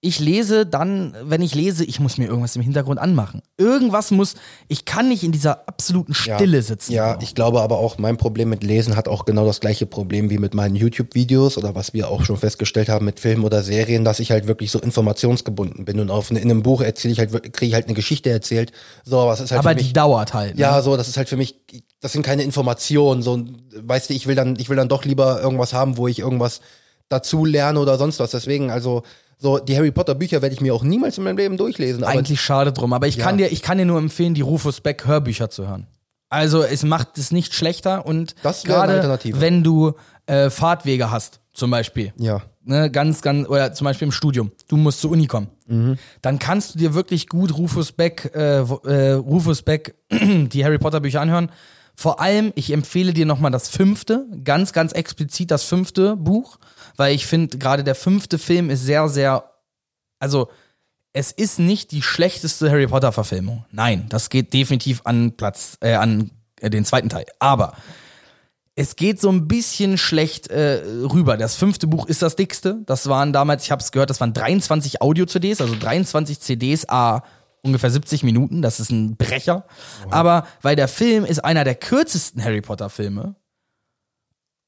ich 0.00 0.20
lese 0.20 0.64
dann, 0.64 1.16
wenn 1.24 1.42
ich 1.42 1.56
lese, 1.56 1.84
ich 1.84 1.98
muss 1.98 2.18
mir 2.18 2.26
irgendwas 2.26 2.54
im 2.54 2.62
Hintergrund 2.62 3.00
anmachen. 3.00 3.42
Irgendwas 3.56 4.12
muss, 4.12 4.36
ich 4.68 4.84
kann 4.84 5.08
nicht 5.08 5.24
in 5.24 5.32
dieser 5.32 5.66
absoluten 5.68 6.14
Stille 6.14 6.62
sitzen. 6.62 6.92
Ja, 6.92 7.18
ich 7.20 7.34
glaube 7.34 7.60
aber 7.62 7.78
auch, 7.78 7.98
mein 7.98 8.16
Problem 8.16 8.48
mit 8.48 8.62
Lesen 8.62 8.94
hat 8.94 9.08
auch 9.08 9.24
genau 9.24 9.44
das 9.44 9.58
gleiche 9.58 9.86
Problem 9.86 10.30
wie 10.30 10.38
mit 10.38 10.54
meinen 10.54 10.76
YouTube-Videos 10.76 11.58
oder 11.58 11.74
was 11.74 11.94
wir 11.94 12.10
auch 12.10 12.24
schon 12.24 12.36
festgestellt 12.36 12.88
haben 12.88 13.06
mit 13.06 13.18
Filmen 13.18 13.42
oder 13.42 13.64
Serien, 13.64 14.04
dass 14.04 14.20
ich 14.20 14.30
halt 14.30 14.46
wirklich 14.46 14.70
so 14.70 14.78
informationsgebunden 14.78 15.84
bin 15.84 15.98
und 15.98 16.10
auf 16.10 16.30
eine, 16.30 16.38
in 16.38 16.50
einem 16.50 16.62
Buch 16.62 16.80
erzähle 16.80 17.12
ich 17.12 17.18
halt, 17.18 17.32
kriege 17.52 17.66
ich 17.66 17.74
halt 17.74 17.86
eine 17.86 17.94
Geschichte 17.94 18.30
erzählt. 18.30 18.70
So, 19.04 19.18
aber 19.18 19.32
es 19.32 19.40
ist 19.40 19.50
halt 19.50 19.58
aber 19.58 19.70
für 19.70 19.76
die 19.76 19.84
mich, 19.84 19.92
dauert 19.94 20.32
halt. 20.32 20.54
Ne? 20.54 20.60
ja, 20.60 20.80
so, 20.80 20.96
das 20.96 21.08
ist 21.08 21.16
halt 21.16 21.28
für 21.28 21.36
mich, 21.36 21.56
das 22.00 22.12
sind 22.12 22.22
keine 22.22 22.44
Informationen, 22.44 23.22
so, 23.22 23.44
weißt 23.74 24.10
du, 24.10 24.14
ich 24.14 24.28
will 24.28 24.36
dann, 24.36 24.54
ich 24.60 24.68
will 24.68 24.76
dann 24.76 24.88
doch 24.88 25.04
lieber 25.04 25.42
irgendwas 25.42 25.72
haben, 25.72 25.96
wo 25.96 26.06
ich 26.06 26.20
irgendwas 26.20 26.60
dazu 27.08 27.44
lerne 27.44 27.78
oder 27.80 27.98
sonst 27.98 28.20
was. 28.20 28.30
Deswegen, 28.30 28.70
also, 28.70 29.02
so, 29.38 29.58
die 29.58 29.76
Harry 29.76 29.90
Potter 29.92 30.14
Bücher 30.14 30.42
werde 30.42 30.54
ich 30.54 30.60
mir 30.60 30.74
auch 30.74 30.82
niemals 30.82 31.16
in 31.18 31.24
meinem 31.24 31.36
Leben 31.36 31.56
durchlesen. 31.56 32.04
Eigentlich 32.04 32.40
schade 32.40 32.72
drum. 32.72 32.92
Aber 32.92 33.06
ich 33.06 33.16
Ja. 33.16 33.24
kann 33.24 33.38
dir, 33.38 33.52
ich 33.52 33.62
kann 33.62 33.78
dir 33.78 33.84
nur 33.86 33.98
empfehlen, 33.98 34.34
die 34.34 34.40
Rufus 34.40 34.80
Beck 34.80 35.06
Hörbücher 35.06 35.48
zu 35.50 35.68
hören. 35.68 35.86
Also 36.30 36.62
es 36.62 36.82
macht 36.82 37.16
es 37.16 37.30
nicht 37.32 37.54
schlechter 37.54 38.04
und 38.04 38.34
gerade 38.64 39.18
wenn 39.40 39.62
du 39.64 39.94
äh, 40.26 40.50
Fahrtwege 40.50 41.10
hast, 41.10 41.40
zum 41.54 41.70
Beispiel. 41.70 42.12
ja. 42.18 42.42
ne, 42.64 42.90
ganz, 42.90 43.22
ganz, 43.22 43.48
oder 43.48 43.72
zum 43.72 43.86
Beispiel 43.86 44.06
im 44.06 44.12
Studium, 44.12 44.52
du 44.68 44.76
musst 44.76 45.00
zur 45.00 45.10
Uni 45.12 45.26
kommen, 45.26 45.48
Mhm. 45.66 45.96
dann 46.20 46.38
kannst 46.38 46.74
du 46.74 46.78
dir 46.78 46.92
wirklich 46.92 47.28
gut 47.28 47.56
Rufus 47.56 47.92
Beck, 47.92 48.30
äh, 48.34 48.58
äh, 48.58 49.12
Rufus 49.12 49.62
Beck, 49.62 49.94
die 50.10 50.62
Harry 50.64 50.76
Potter 50.78 51.00
Bücher 51.00 51.22
anhören. 51.22 51.50
Vor 52.00 52.20
allem, 52.20 52.52
ich 52.54 52.70
empfehle 52.70 53.12
dir 53.12 53.26
nochmal 53.26 53.50
das 53.50 53.68
fünfte, 53.68 54.24
ganz, 54.44 54.72
ganz 54.72 54.92
explizit 54.92 55.50
das 55.50 55.64
fünfte 55.64 56.14
Buch, 56.14 56.60
weil 56.96 57.12
ich 57.12 57.26
finde, 57.26 57.58
gerade 57.58 57.82
der 57.82 57.96
fünfte 57.96 58.38
Film 58.38 58.70
ist 58.70 58.84
sehr, 58.84 59.08
sehr, 59.08 59.50
also, 60.20 60.48
es 61.12 61.32
ist 61.32 61.58
nicht 61.58 61.90
die 61.90 62.02
schlechteste 62.02 62.70
Harry 62.70 62.86
Potter 62.86 63.10
Verfilmung. 63.10 63.64
Nein, 63.72 64.06
das 64.10 64.30
geht 64.30 64.52
definitiv 64.52 65.00
an 65.02 65.32
Platz, 65.32 65.76
äh, 65.80 65.94
an 65.94 66.30
äh, 66.60 66.70
den 66.70 66.84
zweiten 66.84 67.08
Teil. 67.08 67.26
Aber 67.40 67.72
es 68.76 68.94
geht 68.94 69.20
so 69.20 69.28
ein 69.28 69.48
bisschen 69.48 69.98
schlecht 69.98 70.46
äh, 70.52 70.80
rüber. 71.12 71.36
Das 71.36 71.56
fünfte 71.56 71.88
Buch 71.88 72.06
ist 72.06 72.22
das 72.22 72.36
dickste. 72.36 72.78
Das 72.86 73.08
waren 73.08 73.32
damals, 73.32 73.64
ich 73.64 73.72
habe 73.72 73.82
es 73.82 73.90
gehört, 73.90 74.10
das 74.10 74.20
waren 74.20 74.34
23 74.34 75.02
Audio-CDs, 75.02 75.60
also 75.60 75.74
23 75.74 76.38
CDs, 76.38 76.88
a 76.88 77.24
ungefähr 77.68 77.90
70 77.90 78.22
Minuten. 78.22 78.62
Das 78.62 78.80
ist 78.80 78.90
ein 78.90 79.16
Brecher. 79.16 79.64
Aber 80.10 80.46
weil 80.62 80.76
der 80.76 80.88
Film 80.88 81.24
ist 81.24 81.44
einer 81.44 81.64
der 81.64 81.74
kürzesten 81.74 82.42
Harry 82.42 82.60
Potter-Filme, 82.60 83.34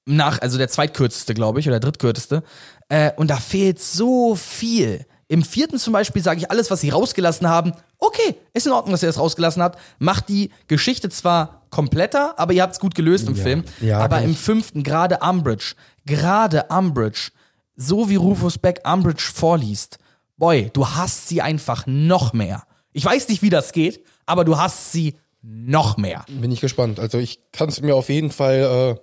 nach, 0.07 0.41
also 0.41 0.59
der 0.59 0.69
zweitkürzeste, 0.69 1.35
glaube 1.35 1.61
ich, 1.61 1.69
oder 1.69 1.81
drittkürzeste. 1.81 2.43
Äh, 2.89 3.13
und 3.17 3.31
da 3.31 3.37
fehlt 3.37 3.81
so 3.81 4.35
viel. 4.35 5.07
Im 5.29 5.45
vierten 5.45 5.79
zum 5.79 5.93
Beispiel 5.93 6.23
sage 6.23 6.41
ich 6.41 6.51
alles, 6.51 6.71
was 6.71 6.81
sie 6.81 6.91
rausgelassen 6.91 7.49
haben. 7.49 7.73
Okay, 7.99 8.35
ist 8.53 8.67
in 8.67 8.73
Ordnung, 8.73 8.93
dass 8.93 9.03
ihr 9.03 9.09
das 9.09 9.19
rausgelassen 9.19 9.63
habt. 9.63 9.79
Macht 9.99 10.29
die 10.29 10.51
Geschichte 10.67 11.09
zwar 11.09 11.67
kompletter, 11.71 12.37
aber 12.39 12.53
ihr 12.53 12.63
habt 12.63 12.75
es 12.75 12.81
gut 12.81 12.95
gelöst 12.95 13.29
im 13.29 13.37
Film. 13.37 13.65
Ja, 13.81 14.01
aber 14.01 14.23
im 14.23 14.35
fünften, 14.35 14.83
gerade 14.83 15.19
Umbridge, 15.19 15.75
gerade 16.05 16.65
Umbridge, 16.69 17.31
so 17.77 18.09
wie 18.09 18.17
Rufus 18.17 18.59
Beck 18.59 18.81
Umbridge 18.85 19.31
vorliest, 19.33 19.99
boy, 20.37 20.71
du 20.73 20.89
hast 20.89 21.29
sie 21.29 21.43
einfach 21.43 21.87
noch 21.87 22.33
mehr. 22.33 22.65
Ich 22.93 23.05
weiß 23.05 23.29
nicht, 23.29 23.43
wie 23.43 23.51
das 23.51 23.73
geht, 23.73 24.05
aber 24.27 24.45
du 24.45 24.59
hast 24.59 24.93
sie 24.93 25.17
noch 25.43 25.97
mehr. 25.97 26.25
Bin 26.29 26.51
ich 26.51 26.61
gespannt. 26.61 27.01
Also 27.01 27.19
ich 27.19 27.41
kann 27.53 27.69
es 27.69 27.81
mir 27.81 27.97
auf 27.97 28.09
jeden 28.09 28.31
Fall 28.31 28.97
äh, 28.99 29.01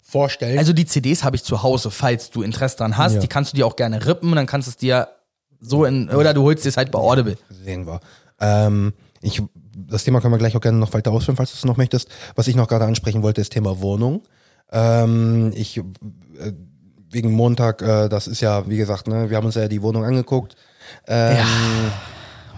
vorstellen. 0.00 0.58
Also 0.58 0.72
die 0.72 0.86
CDs 0.86 1.24
habe 1.24 1.36
ich 1.36 1.42
zu 1.42 1.62
Hause, 1.62 1.90
falls 1.90 2.30
du 2.30 2.42
Interesse 2.42 2.76
daran 2.76 2.96
hast. 2.96 3.14
Ja. 3.14 3.20
Die 3.20 3.28
kannst 3.28 3.52
du 3.52 3.56
dir 3.56 3.66
auch 3.66 3.76
gerne 3.76 4.06
rippen 4.06 4.30
und 4.30 4.36
dann 4.36 4.46
kannst 4.46 4.68
du 4.68 4.70
es 4.70 4.76
dir 4.76 5.08
so 5.60 5.84
in, 5.84 6.10
oder 6.10 6.34
du 6.34 6.42
holst 6.42 6.64
dir 6.64 6.68
es 6.68 6.76
halt 6.76 6.90
bei 6.90 6.98
Audible. 6.98 7.36
sehen 7.48 7.86
wir. 7.86 8.00
Ähm, 8.40 8.92
ich, 9.22 9.42
das 9.74 10.04
Thema 10.04 10.20
können 10.20 10.34
wir 10.34 10.38
gleich 10.38 10.56
auch 10.56 10.60
gerne 10.60 10.78
noch 10.78 10.92
weiter 10.92 11.10
ausführen, 11.10 11.36
falls 11.36 11.50
du 11.52 11.56
es 11.56 11.64
noch 11.64 11.78
möchtest. 11.78 12.08
Was 12.34 12.46
ich 12.48 12.54
noch 12.54 12.68
gerade 12.68 12.84
ansprechen 12.84 13.22
wollte, 13.22 13.40
ist 13.40 13.50
Thema 13.52 13.80
Wohnung. 13.80 14.22
Ähm, 14.70 15.52
ich, 15.54 15.78
äh, 15.78 15.82
wegen 17.10 17.32
Montag, 17.32 17.80
äh, 17.80 18.08
das 18.08 18.26
ist 18.26 18.40
ja, 18.42 18.68
wie 18.68 18.76
gesagt, 18.76 19.08
ne, 19.08 19.30
wir 19.30 19.36
haben 19.36 19.46
uns 19.46 19.54
ja 19.54 19.66
die 19.68 19.82
Wohnung 19.82 20.04
angeguckt. 20.04 20.56
Ähm, 21.06 21.38
Ja. 21.38 21.46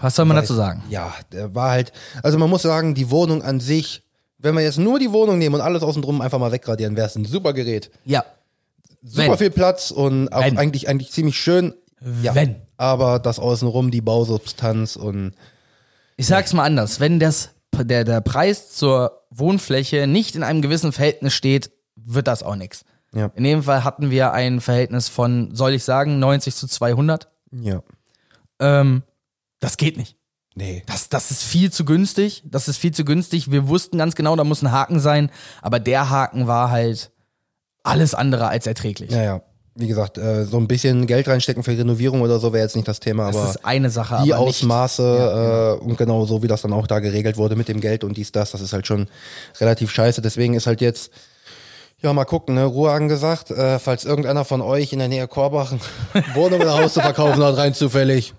Was 0.01 0.15
soll 0.15 0.25
man 0.25 0.37
dazu 0.37 0.53
sagen? 0.53 0.83
Ja, 0.89 1.13
der 1.31 1.55
war 1.55 1.71
halt, 1.71 1.91
also 2.23 2.37
man 2.37 2.49
muss 2.49 2.61
sagen, 2.61 2.93
die 2.95 3.09
Wohnung 3.09 3.41
an 3.41 3.59
sich, 3.59 4.03
wenn 4.37 4.55
wir 4.55 4.61
jetzt 4.61 4.77
nur 4.77 4.99
die 4.99 5.11
Wohnung 5.11 5.37
nehmen 5.37 5.55
und 5.55 5.61
alles 5.61 5.81
außen 5.83 6.01
drum 6.01 6.21
einfach 6.21 6.39
mal 6.39 6.51
wegradieren, 6.51 6.95
wäre 6.95 7.07
es 7.07 7.15
ein 7.15 7.25
super 7.25 7.53
Gerät. 7.53 7.89
Ja. 8.05 8.23
Super 9.03 9.29
Wenn. 9.29 9.37
viel 9.37 9.49
Platz 9.51 9.91
und 9.91 10.29
auch 10.29 10.43
Wenn. 10.43 10.57
eigentlich, 10.57 10.87
eigentlich 10.87 11.11
ziemlich 11.11 11.39
schön. 11.39 11.73
Ja. 12.21 12.35
Wenn. 12.35 12.57
Aber 12.77 13.19
das 13.19 13.39
außenrum, 13.39 13.89
die 13.89 14.01
Bausubstanz 14.01 14.95
und 14.95 15.33
Ich 16.15 16.27
sag's 16.27 16.53
mal 16.53 16.63
anders. 16.63 16.99
Wenn 16.99 17.19
das, 17.19 17.49
der, 17.73 18.03
der 18.03 18.21
Preis 18.21 18.71
zur 18.71 19.23
Wohnfläche 19.31 20.05
nicht 20.07 20.35
in 20.35 20.43
einem 20.43 20.61
gewissen 20.61 20.91
Verhältnis 20.91 21.33
steht, 21.33 21.71
wird 21.95 22.27
das 22.27 22.43
auch 22.43 22.55
nichts. 22.55 22.85
Ja. 23.13 23.31
In 23.35 23.43
dem 23.43 23.63
Fall 23.63 23.83
hatten 23.83 24.11
wir 24.11 24.33
ein 24.33 24.61
Verhältnis 24.61 25.07
von, 25.09 25.55
soll 25.55 25.73
ich 25.73 25.83
sagen, 25.83 26.19
90 26.19 26.55
zu 26.55 26.67
200. 26.67 27.27
ja. 27.51 27.81
Ähm, 28.59 29.03
das 29.59 29.77
geht 29.77 29.97
nicht. 29.97 30.17
Nee. 30.55 30.83
Das, 30.87 31.09
das 31.09 31.29
ist 31.29 31.43
viel 31.43 31.71
zu 31.71 31.85
günstig. 31.85 32.43
Das 32.45 32.67
ist 32.67 32.77
viel 32.77 32.91
zu 32.91 33.05
günstig. 33.05 33.51
Wir 33.51 33.67
wussten 33.67 33.99
ganz 33.99 34.15
genau, 34.15 34.35
da 34.35 34.43
muss 34.43 34.63
ein 34.63 34.71
Haken 34.71 34.99
sein. 34.99 35.29
Aber 35.61 35.79
der 35.79 36.09
Haken 36.09 36.47
war 36.47 36.71
halt 36.71 37.11
alles 37.83 38.15
andere 38.15 38.47
als 38.47 38.65
erträglich. 38.65 39.11
Ja, 39.11 39.23
ja. 39.23 39.41
Wie 39.79 39.87
gesagt, 39.87 40.17
äh, 40.17 40.45
so 40.45 40.57
ein 40.57 40.67
bisschen 40.67 41.05
Geld 41.05 41.27
reinstecken 41.27 41.61
für 41.61 41.77
Renovierung 41.77 42.21
oder 42.21 42.39
so 42.39 42.51
wäre 42.51 42.63
jetzt 42.63 42.75
nicht 42.75 42.87
das 42.87 42.99
Thema, 42.99 43.27
das 43.27 43.35
aber 43.35 43.49
ist 43.49 43.65
eine 43.65 43.91
Sache, 43.91 44.23
die 44.25 44.33
aber 44.33 44.45
nicht. 44.45 44.63
Ausmaße 44.63 45.77
äh, 45.79 45.85
und 45.85 45.99
genau 45.99 46.25
so, 46.25 46.41
wie 46.41 46.47
das 46.47 46.63
dann 46.63 46.73
auch 46.73 46.87
da 46.87 46.97
geregelt 46.97 47.37
wurde 47.37 47.55
mit 47.55 47.67
dem 47.67 47.79
Geld 47.79 48.03
und 48.03 48.17
dies, 48.17 48.31
das, 48.31 48.49
das 48.49 48.61
ist 48.61 48.73
halt 48.73 48.87
schon 48.87 49.07
relativ 49.59 49.91
scheiße. 49.91 50.23
Deswegen 50.23 50.55
ist 50.55 50.65
halt 50.65 50.81
jetzt, 50.81 51.11
ja, 52.01 52.11
mal 52.11 52.25
gucken, 52.25 52.55
ne, 52.55 52.65
Ruhe 52.65 52.91
angesagt, 52.91 53.51
äh, 53.51 53.77
falls 53.77 54.03
irgendeiner 54.03 54.45
von 54.45 54.61
euch 54.61 54.93
in 54.93 54.99
der 54.99 55.09
Nähe 55.09 55.27
Korbach 55.27 55.71
eine 56.13 56.23
Wohnung 56.33 56.59
oder 56.61 56.81
Haus 56.81 56.93
zu 56.93 57.01
verkaufen 57.01 57.43
hat, 57.43 57.57
rein 57.57 57.75
zufällig, 57.75 58.33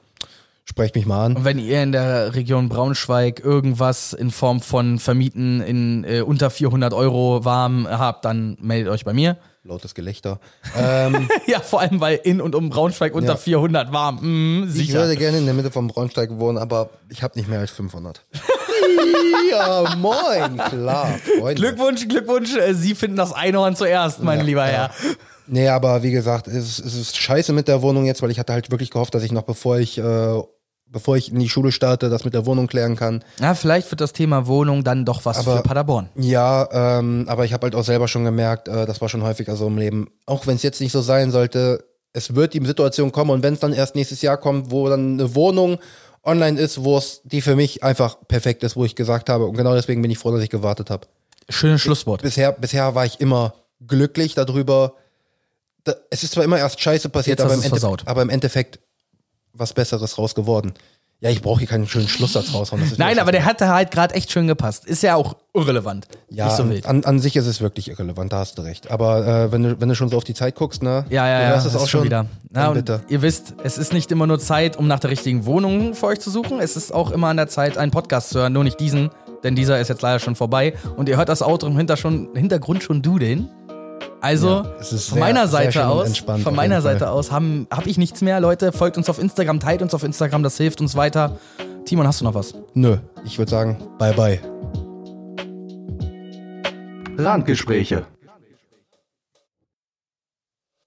sprecht 0.69 0.95
mich 0.95 1.07
mal 1.07 1.25
an. 1.25 1.37
Und 1.37 1.45
wenn 1.45 1.59
ihr 1.59 1.83
in 1.83 1.93
der 1.93 2.35
Region 2.35 2.69
Braunschweig 2.69 3.41
irgendwas 3.41 4.13
in 4.13 4.31
Form 4.31 4.61
von 4.61 4.99
Vermieten 4.99 5.61
in 5.63 6.05
äh, 6.05 6.21
unter 6.21 6.51
400 6.51 6.93
Euro 6.93 7.45
warm 7.45 7.89
habt, 7.89 8.25
dann 8.25 8.57
meldet 8.61 8.93
euch 8.93 9.05
bei 9.05 9.15
mir. 9.15 9.39
Lautes 9.65 9.95
Gelächter. 9.95 10.41
Ähm, 10.79 11.29
ja, 11.47 11.61
vor 11.61 11.81
allem, 11.81 12.01
weil 12.01 12.21
in 12.23 12.41
und 12.41 12.55
um 12.55 12.69
Braunschweig 12.71 13.15
unter 13.15 13.33
Ja. 13.33 13.37
400 13.37 13.93
warm. 13.93 14.19
Mm, 14.63 14.73
ich 14.75 14.93
würde 14.93 15.17
gerne 15.17 15.39
in 15.39 15.47
der 15.47 15.55
Mitte 15.55 15.71
vom 15.71 15.89
Braunsteig 15.89 16.31
wohnen, 16.39 16.59
aber 16.59 16.91
ich 17.11 17.23
habe 17.23 17.39
nicht 17.39 17.49
mehr 17.49 17.61
als 17.61 17.71
500. 17.71 18.25
ja, 19.51 19.95
moin, 19.97 20.57
klar, 20.71 21.19
Freunde. 21.39 21.55
Glückwunsch, 21.61 22.09
Glückwunsch. 22.09 22.57
äh, 22.57 22.75
Sie 22.75 22.95
finden 22.95 23.17
das 23.17 23.33
Einhorn 23.33 23.75
zuerst, 23.77 24.23
mein 24.23 24.39
Ja, 24.41 24.45
lieber 24.45 24.67
ja. 24.67 24.73
Herr. 24.73 24.91
Nee, 25.47 25.69
aber 25.69 26.03
wie 26.03 26.11
gesagt, 26.11 26.47
es, 26.47 26.79
es 26.79 26.95
ist 26.95 27.17
scheiße 27.17 27.53
mit 27.55 27.69
der 27.69 27.81
Wohnung 27.83 28.05
jetzt, 28.05 28.21
weil 28.23 28.31
ich 28.31 28.39
hatte 28.39 28.53
halt 28.53 28.71
wirklich 28.71 28.91
gehofft, 28.91 29.15
dass 29.15 29.23
ich 29.23 29.33
noch 29.33 29.43
bevor 29.45 29.79
ich, 29.79 29.97
äh, 29.99 30.43
bevor 30.91 31.17
ich 31.17 31.33
in 31.33 31.39
die 31.39 31.49
Schule 31.49 31.73
starte, 31.73 32.09
das 32.11 32.25
mit 32.25 32.35
der 32.35 32.47
Wohnung 32.47 32.67
klären 32.67 32.97
kann. 32.97 33.23
Ja, 33.41 33.55
vielleicht 33.55 33.91
wird 33.91 34.01
das 34.01 34.13
Thema 34.13 34.47
Wohnung 34.47 34.85
dann 34.85 35.05
doch 35.05 35.25
was 35.25 35.39
Aber- 35.39 35.59
für 35.59 35.63
Paderborn. 35.63 36.09
Ja, 36.17 36.69
ähm, 36.99 37.25
aber 37.29 37.45
ich 37.45 37.53
habe 37.53 37.65
halt 37.67 37.75
auch 37.75 37.85
selber 37.85 38.09
schon 38.09 38.25
gemerkt, 38.25 38.69
äh, 38.69 38.87
das 38.87 39.01
war 39.01 39.09
schon 39.09 39.23
häufiger 39.23 39.57
so 39.57 39.67
im 39.67 39.79
Leben. 39.79 40.09
Auch 40.27 40.47
wenn 40.47 40.57
es 40.57 40.63
jetzt 40.63 40.81
nicht 40.81 40.93
so 40.93 41.01
sein 41.01 41.31
sollte, 41.31 41.85
es 42.13 42.35
wird 42.35 42.55
die 42.55 42.65
Situation 42.65 43.13
kommen 43.13 43.31
und 43.31 43.43
wenn 43.43 43.55
es 43.55 43.61
dann 43.61 43.73
erst 43.73 43.95
nächstes 43.95 44.23
Jahr 44.23 44.39
kommt, 44.39 44.71
wo 44.71 44.89
dann 44.89 45.15
eine 45.15 45.35
Wohnung 45.35 45.79
online 46.25 46.59
ist, 46.61 46.83
wo 46.83 46.99
es 46.99 47.21
die 47.25 47.41
für 47.41 47.55
mich 47.57 47.83
einfach 47.85 48.17
perfekt 48.27 48.63
ist, 48.65 48.77
wo 48.77 48.85
ich 48.85 48.95
gesagt 48.95 49.29
habe 49.29 49.47
und 49.47 49.57
genau 49.57 49.75
deswegen 49.75 50.03
bin 50.03 50.11
ich 50.11 50.19
froh, 50.19 50.33
dass 50.33 50.43
ich 50.43 50.51
gewartet 50.51 50.91
habe. 50.91 51.07
Schönes 51.49 51.81
Schlusswort. 51.81 52.23
Bisher, 52.23 52.53
bisher 52.53 52.95
war 52.95 53.07
ich 53.07 53.21
immer 53.21 53.55
glücklich 53.87 54.35
darüber. 54.35 54.95
Da, 55.85 55.95
es 56.11 56.23
ist 56.23 56.33
zwar 56.33 56.45
immer 56.45 56.59
erst 56.59 56.81
Scheiße 56.81 57.09
passiert, 57.09 57.41
aber 57.41 57.55
im, 57.55 57.63
aber 58.05 58.23
im 58.23 58.29
Endeffekt 58.31 58.81
was 59.53 59.73
Besseres 59.73 60.19
raus 60.19 60.35
geworden. 60.35 60.75
Ja, 61.21 61.31
ich 61.31 61.43
brauche 61.43 61.59
hier 61.59 61.67
keinen 61.67 61.89
schönen 61.89 62.07
Schlusssatz 62.07 62.55
raushauen. 62.55 62.81
Nein, 62.97 63.19
aber 63.19 63.33
der 63.33 63.45
hatte 63.45 63.69
halt 63.69 63.91
gerade 63.91 64.15
echt 64.15 64.31
schön 64.31 64.47
gepasst. 64.47 64.85
Ist 64.85 65.03
ja 65.03 65.17
auch 65.17 65.35
irrelevant. 65.53 66.07
Ja, 66.31 66.49
so 66.51 66.63
an, 66.63 67.05
an 67.05 67.19
sich 67.19 67.35
ist 67.35 67.47
es 67.47 67.61
wirklich 67.61 67.89
irrelevant, 67.89 68.33
da 68.33 68.39
hast 68.39 68.57
du 68.57 68.63
recht. 68.63 68.89
Aber 68.93 69.27
äh, 69.27 69.53
wenn, 69.53 69.65
du, 69.65 69.81
wenn 69.81 69.89
du 69.89 69.97
schon 69.97 70.11
so 70.11 70.17
auf 70.17 70.23
die 70.23 70.35
Zeit 70.35 70.55
guckst, 70.55 70.81
ne? 70.81 71.05
Ja, 71.11 71.27
ja, 71.27 71.43
ja. 71.43 71.51
das 71.55 71.75
auch 71.75 71.83
ist 71.83 71.91
schon 71.91 71.99
schon 72.01 72.05
wieder. 72.05 72.27
Na, 72.51 72.71
bitte. 72.71 73.01
ihr 73.09 73.21
wisst, 73.21 73.55
es 73.65 73.79
ist 73.79 73.93
nicht 73.93 74.13
immer 74.13 74.29
nur 74.29 74.39
Zeit, 74.39 74.77
um 74.77 74.87
nach 74.87 75.01
der 75.01 75.11
richtigen 75.11 75.45
Wohnung 75.45 75.95
für 75.95 76.07
euch 76.07 76.21
zu 76.21 76.31
suchen. 76.31 76.61
Es 76.61 76.77
ist 76.77 76.95
auch 76.95 77.11
immer 77.11 77.27
an 77.27 77.37
der 77.37 77.49
Zeit, 77.49 77.79
einen 77.79 77.91
Podcast 77.91 78.31
zu 78.31 78.39
hören. 78.39 78.53
Nur 78.53 78.63
nicht 78.63 78.79
diesen, 78.79 79.11
denn 79.43 79.57
dieser 79.57 79.81
ist 79.81 79.89
jetzt 79.89 80.03
leider 80.03 80.21
schon 80.21 80.37
vorbei. 80.37 80.75
Und 80.97 81.09
ihr 81.09 81.17
hört 81.17 81.29
das 81.29 81.43
Auto 81.43 81.67
im 81.67 81.77
Hinter 81.77 81.97
schon, 81.97 82.29
Hintergrund 82.37 82.85
schon 82.85 83.03
dudeln. 83.03 83.49
Also 84.21 84.49
Ja, 84.49 84.67
es 84.81 84.93
ist 84.93 85.09
von 85.09 85.15
sehr- 85.19 85.21
meiner 85.27 85.47
sehr 85.47 85.71
Seite 85.73 85.87
aus, 85.89 86.19
von 86.19 86.55
meiner. 86.55 86.81
Seite 86.83 87.11
aus 87.11 87.31
habe 87.31 87.67
hab 87.71 87.87
ich 87.87 87.99
nichts 87.99 88.21
mehr, 88.21 88.41
Leute. 88.41 88.73
Folgt 88.73 88.97
uns 88.97 89.09
auf 89.09 89.19
Instagram, 89.21 89.61
teilt 89.61 89.81
uns 89.83 89.95
auf 89.95 90.03
Instagram, 90.03 90.43
das 90.43 90.57
hilft 90.57 90.81
uns 90.81 90.97
weiter. 90.97 91.37
Timon, 91.85 92.07
hast 92.07 92.21
du 92.21 92.25
noch 92.25 92.35
was? 92.35 92.55
Nö, 92.75 92.97
ich 93.25 93.39
würde 93.39 93.51
sagen, 93.51 93.77
bye 93.99 94.13
bye. 94.13 94.41
Randgespräche. 97.17 98.05